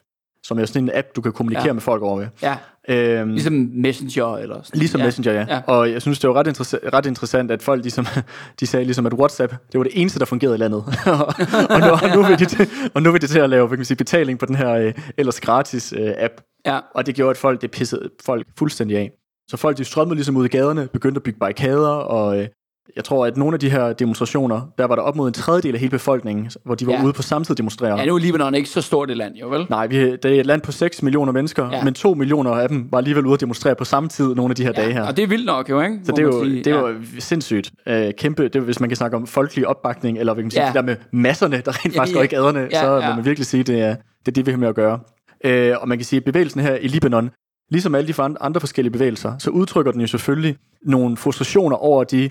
som 0.47 0.59
er 0.59 0.65
sådan 0.65 0.83
en 0.83 0.91
app, 0.95 1.07
du 1.17 1.21
kan 1.21 1.33
kommunikere 1.33 1.67
Ja. 1.67 1.73
med 1.73 1.81
folk 1.83 2.03
over 2.03 2.19
ved. 2.19 2.27
Ja, 2.43 2.57
Øhm, 2.89 3.31
ligesom 3.31 3.53
Messenger 3.75 4.37
eller 4.37 4.63
sådan 4.63 4.79
Ligesom 4.79 5.01
ja. 5.01 5.07
Messenger, 5.07 5.33
ja. 5.33 5.47
Ja. 5.49 5.61
Og 5.67 5.93
jeg 5.93 6.03
synes, 6.03 6.19
det 6.19 6.29
var 6.31 6.37
ret, 6.37 6.47
interesse- 6.47 6.89
ret 6.93 7.07
interessant, 7.07 7.51
at 7.51 7.63
folk 7.63 7.83
ligesom, 7.83 8.07
de 8.61 8.67
sagde 8.67 8.85
ligesom, 8.85 9.07
at 9.07 9.13
WhatsApp, 9.13 9.53
det 9.73 9.79
var 9.79 9.85
det 9.85 9.93
eneste, 10.01 10.19
der 10.19 10.25
fungerede 10.25 10.55
i 10.57 10.59
landet. 10.59 10.85
og, 11.07 11.27
og, 11.71 11.81
nu, 11.81 11.87
og, 11.87 12.17
nu 12.17 12.23
vil 12.23 12.39
de, 12.39 12.45
til- 12.45 12.69
og 12.95 13.03
nu 13.03 13.13
vil 13.13 13.21
de 13.23 13.27
til 13.27 13.39
at 13.39 13.51
lave 13.51 13.67
hvad 13.67 13.77
kan 13.77 13.81
man 13.81 13.85
sige, 13.85 13.97
betaling 13.97 14.39
på 14.39 14.47
den 14.47 14.55
her 14.55 14.71
øh, 14.71 14.95
ellers 15.19 15.41
gratis 15.41 15.93
øh, 15.97 16.13
app. 16.19 16.33
Ja, 16.67 16.79
Og 16.95 17.07
det 17.07 17.15
gjorde, 17.15 17.31
at 17.31 17.37
folk, 17.37 17.61
det 17.63 17.71
pissede 17.71 18.11
folk 18.25 18.47
fuldstændig 18.59 18.97
af. 18.99 19.11
Så 19.51 19.57
folk, 19.57 19.79
de 19.79 19.85
strømmede 19.85 20.15
ligesom 20.17 20.37
ud 20.37 20.45
i 20.45 20.49
gaderne, 20.49 20.89
begyndte 20.93 21.19
at 21.19 21.23
bygge 21.23 21.39
barrikader, 21.39 21.89
og 21.89 22.39
øh, 22.41 22.49
jeg 22.97 23.05
tror, 23.05 23.27
at 23.27 23.37
nogle 23.37 23.55
af 23.55 23.61
de 23.61 23.71
her 23.71 23.93
demonstrationer, 23.93 24.61
der 24.79 24.85
var 24.87 24.95
der 24.95 25.03
op 25.03 25.17
mod 25.17 25.27
en 25.29 25.33
tredjedel 25.33 25.75
af 25.75 25.81
hele 25.81 25.91
befolkningen, 25.91 26.51
hvor 26.65 26.75
de 26.75 26.87
var 26.87 26.93
Ja. 26.93 26.99
ja. 26.99 27.05
ude 27.05 27.13
på 27.13 27.23
samme 27.23 27.45
tid 27.45 27.55
demonstrere. 27.55 27.99
ja 27.99 28.07
nu 28.07 28.15
er 28.15 28.19
Libanon 28.19 28.55
ikke 28.55 28.69
så 28.69 28.81
stort 28.81 29.11
et 29.11 29.17
land, 29.17 29.35
jo 29.35 29.49
vel? 29.49 29.67
Nej, 29.71 29.87
vi, 29.87 29.97
det 30.17 30.25
er 30.25 30.41
et 30.41 30.47
land 30.47 30.61
på 30.61 30.73
6 30.73 31.03
millioner 31.03 31.33
mennesker, 31.33 31.65
Ja. 31.71 31.77
ja. 31.77 31.85
men 31.85 31.95
2 31.95 32.15
millioner 32.15 32.51
af 32.51 32.69
dem 32.69 32.89
var 32.93 32.99
alligevel 32.99 33.27
ude 33.27 33.35
at 33.35 33.41
demonstrere 33.41 33.75
på 33.75 33.85
samme 33.85 34.09
tid 34.09 34.35
nogle 34.35 34.53
af 34.53 34.57
de 34.57 34.65
her 34.65 34.73
dage 34.73 34.93
her. 34.93 35.03
Og 35.07 35.17
det 35.17 35.23
er 35.23 35.27
vildt 35.27 35.47
nok, 35.47 35.71
jo, 35.71 35.81
ikke? 35.81 35.99
Så 36.05 36.13
det 36.13 36.19
er 36.19 36.23
jo, 36.23 36.45
det 36.45 36.67
er 36.67 36.77
ja. 36.79 36.89
jo 36.89 36.95
sindssygt 37.19 37.71
uh, 37.91 37.95
kæmpe, 38.19 38.49
det 38.49 38.63
hvis 38.63 38.81
man 38.81 38.89
kan 38.89 38.97
snakke 38.97 39.17
om 39.17 39.27
folkelig 39.27 39.67
opbakning, 39.67 40.19
eller 40.19 40.35
hvad 40.35 40.43
kan 40.43 40.47
man 40.47 40.51
sige, 40.51 40.61
Ja. 40.61 40.67
ja. 40.67 40.73
det 40.73 40.75
der 40.75 40.83
med 40.83 40.97
masserne, 41.13 41.63
der 41.65 41.85
rent 41.85 41.95
Ja, 41.95 42.01
faktisk 42.01 42.15
ja. 42.15 42.19
går 42.19 42.25
i 42.25 42.27
gaderne, 42.27 42.69
Ja, 42.73 42.81
så 42.83 42.93
ja. 42.97 43.09
må 43.09 43.15
man 43.15 43.25
virkelig 43.25 43.47
sige, 43.47 43.63
det 43.63 43.81
er 43.81 43.95
det, 44.27 44.29
er 44.29 44.33
det 44.33 44.47
vi 44.47 44.51
har 44.51 44.59
med 44.59 44.69
at 44.69 44.75
gøre. 44.75 44.99
Uh, 45.47 45.83
og 45.83 45.89
man 45.89 45.99
kan 45.99 46.05
sige, 46.05 46.17
at 46.19 46.25
bevægelsen 46.25 46.61
her 46.61 46.75
i 46.75 46.87
Libanon, 46.89 47.31
ligesom 47.71 47.95
alle 47.95 48.13
de 48.13 48.23
andre 48.41 48.61
forskellige 48.61 48.93
bevægelser, 48.93 49.33
så 49.39 49.51
udtrykker 49.51 49.93
den 49.93 50.01
jo 50.01 50.07
selvfølgelig 50.07 50.57
nogle 50.87 51.17
frustrationer 51.17 51.77
over 51.77 52.05
de 52.05 52.31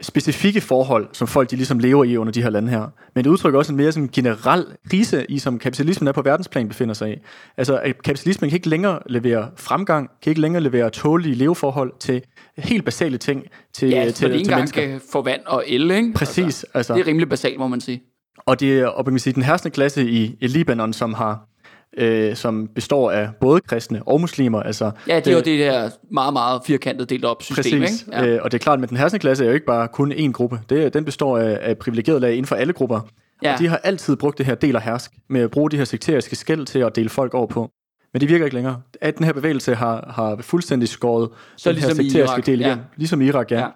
specifikke 0.00 0.60
forhold, 0.60 1.08
som 1.12 1.28
folk 1.28 1.50
de 1.50 1.56
ligesom 1.56 1.78
lever 1.78 2.04
i 2.04 2.16
under 2.16 2.32
de 2.32 2.42
her 2.42 2.50
lande 2.50 2.68
her. 2.70 2.86
Men 3.14 3.24
det 3.24 3.30
udtrykker 3.30 3.58
også 3.58 3.72
en 3.72 3.76
mere 3.76 3.92
sådan 3.92 4.08
generel 4.12 4.64
krise 4.90 5.26
i, 5.28 5.38
som 5.38 5.58
kapitalismen 5.58 6.08
er 6.08 6.12
på 6.12 6.22
verdensplan 6.22 6.68
befinder 6.68 6.94
sig 6.94 7.12
i. 7.12 7.16
Altså, 7.56 7.78
at 7.78 8.02
kapitalismen 8.02 8.50
kan 8.50 8.56
ikke 8.56 8.68
længere 8.68 8.98
levere 9.06 9.48
fremgang, 9.56 10.10
kan 10.22 10.30
ikke 10.30 10.40
længere 10.40 10.62
levere 10.62 10.90
tålige 10.90 11.34
leveforhold 11.34 11.92
til 12.00 12.22
helt 12.58 12.84
basale 12.84 13.18
ting 13.18 13.44
til, 13.74 13.88
Ja, 13.88 14.04
til, 14.04 14.14
til, 14.14 14.40
engang 14.40 14.58
mennesker. 14.60 14.86
kan 14.86 15.00
få 15.12 15.22
vand 15.22 15.40
og 15.46 15.64
el, 15.66 15.90
ikke? 15.90 16.12
Præcis, 16.14 16.44
Altså, 16.44 16.66
altså. 16.74 16.94
det 16.94 17.00
er 17.00 17.06
rimelig 17.06 17.28
basalt, 17.28 17.58
må 17.58 17.68
man 17.68 17.80
sige. 17.80 18.02
Og 18.46 18.60
det 18.60 18.78
er 18.80 18.86
og 18.86 19.04
man 19.04 19.14
kan 19.14 19.18
sige, 19.20 19.34
den 19.34 19.42
herskende 19.42 19.74
klasse 19.74 20.10
i, 20.10 20.36
i 20.40 20.46
Libanon, 20.46 20.92
som 20.92 21.14
har 21.14 21.48
øh, 21.96 22.36
som 22.36 22.68
består 22.74 23.10
af 23.10 23.28
både 23.40 23.60
kristne 23.60 24.02
og 24.06 24.20
muslimer. 24.20 24.62
Altså, 24.62 24.90
Ja, 25.08 25.16
det 25.16 25.26
er 25.26 25.32
jo 25.32 25.40
det 25.40 25.58
der 25.58 25.90
meget, 26.10 26.32
meget 26.32 26.60
firkantet 26.66 27.10
delt 27.10 27.24
op 27.24 27.42
system, 27.42 27.80
Præcis, 27.80 28.02
ikke? 28.02 28.16
Ja. 28.16 28.26
øh, 28.26 28.40
og 28.42 28.52
det 28.52 28.58
er 28.58 28.62
klart, 28.62 28.82
at 28.82 28.88
den 28.88 28.96
herskende 28.96 29.20
klasse 29.20 29.44
er 29.44 29.48
jo 29.48 29.54
ikke 29.54 29.66
bare 29.66 29.88
kun 29.88 30.12
én 30.12 30.32
gruppe. 30.32 30.60
Det, 30.68 30.94
den 30.94 31.04
består 31.04 31.38
af, 31.38 31.58
af 31.60 31.78
privilegerede 31.78 32.20
lag 32.20 32.32
inden 32.32 32.46
for 32.46 32.56
alle 32.56 32.72
grupper. 32.72 33.00
Ja. 33.42 33.52
Og 33.52 33.58
de 33.58 33.68
har 33.68 33.76
altid 33.76 34.16
brugt 34.16 34.38
det 34.38 34.46
her 34.46 34.54
del 34.54 34.76
og 34.76 34.82
hersk, 34.82 35.10
med 35.28 35.40
at 35.40 35.50
bruge 35.50 35.70
de 35.70 35.76
her 35.76 35.84
sekteriske 35.84 36.36
skæld 36.36 36.66
til 36.66 36.78
at 36.78 36.96
dele 36.96 37.08
folk 37.08 37.34
over 37.34 37.46
på. 37.46 37.70
Men 38.12 38.20
det 38.20 38.28
virker 38.28 38.44
ikke 38.44 38.56
længere. 38.56 38.80
At 39.00 39.18
den 39.18 39.26
her 39.26 39.32
bevægelse 39.32 39.74
har, 39.74 40.12
har 40.14 40.36
fuldstændig 40.40 40.88
skåret 40.88 41.28
Så 41.56 41.72
den 41.72 41.78
her 41.78 41.86
ligesom 41.86 42.04
i 42.04 42.08
sekteriske 42.08 42.34
Irak, 42.34 42.46
del 42.46 42.60
ja. 42.60 42.66
igennem. 42.66 42.84
Ligesom 42.96 43.20
i 43.20 43.26
Irak, 43.26 43.50
ja. 43.50 43.58
Ja. 43.58 43.66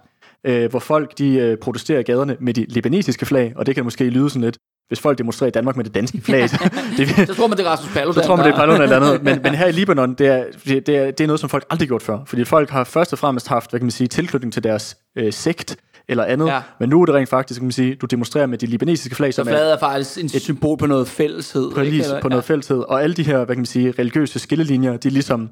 ja. 0.45 0.64
Øh, 0.64 0.71
hvor 0.71 0.79
folk 0.79 1.19
de 1.19 1.35
øh, 1.35 1.57
protesterer 1.57 1.99
i 1.99 2.03
gaderne 2.03 2.37
med 2.41 2.55
de 2.55 2.66
libanesiske 2.69 3.27
flag, 3.27 3.53
og 3.57 3.66
det 3.66 3.75
kan 3.75 3.85
måske 3.85 4.11
lyde 4.11 4.31
sådan 4.31 4.43
lidt, 4.43 4.59
hvis 4.89 5.01
folk 5.01 5.18
demonstrerer 5.18 5.49
i 5.49 5.51
Danmark 5.51 5.76
med 5.76 5.84
det 5.84 5.95
danske 5.95 6.20
flag, 6.20 6.51
så, 6.51 6.70
det, 6.97 7.09
Så 7.28 7.34
tror 7.34 7.47
man, 7.47 7.59
det 7.59 7.66
er 7.66 7.70
Rasmus 7.70 7.93
Paludan. 7.93 8.14
så 8.22 8.26
tror 8.26 8.36
man, 8.36 8.47
det 8.47 8.53
er 8.53 8.57
Paludan 8.57 8.82
eller 8.82 8.97
andet. 8.97 9.22
Men, 9.22 9.41
men 9.43 9.55
her 9.55 9.66
i 9.66 9.72
Libanon, 9.72 10.14
det 10.14 10.26
er, 10.26 10.45
det, 10.64 10.89
er, 10.89 11.11
det 11.11 11.20
er 11.20 11.26
noget, 11.26 11.41
som 11.41 11.49
folk 11.49 11.64
aldrig 11.70 11.89
gjort 11.89 12.03
før. 12.03 12.18
Fordi 12.26 12.45
folk 12.45 12.70
har 12.70 12.84
først 12.84 13.12
og 13.12 13.18
fremmest 13.18 13.49
haft, 13.49 13.70
hvad 13.70 13.80
kan 13.80 13.84
man 13.84 13.91
sige, 13.91 14.09
tilknytning 14.09 14.53
til 14.53 14.64
deres 14.64 14.97
øh, 15.18 15.32
sekt 15.32 15.76
eller 16.09 16.24
andet. 16.24 16.47
Ja. 16.47 16.55
Ja. 16.55 16.61
Men 16.80 16.89
nu 16.89 17.01
er 17.03 17.07
det 17.07 17.14
rent 17.14 17.28
faktisk, 17.28 17.61
kan 17.61 17.64
man 17.66 17.72
sige, 17.72 17.95
du 17.95 18.07
demonstrerer 18.07 18.47
med 18.47 18.59
de 18.59 18.66
libanesiske 18.66 19.14
flag, 19.16 19.34
Så 19.34 19.45
flaget 19.45 19.72
er 19.72 19.78
faktisk 19.78 20.18
en 20.18 20.28
symbol 20.28 20.78
på 20.78 20.86
noget 20.86 21.09
fælleshed. 21.09 21.70
præcis 21.70 22.07
Eller- 22.07 22.20
på 22.20 22.28
noget 22.28 22.45
fælleshed. 22.45 22.76
Og 22.78 23.03
alle 23.03 23.14
de 23.16 23.22
her, 23.22 23.36
hvad 23.36 23.47
kan 23.47 23.59
man 23.59 23.66
sige, 23.66 23.95
religiøse 23.99 24.39
skillelinjer, 24.39 24.97
de 24.97 25.09
er 25.09 25.12
ligesom 25.12 25.49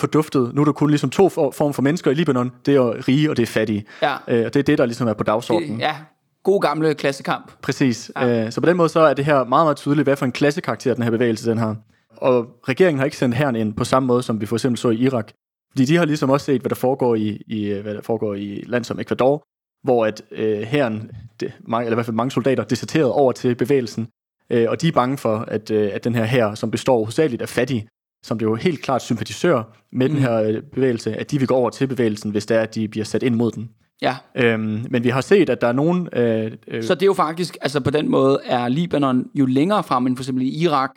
forduftet. 0.00 0.50
Nu 0.54 0.60
er 0.60 0.64
der 0.64 0.72
kun 0.72 0.90
ligesom 0.90 1.10
to 1.10 1.28
for, 1.28 1.50
former 1.50 1.72
for 1.72 1.82
mennesker 1.82 2.10
i 2.10 2.14
Libanon. 2.14 2.52
Det 2.66 2.74
er 2.74 3.08
rige, 3.08 3.30
og 3.30 3.36
det 3.36 3.42
er 3.42 3.46
fattige. 3.46 3.84
Ja. 4.02 4.12
Øh, 4.28 4.46
og 4.46 4.54
det 4.54 4.56
er 4.60 4.62
det, 4.64 4.78
der 4.78 4.86
ligesom 4.86 5.08
er 5.08 5.12
på 5.12 5.24
dagsordenen. 5.24 5.74
Det, 5.74 5.80
ja, 5.80 5.94
god 6.42 6.60
gamle 6.60 6.94
klassekamp. 6.94 7.52
Præcis. 7.62 8.10
Ja. 8.16 8.44
Øh, 8.44 8.52
så 8.52 8.60
på 8.60 8.66
den 8.66 8.76
måde 8.76 8.88
så 8.88 9.00
er 9.00 9.14
det 9.14 9.24
her 9.24 9.34
meget, 9.34 9.64
meget 9.66 9.76
tydeligt, 9.76 10.06
hvad 10.06 10.16
for 10.16 10.26
en 10.26 10.32
klassekarakter 10.32 10.94
den 10.94 11.02
her 11.02 11.10
bevægelse 11.10 11.50
den 11.50 11.58
har. 11.58 11.76
Og 12.16 12.46
regeringen 12.68 12.98
har 12.98 13.04
ikke 13.04 13.16
sendt 13.16 13.36
herren 13.36 13.56
ind 13.56 13.74
på 13.74 13.84
samme 13.84 14.06
måde, 14.06 14.22
som 14.22 14.40
vi 14.40 14.46
for 14.46 14.56
eksempel 14.56 14.78
så 14.78 14.90
i 14.90 14.96
Irak. 14.96 15.32
Fordi 15.70 15.84
de 15.84 15.96
har 15.96 16.04
ligesom 16.04 16.30
også 16.30 16.46
set, 16.46 16.60
hvad 16.60 16.68
der 16.68 16.74
foregår 16.74 17.14
i, 17.14 17.42
i 17.46 17.72
hvad 17.72 17.94
der 17.94 18.02
foregår 18.02 18.34
i 18.34 18.64
land 18.66 18.84
som 18.84 19.00
Ecuador, 19.00 19.44
hvor 19.84 20.06
at 20.06 20.22
øh, 20.30 20.60
herren, 20.60 21.10
det, 21.40 21.52
mange, 21.60 21.86
eller 21.86 21.94
i 21.94 21.96
hvert 21.96 22.06
fald 22.06 22.16
mange 22.16 22.30
soldater, 22.30 22.64
deserterede 22.64 23.12
over 23.12 23.32
til 23.32 23.54
bevægelsen. 23.54 24.08
Øh, 24.50 24.70
og 24.70 24.82
de 24.82 24.88
er 24.88 24.92
bange 24.92 25.18
for, 25.18 25.38
at, 25.38 25.70
øh, 25.70 25.90
at 25.94 26.04
den 26.04 26.14
her 26.14 26.24
her, 26.24 26.54
som 26.54 26.70
består 26.70 26.96
hovedsageligt 26.96 27.42
af 27.42 27.48
fattige, 27.48 27.88
som 28.24 28.38
det 28.38 28.46
jo 28.46 28.54
helt 28.54 28.82
klart 28.82 29.02
sympatisører 29.02 29.62
med 29.92 30.08
mm. 30.08 30.14
den 30.14 30.22
her 30.22 30.34
øh, 30.34 30.62
bevægelse, 30.62 31.14
at 31.14 31.30
de 31.30 31.38
vil 31.38 31.48
gå 31.48 31.54
over 31.54 31.70
til 31.70 31.86
bevægelsen, 31.86 32.30
hvis 32.30 32.46
det 32.46 32.56
er, 32.56 32.60
at 32.60 32.74
de 32.74 32.88
bliver 32.88 33.04
sat 33.04 33.22
ind 33.22 33.34
mod 33.34 33.50
den. 33.50 33.70
Ja. 34.02 34.16
Øhm, 34.36 34.86
men 34.90 35.04
vi 35.04 35.08
har 35.08 35.20
set, 35.20 35.50
at 35.50 35.60
der 35.60 35.66
er 35.68 35.72
nogen... 35.72 36.08
Øh, 36.12 36.50
øh, 36.68 36.84
Så 36.84 36.94
det 36.94 37.02
er 37.02 37.06
jo 37.06 37.14
faktisk, 37.14 37.56
altså 37.60 37.80
på 37.80 37.90
den 37.90 38.10
måde 38.10 38.40
er 38.44 38.68
Libanon 38.68 39.24
jo 39.34 39.46
længere 39.46 39.82
frem 39.82 40.06
end 40.06 40.16
for 40.16 40.22
eksempel 40.22 40.42
i 40.44 40.48
Irak, 40.62 40.90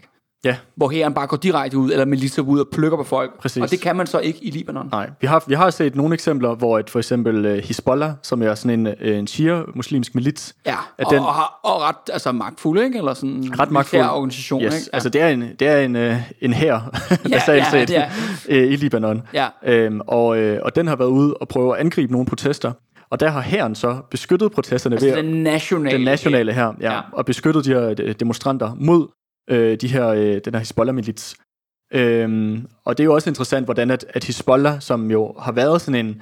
ja, 0.46 0.56
hvor 0.76 0.90
hæren 0.90 1.14
bare 1.14 1.28
går 1.28 1.38
direkte 1.38 1.78
ud, 1.78 1.92
eller 1.92 2.06
militser 2.06 2.42
ud 2.42 2.60
og 2.60 2.68
plukker 2.72 2.98
på 2.98 3.04
folk. 3.04 3.40
Præcis. 3.42 3.64
Og 3.64 3.72
det 3.72 3.82
kan 3.82 3.96
man 3.96 4.08
så 4.08 4.20
ikke 4.20 4.40
i 4.46 4.50
Libanon. 4.50 4.90
nej. 4.92 5.10
Vi 5.22 5.28
har, 5.28 5.44
vi 5.48 5.54
har 5.54 5.70
set 5.70 5.96
nogle 5.96 6.14
eksempler, 6.14 6.56
hvor 6.56 6.80
et, 6.80 6.90
for 6.90 7.00
eksempel 7.00 7.46
øh, 7.46 7.58
Hezbollah, 7.64 8.12
som 8.24 8.42
er 8.42 8.56
sådan 8.56 8.80
en, 8.80 8.88
øh, 9.02 9.18
en 9.18 9.28
shia-muslimsk 9.28 10.16
milits, 10.16 10.56
Ja, 10.66 10.76
At 10.98 11.06
og, 11.06 11.12
den- 11.14 11.20
og, 11.20 11.34
har- 11.34 11.60
og 11.64 11.82
ret 11.82 12.14
altså 12.14 12.32
magtfuld, 12.32 12.80
ikke? 12.80 12.98
Eller 12.98 13.14
sådan 13.14 13.30
en 13.30 13.60
ret 13.60 13.72
magtfuld 13.72 14.02
organisation, 14.02 14.62
yes, 14.64 14.74
ikke? 14.76 14.90
Ja. 14.94 14.96
altså 14.96 15.10
det 15.10 15.22
er 15.22 15.28
en, 15.28 15.42
det 15.60 15.68
er 15.68 15.78
en, 15.80 15.96
øh, 15.96 16.18
en 16.42 16.54
hær, 16.54 16.80
basalt 17.32 17.64
ja, 17.74 17.86
set, 17.86 18.46
øh, 18.50 18.72
i 18.72 18.76
Libanon. 18.76 19.22
Ja. 19.34 19.48
Øhm, 19.66 20.02
og, 20.08 20.38
øh, 20.38 20.60
og 20.64 20.76
den 20.76 20.88
har 20.88 20.96
været 20.96 21.10
ude 21.10 21.34
og 21.34 21.48
prøve 21.48 21.74
at 21.76 21.80
angribe 21.80 22.12
nogle 22.12 22.28
protester, 22.28 22.72
og 23.10 23.20
der 23.20 23.30
har 23.30 23.42
hæren 23.42 23.76
så 23.76 23.98
beskyttet 24.12 24.52
protesterne 24.52 24.96
altså 24.96 25.08
ved 25.08 25.16
den 25.18 25.44
nationale. 25.44 25.98
den 25.98 26.06
nationale 26.06 26.54
her, 26.54 26.74
ja, 26.82 26.94
Ja. 26.94 27.02
og 27.14 27.26
beskyttet 27.26 27.66
de 27.66 27.70
her 27.70 27.96
øh, 28.00 28.16
demonstranter 28.20 28.76
mod 28.80 29.08
øh, 29.50 29.78
de 29.82 29.88
her, 29.88 30.08
øh, 30.08 30.42
den 30.46 30.54
her 30.54 30.60
Hezbollah-milits. 30.60 31.36
Øhm, 31.94 32.66
og 32.86 32.98
det 32.98 33.04
er 33.04 33.06
jo 33.06 33.14
også 33.14 33.30
interessant, 33.30 33.66
hvordan 33.66 33.92
at, 33.92 34.06
at 34.10 34.24
Hezbollah, 34.24 34.82
som 34.82 35.12
jo 35.12 35.34
har 35.40 35.52
været 35.52 35.82
sådan 35.82 36.06
en... 36.06 36.22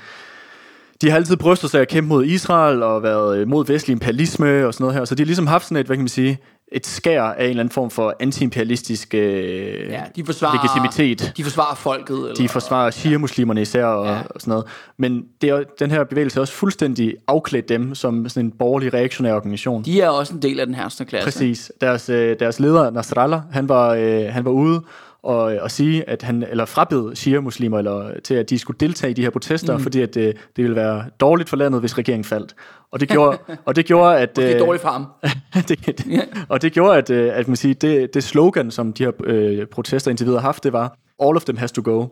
De 1.01 1.09
har 1.09 1.15
altid 1.17 1.38
brystet 1.38 1.69
sig 1.69 1.81
at 1.81 1.88
kæmpe 1.88 2.07
mod 2.07 2.25
Israel 2.25 2.84
og 2.84 3.03
været 3.03 3.38
øh, 3.38 3.47
mod 3.47 3.65
vestlig 3.67 3.93
imperialisme 3.93 4.67
og 4.67 4.73
sådan 4.73 4.84
noget 4.84 4.95
her. 4.97 5.05
Så 5.05 5.15
de 5.15 5.23
har 5.23 5.25
ligesom 5.25 5.47
haft 5.47 5.65
sådan 5.65 5.77
et, 5.77 5.86
hvad 5.86 5.95
kan 5.95 6.03
man 6.03 6.07
sige, 6.09 6.38
et 6.74 6.88
skær 6.88 7.24
af 7.24 7.43
en 7.43 7.49
eller 7.49 7.59
anden 7.63 7.74
form 7.74 7.89
for 7.89 8.15
anti-imperialistisk 8.19 9.13
øh, 9.13 9.89
Ja, 9.89 10.01
de 10.15 10.26
forsvarer, 10.26 10.53
legitimitet. 10.63 11.34
De 11.38 11.43
forsvarer 11.43 11.76
folket. 11.76 12.17
Eller, 12.17 12.34
De 12.36 12.49
forsvarer 12.49 12.91
shia-muslimerne 12.91 13.61
især 13.61 13.86
og, 13.86 14.05
Ja. 14.05 14.17
og 14.30 14.41
sådan 14.41 14.51
noget. 14.51 14.65
Men 14.97 15.24
det 15.41 15.49
er, 15.49 15.63
den 15.80 15.91
her 15.91 16.03
bevægelse 16.03 16.36
har 16.36 16.41
også 16.41 16.53
fuldstændig 16.53 17.15
afklædt 17.28 17.69
dem 17.69 17.95
som 17.95 18.30
sådan 18.30 18.45
en 18.45 18.51
borgerlig 18.59 18.93
reaktionær 18.93 19.34
organisation. 19.34 19.84
De 19.84 20.01
er 20.01 20.09
også 20.09 20.34
en 20.34 20.41
del 20.41 20.59
af 20.59 20.65
den 20.65 20.76
herrende 20.76 21.05
klasse. 21.05 21.26
Præcis. 21.26 21.71
Deres, 21.82 22.09
øh, 22.09 22.39
deres 22.39 22.59
leder, 22.59 22.89
Nasrallah, 22.89 23.39
han 23.51 23.69
var, 23.69 23.89
øh, 23.93 24.26
han 24.30 24.45
var 24.45 24.51
ude 24.51 24.82
og, 25.24 25.41
og 25.41 25.71
sige, 25.71 26.09
at 26.09 26.21
han, 26.21 26.43
eller 26.43 26.65
frabed 26.65 27.15
shia-muslimer 27.15 27.78
eller, 27.78 28.19
til, 28.24 28.34
at 28.34 28.49
de 28.49 28.59
skulle 28.59 28.78
deltage 28.80 29.11
i 29.11 29.13
de 29.13 29.21
her 29.21 29.30
protester, 29.30 29.78
mm. 29.78 29.84
fordi 29.84 30.01
at 30.01 30.13
det, 30.15 30.38
det 30.55 30.63
ville 30.63 30.76
være 30.76 31.05
dårligt 31.19 31.49
for 31.49 31.57
landet, 31.57 31.80
hvis 31.80 31.97
regeringen 31.97 32.24
faldt. 32.24 32.55
Og 32.91 32.99
det 32.99 33.09
gjorde, 33.09 33.38
og 33.65 33.76
det 33.76 33.86
gjorde 33.86 34.17
at... 34.17 34.36
Det 34.36 34.49
er 34.49 34.55
øh, 34.55 34.59
dårligt 34.59 34.82
for 34.82 34.89
ham. 34.89 35.05
det, 35.67 35.86
det, 35.86 36.30
og 36.49 36.61
det 36.61 36.74
gjorde, 36.74 36.97
at, 36.97 37.09
øh, 37.09 37.38
at 37.38 37.47
man 37.47 37.55
siger, 37.55 37.74
det, 37.74 38.13
det 38.13 38.24
slogan, 38.24 38.71
som 38.71 38.93
de 38.93 39.03
her 39.03 39.11
øh, 39.24 39.65
protester 39.65 40.11
indtil 40.11 40.26
videre 40.26 40.41
har 40.41 40.47
haft, 40.47 40.63
det 40.63 40.74
var, 40.74 40.97
all 41.19 41.36
of 41.36 41.43
them 41.43 41.57
has 41.57 41.71
to 41.71 41.82
go. 41.86 42.07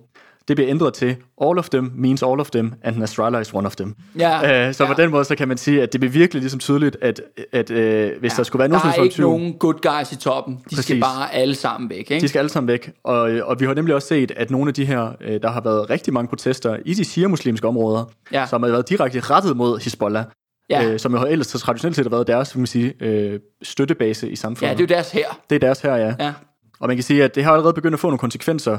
Det 0.48 0.56
bliver 0.58 0.70
ændret 0.70 0.94
til, 0.94 1.16
all 1.42 1.58
of 1.60 1.70
them 1.70 1.92
means 1.96 2.24
all 2.24 2.40
of 2.40 2.50
them, 2.50 2.74
and 2.84 2.98
Nasrallah 2.98 3.42
is 3.42 3.54
one 3.54 3.68
of 3.68 3.76
them. 3.76 3.96
Ja, 4.20 4.68
Øh, 4.68 4.74
så 4.74 4.84
ja. 4.84 4.94
på 4.94 5.02
den 5.02 5.12
måde, 5.12 5.26
så 5.26 5.36
kan 5.36 5.48
man 5.48 5.58
sige, 5.58 5.82
at 5.84 5.94
det 5.94 6.00
bliver 6.02 6.12
virkelig 6.12 6.42
ligesom 6.42 6.60
tydeligt, 6.60 6.98
at, 7.02 7.22
at 7.52 7.72
øh, 7.72 8.12
hvis 8.20 8.32
ja, 8.34 8.38
der 8.38 8.44
skulle 8.44 8.60
være 8.60 8.70
nogen, 8.70 8.82
der 8.84 9.00
er 9.00 9.04
ikke 9.04 9.16
tvivl, 9.16 9.30
nogen 9.30 9.54
good 9.54 9.74
guys 9.98 10.12
i 10.12 10.16
toppen. 10.16 10.56
De 10.56 10.62
skal 10.64 10.76
Præcis. 10.78 11.04
bare 11.04 11.34
alle 11.34 11.56
sammen 11.56 11.90
væk. 11.90 11.98
Ikke? 12.12 12.20
de 12.20 12.28
skal 12.28 12.40
alle 12.40 12.50
sammen 12.50 12.68
væk. 12.68 12.92
Og, 13.04 13.32
øh, 13.32 13.48
og 13.48 13.60
vi 13.60 13.66
har 13.66 13.74
nemlig 13.74 13.96
også 13.96 14.08
set, 14.08 14.32
at 14.36 14.52
nogle 14.52 14.68
af 14.68 14.74
de 14.74 14.86
her, 14.86 15.12
øh, 15.22 15.42
der 15.42 15.50
har 15.50 15.62
været 15.62 15.90
rigtig 15.90 16.14
mange 16.14 16.28
protester 16.28 16.78
i 16.86 16.94
de 16.94 17.04
shia-muslimske 17.06 17.68
områder, 17.68 18.06
Ja. 18.34 18.46
som 18.50 18.64
har 18.64 18.70
været 18.70 18.90
direkte 18.90 19.20
rettet 19.20 19.58
mod 19.58 19.80
Hezbollah, 19.84 20.24
Ja. 20.70 20.86
øh, 20.86 21.00
som 21.00 21.16
jo 21.16 21.26
ellers 21.26 21.48
så 21.48 21.60
traditionelt 21.60 21.96
set 21.96 22.06
har 22.06 22.10
været 22.10 22.28
deres, 22.28 22.56
vil 22.56 22.60
man 22.60 22.68
sige, 22.68 22.94
øh, 23.00 23.40
støttebase 23.64 24.28
i 24.28 24.30
ja, 24.30 24.36
samfundet. 24.36 24.78
det 24.78 24.84
er 24.84 24.88
jo 24.88 24.96
deres 24.96 25.12
her. 25.12 25.40
det 25.50 25.56
er 25.56 25.60
deres 25.60 25.82
her, 25.82 25.96
ja. 25.96 26.14
Ja. 26.20 26.34
Og 26.80 26.88
man 26.88 26.98
kan 26.98 27.04
sige, 27.04 27.24
at 27.24 27.36
det 27.36 27.44
har 27.44 27.52
allerede 27.52 27.74
begyndt 27.74 27.94
at 27.94 28.00
få 28.00 28.08
nogle 28.08 28.20
konsekvenser, 28.20 28.78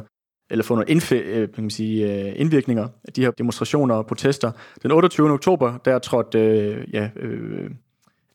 eller 0.52 0.64
få 0.64 0.74
nogle 0.74 0.90
indf- 0.90 1.14
øh, 1.14 1.48
kan 1.54 1.64
man 1.64 1.70
sige, 1.70 2.26
øh, 2.28 2.32
indvirkninger 2.36 2.88
af 3.04 3.12
de 3.12 3.20
her 3.22 3.30
demonstrationer 3.30 3.94
og 3.94 4.06
protester. 4.06 4.50
Den 4.82 4.90
28. 4.90 5.30
oktober, 5.30 5.78
der 5.84 5.98
trådte 5.98 6.38
øh, 6.38 6.84
ja, 6.94 7.08
øh, 7.16 7.70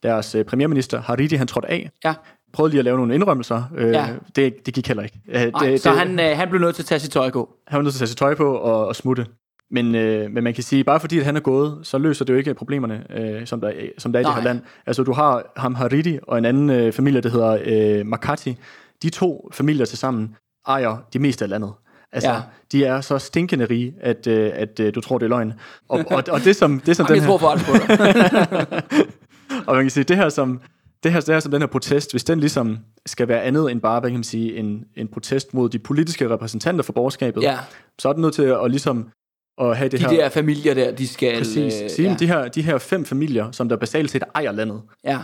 deres 0.04 0.36
øh, 0.36 0.46
premierminister, 0.46 1.02
Hariri, 1.02 1.36
han 1.36 1.48
trådte 1.48 1.70
af. 1.70 1.90
Ja. 2.06 2.14
Prøvede 2.54 2.72
lige 2.72 2.80
at 2.80 2.86
lave 2.86 2.98
nogle 2.98 3.16
indrømmelser. 3.16 3.64
Øh, 3.78 3.90
Ja. 3.92 4.08
det, 4.36 4.66
det 4.66 4.74
gik 4.74 4.88
heller 4.88 5.04
ikke. 5.04 5.20
Øh, 5.28 5.42
det, 5.62 5.82
så 5.82 5.90
det, 5.90 6.00
han, 6.00 6.20
øh, 6.20 6.38
han 6.38 6.50
blev 6.50 6.62
nødt 6.62 6.76
til 6.76 6.82
at 6.84 6.86
tage 6.86 7.00
sit 7.00 7.12
tøj 7.12 7.30
på. 7.32 7.50
han 7.68 7.78
var 7.78 7.84
nødt 7.84 7.94
til 7.94 7.98
at 7.98 8.00
tage 8.00 8.08
sit 8.08 8.18
tøj 8.18 8.36
på 8.36 8.56
og, 8.56 8.88
og 8.88 8.96
smutte. 8.96 9.26
Men, 9.72 9.96
øh, 9.96 10.32
men 10.32 10.44
man 10.44 10.54
kan 10.54 10.64
sige, 10.64 10.84
bare 10.84 11.00
fordi 11.00 11.20
at 11.20 11.26
han 11.26 11.36
er 11.36 11.40
gået, 11.40 11.80
så 11.84 11.98
løser 11.98 12.26
det 12.26 12.34
jo 12.34 12.38
ikke 12.38 12.54
problemerne, 12.54 13.04
øh, 13.10 13.48
som, 13.48 13.62
der, 13.62 13.72
som 13.98 14.12
der 14.14 14.20
er 14.20 14.22
i 14.22 14.24
det 14.24 14.30
Nej. 14.32 14.40
her 14.40 14.44
land. 14.46 14.62
Altså 14.86 15.04
du 15.04 15.14
har 15.14 15.52
ham 15.58 15.76
Hariri 15.76 16.20
og 16.24 16.38
en 16.38 16.46
anden 16.46 16.70
øh, 16.70 16.92
familie, 16.94 17.22
der 17.22 17.30
hedder 17.30 17.58
øh, 18.00 18.06
Makati. 18.06 18.58
De 19.04 19.10
to 19.10 19.50
familier 19.54 19.86
til 19.86 19.98
sammen 19.98 20.36
ejer 20.68 20.98
de 21.14 21.20
meste 21.20 21.46
af 21.46 21.50
landet. 21.50 21.72
Altså, 22.12 22.30
Ja. 22.30 22.42
de 22.72 22.86
er 22.86 23.02
så 23.02 23.20
stinkende 23.20 23.66
rige, 23.66 23.94
at, 24.02 24.28
øh, 24.28 24.52
at 24.54 24.80
øh, 24.80 24.96
du 24.96 25.02
tror, 25.02 25.18
det 25.18 25.26
er 25.26 25.30
løgn. 25.30 25.54
Og, 25.90 26.06
og, 26.08 26.24
og 26.30 26.44
det 26.44 26.56
som, 26.56 26.80
det 26.80 26.96
som 26.96 27.06
Jamen, 27.10 27.22
den 27.22 27.30
jeg 27.30 27.40
tror 27.40 27.50
her, 27.50 27.56
det 27.56 27.66
på 27.66 27.74
dig. 27.94 28.84
og 29.68 29.76
man 29.76 29.84
kan 29.84 29.90
sige, 29.90 30.04
det 30.04 30.18
her 30.18 30.30
som, 30.30 30.62
det 31.04 31.12
her, 31.12 31.20
det 31.20 31.30
her 31.36 31.40
som 31.40 31.52
den 31.52 31.62
her 31.62 31.68
protest, 31.68 32.14
hvis 32.14 32.24
den 32.24 32.40
ligesom 32.40 32.78
skal 33.06 33.28
være 33.28 33.42
andet 33.42 33.72
end 33.72 33.82
bare, 33.82 34.00
hvad 34.00 34.10
kan 34.10 34.18
man 34.18 34.24
sige, 34.24 34.56
en, 34.58 34.84
en 34.96 35.08
protest 35.08 35.54
mod 35.54 35.70
de 35.70 35.80
politiske 35.80 36.30
repræsentanter 36.30 36.84
for 36.84 36.94
borgerskabet, 36.94 37.44
ja, 37.44 37.58
så 38.00 38.10
er 38.10 38.14
den 38.14 38.22
nødt 38.22 38.34
til 38.34 38.44
at, 38.44 38.64
at 38.64 38.72
ligesom 38.72 39.10
at 39.62 39.78
have 39.78 39.90
det 39.90 40.00
de 40.00 40.06
her... 40.06 40.18
der 40.18 40.30
familier 40.30 40.74
der, 40.74 40.92
de 40.92 41.08
skal... 41.08 41.38
Præcis. 41.38 41.82
øh, 41.84 41.90
Sige, 41.90 42.10
ja. 42.10 42.16
de, 42.20 42.28
her, 42.28 42.48
de 42.48 42.62
her 42.62 42.78
fem 42.78 43.06
familier, 43.06 43.52
som 43.52 43.70
der 43.70 43.76
basalt 43.76 44.12
set 44.12 44.24
ejer 44.36 44.52
landet, 44.52 44.82
ja. 45.04 45.20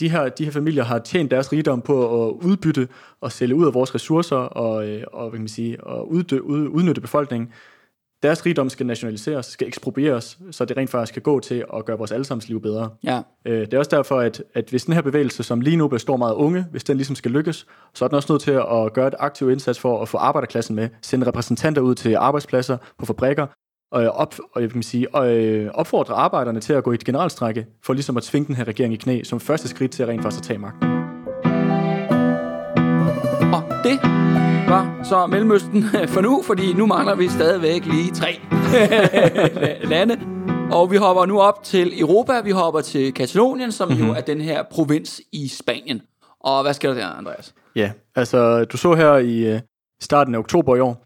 De 0.00 0.08
her, 0.08 0.28
de 0.28 0.44
her 0.44 0.50
familier 0.52 0.84
har 0.84 0.98
tjent 0.98 1.30
deres 1.30 1.52
rigdom 1.52 1.80
på 1.80 2.26
at 2.26 2.32
udbytte 2.32 2.88
og 3.20 3.32
sælge 3.32 3.54
ud 3.54 3.66
af 3.66 3.74
vores 3.74 3.94
ressourcer 3.94 4.36
og, 4.36 4.88
øh, 4.88 5.04
og, 5.12 5.22
hvad 5.22 5.30
kan 5.30 5.40
man 5.40 5.48
sige, 5.48 5.84
og 5.84 6.10
uddø, 6.10 6.38
ud, 6.38 6.68
udnytte 6.68 7.00
befolkningen. 7.00 7.48
Deres 8.22 8.46
rigdom 8.46 8.68
skal 8.68 8.86
nationaliseres, 8.86 9.46
skal 9.46 9.66
eksproprieres, 9.68 10.38
så 10.50 10.64
det 10.64 10.76
rent 10.76 10.90
faktisk 10.90 11.12
kan 11.12 11.22
gå 11.22 11.40
til 11.40 11.64
at 11.76 11.84
gøre 11.84 11.98
vores 11.98 12.12
allesammens 12.12 12.48
liv 12.48 12.60
bedre. 12.62 12.90
ja. 13.04 13.22
Øh, 13.44 13.60
Det 13.60 13.74
er 13.74 13.78
også 13.78 13.96
derfor, 13.96 14.20
at, 14.20 14.42
at 14.54 14.70
hvis 14.70 14.84
den 14.84 14.94
her 14.94 15.00
bevægelse, 15.02 15.42
som 15.42 15.60
lige 15.60 15.76
nu 15.76 15.88
består 15.88 16.16
meget 16.16 16.34
unge, 16.34 16.66
hvis 16.70 16.84
den 16.84 16.96
ligesom 16.96 17.16
skal 17.16 17.30
lykkes, 17.30 17.66
så 17.94 18.04
er 18.04 18.08
den 18.08 18.16
også 18.16 18.32
nødt 18.32 18.42
til 18.42 18.50
at 18.50 18.92
gøre 18.92 19.08
et 19.08 19.14
aktiv 19.18 19.50
indsats 19.50 19.78
for 19.80 20.02
at 20.02 20.08
få 20.08 20.18
arbejderklassen 20.18 20.76
med, 20.76 20.88
sende 21.02 21.26
repræsentanter 21.26 21.82
ud 21.82 21.94
til 21.94 22.14
arbejdspladser, 22.14 22.76
på 22.98 23.06
fabrikker, 23.06 23.46
og, 23.92 24.10
op, 24.10 24.34
og 24.52 24.62
jeg 24.62 24.70
kan 24.70 24.82
sige, 24.82 25.14
og, 25.14 25.36
øh, 25.36 25.70
opfordre 25.74 26.14
arbejderne 26.14 26.60
til 26.60 26.72
at 26.72 26.84
gå 26.84 26.92
i 26.92 26.94
et 26.94 27.04
generalstrække, 27.04 27.66
for 27.84 27.92
ligesom 27.92 28.16
at 28.16 28.22
tvinge 28.22 28.46
den 28.46 28.54
her 28.54 28.64
regering 28.64 28.94
i 28.94 28.96
knæ, 28.96 29.22
som 29.22 29.40
første 29.40 29.68
skridt 29.68 29.90
til 29.90 30.02
at 30.02 30.08
rent 30.08 30.22
faktisk 30.22 30.40
at 30.40 30.44
tage 30.44 30.58
magten. 30.58 30.88
Og 33.54 33.62
det 33.84 33.98
var 34.68 35.00
så 35.04 35.26
Mellemøsten 35.26 35.84
for 36.08 36.20
nu, 36.20 36.42
fordi 36.46 36.72
nu 36.72 36.86
mangler 36.86 37.14
vi 37.14 37.28
stadigvæk 37.28 37.86
lige 37.86 38.10
tre 38.10 38.40
lande. 39.92 40.16
Og 40.72 40.90
vi 40.90 40.96
hopper 40.96 41.26
nu 41.26 41.40
op 41.40 41.64
til 41.64 42.00
Europa. 42.00 42.40
Vi 42.40 42.50
hopper 42.50 42.80
til 42.80 43.14
Katalonien, 43.14 43.72
som 43.72 43.88
mm-hmm. 43.88 44.06
jo 44.06 44.12
er 44.12 44.20
den 44.20 44.40
her 44.40 44.62
provins 44.70 45.20
i 45.32 45.48
Spanien. 45.48 46.02
Og 46.40 46.62
hvad 46.62 46.74
sker 46.74 46.88
der 46.88 46.94
der, 46.94 47.06
Andreas? 47.06 47.54
Ja, 47.76 47.92
altså 48.14 48.64
du 48.64 48.76
så 48.76 48.94
her 48.94 49.16
i 49.16 49.54
øh, 49.54 49.60
starten 50.00 50.34
af 50.34 50.38
oktober 50.38 50.76
i 50.76 50.80
år, 50.80 51.04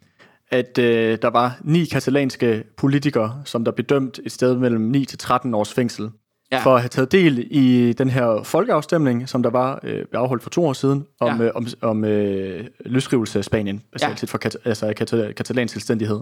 at 0.51 0.79
øh, 0.79 1.19
der 1.23 1.29
var 1.31 1.59
ni 1.65 1.85
katalanske 1.85 2.65
politikere, 2.77 3.43
som 3.45 3.65
der 3.65 3.73
blev 3.73 3.85
dømt 3.87 4.21
et 4.25 4.33
sted 4.33 4.57
mellem 4.57 4.81
9 4.83 5.05
til 5.05 5.19
13 5.19 5.55
års 5.55 5.73
fængsel, 5.73 6.11
Ja. 6.53 6.59
for 6.63 6.75
at 6.75 6.81
have 6.81 6.89
taget 6.89 7.13
del 7.13 7.47
i 7.51 7.93
den 7.93 8.11
her 8.11 8.43
folkeafstemning, 8.45 9.29
som 9.29 9.43
der 9.43 9.51
var 9.51 9.81
øh, 9.83 10.05
afholdt 10.13 10.43
for 10.43 10.51
to 10.51 10.65
år 10.67 10.73
siden, 10.73 11.07
om, 11.21 11.41
Ja. 11.41 11.47
øh, 11.47 11.51
om, 11.55 11.67
om 11.81 12.05
øh, 12.05 12.65
løsrivelse 12.85 13.39
af 13.39 13.45
Spanien, 13.45 13.83
altså 13.93 14.07
Ja. 14.07 14.15
ja. 14.23 14.27
for 14.27 14.39
kat, 14.39 14.57
altså 14.65 14.93
katal, 14.97 15.35
katalansk 15.35 15.73
selvstændighed. 15.75 16.21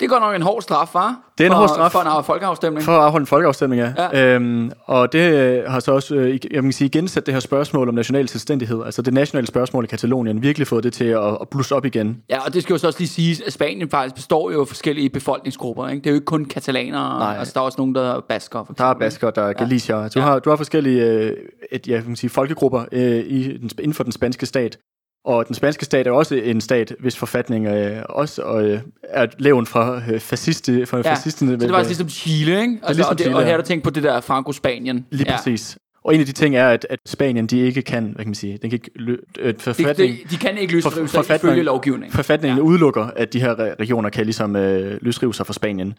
Det 0.00 0.08
går 0.08 0.18
nok 0.18 0.34
en 0.34 0.42
hård 0.42 0.62
straf, 0.62 0.94
var? 0.94 1.20
Det 1.38 1.44
er 1.44 1.48
en 1.48 1.52
for, 1.52 1.58
hård 1.58 1.68
straf. 1.68 1.92
For 1.92 2.18
en 2.18 2.24
folkeafstemning. 2.24 2.84
For 2.84 2.92
at 2.92 3.04
afholde 3.04 3.22
en 3.22 3.26
folkeafstemning, 3.26 3.82
ja. 3.82 3.92
Ja. 4.12 4.34
Øhm, 4.34 4.70
og 4.84 5.12
det 5.12 5.18
øh, 5.34 5.64
har 5.70 5.80
så 5.80 5.92
også, 5.92 6.14
øh, 6.14 6.30
jeg 6.50 6.62
kan 6.62 6.72
sige, 6.72 6.90
gensat 6.90 7.26
det 7.26 7.34
her 7.34 7.40
spørgsmål 7.40 7.88
om 7.88 7.94
national 7.94 8.28
selvstændighed, 8.28 8.84
altså 8.84 9.02
det 9.02 9.14
nationale 9.14 9.46
spørgsmål 9.46 9.84
i 9.84 9.86
Katalonien, 9.86 10.42
virkelig 10.42 10.66
fået 10.66 10.84
det 10.84 10.92
til 10.92 11.04
at, 11.04 11.24
at 11.40 11.48
blusse 11.50 11.74
op 11.74 11.84
igen. 11.84 12.22
Ja, 12.30 12.44
og 12.46 12.54
det 12.54 12.62
skal 12.62 12.74
jo 12.74 12.78
så 12.78 12.86
også 12.86 12.98
lige 12.98 13.08
siges, 13.08 13.40
at 13.40 13.52
Spanien 13.52 13.90
faktisk 13.90 14.14
består 14.14 14.50
jo 14.50 14.60
af 14.60 14.68
forskellige 14.68 15.10
befolkningsgrupper. 15.10 15.88
Ikke? 15.88 16.00
Det 16.00 16.06
er 16.06 16.10
jo 16.10 16.14
ikke 16.14 16.24
kun 16.24 16.44
katalanere. 16.44 17.18
Nej. 17.18 17.36
Altså, 17.38 17.52
der 17.54 17.60
er 17.60 17.64
også 17.64 17.78
nogen, 17.78 17.94
der 17.94 18.14
er 18.16 18.20
basker. 18.28 18.64
For 18.64 18.72
Der 18.72 18.84
er 18.84 18.88
eksempel, 18.90 19.06
basker, 19.06 19.30
der 19.30 19.42
er 19.42 19.52
galicier. 19.52 20.08
Du, 20.08 20.18
Ja. 20.18 20.24
har, 20.24 20.38
du 20.38 20.50
har 20.50 20.56
forskellige 20.56 21.02
øh, 21.04 21.32
et, 21.72 21.88
ja, 21.88 22.00
kan 22.00 22.16
sige, 22.16 22.30
folkegrupper 22.30 22.84
øh, 22.92 23.00
i 23.26 23.56
den, 23.58 23.70
inden 23.78 23.94
for 23.94 24.02
den 24.02 24.12
spanske 24.12 24.46
stat. 24.46 24.78
Og 25.24 25.46
den 25.46 25.54
spanske 25.54 25.84
stat 25.84 26.06
er 26.06 26.10
også 26.10 26.34
en 26.34 26.60
stat, 26.60 26.94
hvis 27.00 27.16
forfatning 27.16 27.66
øh, 27.66 28.02
også 28.08 28.42
øh, 28.58 28.80
er 29.02 29.26
levn 29.38 29.66
fra 29.66 30.02
øh, 30.12 30.20
fasciste, 30.20 30.86
fra 30.86 30.96
Ja, 30.96 31.12
fascisterne. 31.12 31.52
så 31.52 31.56
det 31.56 31.70
var 31.72 31.78
altså 31.78 31.90
ligesom 31.90 32.08
Chile, 32.08 32.60
ikke? 32.60 32.72
Altså, 32.82 32.92
ligesom 32.94 33.10
og, 33.10 33.18
det, 33.18 33.24
Chile, 33.24 33.36
og 33.36 33.42
her 33.44 33.50
har 33.50 33.56
du 33.56 33.62
tænkt 33.66 33.84
på 33.84 33.90
det 33.90 34.02
der 34.02 34.20
Franco-Spanien. 34.20 35.06
Lige 35.10 35.30
ja. 35.30 35.36
præcis. 35.36 35.78
Og 36.04 36.14
en 36.14 36.20
af 36.20 36.26
de 36.26 36.32
ting 36.32 36.56
er, 36.56 36.68
at, 36.68 36.86
at 36.90 36.98
Spanien, 37.06 37.46
de 37.46 37.58
ikke 37.60 37.82
kan, 37.82 38.04
hvad 38.04 38.14
kan 38.24 38.26
man 38.26 38.34
sige, 38.34 38.52
den 38.62 38.70
kan 38.70 38.72
ikke, 38.72 38.90
lø, 38.96 39.16
øh, 39.38 39.54
De, 39.54 39.58
forfatning, 39.60 40.16
de, 40.16 40.28
de 40.30 40.36
kan 40.36 40.58
ikke 40.58 40.72
løsrive 40.74 40.92
For- 40.92 41.06
sig 41.06 41.18
forfatning- 41.24 41.50
ifølge 41.50 41.62
lovgivningen. 41.62 42.12
forfatningen 42.12 42.58
ja. 42.58 42.64
udelukker, 42.64 43.04
at 43.16 43.32
de 43.32 43.40
her 43.40 43.54
re- 43.54 43.74
regioner 43.80 44.10
kan 44.10 44.24
ligesom 44.24 44.56
øh, 44.56 44.98
løsrive 45.02 45.34
sig 45.34 45.46
fra 45.46 45.52
Spanien. 45.52 45.94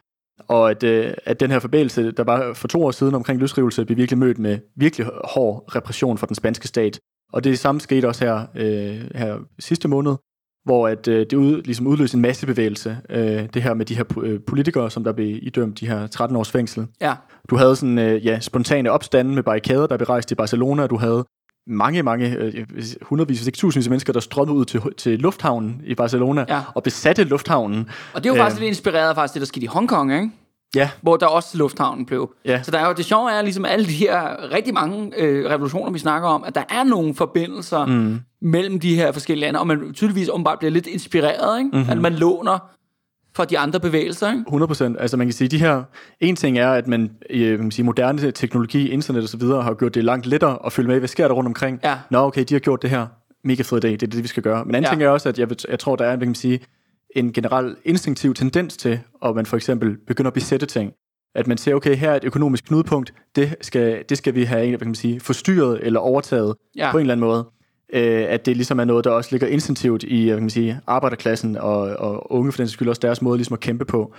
Og 0.48 0.72
at, 0.72 0.84
øh, 0.84 1.14
at 1.26 1.40
den 1.40 1.52
her 1.52 1.60
forbindelse, 1.60 2.12
der 2.12 2.24
var 2.24 2.54
for 2.54 2.68
to 2.68 2.84
år 2.84 2.92
siden 2.92 3.16
omkring 3.16 3.40
løsrivelse, 3.40 3.86
blev 3.86 3.98
virkelig 3.98 4.18
mødt 4.18 4.38
med 4.40 4.58
virkelig 4.78 5.08
hård 5.24 5.76
repression 5.76 6.18
fra 6.18 6.28
den 6.28 6.36
spanske 6.36 6.68
stat. 6.68 7.00
Og 7.34 7.44
det 7.44 7.60
samme 7.60 7.82
skete 7.82 8.08
også 8.08 8.26
her, 8.26 8.46
øh, 8.56 9.02
her 9.16 9.38
sidste 9.60 9.88
måned, 9.88 10.16
hvor 10.66 10.88
at, 10.88 11.08
øh, 11.08 11.20
det 11.20 11.34
ud, 11.34 11.62
ligesom 11.62 11.88
udløste 11.88 12.16
en 12.16 12.22
massebevægelse. 12.22 12.98
Øh, 13.10 13.44
det 13.54 13.62
her 13.64 13.74
med 13.74 13.86
de 13.86 13.96
her 13.96 14.04
øh, 14.24 14.40
politikere, 14.48 14.92
som 14.92 15.04
der 15.04 15.12
blev 15.12 15.40
idømt 15.42 15.80
de 15.80 15.88
her 15.88 16.08
13 16.08 16.38
års 16.38 16.52
fængsel. 16.52 16.88
Ja. 17.02 17.14
Du 17.50 17.56
havde 17.58 17.76
sådan, 17.76 18.00
øh, 18.00 18.26
ja, 18.26 18.40
spontane 18.40 18.92
opstande 18.92 19.36
med 19.36 19.44
barrikader, 19.44 19.88
der 19.88 19.98
blev 19.98 20.06
rejst 20.08 20.32
i 20.32 20.36
Barcelona. 20.36 20.88
Du 20.88 20.98
havde 20.98 21.26
mange, 21.68 22.04
mange, 22.04 22.36
øh, 22.36 22.66
hundredvis, 23.02 23.38
hvis 23.40 23.48
ikke 23.48 23.58
tusindvis 23.58 23.88
af 23.88 23.90
mennesker, 23.90 24.14
der 24.14 24.20
strømmede 24.20 24.58
ud 24.58 24.66
til, 24.66 24.82
til 24.98 25.20
lufthavnen 25.20 25.82
i 25.86 25.96
Barcelona 25.96 26.46
Ja. 26.50 26.62
og 26.76 26.84
besatte 26.84 27.24
lufthavnen. 27.24 27.90
Og 28.14 28.24
det 28.24 28.30
er 28.30 28.34
jo 28.34 28.36
Øh. 28.36 28.42
faktisk 28.42 28.60
lidt 28.62 28.68
inspireret 28.68 29.10
af 29.10 29.16
faktisk 29.16 29.34
det, 29.34 29.40
der 29.42 29.46
skete 29.46 29.64
i 29.64 29.68
Hongkong, 29.68 30.14
ikke? 30.14 30.30
Ja, 30.76 30.90
hvor 31.02 31.18
der 31.18 31.26
også 31.26 31.58
lufthavnen 31.58 32.06
blev. 32.06 32.34
Ja. 32.46 32.64
Så 32.64 32.72
der 32.72 32.80
er 32.80 32.88
jo, 32.88 32.94
det 32.94 33.06
sjove 33.06 33.32
er 33.32 33.42
ligesom 33.42 33.66
alle 33.66 33.86
de 33.86 33.92
her 33.94 34.52
rigtig 34.54 34.74
mange 34.74 35.12
øh, 35.18 35.50
revolutioner, 35.50 35.92
vi 35.92 36.00
snakker 36.00 36.30
om, 36.30 36.44
at 36.44 36.56
der 36.56 36.64
er 36.70 36.84
nogle 36.84 37.16
forbindelser 37.16 37.86
mm. 37.86 38.20
mellem 38.42 38.80
de 38.80 38.96
her 38.96 39.12
forskellige 39.12 39.46
lande, 39.46 39.60
og 39.60 39.68
man 39.68 39.94
tydeligvis 39.94 40.30
åbenbart 40.30 40.60
bliver 40.60 40.72
lidt 40.72 40.88
inspireret, 40.88 41.58
ikke? 41.60 41.68
Mhm. 41.68 41.78
Mm-hmm. 41.78 41.92
at 41.92 41.98
man 41.98 42.14
låner 42.14 42.70
fra 43.36 43.46
de 43.46 43.60
andre 43.60 43.80
bevægelser. 43.80 44.32
Ikke? 44.32 44.44
100 44.48 44.68
procent. 44.68 44.98
Altså 45.00 45.18
man 45.18 45.28
kan 45.28 45.34
sige, 45.34 45.48
de 45.48 45.60
her... 45.60 45.84
En 46.20 46.36
ting 46.36 46.58
er, 46.58 46.70
at 46.72 46.88
man, 46.88 47.12
øh, 47.30 47.60
man 47.60 47.72
sige, 47.72 47.86
moderne 47.86 48.32
teknologi, 48.32 48.90
internet 48.90 49.24
og 49.24 49.30
så 49.30 49.38
videre, 49.38 49.62
har 49.64 49.74
gjort 49.74 49.96
det 49.96 50.04
langt 50.04 50.26
lettere 50.26 50.58
at 50.66 50.74
følge 50.74 50.88
med, 50.88 51.00
hvad 51.00 51.08
sker 51.08 51.28
der 51.28 51.36
rundt 51.36 51.48
omkring. 51.48 51.80
Ja. 51.84 51.98
Nå, 52.10 52.18
okay, 52.20 52.44
de 52.50 52.54
har 52.54 52.60
gjort 52.60 52.82
det 52.82 52.90
her. 52.90 53.08
Mega 53.44 53.64
fed 53.64 53.86
idé, 53.86 53.88
det 53.88 54.04
er 54.04 54.08
det, 54.08 54.24
vi 54.24 54.28
skal 54.28 54.44
gøre. 54.44 54.66
Men 54.66 54.76
anden 54.76 54.84
Ja. 54.84 54.90
ting 54.90 55.04
er 55.04 55.10
også, 55.10 55.30
at 55.30 55.40
jeg, 55.40 55.48
jeg 55.70 55.80
tror, 55.80 55.96
der 55.96 56.06
er, 56.06 56.16
kan 56.18 56.28
man 56.28 56.36
sige, 56.36 56.60
en 57.16 57.34
generel 57.34 57.76
instinktiv 57.86 58.34
tendens 58.34 58.78
til, 58.78 59.00
at 59.26 59.36
man 59.36 59.46
for 59.46 59.56
eksempel 59.58 59.98
begynder 60.08 60.30
at 60.30 60.34
besætte 60.34 60.66
ting. 60.66 60.94
At 61.36 61.48
man 61.48 61.58
siger, 61.58 61.76
okay, 61.76 61.96
her 61.96 62.12
er 62.12 62.16
et 62.16 62.24
økonomisk 62.24 62.66
knudepunkt, 62.66 63.14
det 63.36 63.56
skal, 63.62 64.04
det 64.10 64.18
skal 64.18 64.36
vi 64.36 64.44
have 64.44 64.68
hvad 64.70 64.80
kan 64.80 64.88
man 64.88 64.96
sige, 64.96 65.20
forstyrret 65.20 65.80
eller 65.84 66.00
overtaget 66.00 66.56
Ja. 66.76 66.92
på 66.92 66.98
en 66.98 67.02
eller 67.02 67.14
anden 67.14 67.28
måde. 67.28 67.48
Øh, 67.94 68.26
at 68.30 68.46
det 68.46 68.56
ligesom 68.56 68.80
er 68.80 68.86
noget, 68.86 69.06
der 69.06 69.12
også 69.12 69.30
ligger 69.32 69.48
instinktivt 69.48 70.04
i 70.04 70.26
hvad 70.26 70.36
kan 70.36 70.44
man 70.44 70.50
sige, 70.50 70.80
arbejderklassen 70.88 71.58
og, 71.58 71.78
og 71.80 72.32
unge 72.32 72.52
for 72.52 72.58
den 72.58 72.68
skyld 72.68 72.90
også 72.90 73.00
deres 73.00 73.22
måde 73.22 73.38
ligesom 73.38 73.54
at 73.54 73.60
kæmpe 73.60 73.86
på, 73.86 74.14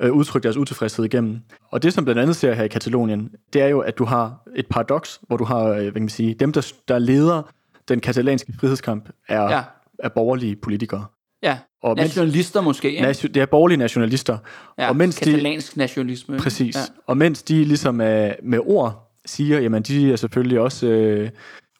øh, 0.00 0.12
udtrykke 0.12 0.44
deres 0.44 0.56
utilfredshed 0.56 1.04
igennem. 1.04 1.40
Og 1.70 1.82
det, 1.82 1.92
som 1.92 2.04
blandt 2.04 2.20
andet 2.20 2.36
ser 2.36 2.54
her 2.54 2.64
i 2.64 2.68
Katalonien, 2.68 3.30
det 3.52 3.62
er 3.62 3.66
jo, 3.68 3.80
at 3.80 3.98
du 3.98 4.04
har 4.04 4.42
et 4.56 4.66
paradoks, 4.66 5.20
hvor 5.26 5.36
du 5.36 5.44
har, 5.44 5.64
øh, 5.66 5.74
hvad 5.76 5.92
kan 5.92 6.02
man 6.02 6.08
sige, 6.08 6.34
dem, 6.34 6.52
der, 6.52 6.72
der 6.88 6.98
leder 6.98 7.42
den 7.88 8.00
katalanske 8.00 8.52
frihedskamp, 8.60 9.08
er, 9.28 9.42
ja. 9.42 9.62
er 9.98 10.08
borgerlige 10.08 10.56
politikere. 10.56 11.04
Ja, 11.42 11.58
Og 11.82 11.92
mens- 11.92 12.02
nationalister 12.02 12.60
måske. 12.60 12.90
Ikke? 12.90 13.02
Nation, 13.02 13.32
det 13.32 13.42
er 13.42 13.46
borgerlige 13.46 13.78
nationalister. 13.78 14.38
ja, 14.78 14.88
og 14.88 14.96
mens 14.96 15.16
de, 15.16 15.24
katalansk 15.30 15.76
nationalisme. 15.76 16.34
ikke? 16.34 16.42
Præcis. 16.42 16.74
Ja. 16.76 16.80
Og 17.06 17.16
mens 17.16 17.42
de 17.42 17.64
ligesom 17.64 18.00
øh, 18.00 18.32
med 18.42 18.58
ord 18.66 19.18
siger, 19.26 19.60
jamen 19.60 19.82
de 19.82 20.12
er 20.12 20.16
selvfølgelig 20.16 20.60
også 20.60 20.86
øh, 20.86 21.30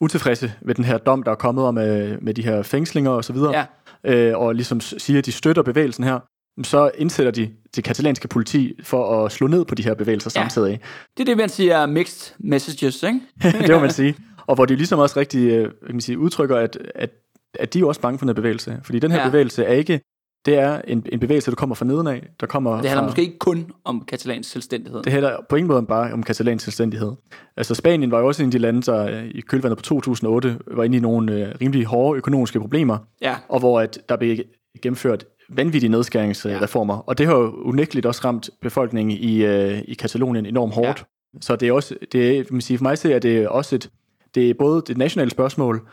utilfredse 0.00 0.52
ved 0.62 0.74
den 0.74 0.84
her 0.84 0.98
dom, 0.98 1.22
der 1.22 1.30
er 1.30 1.34
kommet 1.34 1.64
om 1.64 1.78
øh, 1.78 2.22
med 2.22 2.34
de 2.34 2.42
her 2.44 2.62
fængslinger 2.62 3.10
og 3.10 3.24
så 3.24 3.32
videre, 3.32 3.66
Ja. 4.04 4.14
øh, 4.14 4.38
og 4.38 4.54
ligesom 4.54 4.80
siger, 4.80 5.18
at 5.18 5.26
de 5.26 5.32
støtter 5.32 5.62
bevægelsen 5.62 6.04
her, 6.04 6.18
så 6.62 6.90
indsætter 6.98 7.32
de 7.32 7.50
det 7.76 7.84
katalanske 7.84 8.28
politi 8.28 8.74
for 8.82 9.24
at 9.24 9.32
slå 9.32 9.46
ned 9.46 9.64
på 9.64 9.74
de 9.74 9.82
her 9.84 9.94
bevægelser 9.94 10.30
Ja. 10.36 10.40
samtidig. 10.40 10.80
Det 11.16 11.20
er 11.20 11.24
det, 11.24 11.36
man 11.36 11.48
siger 11.48 11.86
mixed 11.86 12.34
messages, 12.38 13.02
ikke? 13.02 13.20
det 13.66 13.70
må 13.70 13.78
man 13.80 13.90
sige. 14.00 14.14
Og 14.46 14.54
hvor 14.54 14.64
de 14.64 14.76
ligesom 14.76 14.98
også 14.98 15.20
rigtig 15.20 15.50
øh, 15.50 15.62
kan 15.86 15.94
man 15.94 16.00
sige, 16.00 16.18
udtrykker, 16.18 16.56
at, 16.56 16.78
at, 16.94 17.10
at 17.58 17.74
de 17.74 17.80
er 17.80 17.84
også 17.86 18.00
bange 18.00 18.18
for 18.18 18.24
den 18.24 18.28
her 18.28 18.34
bevægelse. 18.34 18.80
Fordi 18.82 18.98
den 18.98 19.10
her 19.10 19.18
Ja. 19.18 19.24
ja. 19.24 19.30
bevægelse 19.30 19.64
er 19.64 19.72
ikke, 19.72 20.00
det 20.46 20.58
er 20.58 20.80
en, 20.88 21.06
en 21.12 21.20
bevægelse, 21.20 21.50
der 21.50 21.54
kommer 21.54 21.74
fra 21.74 21.84
nedenaf, 21.84 22.28
der 22.40 22.46
kommer 22.46 22.70
Det 22.80 22.84
handler 22.84 23.02
fra, 23.02 23.06
måske 23.06 23.22
ikke 23.22 23.38
kun 23.38 23.72
om 23.84 24.04
katalansk 24.04 24.50
selvstændighed. 24.50 25.02
Det 25.02 25.12
handler 25.12 25.36
på 25.48 25.56
ingen 25.56 25.68
måde 25.68 25.86
bare 25.86 26.12
om 26.12 26.22
katalansk 26.22 26.64
selvstændighed. 26.64 27.12
Altså 27.56 27.74
Spanien 27.74 28.10
var 28.10 28.18
jo 28.18 28.26
også 28.26 28.42
en 28.42 28.48
af 28.48 28.50
de 28.52 28.58
lande, 28.58 28.82
der 28.82 29.04
øh, 29.18 29.24
i 29.24 29.40
kølvandet 29.40 29.76
på 29.78 29.82
2008 29.82 30.58
var 30.66 30.84
inde 30.84 30.96
i 30.96 31.00
nogle 31.00 31.32
øh, 31.32 31.54
rimelig 31.60 31.84
hårde 31.84 32.16
økonomiske 32.18 32.60
problemer, 32.60 32.98
Ja, 33.22 33.36
og 33.48 33.58
hvor 33.60 33.80
at 33.80 33.98
der 34.08 34.16
blev 34.16 34.38
gennemført 34.82 35.24
vanvittige 35.48 35.90
nedskæringsreformer. 35.90 36.96
Og 36.96 37.18
det 37.18 37.26
har 37.26 37.34
jo 37.36 37.50
unægteligt 37.50 38.06
også 38.06 38.20
ramt 38.24 38.50
befolkningen 38.62 39.18
i, 39.18 39.44
øh, 39.44 39.78
i 39.88 39.94
Katalonien 39.94 40.46
enormt 40.46 40.74
hårdt. 40.74 40.98
Ja. 41.34 41.40
Så 41.40 41.56
det 41.56 41.68
er 41.68 41.72
også, 41.72 41.94
det 42.12 42.38
er, 42.38 42.44
man 42.50 42.60
sige, 42.60 42.78
for 42.78 42.82
mig 42.82 42.98
ser 42.98 43.18
det 43.18 43.48
også 43.48 43.74
et, 43.74 43.90
det 44.34 44.50
er 44.50 44.54
både 44.58 44.82
et 44.90 44.98
nationalt 44.98 45.30
spørgsmål, 45.32 45.88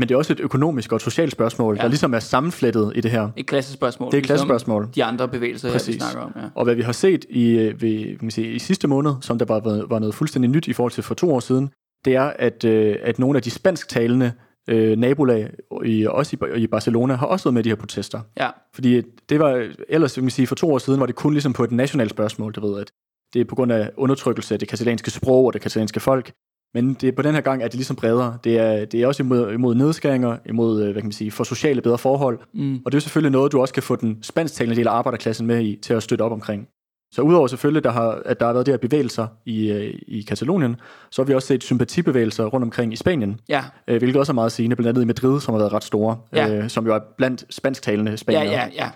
men 0.00 0.08
det 0.08 0.14
er 0.14 0.18
også 0.18 0.32
et 0.32 0.40
økonomisk 0.40 0.92
og 0.92 0.96
et 0.96 1.02
socialt 1.02 1.32
spørgsmål, 1.32 1.76
Ja. 1.76 1.82
der 1.82 1.88
ligesom 1.88 2.14
er 2.14 2.18
sammenflettet 2.18 2.92
i 2.94 3.00
det 3.00 3.10
her. 3.10 3.28
et 3.36 3.46
klassespørgsmål. 3.46 4.10
Det 4.10 4.16
er 4.16 4.18
et 4.18 4.24
klassespørgsmål. 4.26 4.82
Ligesom 4.82 4.92
de 4.94 5.04
andre 5.04 5.28
bevægelser, 5.28 5.68
her, 5.68 5.72
vi 5.72 5.78
Præcis. 5.78 5.94
snakker 6.02 6.20
om. 6.20 6.32
Ja. 6.36 6.48
Og 6.54 6.64
hvad 6.64 6.74
vi 6.74 6.82
har 6.82 6.92
set 6.92 7.24
i, 7.30 7.50
øh, 7.58 7.82
ved, 7.82 8.04
kan 8.06 8.18
man 8.20 8.30
sige, 8.30 8.52
i 8.52 8.58
sidste 8.58 8.88
måned, 8.88 9.12
som 9.20 9.38
der 9.38 9.44
var, 9.46 9.60
var 9.88 9.98
noget 9.98 10.14
fuldstændig 10.14 10.50
nyt 10.50 10.68
i 10.68 10.72
forhold 10.72 10.92
til 10.92 11.02
for 11.02 11.14
to 11.14 11.34
år 11.34 11.40
siden, 11.40 11.70
det 12.04 12.14
er, 12.16 12.32
at, 12.38 12.64
øh, 12.64 12.96
at 13.02 13.18
nogle 13.18 13.36
af 13.36 13.42
de 13.42 13.50
spansktalende 13.50 14.32
øh, 14.68 14.98
nabolag, 14.98 15.50
i, 15.84 16.06
også 16.06 16.36
i, 16.56 16.60
i 16.62 16.66
Barcelona, 16.66 17.14
har 17.14 17.26
også 17.26 17.44
været 17.44 17.54
med 17.54 17.62
i 17.62 17.64
de 17.64 17.68
her 17.68 17.76
protester. 17.76 18.20
ja. 18.40 18.48
Fordi 18.74 19.02
det 19.28 19.40
var, 19.40 19.68
ellers 19.88 20.16
vil 20.16 20.24
man 20.24 20.30
sige, 20.30 20.46
for 20.46 20.54
to 20.54 20.72
år 20.72 20.78
siden 20.78 21.00
var 21.00 21.06
det 21.06 21.14
kun 21.14 21.32
ligesom 21.32 21.52
på 21.52 21.64
et 21.64 21.72
nationalt 21.72 22.10
spørgsmål, 22.10 22.52
du 22.52 22.60
ved, 22.72 22.80
at 22.80 22.90
det 23.34 23.40
er 23.40 23.44
på 23.44 23.54
grund 23.54 23.72
af 23.72 23.90
undertrykkelse 23.96 24.54
af 24.54 24.58
det 24.58 24.68
katalanske 24.68 25.10
sprog 25.10 25.44
og 25.46 25.52
det 25.52 25.60
katalanske 25.62 26.00
folk. 26.00 26.32
Men 26.74 26.94
det, 26.94 27.14
på 27.14 27.22
den 27.22 27.34
her 27.34 27.40
gang 27.40 27.62
er 27.62 27.66
det 27.66 27.74
ligesom 27.74 27.96
bredere. 27.96 28.38
Det 28.44 28.58
er, 28.58 28.84
det 28.84 29.02
er 29.02 29.06
også 29.06 29.22
imod, 29.22 29.52
imod 29.52 29.74
nedskæringer, 29.74 30.36
imod, 30.46 30.78
øh, 30.82 30.84
hvad 30.84 30.94
kan 31.02 31.04
man 31.06 31.12
sige, 31.12 31.30
for 31.30 31.44
sociale 31.44 31.82
bedre 31.82 31.98
forhold. 31.98 32.38
Mm. 32.54 32.80
Og 32.84 32.92
det 32.92 32.98
er 32.98 33.00
selvfølgelig 33.00 33.32
noget, 33.32 33.52
du 33.52 33.60
også 33.60 33.74
kan 33.74 33.82
få 33.82 33.96
den 33.96 34.22
spansktalende 34.22 34.76
del 34.76 34.88
af 34.88 34.92
arbejderklassen 34.92 35.46
med 35.46 35.64
i, 35.64 35.78
til 35.82 35.94
at 35.94 36.02
støtte 36.02 36.22
op 36.22 36.32
omkring. 36.32 36.68
Så 37.12 37.22
udover 37.22 37.46
selvfølgelig, 37.46 37.84
der 37.84 37.90
har, 37.90 38.22
at 38.24 38.40
der 38.40 38.46
har 38.46 38.52
været 38.52 38.66
de 38.66 38.70
her 38.70 38.78
bevægelser 38.78 39.26
i, 39.46 39.70
øh, 39.70 39.94
i 40.06 40.22
Katalonien, 40.22 40.76
så 41.10 41.22
har 41.22 41.26
vi 41.26 41.34
også 41.34 41.48
set 41.48 41.62
sympatibevægelser 41.64 42.44
rundt 42.44 42.64
omkring 42.64 42.92
i 42.92 42.96
Spanien, 42.96 43.40
Ja, 43.48 43.64
øh, 43.88 43.98
hvilket 43.98 44.16
også 44.20 44.32
er 44.32 44.34
meget 44.34 44.52
sigende, 44.52 44.76
blandt 44.76 44.88
andet 44.88 45.02
i 45.02 45.06
Madrid, 45.06 45.40
som 45.40 45.54
har 45.54 45.58
været 45.58 45.72
ret 45.72 45.84
store, 45.84 46.18
Ja. 46.32 46.54
øh, 46.54 46.68
som 46.68 46.86
jo 46.86 46.94
er 46.94 47.00
blandt 47.16 47.44
spansktalende 47.50 48.10
ja, 48.10 48.16
spaniere. 48.16 48.44
ja, 48.44 48.68
ja. 48.74 48.90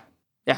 ja. 0.47 0.57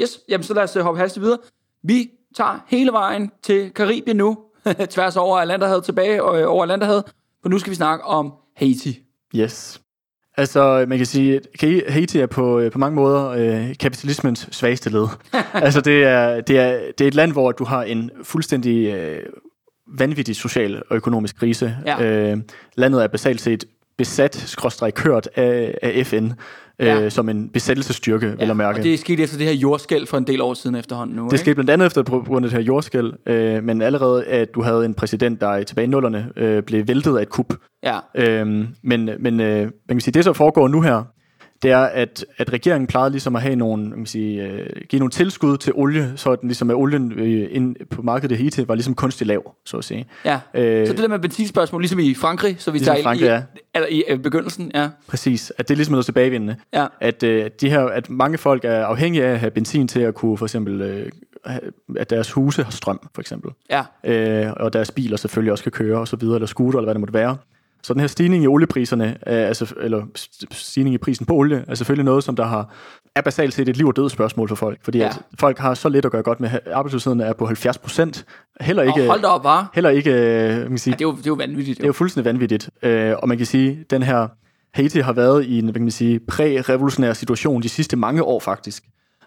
Yes, 0.00 0.20
jamen 0.28 0.44
så 0.44 0.54
lad 0.54 0.62
os 0.62 0.74
hoppe 0.74 1.00
hastigt 1.00 1.22
videre. 1.24 1.38
Vi 1.84 2.10
tager 2.36 2.64
hele 2.68 2.92
vejen 2.92 3.30
til 3.42 3.70
Karibien 3.70 4.16
nu, 4.16 4.38
tværs 4.90 5.16
over 5.16 5.38
Atlanterhavet 5.38 5.84
tilbage 5.84 6.14
øh, 6.14 6.50
over 6.50 6.62
Atlanterhavet, 6.62 7.04
for 7.42 7.48
nu 7.48 7.58
skal 7.58 7.70
vi 7.70 7.76
snakke 7.76 8.04
om 8.04 8.32
Haiti. 8.56 8.98
Yes. 9.36 9.80
Altså, 10.36 10.84
man 10.88 10.98
kan 10.98 11.06
sige, 11.06 11.36
at 11.36 11.92
Haiti 11.92 12.18
er 12.18 12.26
på, 12.26 12.58
øh, 12.58 12.72
på 12.72 12.78
mange 12.78 12.96
måder 12.96 13.28
øh, 13.28 13.74
kapitalismens 13.80 14.48
svageste 14.50 14.90
led. 14.90 15.06
altså, 15.54 15.80
det 15.80 16.04
er, 16.04 16.40
det, 16.40 16.58
er, 16.58 16.80
det 16.98 17.04
er 17.04 17.08
et 17.08 17.14
land, 17.14 17.32
hvor 17.32 17.52
du 17.52 17.64
har 17.64 17.82
en 17.82 18.10
fuldstændig 18.22 18.94
øh, 18.94 19.22
vanvittig 19.98 20.36
social 20.36 20.82
og 20.90 20.96
økonomisk 20.96 21.36
krise. 21.36 21.76
Ja. 21.86 22.02
Øh, 22.02 22.38
landet 22.74 23.02
er 23.02 23.06
basalt 23.06 23.40
set 23.40 23.64
besat, 23.98 24.34
skråstrej 24.34 24.90
kørt 24.90 25.28
af, 25.34 25.78
af 25.82 26.06
FN, 26.06 26.30
øh, 26.82 27.10
som 27.10 27.28
en 27.28 27.48
besættelsesstyrke, 27.48 28.34
ja, 28.38 28.50
at 28.50 28.56
mærke. 28.56 28.78
og 28.78 28.84
det 28.84 28.94
er 28.94 28.98
sket 28.98 29.20
efter 29.20 29.38
det 29.38 29.46
her 29.46 29.54
jordskæld 29.54 30.06
for 30.06 30.18
en 30.18 30.26
del 30.26 30.40
år 30.40 30.54
siden 30.54 30.76
efterhånden 30.76 31.16
nu. 31.16 31.24
Det 31.24 31.32
ikke? 31.32 31.38
skete 31.38 31.54
blandt 31.54 31.70
andet 31.70 31.86
efter 31.86 32.02
på 32.02 32.24
grund 32.26 32.44
af 32.44 32.50
det 32.50 32.58
her 32.58 32.64
jordskæld, 32.64 33.12
øh, 33.26 33.64
men 33.64 33.82
allerede 33.82 34.24
at 34.24 34.54
du 34.54 34.62
havde 34.62 34.84
en 34.84 34.94
præsident, 34.94 35.40
der 35.40 35.62
tilbage 35.62 35.84
i 35.84 35.88
nullerne 35.88 36.28
øh, 36.36 36.62
blev 36.62 36.88
væltet 36.88 37.16
af 37.16 37.22
et 37.22 37.28
kup. 37.28 37.54
Ja, 37.84 37.98
Øhm, 38.14 38.66
men 38.82 39.10
men 39.18 39.40
øh, 39.40 39.60
man 39.60 39.72
kan 39.88 40.00
sige, 40.00 40.12
det, 40.12 40.24
som 40.24 40.34
foregår 40.34 40.68
nu 40.68 40.80
her, 40.80 41.02
det 41.62 41.70
er, 41.70 41.78
at, 41.78 42.24
at 42.38 42.52
regeringen 42.52 42.86
plejede 42.86 43.10
ligesom 43.10 43.36
at 43.36 43.42
have 43.42 43.56
nogle, 43.56 43.88
man 43.90 44.06
sige, 44.06 44.42
øh, 44.42 44.66
give 44.88 44.98
nogle 44.98 45.10
tilskud 45.10 45.56
til 45.56 45.72
olie, 45.76 46.12
så 46.16 46.36
den 46.36 46.48
ligesom 46.48 46.70
at 46.70 46.74
olien 46.74 47.12
øh, 47.12 47.48
ind 47.50 47.76
på 47.90 48.02
markedet 48.02 48.34
i 48.34 48.38
Haiti 48.38 48.68
var 48.68 48.74
ligesom 48.74 48.94
kunstigt 48.94 49.28
lav, 49.28 49.54
så 49.64 49.76
at 49.76 49.84
sige. 49.84 50.06
ja. 50.24 50.40
Øh, 50.54 50.86
Så 50.86 50.92
det 50.92 51.02
der 51.02 51.08
med 51.08 51.18
benzinspørgsmål, 51.18 51.80
ligesom 51.82 51.98
i 51.98 52.14
Frankrig, 52.14 52.56
så 52.58 52.70
vi 52.70 52.78
Ligesom 52.78 52.94
tager 52.94 53.02
Frankrig, 53.04 53.26
i, 53.26 53.30
ja. 53.30 53.42
eller 53.74 53.88
i 53.88 54.04
øh, 54.08 54.18
begyndelsen, 54.18 54.70
ja. 54.74 54.88
Præcis, 55.08 55.52
at 55.58 55.68
det 55.68 55.76
ligesom 55.76 55.92
er 55.92 55.96
noget 55.96 56.04
tilbagevendende. 56.04 56.56
Ja, 56.74 56.86
At, 57.00 57.22
øh, 57.22 57.50
de 57.60 57.70
her, 57.70 57.80
at 57.80 58.10
mange 58.10 58.38
folk 58.38 58.64
er 58.64 58.84
afhængige 58.84 59.24
af 59.24 59.32
at 59.32 59.38
have 59.38 59.50
benzin 59.50 59.88
til 59.88 60.00
at 60.00 60.14
kunne 60.14 60.38
for 60.38 60.46
eksempel, 60.46 60.80
øh, 60.80 61.06
at 61.96 62.10
deres 62.10 62.32
huse 62.32 62.62
har 62.62 62.70
strøm, 62.70 63.00
for 63.14 63.20
eksempel. 63.20 63.50
ja, 63.70 63.82
øh, 64.46 64.52
og 64.56 64.72
deres 64.72 64.90
biler 64.90 65.16
selvfølgelig 65.16 65.52
også 65.52 65.64
kan 65.64 65.72
køre 65.72 65.98
og 65.98 66.08
så 66.08 66.16
videre, 66.16 66.34
eller 66.36 66.46
scooter, 66.46 66.78
eller 66.78 66.86
hvad 66.86 66.94
det 66.94 67.00
måtte 67.00 67.14
være. 67.14 67.36
Så 67.84 67.92
den 67.92 68.00
her 68.00 68.06
stigning 68.06 68.44
i 68.44 68.46
oliepriserne, 68.46 69.16
er, 69.22 69.46
altså, 69.46 69.74
eller 69.80 70.02
st- 70.18 70.44
stigning 70.50 70.94
i 70.94 70.98
prisen 70.98 71.26
på 71.26 71.34
olie, 71.34 71.64
er 71.68 71.74
selvfølgelig 71.74 72.04
noget, 72.04 72.24
som 72.24 72.36
der 72.36 72.44
har, 72.44 72.74
er 73.16 73.20
basalt 73.20 73.54
set 73.54 73.68
et 73.68 73.76
liv 73.76 73.86
og 73.88 73.96
død 73.96 74.10
spørgsmål 74.10 74.48
for 74.48 74.54
folk. 74.54 74.78
Fordi 74.82 74.98
Ja. 74.98 75.06
at 75.06 75.18
folk 75.40 75.58
har 75.58 75.74
så 75.74 75.88
lidt 75.88 76.04
at 76.04 76.10
gøre 76.12 76.22
godt 76.22 76.40
med. 76.40 76.50
Arbejdsløsheden 76.72 77.20
er 77.20 77.32
på 77.32 77.46
70 77.46 77.78
procent. 77.78 78.24
Heller 78.60 78.82
og 78.82 78.88
ikke, 78.88 79.08
hold 79.08 79.20
da 79.20 79.26
op, 79.26 79.44
var. 79.44 79.70
heller 79.74 79.90
ikke 79.90 80.10
øh, 80.12 80.58
man 80.58 80.68
kan 80.68 80.78
sige, 80.78 80.92
Ja, 80.92 80.96
det 80.96 81.04
er 81.04 81.08
jo, 81.08 81.12
det 81.16 81.18
er 81.26 81.30
jo 81.30 81.34
vanvittigt. 81.34 81.78
det 81.78 81.84
er 81.84 81.88
jo 81.88 81.92
fuldstændig 81.92 82.24
vanvittigt. 82.32 82.70
Øh, 82.82 83.14
og 83.18 83.28
man 83.28 83.36
kan 83.36 83.46
sige, 83.46 83.84
den 83.90 84.02
her, 84.02 84.28
Haiti 84.74 84.98
har 85.00 85.12
været 85.12 85.44
i 85.44 85.58
en 85.58 85.64
hvad 85.64 85.72
kan 85.74 85.82
man 85.82 85.90
sige, 85.90 86.20
præ-revolutionær 86.28 87.12
situation 87.12 87.62
de 87.62 87.68
sidste 87.68 87.96
mange 87.96 88.22
år 88.22 88.40
faktisk. 88.40 88.82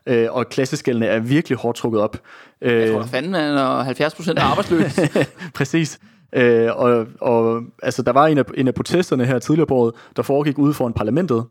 Øh, 0.07 0.27
og 0.31 0.49
klasseskældene 0.49 1.05
er 1.05 1.19
virkelig 1.19 1.57
hårdt 1.57 1.77
trukket 1.77 2.01
op. 2.01 2.17
Øh, 2.61 2.81
Jeg 2.81 2.91
tror 2.91 2.99
da 2.99 3.05
fanden, 3.05 3.31
når 3.31 3.81
70 3.83 4.15
procent 4.15 4.39
er 4.39 4.43
arbejdsløse. 4.43 5.09
Præcis. 5.55 5.99
Øh, 6.35 6.69
og, 6.75 7.07
og 7.21 7.61
altså, 7.83 8.01
der 8.01 8.11
var 8.11 8.27
en 8.27 8.37
af, 8.37 8.43
en 8.57 8.67
af 8.67 8.73
protesterne 8.73 9.25
her 9.25 9.39
tidligere 9.39 9.67
på 9.67 9.75
året, 9.75 9.93
der 10.15 10.23
foregik 10.23 10.57
ude 10.57 10.73
foran 10.73 10.93
parlamentet, 10.93 11.45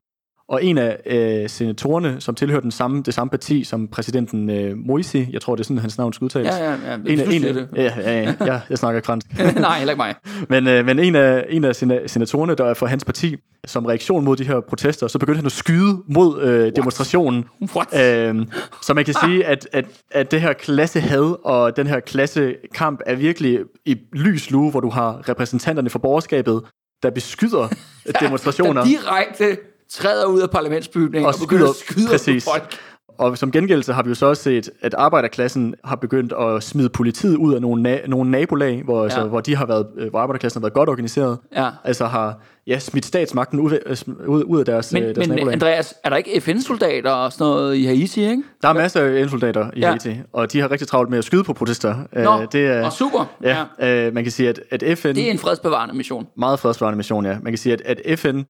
og 0.49 0.65
en 0.65 0.79
af 0.79 1.01
øh, 1.07 1.49
senatorerne, 1.49 2.21
som 2.21 2.35
tilhører 2.35 2.61
den 2.61 2.71
samme, 2.71 3.03
det 3.03 3.15
samme 3.15 3.31
parti 3.31 3.65
som 3.65 3.89
præsidenten 3.89 4.51
øh, 4.51 4.77
Moisi, 4.77 5.29
jeg 5.33 5.41
tror, 5.41 5.55
det 5.57 5.61
er 5.61 5.65
sådan, 5.65 5.79
hans 5.79 5.99
navn 5.99 6.13
skal 6.13 6.25
udtales. 6.25 6.55
ja, 6.59 6.65
ja, 6.65 6.71
ja. 6.71 6.95
En 6.95 7.21
af, 7.21 7.27
en 7.31 7.45
af, 7.45 7.67
ja, 7.77 7.83
ja, 7.83 8.23
ja, 8.23 8.35
ja, 8.47 8.61
jeg 8.71 8.79
snakker 8.79 9.01
fransk. 9.05 9.27
det. 9.31 9.55
Nej, 9.61 9.79
heller 9.79 9.93
ikke 9.93 9.97
mig. 9.99 10.15
Men, 10.49 10.67
øh, 10.67 10.87
men 10.87 10.99
en 10.99 11.15
af, 11.17 11.45
en 11.49 11.65
af 11.65 11.71
sena- 11.83 12.07
senatorerne, 12.07 12.55
der 12.55 12.65
er 12.65 12.75
for 12.75 12.87
hans 12.87 13.05
parti, 13.05 13.37
som 13.67 13.87
reaktion 13.87 14.25
mod 14.25 14.37
de 14.37 14.45
her 14.45 14.61
protester, 14.61 15.07
så 15.09 15.19
begyndte 15.19 15.39
han 15.39 15.47
at 15.47 15.53
skyde 15.53 16.03
mod 16.09 16.43
øh, 16.43 16.73
demonstrationen. 16.77 17.45
What? 17.77 18.29
Øhm, 18.29 18.51
så 18.83 18.95
man 18.95 19.05
kan 19.05 19.15
sige, 19.25 19.47
at, 19.47 19.69
at, 19.73 19.85
at 20.11 20.31
det 20.31 20.41
her 20.41 20.53
klassehad 20.53 21.37
og 21.45 21.77
den 21.77 21.87
her 21.87 22.01
klassekamp 22.01 23.01
er 23.07 23.15
virkelig 23.15 23.59
i 23.87 23.97
lys 24.13 24.51
lue, 24.51 24.71
hvor 24.71 24.81
du 24.81 24.91
har 24.91 25.29
repræsentanterne 25.29 25.91
for 25.91 25.99
borgerskabet, 25.99 26.63
der 27.03 27.11
beskyder 27.11 27.69
demonstrationer. 28.21 28.85
Der 28.85 28.89
direkte 28.89 29.57
træder 29.95 30.27
ud 30.27 30.41
af 30.41 30.51
parlamentsbygningen 30.51 31.27
og, 31.27 31.35
Og 31.35 31.41
begynder 31.49 31.69
at 31.69 31.75
skyder- 31.77 31.93
skyde 31.93 32.09
præcis. 32.09 32.45
på 32.45 32.51
folk. 32.51 32.75
Og 33.19 33.39
som 33.39 33.51
gengældelse 33.51 33.93
har 33.93 34.03
vi 34.03 34.09
jo 34.09 34.15
så 34.15 34.27
også 34.27 34.43
set, 34.43 34.71
at 34.83 34.95
arbejderklassen 34.95 35.75
har 35.85 35.97
begyndt 35.97 36.33
at 36.41 36.63
smide 36.63 36.89
politiet 36.89 37.37
ud 37.37 37.55
af 37.55 37.61
nogle, 37.61 37.95
na- 37.97 38.07
nogle 38.09 38.31
nabolag, 38.31 38.83
hvor, 38.85 38.99
ja. 38.99 39.05
altså, 39.05 39.21
Ja. 39.21 39.27
hvor, 39.27 39.41
de 39.41 39.57
har 39.57 39.67
været, 39.67 39.87
øh, 39.99 40.11
hvor 40.11 40.19
arbejderklassen 40.19 40.59
har 40.61 40.63
været 40.65 40.75
godt 40.75 40.89
organiseret. 40.89 41.39
Ja. 41.57 41.69
Altså 41.85 42.07
har 42.07 42.39
ja, 42.67 42.79
smidt 42.79 43.05
statsmagten 43.07 43.61
ud, 43.61 43.79
øh, 43.87 44.29
ud, 44.29 44.43
ud 44.45 44.59
af 44.59 44.65
deres, 44.65 44.93
Men, 44.93 45.03
øh, 45.03 45.15
deres 45.15 45.29
men 45.29 45.37
nabolag. 45.37 45.53
Andreas, 45.53 45.95
er 46.05 46.09
der 46.11 46.17
ikke 46.17 46.41
FN-soldater 46.41 47.11
og 47.11 47.33
sådan 47.33 47.45
noget 47.45 47.77
i 47.77 47.85
Haiti, 47.85 48.21
ikke? 48.31 48.43
Der 48.63 48.69
er 48.69 48.73
masser 48.73 49.01
af 49.01 49.21
indsoldater 49.21 49.67
i 49.77 49.81
Ja. 49.81 49.87
ja. 49.87 49.89
Haiti, 49.89 50.17
og 50.33 50.53
de 50.53 50.61
har 50.61 50.71
rigtig 50.71 50.89
travlt 50.89 51.11
med 51.11 51.19
at 51.19 51.25
skyde 51.25 51.45
på 51.45 51.53
protester. 51.53 51.95
Nå, 52.13 52.47
det 52.53 52.67
er, 52.67 52.85
og 52.85 52.93
super. 52.93 53.25
ja, 53.43 53.65
øh, 54.07 54.15
man 54.15 54.23
kan 54.23 54.33
sige, 54.33 54.49
at, 54.49 54.61
at 54.71 54.99
FN... 54.99 55.09
Det 55.09 55.27
er 55.27 55.31
en 55.31 55.39
fredsbevarende 55.39 55.95
mission. 55.97 56.27
meget 56.37 56.59
fredsbevarende 56.61 56.97
mission, 56.97 57.27
ja. 57.27 57.37
Man 57.43 57.53
kan 57.53 57.59
sige, 57.59 57.73
at, 57.73 58.01
at 58.07 58.19
FN 58.19 58.41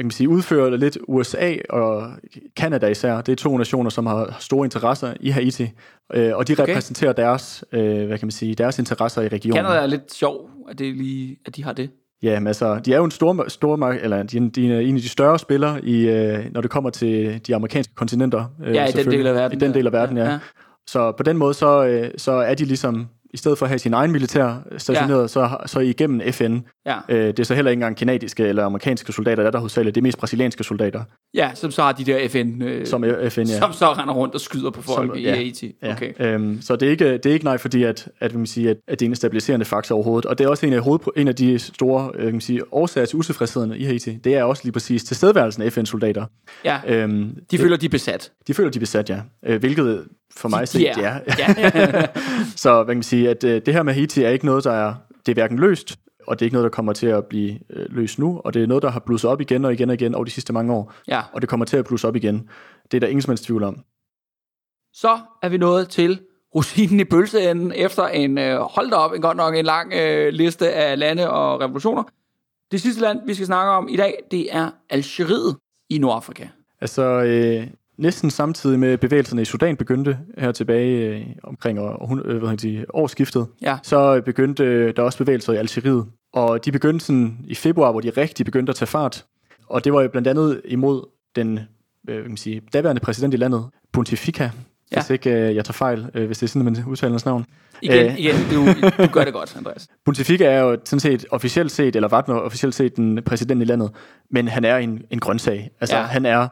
kan 0.00 0.10
sige, 0.10 0.28
udfører 0.28 0.76
lidt 0.76 0.98
USA 1.08 1.54
og 1.70 2.10
Kanada 2.56 2.86
især. 2.86 3.20
Det 3.20 3.32
er 3.32 3.36
to 3.36 3.56
nationer, 3.56 3.90
som 3.90 4.06
har 4.06 4.36
store 4.40 4.66
interesser 4.66 5.14
i 5.20 5.30
Haiti, 5.30 5.70
øh, 6.14 6.36
og 6.36 6.48
de 6.48 6.52
Okay. 6.52 6.62
repræsenterer 6.62 7.12
deres, 7.12 7.64
øh, 7.72 8.06
hvad 8.06 8.18
kan 8.18 8.26
man 8.26 8.30
sige, 8.30 8.54
deres 8.54 8.78
interesser 8.78 9.22
i 9.22 9.28
regionen. 9.28 9.64
Canada 9.64 9.82
er 9.82 9.86
lidt 9.86 10.14
sjov, 10.14 10.50
at, 10.70 10.78
det 10.78 10.96
lige, 10.96 11.36
at 11.46 11.56
de 11.56 11.64
har 11.64 11.72
det. 11.72 11.90
Ja, 12.22 12.40
men 12.40 12.46
altså, 12.46 12.78
de 12.84 12.92
er 12.92 12.96
jo 12.96 13.04
en 13.04 13.10
stor, 13.10 13.48
stor 13.48 13.88
eller 13.88 14.22
de, 14.22 14.50
de 14.50 14.74
er 14.74 14.80
en 14.80 14.96
af 14.96 15.02
de 15.02 15.08
større 15.08 15.38
spillere, 15.38 15.84
i, 15.84 16.08
øh, 16.08 16.38
når 16.52 16.60
det 16.60 16.70
kommer 16.70 16.90
til 16.90 17.40
de 17.46 17.54
amerikanske 17.54 17.94
kontinenter. 17.94 18.44
Øh, 18.64 18.74
Ja, 18.74 18.86
i 18.86 18.92
den 18.92 19.10
del 19.10 19.26
af 19.26 19.34
verden. 19.34 19.58
I 19.58 19.60
den 19.60 19.74
del 19.74 19.86
af 19.86 19.92
verden, 19.92 20.16
ja. 20.16 20.24
ja. 20.24 20.30
ja. 20.30 20.38
Så 20.86 21.12
på 21.12 21.22
den 21.22 21.36
måde, 21.36 21.54
så, 21.54 21.86
øh, 21.86 22.10
så 22.16 22.32
er 22.32 22.54
de 22.54 22.64
ligesom, 22.64 23.08
i 23.34 23.36
stedet 23.36 23.58
for 23.58 23.66
at 23.66 23.70
have 23.70 23.78
sin 23.78 23.94
egen 23.94 24.12
militær 24.12 24.54
stationeret, 24.78 25.22
ja. 25.22 25.26
så, 25.26 25.56
så 25.66 25.80
igennem 25.80 26.32
FN. 26.32 26.58
Ja. 26.86 26.98
Øh, 27.08 27.26
det 27.26 27.38
er 27.38 27.44
så 27.44 27.54
heller 27.54 27.70
ikke 27.70 27.78
engang 27.78 27.96
kanadiske 27.96 28.46
eller 28.46 28.64
amerikanske 28.64 29.12
soldater, 29.12 29.36
der 29.42 29.46
er 29.46 29.50
der 29.50 29.58
hovedsageligt. 29.58 29.94
Det 29.94 30.00
er 30.00 30.02
mest 30.02 30.18
brasilianske 30.18 30.64
soldater, 30.64 31.02
ja, 31.34 31.50
som 31.54 31.70
så 31.70 31.82
har 31.82 31.92
de 31.92 32.04
der 32.04 32.28
FN, 32.28 32.62
øh, 32.62 32.86
som 32.86 33.04
FN, 33.28 33.40
ja. 33.40 33.58
som 33.58 33.72
så 33.72 33.92
render 33.92 34.14
rundt 34.14 34.34
og 34.34 34.40
skyder 34.40 34.70
på 34.70 34.82
folk 34.82 35.10
Som- 35.10 35.18
i 35.18 35.22
ja, 35.22 35.34
Haiti. 35.34 35.72
Ja. 35.82 35.92
Okay. 35.92 36.12
Øhm, 36.20 36.62
så 36.62 36.76
det 36.76 36.86
er, 36.86 36.90
ikke, 36.90 37.12
det 37.12 37.26
er 37.26 37.32
ikke 37.32 37.44
nej, 37.44 37.58
fordi 37.58 37.82
at, 37.82 38.08
at, 38.20 38.30
vil 38.32 38.38
man 38.38 38.46
sige, 38.46 38.70
at, 38.70 38.76
at 38.88 39.00
det 39.00 39.06
er 39.06 39.10
en 39.10 39.16
stabiliserende 39.16 39.64
faktor 39.66 39.94
overhovedet. 39.94 40.26
Og 40.26 40.38
det 40.38 40.44
er 40.44 40.48
også 40.48 40.66
en 40.66 40.72
af, 40.72 40.80
hoved, 40.80 41.00
en 41.16 41.28
af 41.28 41.34
de 41.34 41.58
store 41.58 42.10
øh, 42.14 42.24
kan 42.24 42.32
man 42.32 42.40
sige, 42.40 42.74
årsager 42.74 43.06
til 43.06 43.16
utilfredsheden 43.18 43.72
i 43.74 43.84
Haiti. 43.84 44.10
Det 44.24 44.34
er 44.34 44.42
også 44.44 44.62
lige 44.64 44.72
præcis 44.72 45.04
tilstedeværelsen 45.04 45.62
af 45.62 45.72
FN-soldater. 45.72 46.24
Ja, 46.64 46.78
Øhm, 46.88 47.36
de 47.50 47.58
føler, 47.58 47.76
de 47.76 47.86
er 47.86 47.90
besat. 47.90 48.32
de 48.46 48.54
føler, 48.54 48.70
de 48.70 48.78
er 48.78 48.80
besat, 48.80 49.10
ja. 49.10 49.20
Øh, 49.46 49.60
hvilket 49.60 50.04
for 50.36 50.48
mig 50.48 50.68
set, 50.68 50.82
ja. 50.82 50.92
er. 51.00 51.20
Ja. 51.38 52.06
så 52.62 52.74
hvad 52.74 52.94
kan 52.94 52.96
man 52.96 53.02
sige, 53.02 53.30
at 53.30 53.44
øh, 53.44 53.62
det 53.66 53.74
her 53.74 53.82
med 53.82 53.94
Haiti 53.94 54.22
er 54.22 54.28
ikke 54.28 54.46
noget, 54.46 54.64
der 54.64 54.72
er, 54.72 54.94
det 55.26 55.32
er 55.32 55.34
hverken 55.34 55.58
løst, 55.58 55.98
og 56.26 56.38
det 56.38 56.44
er 56.44 56.46
ikke 56.46 56.54
noget, 56.54 56.64
der 56.64 56.70
kommer 56.70 56.92
til 56.92 57.06
at 57.06 57.26
blive 57.26 57.58
øh, 57.70 57.86
løst 57.88 58.18
nu, 58.18 58.40
og 58.44 58.54
det 58.54 58.62
er 58.62 58.66
noget, 58.66 58.82
der 58.82 58.90
har 58.90 59.00
blusset 59.00 59.30
op 59.30 59.40
igen 59.40 59.64
og 59.64 59.72
igen 59.72 59.88
og 59.88 59.94
igen 59.94 60.14
over 60.14 60.24
de 60.24 60.30
sidste 60.30 60.52
mange 60.52 60.72
år, 60.72 60.92
ja. 61.08 61.22
og 61.32 61.40
det 61.40 61.48
kommer 61.48 61.66
til 61.66 61.76
at 61.76 61.84
blusse 61.84 62.08
op 62.08 62.16
igen. 62.16 62.48
Det 62.90 62.96
er 62.96 63.00
der 63.00 63.06
ingen 63.06 63.22
som 63.22 63.30
helst 63.30 63.44
tvivl 63.44 63.62
om. 63.62 63.84
Så 64.92 65.18
er 65.42 65.48
vi 65.48 65.56
nået 65.56 65.88
til 65.88 66.20
rosinen 66.54 67.00
i 67.00 67.04
pølseenden, 67.04 67.72
efter 67.72 68.06
en, 68.06 68.38
øh, 68.38 68.58
hold 68.58 68.90
da 68.90 68.96
op, 68.96 69.12
en 69.12 69.22
godt 69.22 69.36
nok 69.36 69.56
en 69.56 69.64
lang 69.64 69.92
øh, 69.92 70.32
liste 70.32 70.72
af 70.72 70.98
lande 70.98 71.30
og 71.30 71.60
revolutioner. 71.60 72.02
Det 72.70 72.80
sidste 72.80 73.00
land, 73.00 73.20
vi 73.26 73.34
skal 73.34 73.46
snakke 73.46 73.72
om 73.72 73.88
i 73.88 73.96
dag, 73.96 74.18
det 74.30 74.56
er 74.56 74.70
Algeriet 74.90 75.56
i 75.90 75.98
Nordafrika. 75.98 76.46
Altså, 76.80 77.02
øh, 77.02 77.66
næsten 77.96 78.30
samtidig 78.30 78.78
med 78.78 78.98
bevægelserne 78.98 79.42
i 79.42 79.44
Sudan 79.44 79.76
begyndte 79.76 80.18
her 80.38 80.52
tilbage 80.52 81.08
øh, 81.08 81.26
omkring 81.42 81.80
år, 81.80 81.88
år, 82.02 82.20
øh, 82.24 82.42
hvad 82.44 82.56
det, 82.56 82.84
årsskiftet, 82.94 83.46
Ja. 83.62 83.76
så 83.82 84.22
begyndte 84.24 84.64
øh, 84.64 84.96
der 84.96 85.02
også 85.02 85.18
bevægelser 85.18 85.52
i 85.52 85.56
Algeriet. 85.56 86.06
Og 86.32 86.64
de 86.64 86.72
begyndte 86.72 87.04
sådan 87.04 87.38
i 87.44 87.54
februar, 87.54 87.90
hvor 87.90 88.00
de 88.00 88.10
rigtig 88.10 88.46
begyndte 88.46 88.70
at 88.70 88.76
tage 88.76 88.86
fart. 88.86 89.24
Og 89.68 89.84
det 89.84 89.92
var 89.92 90.02
jo 90.02 90.08
blandt 90.08 90.28
andet 90.28 90.60
imod 90.64 91.08
den 91.36 91.60
øh, 92.08 92.22
kan 92.22 92.30
man 92.30 92.36
sige, 92.36 92.62
daværende 92.72 93.00
præsident 93.00 93.34
i 93.34 93.36
landet, 93.36 93.64
Pontifica, 93.92 94.50
Ja. 94.92 95.00
hvis 95.00 95.10
ikke 95.10 95.30
øh, 95.30 95.54
jeg 95.56 95.64
tager 95.64 95.72
fejl, 95.72 96.10
øh, 96.14 96.26
hvis 96.26 96.38
det 96.38 96.46
er 96.46 96.48
sådan, 96.48 96.64
man 96.64 96.84
udtaler 96.86 97.12
hans 97.12 97.24
navn. 97.24 97.44
Igen, 97.82 98.06
Øh. 98.06 98.18
igen 98.18 98.34
du, 98.52 98.66
du 99.04 99.08
gør 99.12 99.24
det 99.24 99.32
godt, 99.32 99.56
Andreas. 99.56 99.88
Pontifica 100.04 100.44
er 100.44 100.60
jo 100.60 100.76
sådan 100.84 101.00
set 101.00 101.26
officielt 101.30 101.70
set, 101.72 101.96
eller 101.96 102.08
var 102.08 102.22
officielt 102.28 102.74
set 102.74 102.96
den 102.96 103.22
præsident 103.26 103.62
i 103.62 103.64
landet, 103.64 103.90
men 104.30 104.48
han 104.48 104.64
er 104.64 104.76
en, 104.76 105.02
en 105.10 105.18
grøntsag. 105.18 105.70
Altså, 105.80 105.96
ja. 105.96 106.02
han 106.02 106.26
er, 106.26 106.48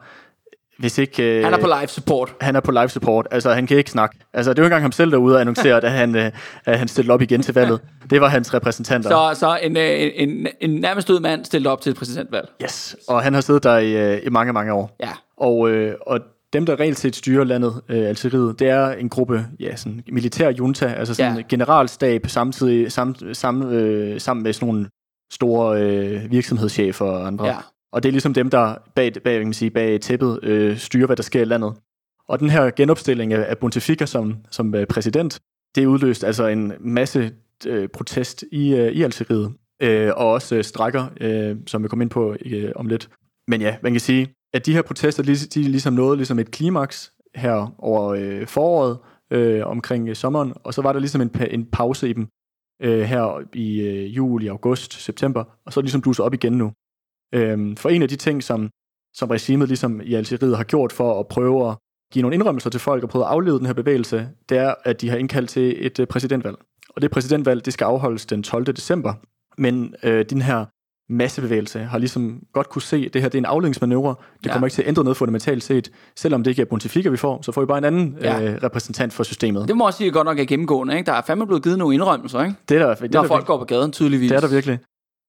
hvis 0.79 0.97
ikke... 0.97 1.37
Øh, 1.37 1.43
Han 1.43 1.53
er 1.53 1.57
på 1.57 1.67
live 1.79 1.87
support. 1.87 2.33
han 2.41 2.55
er 2.55 2.59
på 2.59 2.71
live 2.71 2.89
support. 2.89 3.27
Altså, 3.31 3.53
han 3.53 3.67
kan 3.67 3.77
ikke 3.77 3.91
snakke. 3.91 4.15
Altså, 4.33 4.53
det 4.53 4.61
var 4.61 4.65
engang 4.65 4.81
ham 4.81 4.91
selv, 4.91 5.11
der 5.11 5.17
var 5.17 5.23
ude 5.23 5.35
og 5.35 5.41
annoncere, 5.41 5.83
at 5.83 5.91
han, 5.91 6.15
øh, 6.15 6.31
at 6.65 6.79
han 6.79 6.87
stillede 6.87 7.13
op 7.13 7.21
igen 7.21 7.41
til 7.41 7.53
valget. 7.53 7.79
Det 8.09 8.21
var 8.21 8.27
hans 8.27 8.53
repræsentanter. 8.53 9.09
Så, 9.09 9.39
så 9.39 9.59
en, 9.63 9.77
øh, 9.77 9.83
en, 9.99 10.29
en, 10.29 10.47
en 10.61 10.69
nærmest 10.69 11.07
død 11.07 11.19
mand 11.19 11.45
stillede 11.45 11.71
op 11.71 11.81
til 11.81 11.89
et 11.89 11.95
præsidentvalg. 11.97 12.49
Yes. 12.63 12.95
Og 13.07 13.21
han 13.23 13.33
har 13.33 13.41
siddet 13.41 13.63
der 13.63 13.77
i, 13.77 14.13
øh, 14.13 14.19
i 14.25 14.29
mange, 14.29 14.53
mange 14.53 14.73
år. 14.73 14.95
Ja. 14.99 15.09
Og, 15.37 15.69
øh, 15.69 15.95
og 16.07 16.19
dem, 16.53 16.65
der 16.65 16.79
reelt 16.79 16.99
set 16.99 17.15
styrer 17.15 17.43
landet, 17.43 17.81
øh, 17.89 18.07
Algeriet, 18.07 18.59
det 18.59 18.69
er 18.69 18.89
en 18.91 19.09
gruppe, 19.09 19.45
ja, 19.59 19.75
sådan 19.75 20.03
militær 20.11 20.49
junta, 20.51 20.85
altså 20.97 21.13
sådan 21.13 21.33
Ja. 21.33 21.39
en 21.39 21.45
generalstab, 21.49 22.27
samtidig 22.27 22.91
sam, 22.91 23.15
sam, 23.33 23.61
øh, 23.71 24.21
sammen 24.21 24.43
med 24.43 24.53
sådan 24.53 24.67
nogle 24.67 24.87
store 25.33 25.81
øh, 25.81 26.31
virksomhedschefer 26.31 27.05
og 27.05 27.27
andre. 27.27 27.45
Ja. 27.47 27.55
Og 27.93 28.03
det 28.03 28.09
er 28.09 28.11
ligesom 28.11 28.33
dem, 28.33 28.49
der 28.49 28.75
bag, 28.95 29.13
bag, 29.23 29.37
kan 29.37 29.47
man 29.47 29.53
sige, 29.53 29.71
bag 29.71 30.01
tæppet 30.01 30.39
øh, 30.43 30.77
styrer, 30.77 31.05
hvad 31.05 31.15
der 31.15 31.23
sker 31.23 31.41
i 31.41 31.45
landet. 31.45 31.73
Og 32.27 32.39
den 32.39 32.49
her 32.49 32.71
genopstilling 32.71 33.33
af, 33.33 33.45
af 33.49 33.57
Pontifica 33.57 34.05
som, 34.05 34.35
som 34.51 34.75
øh, 34.75 34.87
præsident, 34.87 35.39
det 35.75 35.85
udløste 35.85 36.27
altså 36.27 36.47
en 36.47 36.73
masse 36.79 37.31
øh, 37.67 37.89
protest 37.89 38.43
i, 38.51 38.75
øh, 38.75 38.91
i 38.91 39.01
Algeriet. 39.03 39.53
Øh, 39.81 40.11
og 40.15 40.31
også 40.31 40.55
øh, 40.55 40.63
strækker, 40.63 41.05
øh, 41.21 41.57
som 41.67 41.83
vi 41.83 41.87
kommer 41.87 42.03
ind 42.03 42.09
på 42.09 42.35
øh, 42.45 42.71
om 42.75 42.87
lidt. 42.87 43.09
Men 43.47 43.61
ja, 43.61 43.77
man 43.83 43.91
kan 43.91 43.99
sige, 43.99 44.33
at 44.53 44.65
de 44.65 44.73
her 44.73 44.81
protester, 44.81 45.23
de, 45.23 45.35
de 45.35 45.61
ligesom 45.61 45.93
nåede 45.93 46.17
ligesom 46.17 46.39
et 46.39 46.51
klimaks 46.51 47.11
her 47.35 47.75
over 47.77 48.13
øh, 48.13 48.47
foråret, 48.47 48.97
øh, 49.31 49.67
omkring 49.67 50.09
øh, 50.09 50.15
sommeren, 50.15 50.53
og 50.63 50.73
så 50.73 50.81
var 50.81 50.93
der 50.93 50.99
ligesom 50.99 51.21
en, 51.21 51.31
pa- 51.37 51.53
en 51.53 51.65
pause 51.65 52.09
i 52.09 52.13
dem 52.13 52.27
øh, 52.81 53.01
her 53.01 53.47
i 53.53 53.81
øh, 53.81 54.15
juli, 54.15 54.47
august, 54.47 54.93
september, 54.93 55.43
og 55.65 55.73
så 55.73 55.79
er 55.79 55.81
det 55.81 55.85
ligesom 55.85 56.01
blusset 56.01 56.25
op 56.25 56.33
igen 56.33 56.53
nu. 56.53 56.71
Øhm, 57.33 57.75
for 57.77 57.89
en 57.89 58.01
af 58.01 58.09
de 58.09 58.15
ting, 58.15 58.43
som, 58.43 58.69
som 59.13 59.29
regimet 59.29 59.67
ligesom 59.67 60.01
i 60.03 60.13
Algeriet 60.13 60.57
har 60.57 60.63
gjort 60.63 60.91
for 60.93 61.19
at 61.19 61.27
prøve 61.27 61.69
at 61.69 61.75
give 62.13 62.21
nogle 62.21 62.35
indrømmelser 62.35 62.69
til 62.69 62.79
folk 62.79 63.03
og 63.03 63.09
prøve 63.09 63.25
at 63.25 63.31
aflede 63.31 63.57
den 63.57 63.65
her 63.65 63.73
bevægelse, 63.73 64.29
det 64.49 64.57
er, 64.57 64.73
at 64.83 65.01
de 65.01 65.09
har 65.09 65.17
indkaldt 65.17 65.49
til 65.49 65.85
et 65.85 65.99
øh, 65.99 66.07
præsidentvalg. 66.07 66.55
Og 66.89 67.01
det 67.01 67.11
præsidentvalg, 67.11 67.65
det 67.65 67.73
skal 67.73 67.85
afholdes 67.85 68.25
den 68.25 68.43
12. 68.43 68.65
december. 68.65 69.13
Men 69.57 69.95
øh, 70.03 70.25
den 70.29 70.41
her 70.41 70.65
massebevægelse 71.13 71.79
har 71.79 71.97
ligesom 71.97 72.39
godt 72.53 72.69
kunne 72.69 72.81
se, 72.81 73.03
at 73.07 73.13
det 73.13 73.21
her 73.21 73.29
det 73.29 73.37
er 73.37 73.41
en 73.41 73.45
afledningsmanøvre. 73.45 74.15
Det 74.43 74.45
Ja. 74.45 74.51
kommer 74.51 74.67
ikke 74.67 74.75
til 74.75 74.81
at 74.81 74.87
ændre 74.87 75.03
noget 75.03 75.17
fundamentalt 75.17 75.63
set. 75.63 75.91
Selvom 76.15 76.43
det 76.43 76.51
ikke 76.51 76.61
er 76.61 76.65
Pontifica, 76.65 77.09
vi 77.09 77.17
får, 77.17 77.41
så 77.41 77.51
får 77.51 77.61
vi 77.61 77.65
bare 77.65 77.77
en 77.77 77.83
anden 77.83 78.17
Ja. 78.21 78.43
øh, 78.43 78.59
repræsentant 78.63 79.13
for 79.13 79.23
systemet. 79.23 79.67
Det 79.67 79.77
må 79.77 79.85
også 79.85 79.97
sige 79.97 80.11
godt 80.11 80.25
nok 80.25 80.39
er 80.39 80.45
gennemgående. 80.45 80.97
Ikke? 80.97 81.05
Der 81.05 81.13
er 81.13 81.21
fandme 81.21 81.45
blevet 81.47 81.63
givet 81.63 81.77
nogle 81.77 81.93
indrømmelser, 81.93 82.43
ikke? 82.43 82.55
det 82.69 82.77
er 82.77 82.85
der, 82.87 82.95
det 82.95 83.03
er 83.03 83.09
når 83.13 83.21
der 83.21 83.27
folk 83.27 83.45
går 83.45 83.57
på 83.57 83.65
gaden, 83.65 83.91
tydeligvis. 83.91 84.29
Det 84.31 84.35
er 84.35 84.39
der 84.41 84.47
virkelig. 84.47 84.79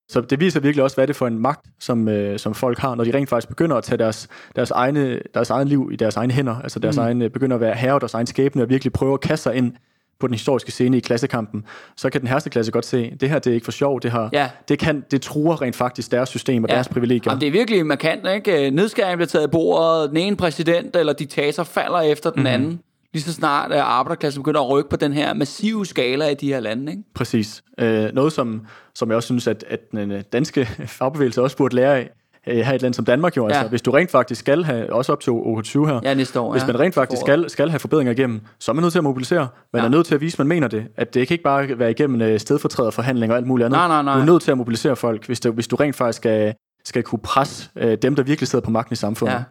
Så 0.09 0.21
det 0.21 0.41
viser 0.41 0.61
virkelig 0.61 0.83
også, 0.85 0.97
hvad 0.97 1.07
det 1.07 1.15
er 1.15 1.19
for 1.19 1.27
en 1.27 1.39
magt, 1.39 1.67
som, 1.81 2.09
øh, 2.09 2.39
som 2.39 2.55
folk 2.55 2.79
har, 2.79 2.95
når 2.95 3.05
de 3.05 3.15
rent 3.15 3.29
faktisk 3.29 3.49
begynder 3.49 3.77
at 3.77 3.85
tage 3.85 3.99
deres, 3.99 4.29
deres, 4.57 4.71
egne, 4.71 5.21
deres 5.35 5.51
egen 5.51 5.69
liv 5.69 5.89
i 5.93 5.97
deres 5.97 6.17
egne 6.17 6.33
hænder, 6.33 6.57
altså 6.63 6.79
deres 6.79 6.97
Mm. 6.97 7.03
mm. 7.03 7.07
egen, 7.21 7.31
begynder 7.33 7.55
at 7.55 7.61
være 7.61 7.75
herre 7.75 7.99
deres 7.99 8.15
egen 8.15 8.27
skæbne, 8.27 8.63
og 8.63 8.69
virkelig 8.69 8.93
prøve 8.93 9.15
at 9.15 9.21
kaste 9.21 9.43
sig 9.43 9.55
ind 9.55 9.73
på 10.21 10.27
den 10.27 10.35
historiske 10.35 10.71
scene 10.73 10.97
i 10.97 11.01
klassekampen, 11.01 11.65
så 11.97 12.11
kan 12.11 12.21
den 12.21 12.29
herste 12.29 12.51
klasse 12.51 12.73
godt 12.73 12.87
se, 12.87 13.17
det 13.21 13.31
her 13.31 13.39
det 13.39 13.51
er 13.51 13.55
ikke 13.55 13.65
for 13.65 13.73
sjov, 13.73 14.01
det 14.01 14.13
her, 14.13 14.29
Ja. 14.33 14.51
det, 14.69 14.79
kan, 14.79 15.05
det 15.11 15.23
truer 15.23 15.63
rent 15.63 15.77
faktisk 15.77 16.11
deres 16.13 16.29
system 16.29 16.65
og 16.65 16.71
Ja. 16.71 16.75
deres 16.75 16.89
privilegier. 16.89 17.23
Jamen, 17.33 17.41
det 17.41 17.47
er 17.47 17.53
virkelig 17.53 17.87
markant, 17.87 18.27
ikke? 18.35 18.71
Nedskæringen 18.71 19.17
bliver 19.19 19.27
taget 19.29 19.43
af 19.45 19.51
bordet, 19.51 20.09
den 20.11 20.17
ene 20.17 20.37
præsident 20.37 20.97
eller 20.97 21.13
diktator 21.13 21.63
falder 21.65 22.01
efter 22.01 22.31
den 22.31 22.41
Mhm. 22.41 22.47
anden. 22.47 22.81
Lige 23.15 23.23
så 23.23 23.33
snart 23.33 23.73
at 23.73 23.79
arbejderklassen 23.81 24.43
begynder 24.43 24.61
at 24.61 24.71
rykke 24.71 24.91
på 24.91 24.97
den 24.97 25.13
her 25.13 25.35
massive 25.35 25.87
skala 25.87 26.29
i 26.29 26.35
de 26.35 26.47
her 26.49 26.61
lande, 26.61 26.93
ikke? 26.93 27.03
Præcis. 27.15 27.63
Øh, 27.81 28.11
noget, 28.15 28.33
som, 28.33 28.67
som 28.95 29.09
jeg 29.09 29.17
også 29.17 29.27
synes, 29.27 29.47
at, 29.47 29.65
at 29.69 29.81
den 29.93 30.11
øh, 30.13 30.23
danske 30.33 30.67
fagbevægelse 30.99 31.43
også 31.43 31.57
burde 31.57 31.75
lære 31.77 31.97
af, 31.99 32.11
øh, 32.47 32.57
her 32.59 32.75
et 32.75 32.83
land 32.83 32.95
som 32.95 33.05
Danmark 33.05 33.37
jo. 33.37 33.47
Altså, 33.47 33.61
Ja. 33.61 33.69
hvis 33.69 33.83
du 33.83 33.91
rent 33.91 34.11
faktisk 34.11 34.39
skal 34.41 34.65
have, 34.65 34.93
også 34.93 35.13
op 35.13 35.21
til 35.21 35.31
OK20 35.31 35.87
her, 35.87 36.01
Ja, 36.03 36.15
næste 36.15 36.41
år. 36.41 36.53
hvis 36.53 36.67
man 36.67 36.81
rent 36.81 36.95
faktisk 36.95 37.21
skal, 37.21 37.51
skal 37.51 37.71
have 37.71 37.79
forbedringer 37.81 38.13
igennem, 38.13 38.41
så 38.61 38.73
er 38.73 38.75
man 38.75 38.83
nødt 38.83 38.93
til 38.93 38.99
at 38.99 39.05
mobilisere. 39.05 39.49
Man 39.73 39.83
Ja. 39.83 39.87
er 39.87 39.91
nødt 39.91 40.07
til 40.07 40.15
at 40.15 40.21
vise, 40.21 40.35
at 40.35 40.39
man 40.39 40.47
mener 40.47 40.69
det. 40.69 40.87
At 40.97 41.15
det 41.15 41.29
kan 41.29 41.35
ikke 41.35 41.45
bare 41.45 41.79
være 41.79 41.91
igennem 41.91 42.21
øh, 42.23 42.41
stedfortræderforhandlinger 42.41 43.35
og 43.35 43.39
alt 43.39 43.47
muligt 43.47 43.65
andet. 43.65 43.77
Nej, 43.79 43.89
nej, 43.89 44.03
nej. 44.03 44.15
Du 44.15 44.21
er 44.21 44.25
nødt 44.25 44.43
til 44.43 44.51
at 44.51 44.59
mobilisere 44.59 44.97
folk, 44.97 45.27
hvis 45.27 45.41
du, 45.41 45.51
hvis 45.53 45.69
du 45.69 45.77
rent 45.77 45.97
faktisk 45.97 46.17
skal, 46.17 46.55
skal 46.85 47.03
kunne 47.03 47.19
presse 47.19 47.71
øh, 47.77 47.99
dem, 48.03 48.15
der 48.17 48.23
virkelig 48.23 48.49
sidder 48.49 48.65
på 48.65 48.71
magten 48.71 48.93
i 48.93 48.97
samfundet. 48.97 49.35
Ja. 49.35 49.43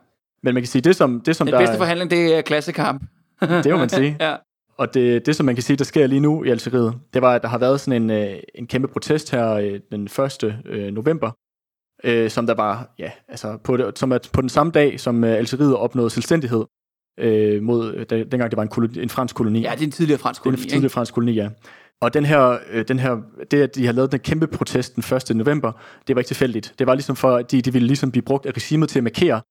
Men 0.44 0.54
man 0.54 0.64
kan 0.64 0.68
sige, 0.68 0.82
det 0.82 0.96
som, 0.96 1.22
det 1.26 1.36
som 1.36 1.48
Den 1.48 1.54
der 1.54 1.60
bedste 1.60 1.74
er- 1.74 1.78
forhandling, 1.78 2.12
det 2.12 2.38
er 2.38 2.42
klassekamp. 2.42 3.04
Det 3.42 3.72
må 3.72 3.78
man 3.78 3.90
sige. 3.90 4.18
ja. 4.26 4.36
Og 4.78 4.94
det, 4.94 5.26
det, 5.26 5.36
som 5.36 5.46
man 5.46 5.56
kan 5.56 5.64
sige, 5.64 5.78
der 5.78 5.84
sker 5.84 6.08
lige 6.08 6.20
nu 6.20 6.44
i 6.44 6.50
Algeriet, 6.50 6.94
det 7.14 7.22
var, 7.22 7.36
at 7.36 7.42
der 7.42 7.48
har 7.48 7.58
været 7.58 7.80
sådan 7.80 8.02
en, 8.02 8.10
øh, 8.12 8.36
en 8.56 8.68
kæmpe 8.68 8.88
protest 8.88 9.32
her 9.32 9.52
øh, 9.52 9.80
den 9.92 10.04
1. 10.04 10.62
Øh, 10.66 10.94
november, 10.94 11.32
øh, 12.04 12.30
som 12.30 12.48
der 12.48 12.54
var, 12.54 12.94
ja, 13.00 13.12
altså 13.28 13.58
på, 13.64 13.78
det, 13.78 14.00
som 14.00 14.12
er 14.12 14.18
på 14.34 14.42
den 14.42 14.50
samme 14.50 14.72
dag, 14.72 15.00
som 15.00 15.24
Algeriet 15.24 15.76
opnåede 15.76 16.10
selvstændighed, 16.10 16.66
øh, 17.20 17.64
mod, 17.64 18.06
da, 18.06 18.18
dengang 18.24 18.52
det 18.52 18.58
var 18.58 18.64
en, 18.64 18.70
koloni, 18.70 19.04
en 19.04 19.10
fransk 19.10 19.36
koloni. 19.36 19.62
ja, 19.62 19.72
det 19.72 19.82
er 19.82 19.86
en 19.86 19.92
tidligere 19.92 20.20
fransk 20.20 20.44
det 20.44 20.48
er 20.48 20.50
en 20.50 20.56
koloni. 20.56 20.70
tidligere 20.70 20.90
fransk 20.90 21.14
koloni, 21.14 21.32
ja. 21.32 21.50
Og 22.02 22.14
den 22.14 22.26
her, 22.26 22.58
øh, 22.72 22.88
den 22.88 23.00
her, 23.00 23.18
det, 23.52 23.62
at 23.62 23.76
de 23.76 23.86
har 23.86 23.94
lavet 23.94 24.12
den 24.12 24.20
kæmpe 24.20 24.48
protest 24.48 24.96
den 24.96 25.04
1. 25.30 25.36
november, 25.36 25.72
det 26.08 26.16
var 26.16 26.20
ikke 26.20 26.28
tilfældigt. 26.28 26.74
Det 26.80 26.88
var 26.88 26.94
ligesom 26.94 27.16
for, 27.16 27.36
at 27.36 27.52
de, 27.52 27.62
de 27.62 27.74
ville 27.74 27.88
ligesom 27.88 28.12
blive 28.12 28.24
brugt 28.24 28.46
af 28.46 28.52
regimet 28.52 28.90
til 28.90 29.00
at 29.00 29.04
markere 29.04 29.42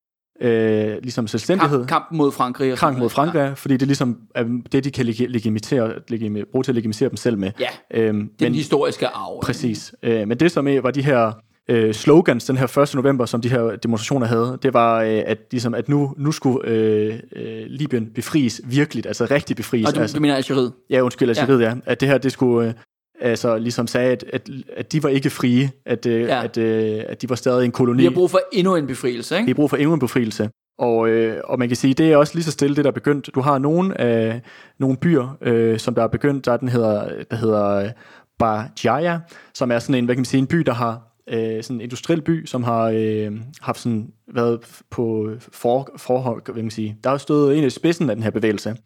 øh, 0.40 0.96
ligesom 1.02 1.26
selvstændighed. 1.26 1.78
Kamp, 1.78 1.88
kampen 1.88 2.18
mod 2.18 2.32
Frankrig. 2.32 2.72
og 2.72 2.78
Krank 2.78 2.98
mod. 2.98 3.08
Frankrig, 3.10 3.38
ja. 3.40 3.52
fordi 3.52 3.76
det 3.76 3.88
ligesom 3.88 4.18
er 4.34 4.44
det, 4.72 4.84
de 4.84 4.90
kan 4.90 5.06
legi- 5.06 5.26
legitimere, 5.26 5.92
legimi, 6.08 6.42
bruge 6.52 6.64
til 6.64 6.70
at 6.70 6.74
legitimere 6.76 7.10
dem 7.10 7.16
selv 7.16 7.38
med. 7.38 7.50
Ja, 7.60 7.68
Øhm, 7.94 8.20
er 8.40 8.44
den 8.44 8.54
historiske 8.54 9.06
arv. 9.06 9.40
præcis. 9.42 9.94
Øh, 10.02 10.28
men 10.28 10.40
det 10.40 10.52
som 10.52 10.68
øh, 10.68 10.84
var 10.84 10.90
de 10.90 11.02
her 11.02 11.32
øh, 11.68 11.94
slogans 11.94 12.44
den 12.44 12.56
her 12.56 12.78
1. 12.78 12.94
november, 12.94 13.26
som 13.26 13.40
de 13.40 13.48
her 13.48 13.76
demonstrationer 13.76 14.26
havde, 14.26 14.58
det 14.62 14.74
var, 14.74 15.00
øh, 15.02 15.22
at, 15.26 15.38
ligesom, 15.50 15.74
at 15.74 15.88
nu, 15.88 16.14
nu 16.18 16.32
skulle 16.32 16.68
øh, 16.68 17.14
øh, 17.36 17.62
Libyen 17.66 18.06
befries 18.14 18.60
virkeligt, 18.64 19.06
altså 19.06 19.24
rigtig 19.30 19.56
befries. 19.56 19.86
Og 19.88 19.94
du, 19.94 20.00
altså, 20.00 20.16
du 20.16 20.20
mener 20.20 20.34
Algeriet? 20.36 20.72
ja, 20.90 21.00
undskyld, 21.00 21.28
Algeriet, 21.28 21.60
ja. 21.60 21.68
ja. 21.68 21.74
At 21.86 22.00
det 22.00 22.08
her, 22.08 22.18
det 22.18 22.32
skulle... 22.32 22.68
Øh, 22.68 22.74
altså 23.22 23.58
ligesom 23.58 23.86
sagde, 23.86 24.12
at, 24.12 24.24
at, 24.32 24.50
at 24.76 24.92
de 24.92 25.02
var 25.02 25.08
ikke 25.08 25.30
frie, 25.30 25.70
at, 25.86 26.06
øh, 26.06 26.20
Ja. 26.22 26.44
at, 26.44 26.56
øh, 26.56 27.02
at 27.08 27.22
de 27.22 27.28
var 27.28 27.36
stadig 27.36 27.64
en 27.64 27.72
koloni. 27.72 27.98
Vi 27.98 28.04
har 28.04 28.10
brug 28.10 28.30
for 28.30 28.40
endnu 28.52 28.76
en 28.76 28.86
befrielse, 28.86 29.34
Vi 29.34 29.38
ikke? 29.40 29.50
har 29.50 29.54
brug 29.54 29.70
for 29.70 29.76
endnu 29.76 29.94
en 29.94 30.00
befrielse. 30.00 30.50
Og, 30.78 31.08
øh, 31.08 31.40
og 31.44 31.58
man 31.58 31.68
kan 31.68 31.76
sige, 31.76 31.94
det 31.94 32.12
er 32.12 32.16
også 32.16 32.34
lige 32.34 32.44
så 32.44 32.50
stille, 32.50 32.76
det 32.76 32.84
der 32.84 32.90
er 32.90 32.94
begyndt. 32.94 33.30
Du 33.34 33.40
har 33.40 33.58
nogle, 33.58 34.04
øh, 34.06 34.34
nogle 34.80 34.96
byer, 34.96 35.36
øh, 35.42 35.78
som 35.78 35.94
der 35.94 36.02
er 36.02 36.06
begyndt, 36.06 36.44
der, 36.46 36.56
den 36.56 36.68
hedder, 36.68 37.08
der 37.30 37.36
hedder 37.36 37.68
øh, 37.74 37.90
Bajaya, 38.38 39.18
som 39.54 39.70
er 39.72 39.78
sådan 39.78 39.94
en, 39.94 40.04
hvad 40.04 40.14
kan 40.14 40.20
man 40.20 40.24
sige, 40.24 40.38
en 40.38 40.46
by, 40.46 40.56
der 40.58 40.72
har 40.74 41.00
øh, 41.28 41.62
sådan 41.62 41.76
en 41.76 41.80
industriel 41.80 42.22
by, 42.22 42.46
som 42.46 42.62
har 42.62 42.92
øh, 42.94 43.32
haft 43.60 43.78
sådan, 43.80 44.08
været 44.34 44.60
på 44.90 45.28
for, 45.52 45.88
forhold, 45.96 46.42
hvad 46.44 46.54
kan 46.54 46.64
man 46.64 46.70
sige. 46.70 46.96
Der 47.04 47.10
har 47.10 47.16
stået 47.18 47.58
en 47.58 47.64
i 47.64 47.70
spidsen 47.70 48.10
af 48.10 48.16
den 48.16 48.22
her 48.22 48.30
bevægelse. 48.30 48.76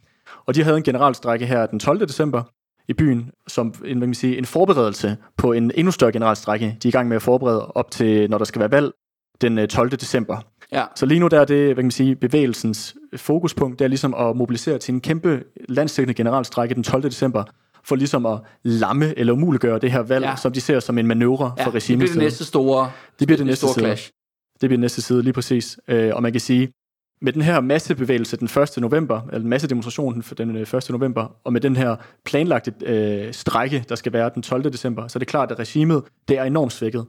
Og 0.47 0.55
de 0.55 0.62
havde 0.62 0.76
en 0.76 0.82
generalstrække 0.82 1.47
her 1.47 1.66
den 1.66 1.78
12. 1.78 2.01
december 2.09 2.43
i 2.89 2.93
byen, 2.93 3.30
som 3.49 3.66
en, 3.66 3.72
hvad 3.80 3.91
kan 3.91 3.99
man 4.09 4.14
sige, 4.14 4.39
en 4.39 4.45
forberedelse 4.45 5.16
på 5.37 5.53
en 5.53 5.70
endnu 5.74 5.91
større 5.93 6.12
generalstrække. 6.12 6.66
De 6.82 6.89
er 6.89 6.91
i 6.91 6.93
gang 6.93 7.09
med 7.09 7.16
at 7.16 7.22
forberede 7.22 7.66
op 7.66 7.91
til, 7.91 8.30
når 8.30 8.39
der 8.39 8.45
skal 8.45 8.61
være 8.61 8.70
valg 8.70 8.93
den 9.41 9.59
øh, 9.59 9.68
12. 9.68 9.91
december. 9.91 10.39
Ja. 10.72 10.84
Så 10.97 11.07
lige 11.07 11.20
nu 11.20 11.26
der 11.28 11.41
er 11.41 11.45
det, 11.45 11.64
hvad 11.66 11.74
kan 11.74 11.84
man 11.84 11.91
sige, 11.91 12.16
bevægelsens 12.16 12.97
fokuspunkt, 13.16 13.78
det 13.78 13.84
er 13.84 13.89
ligesom 13.89 14.14
at 14.14 14.37
mobilisere 14.37 14.78
til 14.78 14.95
en 14.95 15.01
kæmpe 15.01 15.43
landstækkende 15.68 16.14
generalstrække 16.14 16.74
den 16.74 16.82
12. 16.82 17.03
december, 17.03 17.45
for 17.84 17.97
ligesom 17.97 18.26
at 18.26 18.39
lamme 18.62 19.18
eller 19.18 19.32
umuliggøre 19.32 19.78
det 19.78 19.93
her 19.93 20.01
valg, 20.01 20.24
Ja. 20.24 20.37
som 20.37 20.53
de 20.53 20.61
ser 20.61 20.80
som 20.80 20.99
en 20.99 21.07
manøvre 21.07 21.53
ja 21.59 21.64
for 21.64 21.70
det 21.70 21.74
regimet. 21.82 21.99
bliver 21.99 22.12
det 22.12 22.22
næste 22.22 22.45
store, 22.45 22.91
Det 23.18 23.28
bliver 23.28 23.37
det 23.37 23.47
næste 23.47 23.61
store 23.66 23.74
side. 23.74 23.84
clash. 23.84 24.11
Det 24.61 24.68
bliver 24.68 24.76
den 24.76 24.80
næste 24.80 25.03
side, 25.03 25.22
lige 25.22 25.32
præcis. 25.32 25.78
Øh, 25.89 26.11
og 26.14 26.22
man 26.22 26.32
kan 26.32 26.41
sige, 26.41 26.68
med 27.21 27.33
den 27.33 27.43
her 27.43 27.61
massebevægelse 27.61 28.37
den 28.37 28.62
1. 28.62 28.79
november, 28.79 29.21
eller 29.21 29.39
den 29.39 29.49
massedemonstration 29.49 30.14
den, 30.14 30.49
den 30.49 30.57
øh, 30.57 30.75
1. 30.75 30.91
november, 30.91 31.37
og 31.45 31.53
med 31.53 31.61
den 31.61 31.77
her 31.77 31.97
planlagte 32.25 32.73
øh, 32.87 33.33
strække, 33.33 33.85
der 33.89 33.95
skal 33.95 34.12
være 34.12 34.31
den 34.35 34.43
12. 34.43 34.64
december, 34.64 35.09
så 35.09 35.17
er 35.17 35.19
det 35.19 35.29
klart, 35.29 35.51
at 35.51 35.59
regimet 35.59 36.03
det 36.29 36.39
er 36.39 36.45
enormt 36.45 36.73
svækket. 36.73 37.07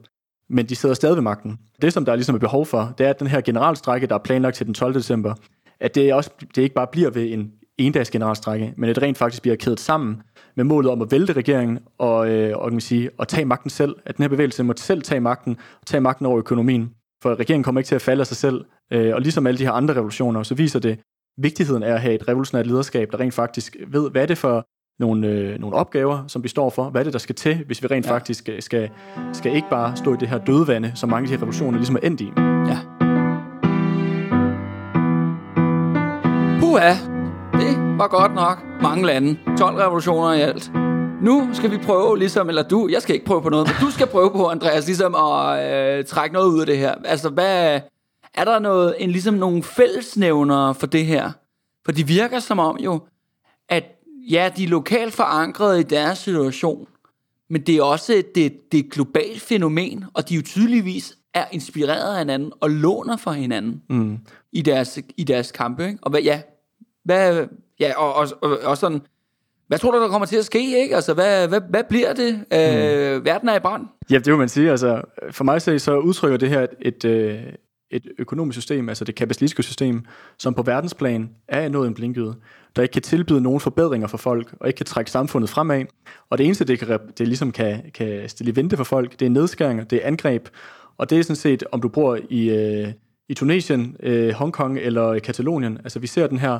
Men 0.50 0.66
de 0.66 0.76
sidder 0.76 0.94
stadig 0.94 1.16
ved 1.16 1.22
magten. 1.22 1.58
Det, 1.82 1.92
som 1.92 2.04
der 2.04 2.14
ligesom 2.14 2.34
er 2.34 2.38
behov 2.38 2.66
for, 2.66 2.94
det 2.98 3.06
er, 3.06 3.10
at 3.10 3.20
den 3.20 3.26
her 3.26 3.40
generalstrække, 3.40 4.06
der 4.06 4.14
er 4.14 4.18
planlagt 4.18 4.56
til 4.56 4.66
den 4.66 4.74
12. 4.74 4.94
december, 4.94 5.34
at 5.80 5.94
det, 5.94 6.14
også, 6.14 6.30
det 6.54 6.62
ikke 6.62 6.74
bare 6.74 6.86
bliver 6.92 7.10
ved 7.10 7.32
en 7.32 7.52
endags 7.78 8.10
generalstrække, 8.10 8.74
men 8.76 8.90
at 8.90 8.96
det 8.96 9.02
rent 9.02 9.18
faktisk 9.18 9.42
bliver 9.42 9.56
kædet 9.56 9.80
sammen 9.80 10.22
med 10.56 10.64
målet 10.64 10.90
om 10.90 11.02
at 11.02 11.10
vælte 11.10 11.32
regeringen 11.32 11.78
og, 11.98 12.30
øh, 12.30 12.56
og 12.56 12.64
kan 12.64 12.72
man 12.72 12.80
sige, 12.80 13.10
at 13.20 13.28
tage 13.28 13.44
magten 13.44 13.70
selv. 13.70 13.96
At 14.06 14.16
den 14.16 14.22
her 14.22 14.28
bevægelse 14.28 14.62
må 14.62 14.72
selv 14.76 15.02
tage 15.02 15.20
magten, 15.20 15.56
og 15.80 15.86
tage 15.86 16.00
magten 16.00 16.26
over 16.26 16.38
økonomien. 16.38 16.90
For 17.22 17.34
regeringen 17.34 17.62
kommer 17.62 17.80
ikke 17.80 17.88
til 17.88 17.94
at 17.94 18.02
falde 18.02 18.20
af 18.20 18.26
sig 18.26 18.36
selv. 18.36 18.64
Øh, 18.92 19.14
og 19.14 19.20
ligesom 19.20 19.46
alle 19.46 19.58
de 19.58 19.64
her 19.64 19.72
andre 19.72 19.94
revolutioner, 19.94 20.42
så 20.42 20.54
viser 20.54 20.78
det 20.80 20.98
vigtigheden 21.38 21.82
af 21.82 21.92
at 21.92 22.00
have 22.00 22.14
et 22.14 22.28
revolutionært 22.28 22.66
lederskab, 22.66 23.12
der 23.12 23.20
rent 23.20 23.34
faktisk 23.34 23.76
ved, 23.88 24.10
hvad 24.10 24.22
er 24.22 24.26
det 24.26 24.38
for 24.38 24.66
nogle, 25.00 25.28
øh, 25.28 25.58
nogle 25.60 25.76
opgaver, 25.76 26.24
som 26.28 26.42
vi 26.42 26.48
står 26.48 26.70
for, 26.70 26.90
hvad 26.90 27.00
er 27.00 27.04
det, 27.04 27.12
der 27.12 27.18
skal 27.18 27.34
til, 27.34 27.62
hvis 27.66 27.82
vi 27.82 27.86
rent 27.86 28.06
Ja. 28.06 28.10
ja. 28.10 28.16
faktisk 28.16 28.48
øh, 28.48 28.62
skal, 28.62 28.90
skal 29.32 29.56
ikke 29.56 29.70
bare 29.70 29.96
stå 29.96 30.14
i 30.14 30.16
det 30.20 30.28
her 30.28 30.38
dødvande, 30.38 30.92
som 30.94 31.08
mange 31.08 31.22
af 31.22 31.28
de 31.28 31.34
her 31.34 31.42
revolutioner 31.42 31.78
ligesom 31.78 31.96
er 31.96 32.00
endt 32.00 32.20
i. 32.20 32.32
Ja. 32.68 32.78
Puha, 36.60 36.92
det 37.52 37.98
var 37.98 38.08
godt 38.08 38.34
nok 38.34 38.58
mange 38.82 39.06
lande. 39.06 39.38
12 39.58 39.76
revolutioner 39.76 40.32
i 40.32 40.40
alt. 40.40 40.70
Nu 41.22 41.48
skal 41.52 41.70
vi 41.70 41.78
prøve 41.78 42.18
ligesom, 42.18 42.48
eller 42.48 42.62
du, 42.62 42.88
jeg 42.92 43.02
skal 43.02 43.14
ikke 43.14 43.26
prøve 43.26 43.42
på 43.42 43.48
noget, 43.48 43.66
men 43.66 43.86
du 43.86 43.90
skal 43.90 44.06
prøve 44.06 44.30
på, 44.30 44.46
Andreas, 44.46 44.86
ligesom 44.86 45.14
at 45.14 45.98
øh, 45.98 46.04
trække 46.04 46.34
noget 46.34 46.48
ud 46.48 46.60
af 46.60 46.66
det 46.66 46.78
her. 46.78 46.94
Altså, 47.04 47.28
hvad, 47.28 47.80
er 48.40 48.44
der 48.44 48.58
noget, 48.58 48.94
en, 48.98 49.10
ligesom 49.10 49.34
nogle 49.34 49.62
fællesnævnere 49.62 50.74
for 50.74 50.86
det 50.86 51.06
her? 51.06 51.30
For 51.84 51.92
de 51.92 52.06
virker 52.06 52.38
som 52.40 52.58
om 52.58 52.78
jo, 52.78 53.00
at 53.68 53.84
ja, 54.30 54.50
de 54.56 54.64
er 54.64 54.68
lokalt 54.68 55.14
forankrede 55.14 55.80
i 55.80 55.82
deres 55.82 56.18
situation, 56.18 56.88
men 57.50 57.62
det 57.62 57.76
er 57.76 57.82
også 57.82 58.12
et, 58.14 58.34
det, 58.34 58.72
det 58.72 58.80
er 58.80 58.84
et 58.84 58.90
globalt 58.90 59.40
fænomen, 59.40 60.04
og 60.14 60.28
de 60.28 60.34
jo 60.34 60.42
tydeligvis 60.42 61.14
er 61.34 61.44
inspireret 61.52 62.12
af 62.12 62.18
hinanden 62.18 62.52
og 62.60 62.70
låner 62.70 63.16
fra 63.16 63.32
hinanden 63.32 63.82
Mm. 63.88 64.18
i 64.52 64.62
deres, 64.62 64.98
i 65.16 65.24
deres 65.24 65.52
kampe. 65.52 65.86
Ikke? 65.86 65.98
Og 66.02 66.10
hvad, 66.10 66.20
ja, 66.20 66.40
hvad, 67.04 67.46
ja, 67.80 67.92
og, 67.98 68.14
og, 68.14 68.28
og, 68.42 68.58
og 68.64 68.78
sådan, 68.78 69.00
hvad 69.66 69.78
tror 69.78 69.90
du, 69.90 69.98
der 69.98 70.08
kommer 70.08 70.26
til 70.26 70.36
at 70.36 70.44
ske? 70.44 70.82
Ikke? 70.82 70.94
Altså, 70.94 71.14
hvad, 71.14 71.48
hvad, 71.48 71.60
hvad 71.70 71.84
bliver 71.88 72.12
det? 72.12 72.34
Øh, 72.34 73.24
verden 73.24 73.48
er 73.48 73.56
i 73.56 73.60
brand. 73.60 73.86
Ja, 74.10 74.14
det 74.14 74.26
vil 74.26 74.36
man 74.36 74.48
sige. 74.48 74.70
Altså, 74.70 75.02
for 75.30 75.44
mig 75.44 75.62
så, 75.62 75.78
så 75.78 75.98
udtrykker 75.98 76.38
det 76.38 76.48
her 76.48 76.62
et, 76.62 76.70
et, 76.80 77.04
øh, 77.04 77.42
et 77.90 78.06
økonomisk 78.18 78.56
system, 78.58 78.88
altså 78.88 79.04
det 79.04 79.14
kapitalistiske 79.14 79.62
system, 79.62 80.04
som 80.38 80.54
på 80.54 80.62
verdensplan 80.62 81.30
er 81.48 81.68
nået 81.68 81.88
en 81.88 81.94
blinkede, 81.94 82.34
der 82.76 82.82
ikke 82.82 82.92
kan 82.92 83.02
tilbyde 83.02 83.40
nogen 83.40 83.60
forbedringer 83.60 84.08
for 84.08 84.18
folk, 84.18 84.54
og 84.60 84.66
ikke 84.66 84.76
kan 84.76 84.86
trække 84.86 85.10
samfundet 85.10 85.50
fremad. 85.50 85.84
Og 86.30 86.38
det 86.38 86.46
eneste, 86.46 86.64
det, 86.64 86.78
kan, 86.78 86.98
det 87.18 87.28
ligesom 87.28 87.52
kan, 87.52 87.90
kan 87.94 88.28
stille 88.28 88.52
i 88.52 88.56
vente 88.56 88.76
for 88.76 88.84
folk, 88.84 89.20
det 89.20 89.26
er 89.26 89.30
nedskæringer, 89.30 89.84
det 89.84 90.02
er 90.02 90.06
angreb, 90.06 90.48
og 90.98 91.10
det 91.10 91.18
er 91.18 91.22
sådan 91.22 91.36
set, 91.36 91.64
om 91.72 91.80
du 91.80 91.88
bor 91.88 92.18
i, 92.30 92.50
øh, 92.50 92.92
i 93.28 93.34
Tunesien, 93.34 93.96
øh, 94.02 94.30
Hongkong 94.30 94.78
eller 94.78 95.14
i 95.14 95.18
Katalonien. 95.18 95.78
Altså 95.78 95.98
vi 95.98 96.06
ser 96.06 96.26
den 96.26 96.38
her, 96.38 96.58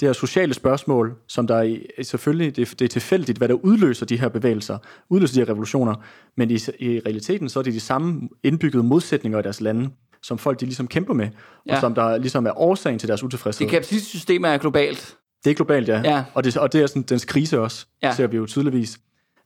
det 0.00 0.08
her 0.08 0.12
sociale 0.12 0.54
spørgsmål, 0.54 1.14
som 1.28 1.46
der 1.46 1.56
er, 1.56 2.02
selvfølgelig, 2.02 2.56
det, 2.56 2.70
det 2.78 2.84
er 2.84 2.88
tilfældigt, 2.88 3.38
hvad 3.38 3.48
der 3.48 3.54
udløser 3.54 4.06
de 4.06 4.20
her 4.20 4.28
bevægelser, 4.28 4.78
udløser 5.08 5.34
de 5.34 5.40
her 5.40 5.48
revolutioner, 5.48 5.94
men 6.36 6.50
i, 6.50 6.54
i 6.78 7.00
realiteten 7.06 7.48
så 7.48 7.58
er 7.58 7.62
det 7.62 7.74
de 7.74 7.80
samme 7.80 8.28
indbyggede 8.42 8.82
modsætninger 8.82 9.38
i 9.38 9.42
deres 9.42 9.60
lande, 9.60 9.90
som 10.22 10.38
folk 10.38 10.60
de 10.60 10.64
ligesom 10.64 10.88
kæmper 10.88 11.14
med, 11.14 11.28
Ja. 11.66 11.74
og 11.74 11.80
som 11.80 11.94
der 11.94 12.18
ligesom 12.18 12.46
er 12.46 12.58
årsagen 12.60 12.98
til 12.98 13.08
deres 13.08 13.22
utilfredshed. 13.22 13.66
Det 13.66 13.70
kapitalistiske 13.72 14.16
system 14.18 14.44
er 14.44 14.56
globalt. 14.56 15.16
Det 15.44 15.50
er 15.50 15.54
globalt, 15.54 15.88
ja. 15.88 16.00
Ja. 16.04 16.24
Og, 16.34 16.44
det, 16.44 16.56
og 16.56 16.72
det 16.72 16.82
er 16.82 16.86
sådan 16.86 17.02
dens 17.02 17.24
krise 17.24 17.60
også, 17.60 17.86
Ja. 18.02 18.08
ja. 18.08 18.14
ser 18.14 18.26
vi 18.26 18.36
jo 18.36 18.46
tydeligvis. 18.46 18.98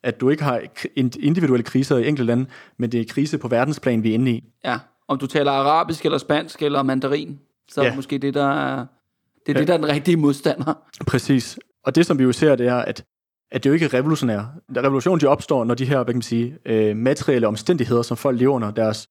At 0.02 0.20
du 0.20 0.28
ikke 0.30 0.42
har 0.42 0.60
individuelle 1.20 1.62
kriser 1.64 1.96
i 1.96 2.08
enkelte 2.08 2.26
lande, 2.26 2.46
men 2.78 2.92
det 2.92 3.00
er 3.00 3.04
krise 3.08 3.38
på 3.38 3.48
verdensplan, 3.48 4.02
vi 4.02 4.10
er 4.10 4.14
inde 4.14 4.30
i. 4.30 4.44
Ja. 4.64 4.78
Om 5.08 5.18
du 5.18 5.26
taler 5.26 5.52
arabisk, 5.52 6.04
eller 6.04 6.18
spansk, 6.18 6.62
eller 6.62 6.82
mandarin, 6.82 7.38
så 7.70 7.80
er 7.80 7.84
det 7.84 7.90
Ja. 7.90 7.96
måske 7.96 8.18
det, 8.18 8.34
der 8.34 8.46
er, 8.50 8.76
det, 8.76 8.86
er 9.48 9.52
Ja. 9.52 9.58
det, 9.58 9.68
der 9.68 9.74
er 9.74 9.78
den 9.78 9.88
rigtige 9.88 10.16
modstander. 10.16 10.74
Præcis. 11.06 11.58
Og 11.84 11.94
det, 11.94 12.06
som 12.06 12.18
vi 12.18 12.24
jo 12.24 12.32
ser, 12.32 12.56
det 12.56 12.66
er, 12.66 12.74
at, 12.76 13.04
at 13.52 13.64
det 13.64 13.70
jo 13.70 13.74
ikke 13.74 13.84
er 13.86 13.94
revolutionært. 13.94 14.44
Revolutionen, 14.76 15.20
de 15.20 15.26
opstår, 15.26 15.64
når 15.64 15.74
de 15.74 15.84
her, 15.84 15.96
hvad 15.96 16.04
kan 16.06 16.14
man 16.16 16.22
sige, 16.22 16.56
øh, 16.66 16.96
materielle 16.96 17.46
omstændigheder, 17.48 18.02
som 18.02 18.16
folk 18.16 18.38
lever 18.38 18.54
under, 18.54 18.70
deres, 18.70 19.08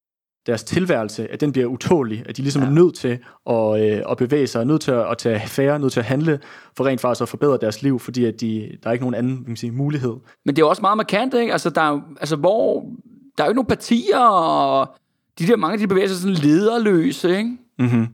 deres 0.47 0.63
tilværelse, 0.63 1.31
at 1.31 1.41
den 1.41 1.51
bliver 1.51 1.67
utålig, 1.67 2.23
at 2.29 2.37
de 2.37 2.41
ligesom 2.41 2.61
Ja. 2.61 2.67
er 2.67 2.71
nødt 2.71 2.95
til 2.95 3.19
at, 3.49 3.97
øh, 3.97 4.01
at 4.11 4.17
bevæge 4.17 4.47
sig, 4.47 4.59
er 4.59 4.63
nødt 4.63 4.81
til 4.81 4.91
at, 4.91 5.11
at 5.11 5.17
tage 5.17 5.35
affære, 5.41 5.79
nødt 5.79 5.93
til 5.93 5.99
at 5.99 6.05
handle, 6.05 6.39
for 6.77 6.85
rent 6.85 7.01
faktisk 7.01 7.21
at 7.21 7.29
forbedre 7.29 7.57
deres 7.61 7.81
liv, 7.81 7.99
fordi 7.99 8.25
at 8.25 8.41
de, 8.41 8.69
der 8.83 8.89
er 8.89 8.93
ikke 8.93 9.03
nogen 9.05 9.15
anden 9.15 9.35
kan 9.37 9.43
man 9.47 9.55
sige, 9.57 9.71
mulighed. 9.71 10.13
Men 10.45 10.55
det 10.55 10.61
er 10.61 10.65
også 10.65 10.81
meget 10.81 10.97
markant, 10.97 11.33
ikke? 11.33 11.51
Altså, 11.51 11.69
der 11.69 11.81
er, 11.81 11.99
altså 12.19 12.35
hvor, 12.35 12.85
der 13.37 13.43
er 13.43 13.47
jo 13.47 13.51
ikke 13.51 13.57
nogen 13.57 13.67
partier, 13.67 14.19
og 14.19 14.95
de 15.39 15.47
der, 15.47 15.55
mange 15.55 15.79
de 15.79 15.87
bevæger 15.87 16.07
sig 16.07 16.17
sådan 16.17 16.35
lederløse, 16.35 17.37
ikke? 17.37 17.57
Mm-hmm. 17.79 18.07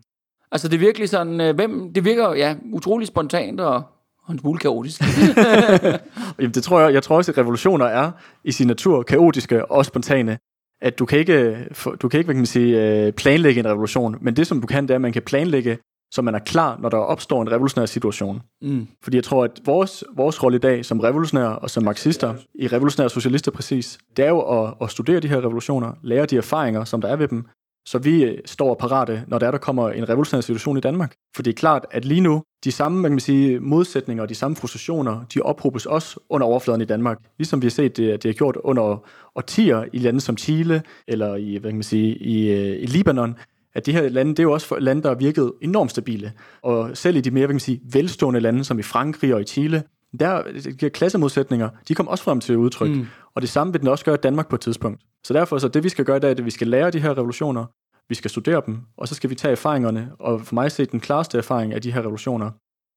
Altså, 0.52 0.68
det 0.68 0.76
er 0.76 0.80
virkelig 0.80 1.10
sådan, 1.10 1.42
øh, 1.42 1.56
hvem, 1.56 1.94
det 1.94 2.06
virker 2.06 2.34
ja, 2.34 2.56
utrolig 2.74 3.08
spontant 3.08 3.60
og, 3.60 3.84
og 4.26 4.32
en 4.34 4.40
smule 4.40 4.60
kaotisk. 4.60 5.02
Jamen, 6.40 6.52
det 6.54 6.64
tror 6.64 6.80
jeg, 6.82 6.94
jeg 6.94 7.04
tror 7.04 7.16
også, 7.18 7.32
at 7.32 7.38
revolutioner 7.38 7.86
er 7.86 8.12
i 8.44 8.52
sin 8.52 8.68
natur 8.68 9.04
kaotiske 9.04 9.72
og 9.72 9.86
spontane. 9.86 10.38
At 10.82 11.00
du 11.00 11.06
kan 11.06 11.20
ikke, 11.20 11.68
du 12.02 12.10
kan 12.10 12.18
ikke 12.18 12.28
hvad 12.28 12.36
kan 12.36 12.42
man 12.42 12.46
sige, 12.46 13.06
øh, 13.06 13.14
planlægge 13.14 13.60
en 13.60 13.68
revolution, 13.68 14.18
men 14.22 14.36
det 14.36 14.48
som 14.48 14.62
du 14.62 14.68
kan, 14.68 14.84
det 14.84 14.92
er, 14.92 14.96
at 14.96 15.02
man 15.02 15.14
kan 15.14 15.22
planlægge, 15.22 15.78
så 16.14 16.22
man 16.22 16.36
er 16.36 16.40
klar, 16.40 16.78
når 16.82 16.90
der 16.90 16.98
opstår 16.98 17.42
en 17.42 17.52
revolutionær 17.52 17.86
situation. 17.86 18.42
Mm. 18.62 18.88
Fordi 19.04 19.18
jeg 19.18 19.24
tror, 19.24 19.44
at 19.44 19.62
vores, 19.66 20.04
vores 20.16 20.44
rolle 20.44 20.56
i 20.56 20.60
dag 20.60 20.86
som 20.86 21.00
revolutionære 21.00 21.60
og 21.60 21.70
som 21.70 21.84
marxister, 21.84 22.36
i 22.56 22.68
revolutionære 22.68 23.10
socialister 23.10 23.52
præcis, 23.52 24.00
det 24.18 24.26
er 24.26 24.30
jo 24.30 24.40
at, 24.40 24.74
at 24.82 24.92
studere 24.92 25.20
de 25.20 25.28
her 25.28 25.38
revolutioner, 25.38 25.94
lære 26.04 26.26
de 26.26 26.38
erfaringer, 26.38 26.84
som 26.84 27.02
der 27.02 27.10
er 27.10 27.16
ved 27.16 27.28
dem, 27.28 27.46
så 27.86 27.98
vi 27.98 28.24
øh, 28.24 28.38
står 28.46 28.74
parate, 28.74 29.24
når 29.28 29.40
der, 29.40 29.48
er, 29.48 29.52
der 29.52 29.58
kommer 29.58 29.90
en 29.90 30.10
revolutionær 30.10 30.42
situation 30.42 30.78
i 30.78 30.82
Danmark. 30.82 31.16
For 31.36 31.44
det 31.44 31.52
er 31.52 31.56
klart, 31.56 31.86
at 31.92 32.06
lige 32.06 32.22
nu, 32.22 32.44
de 32.64 32.72
samme 32.72 33.02
man 33.02 33.12
kan 33.12 33.20
sige, 33.20 33.60
modsætninger 33.60 34.24
og 34.24 34.30
de 34.30 34.36
samme 34.36 34.56
frustrationer, 34.56 35.24
de 35.34 35.42
ophobes 35.42 35.86
også 35.86 36.20
under 36.30 36.48
overfladen 36.48 36.82
i 36.82 36.86
Danmark. 36.86 37.20
Ligesom 37.38 37.62
vi 37.62 37.66
har 37.66 37.72
set, 37.72 37.98
det, 37.98 38.24
det 38.24 38.30
er 38.30 38.34
gjort 38.34 38.56
under 38.64 39.04
årtier 39.36 39.86
i 39.94 40.00
lande 40.00 40.22
som 40.22 40.38
Chile, 40.38 40.84
eller 41.08 41.36
i, 41.36 41.56
hvad 41.56 41.72
kan 41.72 41.78
man 41.78 41.84
sige, 41.84 42.18
i, 42.18 42.52
øh, 42.52 42.84
i 42.84 42.86
Libanon, 42.86 43.36
at 43.76 43.86
de 43.86 43.92
her 43.92 44.10
lande, 44.10 44.32
det 44.32 44.40
er 44.40 44.44
jo 44.44 44.52
også 44.52 44.80
lande, 44.80 45.02
der 45.04 45.10
har 45.10 45.16
virket 45.16 45.52
enormt 45.62 45.92
stabile. 45.92 46.34
Og 46.62 46.98
selv 46.98 47.16
i 47.16 47.22
de 47.22 47.32
mere, 47.32 47.42
hvad 47.42 47.48
kan 47.48 47.56
man 47.56 47.60
sige, 47.60 47.82
velstående 47.94 48.40
lande, 48.40 48.64
som 48.64 48.80
i 48.80 48.84
Frankrig 48.84 49.34
og 49.34 49.42
i 49.42 49.44
Chile, 49.44 49.84
der 50.20 50.44
de 50.82 50.90
klassemodsætninger, 50.90 51.70
de 51.88 51.96
kom 51.96 52.08
også 52.08 52.24
frem 52.24 52.40
til 52.40 52.58
udtryk. 52.58 52.90
Mm. 52.90 53.08
Og 53.36 53.42
det 53.42 53.50
samme 53.50 53.74
vil 53.74 53.82
den 53.82 53.88
også 53.88 54.06
gøre 54.06 54.16
i 54.16 54.18
Danmark 54.24 54.50
på 54.50 54.56
et 54.56 54.62
tidspunkt. 54.62 55.02
Så 55.26 55.34
derfor 55.34 55.58
så 55.58 55.68
det, 55.68 55.84
vi 55.84 55.90
skal 55.90 56.06
gøre, 56.06 56.20
det 56.20 56.28
er, 56.28 56.32
at 56.32 56.46
vi 56.46 56.52
skal 56.52 56.68
lære 56.68 56.92
de 56.92 57.00
her 57.00 57.18
revolutioner, 57.18 57.66
vi 58.10 58.16
skal 58.16 58.32
studere 58.32 58.62
dem, 58.66 58.80
og 58.98 59.08
så 59.08 59.16
skal 59.16 59.30
vi 59.30 59.36
tage 59.36 59.52
erfaringerne. 59.52 60.12
Og 60.20 60.42
for 60.42 60.54
mig 60.56 60.72
set 60.72 60.92
den 60.92 61.00
klareste 61.00 61.38
erfaring 61.38 61.74
af 61.74 61.82
de 61.82 61.92
her 61.92 62.02
revolutioner, 62.02 62.52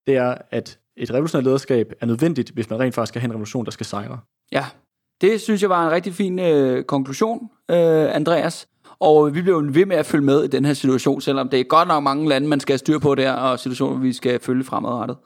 det 0.06 0.16
er, 0.16 0.34
at 0.50 0.78
et 0.96 1.10
revolutionært 1.10 1.44
lederskab 1.44 1.92
er 2.00 2.06
nødvendigt, 2.06 2.50
hvis 2.50 2.70
man 2.70 2.80
rent 2.80 2.94
faktisk 2.94 3.10
skal 3.10 3.20
have 3.20 3.28
en 3.28 3.32
revolution, 3.32 3.64
der 3.64 3.70
skal 3.70 3.86
sejre. 3.86 4.18
Ja, 4.52 4.64
det 5.20 5.40
synes 5.40 5.62
jeg 5.62 5.70
var 5.70 5.86
en 5.86 5.92
rigtig 5.92 6.14
fin 6.14 6.38
øh, 6.38 6.84
konklusion, 6.84 7.50
øh, 7.70 8.16
Andreas. 8.16 8.68
Og 8.98 9.34
vi 9.34 9.42
bliver 9.42 9.62
jo 9.62 9.70
ved 9.72 9.86
med 9.86 9.96
at 9.96 10.06
følge 10.06 10.24
med 10.24 10.44
i 10.44 10.46
den 10.46 10.64
her 10.64 10.72
situation, 10.72 11.20
selvom 11.20 11.48
det 11.48 11.60
er 11.60 11.64
godt 11.64 11.88
nok 11.88 12.02
mange 12.02 12.28
lande, 12.28 12.48
man 12.48 12.60
skal 12.60 12.72
have 12.72 12.78
styr 12.78 12.98
på 12.98 13.14
der, 13.14 13.32
og 13.32 13.58
situationer, 13.58 14.00
vi 14.00 14.12
skal 14.12 14.40
følge 14.40 14.64
fremadrettet. 14.64 15.16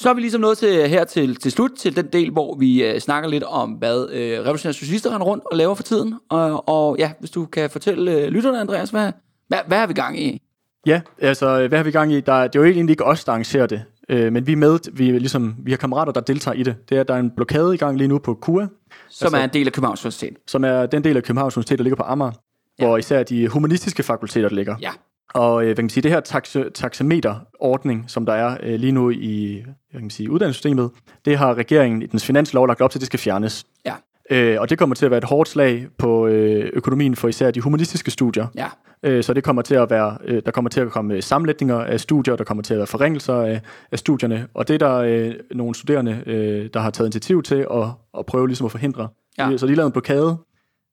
Så 0.00 0.10
er 0.10 0.14
vi 0.14 0.20
ligesom 0.20 0.40
nået 0.40 0.58
til, 0.58 0.88
her 0.88 1.04
til, 1.04 1.36
til 1.36 1.52
slut, 1.52 1.70
til 1.78 1.96
den 1.96 2.06
del, 2.06 2.30
hvor 2.30 2.56
vi 2.56 2.84
øh, 2.84 3.00
snakker 3.00 3.30
lidt 3.30 3.44
om, 3.44 3.70
hvad 3.70 4.08
øh, 4.12 4.40
revolutionære 4.40 4.72
socialister 4.72 5.10
render 5.14 5.26
rundt 5.26 5.44
og 5.50 5.56
laver 5.56 5.74
for 5.74 5.82
tiden. 5.82 6.14
Og, 6.28 6.68
og 6.68 6.96
ja, 6.98 7.12
hvis 7.18 7.30
du 7.30 7.46
kan 7.46 7.70
fortælle 7.70 8.12
øh, 8.12 8.28
lytterne, 8.28 8.60
Andreas, 8.60 8.90
hvad, 8.90 9.12
hvad, 9.48 9.58
hvad 9.66 9.78
er 9.78 9.86
vi 9.86 9.92
gang 9.92 10.20
i? 10.20 10.42
Ja, 10.86 11.00
altså, 11.18 11.68
hvad 11.68 11.78
har 11.78 11.84
vi 11.84 11.90
gang 11.90 12.12
i? 12.12 12.20
Der, 12.20 12.42
det 12.42 12.56
er 12.56 12.60
jo 12.60 12.64
egentlig 12.64 12.92
ikke 12.92 13.04
os, 13.04 13.24
der 13.24 13.32
arrangerer 13.32 13.66
det, 13.66 13.82
øh, 14.08 14.32
men 14.32 14.46
vi 14.46 14.52
er 14.52 14.56
med, 14.56 14.78
vi, 14.92 15.10
er 15.10 15.18
ligesom, 15.18 15.56
vi 15.58 15.70
har 15.70 15.78
kammerater, 15.78 16.12
der 16.12 16.20
deltager 16.20 16.54
i 16.54 16.62
det. 16.62 16.76
Det 16.88 16.98
er, 16.98 17.02
der 17.02 17.14
er 17.14 17.18
en 17.18 17.30
blokade 17.30 17.74
i 17.74 17.78
gang 17.78 17.96
lige 17.96 18.08
nu 18.08 18.18
på 18.18 18.34
KUA. 18.34 18.66
Som 19.08 19.26
altså, 19.26 19.36
er 19.36 19.44
en 19.44 19.50
del 19.52 19.66
af 19.66 19.72
Københavns 19.72 20.04
Universitet. 20.04 20.36
Som 20.46 20.64
er 20.64 20.86
den 20.86 21.04
del 21.04 21.16
af 21.16 21.22
Københavns 21.22 21.56
Universitet, 21.56 21.78
der 21.78 21.84
ligger 21.84 21.96
på 21.96 22.02
Amager, 22.02 22.32
ja. 22.78 22.86
hvor 22.86 22.96
især 22.96 23.22
de 23.22 23.48
humanistiske 23.48 24.02
fakulteter 24.02 24.48
ligger. 24.48 24.76
Ja. 24.80 24.90
Og 25.34 25.60
øh, 25.60 25.66
hvad 25.66 25.74
kan 25.74 25.84
man 25.84 25.90
sige, 25.90 26.02
det 26.02 26.10
her 26.10 26.20
taxe, 26.20 26.70
taxameterordning, 26.70 28.04
som 28.08 28.26
der 28.26 28.32
er 28.32 28.56
øh, 28.62 28.80
lige 28.80 28.92
nu 28.92 29.10
i 29.10 29.62
hvad 29.64 30.00
kan 30.00 30.00
man 30.00 30.10
sige, 30.10 30.30
uddannelsessystemet, 30.30 30.90
det 31.24 31.38
har 31.38 31.54
regeringen 31.54 32.02
i 32.02 32.06
dens 32.06 32.24
finanslov 32.24 32.66
lagt 32.66 32.80
op 32.80 32.90
til, 32.90 32.98
at 32.98 33.00
det 33.00 33.06
skal 33.06 33.20
fjernes. 33.20 33.66
Ja. 33.86 33.94
Øh, 34.30 34.60
og 34.60 34.70
det 34.70 34.78
kommer 34.78 34.94
til 34.94 35.04
at 35.04 35.10
være 35.10 35.18
et 35.18 35.24
hårdt 35.24 35.48
slag 35.48 35.86
på 35.98 36.26
øh, 36.26 36.70
økonomien 36.72 37.16
for 37.16 37.28
især 37.28 37.50
de 37.50 37.60
humanistiske 37.60 38.10
studier. 38.10 38.46
Ja. 38.54 38.66
Øh, 39.02 39.24
så 39.24 39.34
det 39.34 39.44
kommer 39.44 39.62
til 39.62 39.74
at 39.74 39.90
være, 39.90 40.18
øh, 40.24 40.42
der 40.46 40.50
kommer 40.50 40.68
til 40.68 40.80
at 40.80 40.90
komme 40.90 41.22
sammenlægninger 41.22 41.78
af 41.78 42.00
studier, 42.00 42.36
der 42.36 42.44
kommer 42.44 42.62
til 42.62 42.74
at 42.74 42.78
være 42.78 42.86
forringelser 42.86 43.34
af, 43.34 43.60
af 43.92 43.98
studierne, 43.98 44.46
og 44.54 44.68
det 44.68 44.74
er 44.74 44.78
der 44.78 44.96
øh, 44.96 45.34
nogle 45.50 45.74
studerende, 45.74 46.22
øh, 46.26 46.70
der 46.74 46.80
har 46.80 46.90
taget 46.90 47.06
initiativ 47.06 47.42
til 47.42 47.66
at, 47.70 47.86
at 48.18 48.26
prøve 48.26 48.48
ligesom 48.48 48.64
at 48.64 48.70
forhindre. 48.70 49.08
Ja. 49.38 49.56
Så 49.56 49.66
de 49.66 49.74
lavede 49.74 49.86
en 49.86 49.92
blokade 49.92 50.36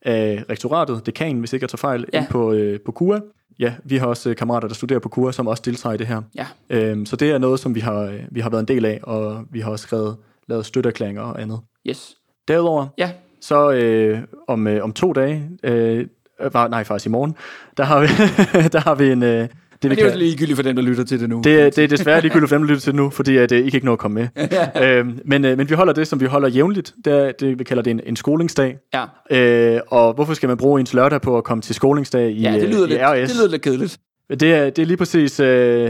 af 0.01 0.43
rektoratet, 0.49 1.05
dekanen, 1.05 1.39
hvis 1.39 1.53
ikke 1.53 1.63
jeg 1.63 1.69
tager 1.69 1.77
fejl, 1.77 2.05
ja. 2.13 2.19
ind 2.19 2.27
på, 2.27 2.53
øh, 2.53 2.79
på 2.85 2.91
KUA, 2.91 3.19
Ja, 3.59 3.73
vi 3.83 3.97
har 3.97 4.07
også 4.07 4.29
øh, 4.29 4.35
kammerater, 4.35 4.67
der 4.67 4.75
studerer 4.75 4.99
på 4.99 5.09
KUA, 5.09 5.31
som 5.31 5.47
også 5.47 5.63
deltager 5.65 5.93
i 5.93 5.97
det 5.97 6.07
her. 6.07 6.21
Ja. 6.35 6.47
Øhm, 6.69 7.05
så 7.05 7.15
det 7.15 7.31
er 7.31 7.37
noget, 7.37 7.59
som 7.59 7.75
vi 7.75 7.79
har, 7.79 8.01
øh, 8.01 8.19
vi 8.31 8.39
har 8.39 8.49
været 8.49 8.61
en 8.61 8.67
del 8.67 8.85
af, 8.85 8.99
og 9.03 9.45
vi 9.49 9.59
har 9.59 9.71
også 9.71 9.83
skrevet, 9.83 10.17
lavet 10.47 10.65
støtteerklæringer 10.65 11.21
og 11.21 11.41
andet. 11.41 11.59
Yes. 11.89 12.15
Derudover, 12.47 12.87
ja. 12.97 13.11
så 13.41 13.71
øh, 13.71 14.19
om, 14.47 14.67
øh, 14.67 14.83
om 14.83 14.93
to 14.93 15.13
dage, 15.13 15.49
øh, 15.63 16.07
nej 16.53 16.83
faktisk 16.83 17.05
i 17.05 17.09
morgen, 17.09 17.35
der 17.77 17.83
har 17.83 17.99
vi, 17.99 18.07
der 18.73 18.79
har 18.79 18.95
vi 18.95 19.11
en, 19.11 19.23
øh, 19.23 19.47
det, 19.81 19.89
Men 19.89 19.97
det 19.97 20.05
er 20.05 20.11
jo 20.11 20.17
ligegyldigt 20.17 20.55
for 20.55 20.63
dem, 20.63 20.75
der 20.75 20.83
lytter 20.83 21.03
til 21.03 21.19
det 21.19 21.29
nu. 21.29 21.41
Det, 21.43 21.75
det 21.75 21.83
er 21.83 21.87
desværre 21.87 22.21
ligegyldigt 22.21 22.49
for 22.49 22.55
dem, 22.55 22.61
der 22.61 22.69
lytter 22.69 22.81
til 22.81 22.91
det 22.91 22.95
nu, 22.95 23.09
fordi 23.09 23.37
at, 23.37 23.51
uh, 23.51 23.57
I 23.57 23.61
kan 23.61 23.77
ikke 23.77 23.85
nå 23.85 23.93
at 23.93 23.99
komme 23.99 24.15
med. 24.15 24.49
øhm, 24.83 25.19
men, 25.25 25.45
uh, 25.45 25.57
men 25.57 25.69
vi 25.69 25.75
holder 25.75 25.93
det, 25.93 26.07
som 26.07 26.19
vi 26.19 26.25
holder 26.25 26.49
jævnligt. 26.49 26.93
Det, 27.05 27.13
er, 27.13 27.31
det 27.31 27.59
vi 27.59 27.63
kalder 27.63 27.83
det 27.83 27.91
en, 27.91 28.01
en 28.05 28.15
skolingsdag. 28.15 28.77
Ja. 28.93 29.75
Øh, 29.75 29.81
og 29.87 30.13
hvorfor 30.13 30.33
skal 30.33 30.47
man 30.47 30.57
bruge 30.57 30.79
ens 30.79 30.93
lørdag 30.93 31.21
på 31.21 31.37
at 31.37 31.43
komme 31.43 31.61
til 31.61 31.75
skolingsdag 31.75 32.31
i, 32.31 32.41
ja, 32.41 32.53
det 32.53 32.69
lyder, 32.69 32.85
i 32.85 32.89
lidt, 32.89 33.01
RS? 33.01 33.29
det 33.29 33.37
lyder 33.37 33.49
lidt 33.49 33.61
kedeligt. 33.61 33.97
Det 34.29 34.53
er, 34.53 34.69
det 34.69 34.79
er 34.79 34.85
lige 34.85 34.97
præcis, 34.97 35.39
øh, 35.39 35.47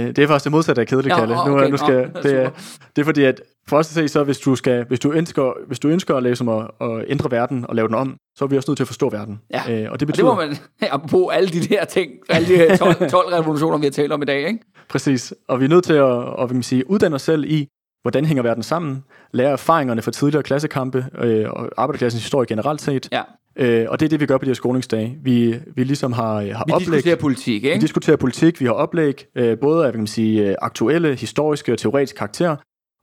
det 0.08 0.20
er 0.20 0.28
faktisk 0.28 0.44
det 0.44 0.52
modsatte 0.52 0.82
af 0.82 0.88
kedeligt, 0.88 1.16
Kalle. 1.16 1.42
Okay, 1.42 1.52
nu, 1.52 1.70
nu 1.70 1.78
skal, 1.78 1.96
det, 2.24 2.34
er, 2.34 2.50
det 2.96 3.02
er 3.02 3.06
fordi, 3.06 3.24
at 3.24 3.42
for 3.68 3.78
os 3.78 3.88
at 3.90 3.94
se, 3.94 4.08
så 4.08 4.24
hvis 4.24 4.40
du, 4.40 4.56
skal, 4.56 4.86
hvis 4.88 5.00
du 5.00 5.12
ønsker, 5.12 5.54
hvis 5.68 5.80
du 5.80 5.88
ønsker 5.88 6.16
at, 6.16 6.24
lave, 6.24 6.36
som 6.36 6.50
at, 6.50 6.72
at 6.82 7.06
ændre 7.08 7.32
verden 7.32 7.66
og 7.70 7.76
lave 7.76 7.88
den 7.88 7.96
om, 7.96 8.18
så 8.36 8.46
er 8.46 8.50
vi 8.50 8.58
også 8.58 8.72
nødt 8.72 8.78
til 8.78 8.84
at 8.84 8.88
forstå 8.88 9.10
verden. 9.10 9.40
Ja. 9.54 9.84
Øh, 9.84 9.92
og 9.92 10.00
det 10.00 10.08
betyder... 10.08 10.28
Og 10.28 10.42
det 10.42 10.60
må 10.82 10.90
man, 11.00 11.10
på 11.12 11.28
alle 11.28 11.50
de 11.50 11.60
der 11.60 11.86
ting, 11.86 12.12
alle 12.30 12.48
de 12.48 12.56
her 12.56 12.78
12, 12.78 13.10
12 13.10 13.34
revolutioner, 13.40 13.78
vi 13.78 13.86
har 13.86 13.92
talt 13.92 14.12
om 14.12 14.22
i 14.22 14.26
dag, 14.26 14.48
ikke? 14.48 14.60
Præcis. 14.90 15.34
Og 15.48 15.60
vi 15.60 15.66
er 15.66 15.70
nødt 15.70 15.84
til 15.84 15.94
at, 15.94 16.44
at, 16.44 16.58
at 16.58 16.66
sige, 16.66 16.90
uddanne 16.90 17.16
os 17.16 17.22
selv 17.22 17.44
i, 17.44 17.68
hvordan 18.02 18.26
hænger 18.26 18.44
verden 18.44 18.64
sammen, 18.64 19.04
lære 19.34 19.52
erfaringerne 19.52 20.02
fra 20.02 20.12
tidligere 20.12 20.44
klassekampe 20.44 21.06
øh, 21.22 21.50
og 21.50 21.70
arbejderklassens 21.78 22.24
historie 22.24 22.48
generelt 22.48 22.82
set, 22.82 23.10
ja. 23.12 23.22
Øh, 23.60 23.86
og 23.90 24.00
det 24.00 24.06
er 24.06 24.10
det, 24.10 24.20
vi 24.20 24.26
gør 24.26 24.38
på 24.38 24.46
de 24.46 24.50
her 24.50 24.56
skolingsdage. 24.56 25.18
Vi, 25.24 25.56
vi 25.76 25.84
ligesom 25.84 26.14
har, 26.14 26.34
har 26.34 26.64
vi 26.66 26.72
oplæg. 26.72 26.88
Vi 26.88 26.96
diskuterer 26.96 27.16
politik, 27.16 27.64
ikke? 27.64 27.76
Vi 27.76 27.82
diskuterer 27.82 28.18
politik, 28.18 28.60
vi 28.60 28.66
har 28.66 28.72
oplæg, 28.72 29.26
øh, 29.36 29.60
både 29.60 29.86
af 29.86 29.92
kan 29.92 30.00
man 30.00 30.08
sige, 30.08 30.56
aktuelle, 30.62 31.16
historiske 31.16 31.72
og 31.72 31.78
teoretiske 31.78 32.18
karakterer, 32.18 32.56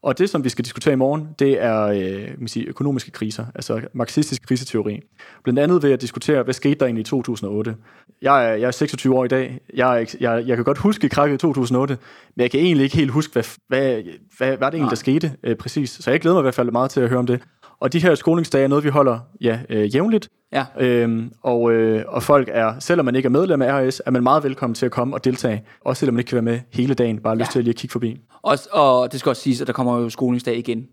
og 0.04 0.18
det, 0.18 0.30
som 0.30 0.44
vi 0.44 0.48
skal 0.48 0.64
diskutere 0.64 0.92
i 0.92 0.96
morgen, 0.96 1.28
det 1.38 1.62
er 1.62 1.82
øh, 1.82 2.28
man 2.38 2.48
sige, 2.48 2.66
økonomiske 2.66 3.10
kriser, 3.10 3.46
altså 3.54 3.80
marxistisk 3.94 4.46
kriseteori. 4.46 5.00
Blandt 5.44 5.60
andet 5.60 5.82
vil 5.82 5.88
jeg 5.88 6.00
diskutere, 6.00 6.42
hvad 6.42 6.54
skete 6.54 6.74
der 6.74 6.84
egentlig 6.84 7.00
i 7.00 7.04
2008. 7.04 7.76
Jeg 8.22 8.50
er, 8.50 8.54
jeg 8.54 8.66
er 8.66 8.70
26 8.70 9.16
år 9.16 9.24
i 9.24 9.28
dag. 9.28 9.60
Jeg, 9.74 10.06
jeg, 10.20 10.44
jeg 10.46 10.56
kan 10.56 10.64
godt 10.64 10.78
huske 10.78 11.08
krakket 11.08 11.34
i 11.34 11.38
2008, 11.38 11.98
men 12.36 12.42
jeg 12.42 12.50
kan 12.50 12.60
egentlig 12.60 12.84
ikke 12.84 12.96
helt 12.96 13.10
huske, 13.10 13.32
hvad, 13.32 13.44
hvad, 13.68 13.80
hvad, 13.80 14.02
hvad, 14.38 14.56
hvad 14.56 14.66
det 14.66 14.74
egentlig, 14.74 14.90
der 14.90 14.96
skete 14.96 15.32
øh, 15.44 15.56
præcis. 15.56 15.90
Så 15.90 16.10
jeg 16.10 16.20
glæder 16.20 16.34
mig 16.34 16.40
i 16.40 16.42
hvert 16.42 16.54
fald 16.54 16.70
meget 16.70 16.90
til 16.90 17.00
at 17.00 17.08
høre 17.08 17.18
om 17.18 17.26
det. 17.26 17.40
Og 17.84 17.92
de 17.92 17.98
her 17.98 18.14
skolingsdage 18.14 18.64
er 18.64 18.68
noget, 18.68 18.84
vi 18.84 18.88
holder 18.88 19.18
ja, 19.40 19.60
øh, 19.68 19.94
jævnligt. 19.94 20.28
Ja. 20.52 20.64
Øhm, 20.78 21.32
og, 21.42 21.72
øh, 21.72 22.04
og 22.08 22.22
folk 22.22 22.48
er, 22.52 22.78
selvom 22.78 23.04
man 23.04 23.14
ikke 23.14 23.26
er 23.26 23.30
medlem 23.30 23.62
af 23.62 23.88
RS, 23.88 24.02
er 24.06 24.10
man 24.10 24.22
meget 24.22 24.44
velkommen 24.44 24.74
til 24.74 24.86
at 24.86 24.92
komme 24.92 25.16
og 25.16 25.24
deltage. 25.24 25.64
Også 25.80 26.00
selvom 26.00 26.14
man 26.14 26.20
ikke 26.20 26.28
kan 26.28 26.36
være 26.36 26.42
med 26.42 26.60
hele 26.72 26.94
dagen, 26.94 27.18
bare 27.18 27.34
ja. 27.34 27.40
lyst 27.40 27.52
til 27.52 27.58
at 27.58 27.64
lige 27.64 27.72
at 27.72 27.76
kigge 27.76 27.92
forbi. 27.92 28.20
Og, 28.42 28.58
og 28.72 29.12
det 29.12 29.20
skal 29.20 29.30
også 29.30 29.42
siges, 29.42 29.60
at 29.60 29.66
der 29.66 29.72
kommer 29.72 29.98
jo 29.98 30.10
skolingsdag 30.10 30.58
igen 30.58 30.88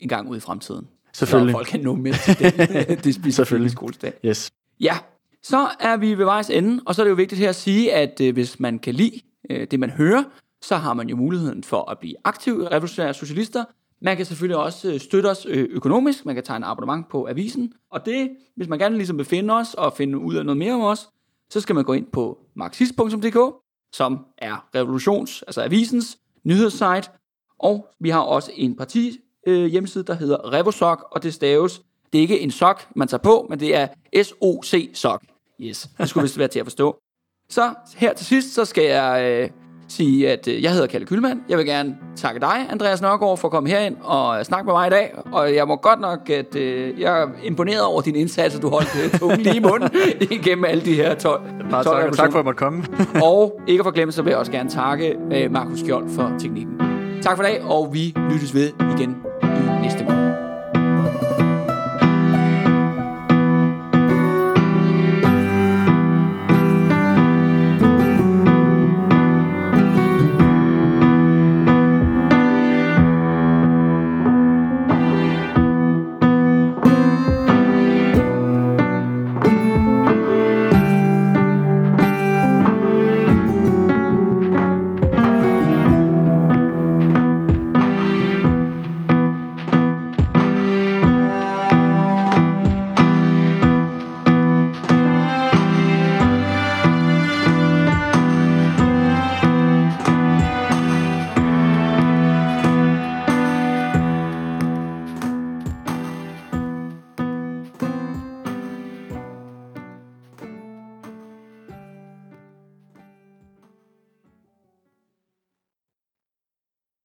en 0.00 0.08
gang 0.08 0.28
ud 0.28 0.36
i 0.36 0.40
fremtiden. 0.40 0.88
Selvfølgelig. 1.12 1.52
Så 1.52 1.56
folk 1.56 1.66
kan 1.66 1.80
nå 1.80 1.94
med 1.94 2.12
til 2.24 2.38
det, 2.38 3.04
det 3.04 3.14
specifikke 3.14 3.70
skolingsdag. 3.70 4.12
Yes. 4.24 4.50
Ja, 4.80 4.96
så 5.42 5.68
er 5.80 5.96
vi 5.96 6.14
ved 6.18 6.24
vejs 6.24 6.50
ende, 6.50 6.82
og 6.86 6.94
så 6.94 7.02
er 7.02 7.04
det 7.04 7.10
jo 7.10 7.16
vigtigt 7.16 7.40
her 7.40 7.48
at 7.48 7.56
sige, 7.56 7.94
at 7.94 8.20
øh, 8.20 8.32
hvis 8.32 8.60
man 8.60 8.78
kan 8.78 8.94
lide 8.94 9.20
øh, 9.50 9.66
det, 9.70 9.80
man 9.80 9.90
hører, 9.90 10.24
så 10.62 10.76
har 10.76 10.94
man 10.94 11.08
jo 11.08 11.16
muligheden 11.16 11.64
for 11.64 11.90
at 11.90 11.98
blive 11.98 12.14
aktiv 12.24 12.60
i 12.62 12.66
revolutionære 12.66 13.14
socialister, 13.14 13.64
man 14.06 14.16
kan 14.16 14.26
selvfølgelig 14.26 14.56
også 14.56 14.92
øh, 14.92 15.00
støtte 15.00 15.26
os 15.26 15.46
øh, 15.48 15.68
økonomisk. 15.70 16.26
Man 16.26 16.34
kan 16.34 16.44
tage 16.44 16.56
en 16.56 16.64
abonnement 16.64 17.08
på 17.08 17.28
avisen. 17.28 17.72
Og 17.90 18.06
det, 18.06 18.30
hvis 18.56 18.68
man 18.68 18.78
gerne 18.78 18.96
ligesom 18.96 19.18
vil 19.18 19.26
finde 19.26 19.54
os 19.54 19.74
og 19.74 19.92
finde 19.92 20.18
ud 20.18 20.34
af 20.34 20.44
noget 20.44 20.56
mere 20.56 20.74
om 20.74 20.80
os, 20.80 21.08
så 21.50 21.60
skal 21.60 21.74
man 21.74 21.84
gå 21.84 21.92
ind 21.92 22.06
på 22.12 22.38
marxist.dk, 22.54 23.38
som 23.92 24.26
er 24.38 24.68
revolutions, 24.74 25.42
altså 25.42 25.62
avisens 25.62 26.18
nyhedssite. 26.44 27.10
Og 27.58 27.88
vi 28.00 28.08
har 28.10 28.20
også 28.20 28.50
en 28.54 28.76
parti 28.76 29.18
øh, 29.46 29.66
hjemmeside, 29.66 30.04
der 30.04 30.14
hedder 30.14 30.52
Revosok, 30.52 31.08
og 31.10 31.22
det 31.22 31.34
staves, 31.34 31.82
det 32.12 32.18
er 32.18 32.22
ikke 32.22 32.40
en 32.40 32.50
sok, 32.50 32.82
man 32.96 33.08
tager 33.08 33.22
på, 33.22 33.46
men 33.50 33.60
det 33.60 33.76
er 33.76 33.88
S-O-C-sok. 34.22 35.22
Yes, 35.60 35.88
det 35.98 36.08
skulle 36.08 36.22
vist 36.22 36.38
være 36.38 36.48
til 36.48 36.58
at 36.58 36.66
forstå. 36.66 36.96
Så 37.48 37.74
her 37.96 38.14
til 38.14 38.26
sidst, 38.26 38.54
så 38.54 38.64
skal 38.64 38.84
jeg 38.84 39.42
øh, 39.42 39.65
sige, 39.88 40.30
at 40.30 40.48
øh, 40.48 40.62
jeg 40.62 40.72
hedder 40.72 40.86
Kalle 40.86 41.06
Kylmand. 41.06 41.40
Jeg 41.48 41.58
vil 41.58 41.66
gerne 41.66 41.96
takke 42.16 42.40
dig, 42.40 42.66
Andreas 42.70 43.02
Nørgaard, 43.02 43.38
for 43.38 43.48
at 43.48 43.52
komme 43.52 43.68
herind 43.68 43.96
og 44.02 44.46
snakke 44.46 44.66
med 44.66 44.74
mig 44.74 44.86
i 44.86 44.90
dag. 44.90 45.14
Og 45.32 45.54
jeg 45.54 45.68
må 45.68 45.76
godt 45.76 46.00
nok, 46.00 46.30
at 46.30 46.56
øh, 46.56 47.00
jeg 47.00 47.22
er 47.22 47.26
imponeret 47.44 47.82
over 47.82 48.00
din 48.00 48.16
indsats, 48.16 48.56
at 48.56 48.62
du 48.62 48.68
holdt 48.68 49.04
øh, 49.04 49.18
tungen 49.18 49.40
lige 49.40 49.56
i 49.56 49.60
munden 49.60 49.90
igennem 50.30 50.64
alle 50.64 50.84
de 50.84 50.94
her 50.94 51.14
12 51.14 51.42
Bare 51.70 51.84
12 51.84 52.02
tak, 52.04 52.12
tak 52.12 52.16
for, 52.16 52.24
at 52.24 52.34
jeg 52.34 52.44
måtte 52.44 52.58
komme. 52.58 52.84
og 53.30 53.60
ikke 53.66 53.84
for 53.84 53.90
glemme, 53.90 54.12
så 54.12 54.22
vil 54.22 54.30
jeg 54.30 54.38
også 54.38 54.52
gerne 54.52 54.70
takke 54.70 55.16
Markus 55.50 55.78
Skjold 55.80 56.08
for 56.08 56.32
teknikken. 56.38 56.80
Tak 57.22 57.36
for 57.36 57.44
i 57.44 57.46
dag, 57.46 57.62
og 57.62 57.90
vi 57.92 58.14
lyttes 58.30 58.54
ved 58.54 58.72
igen 58.98 59.16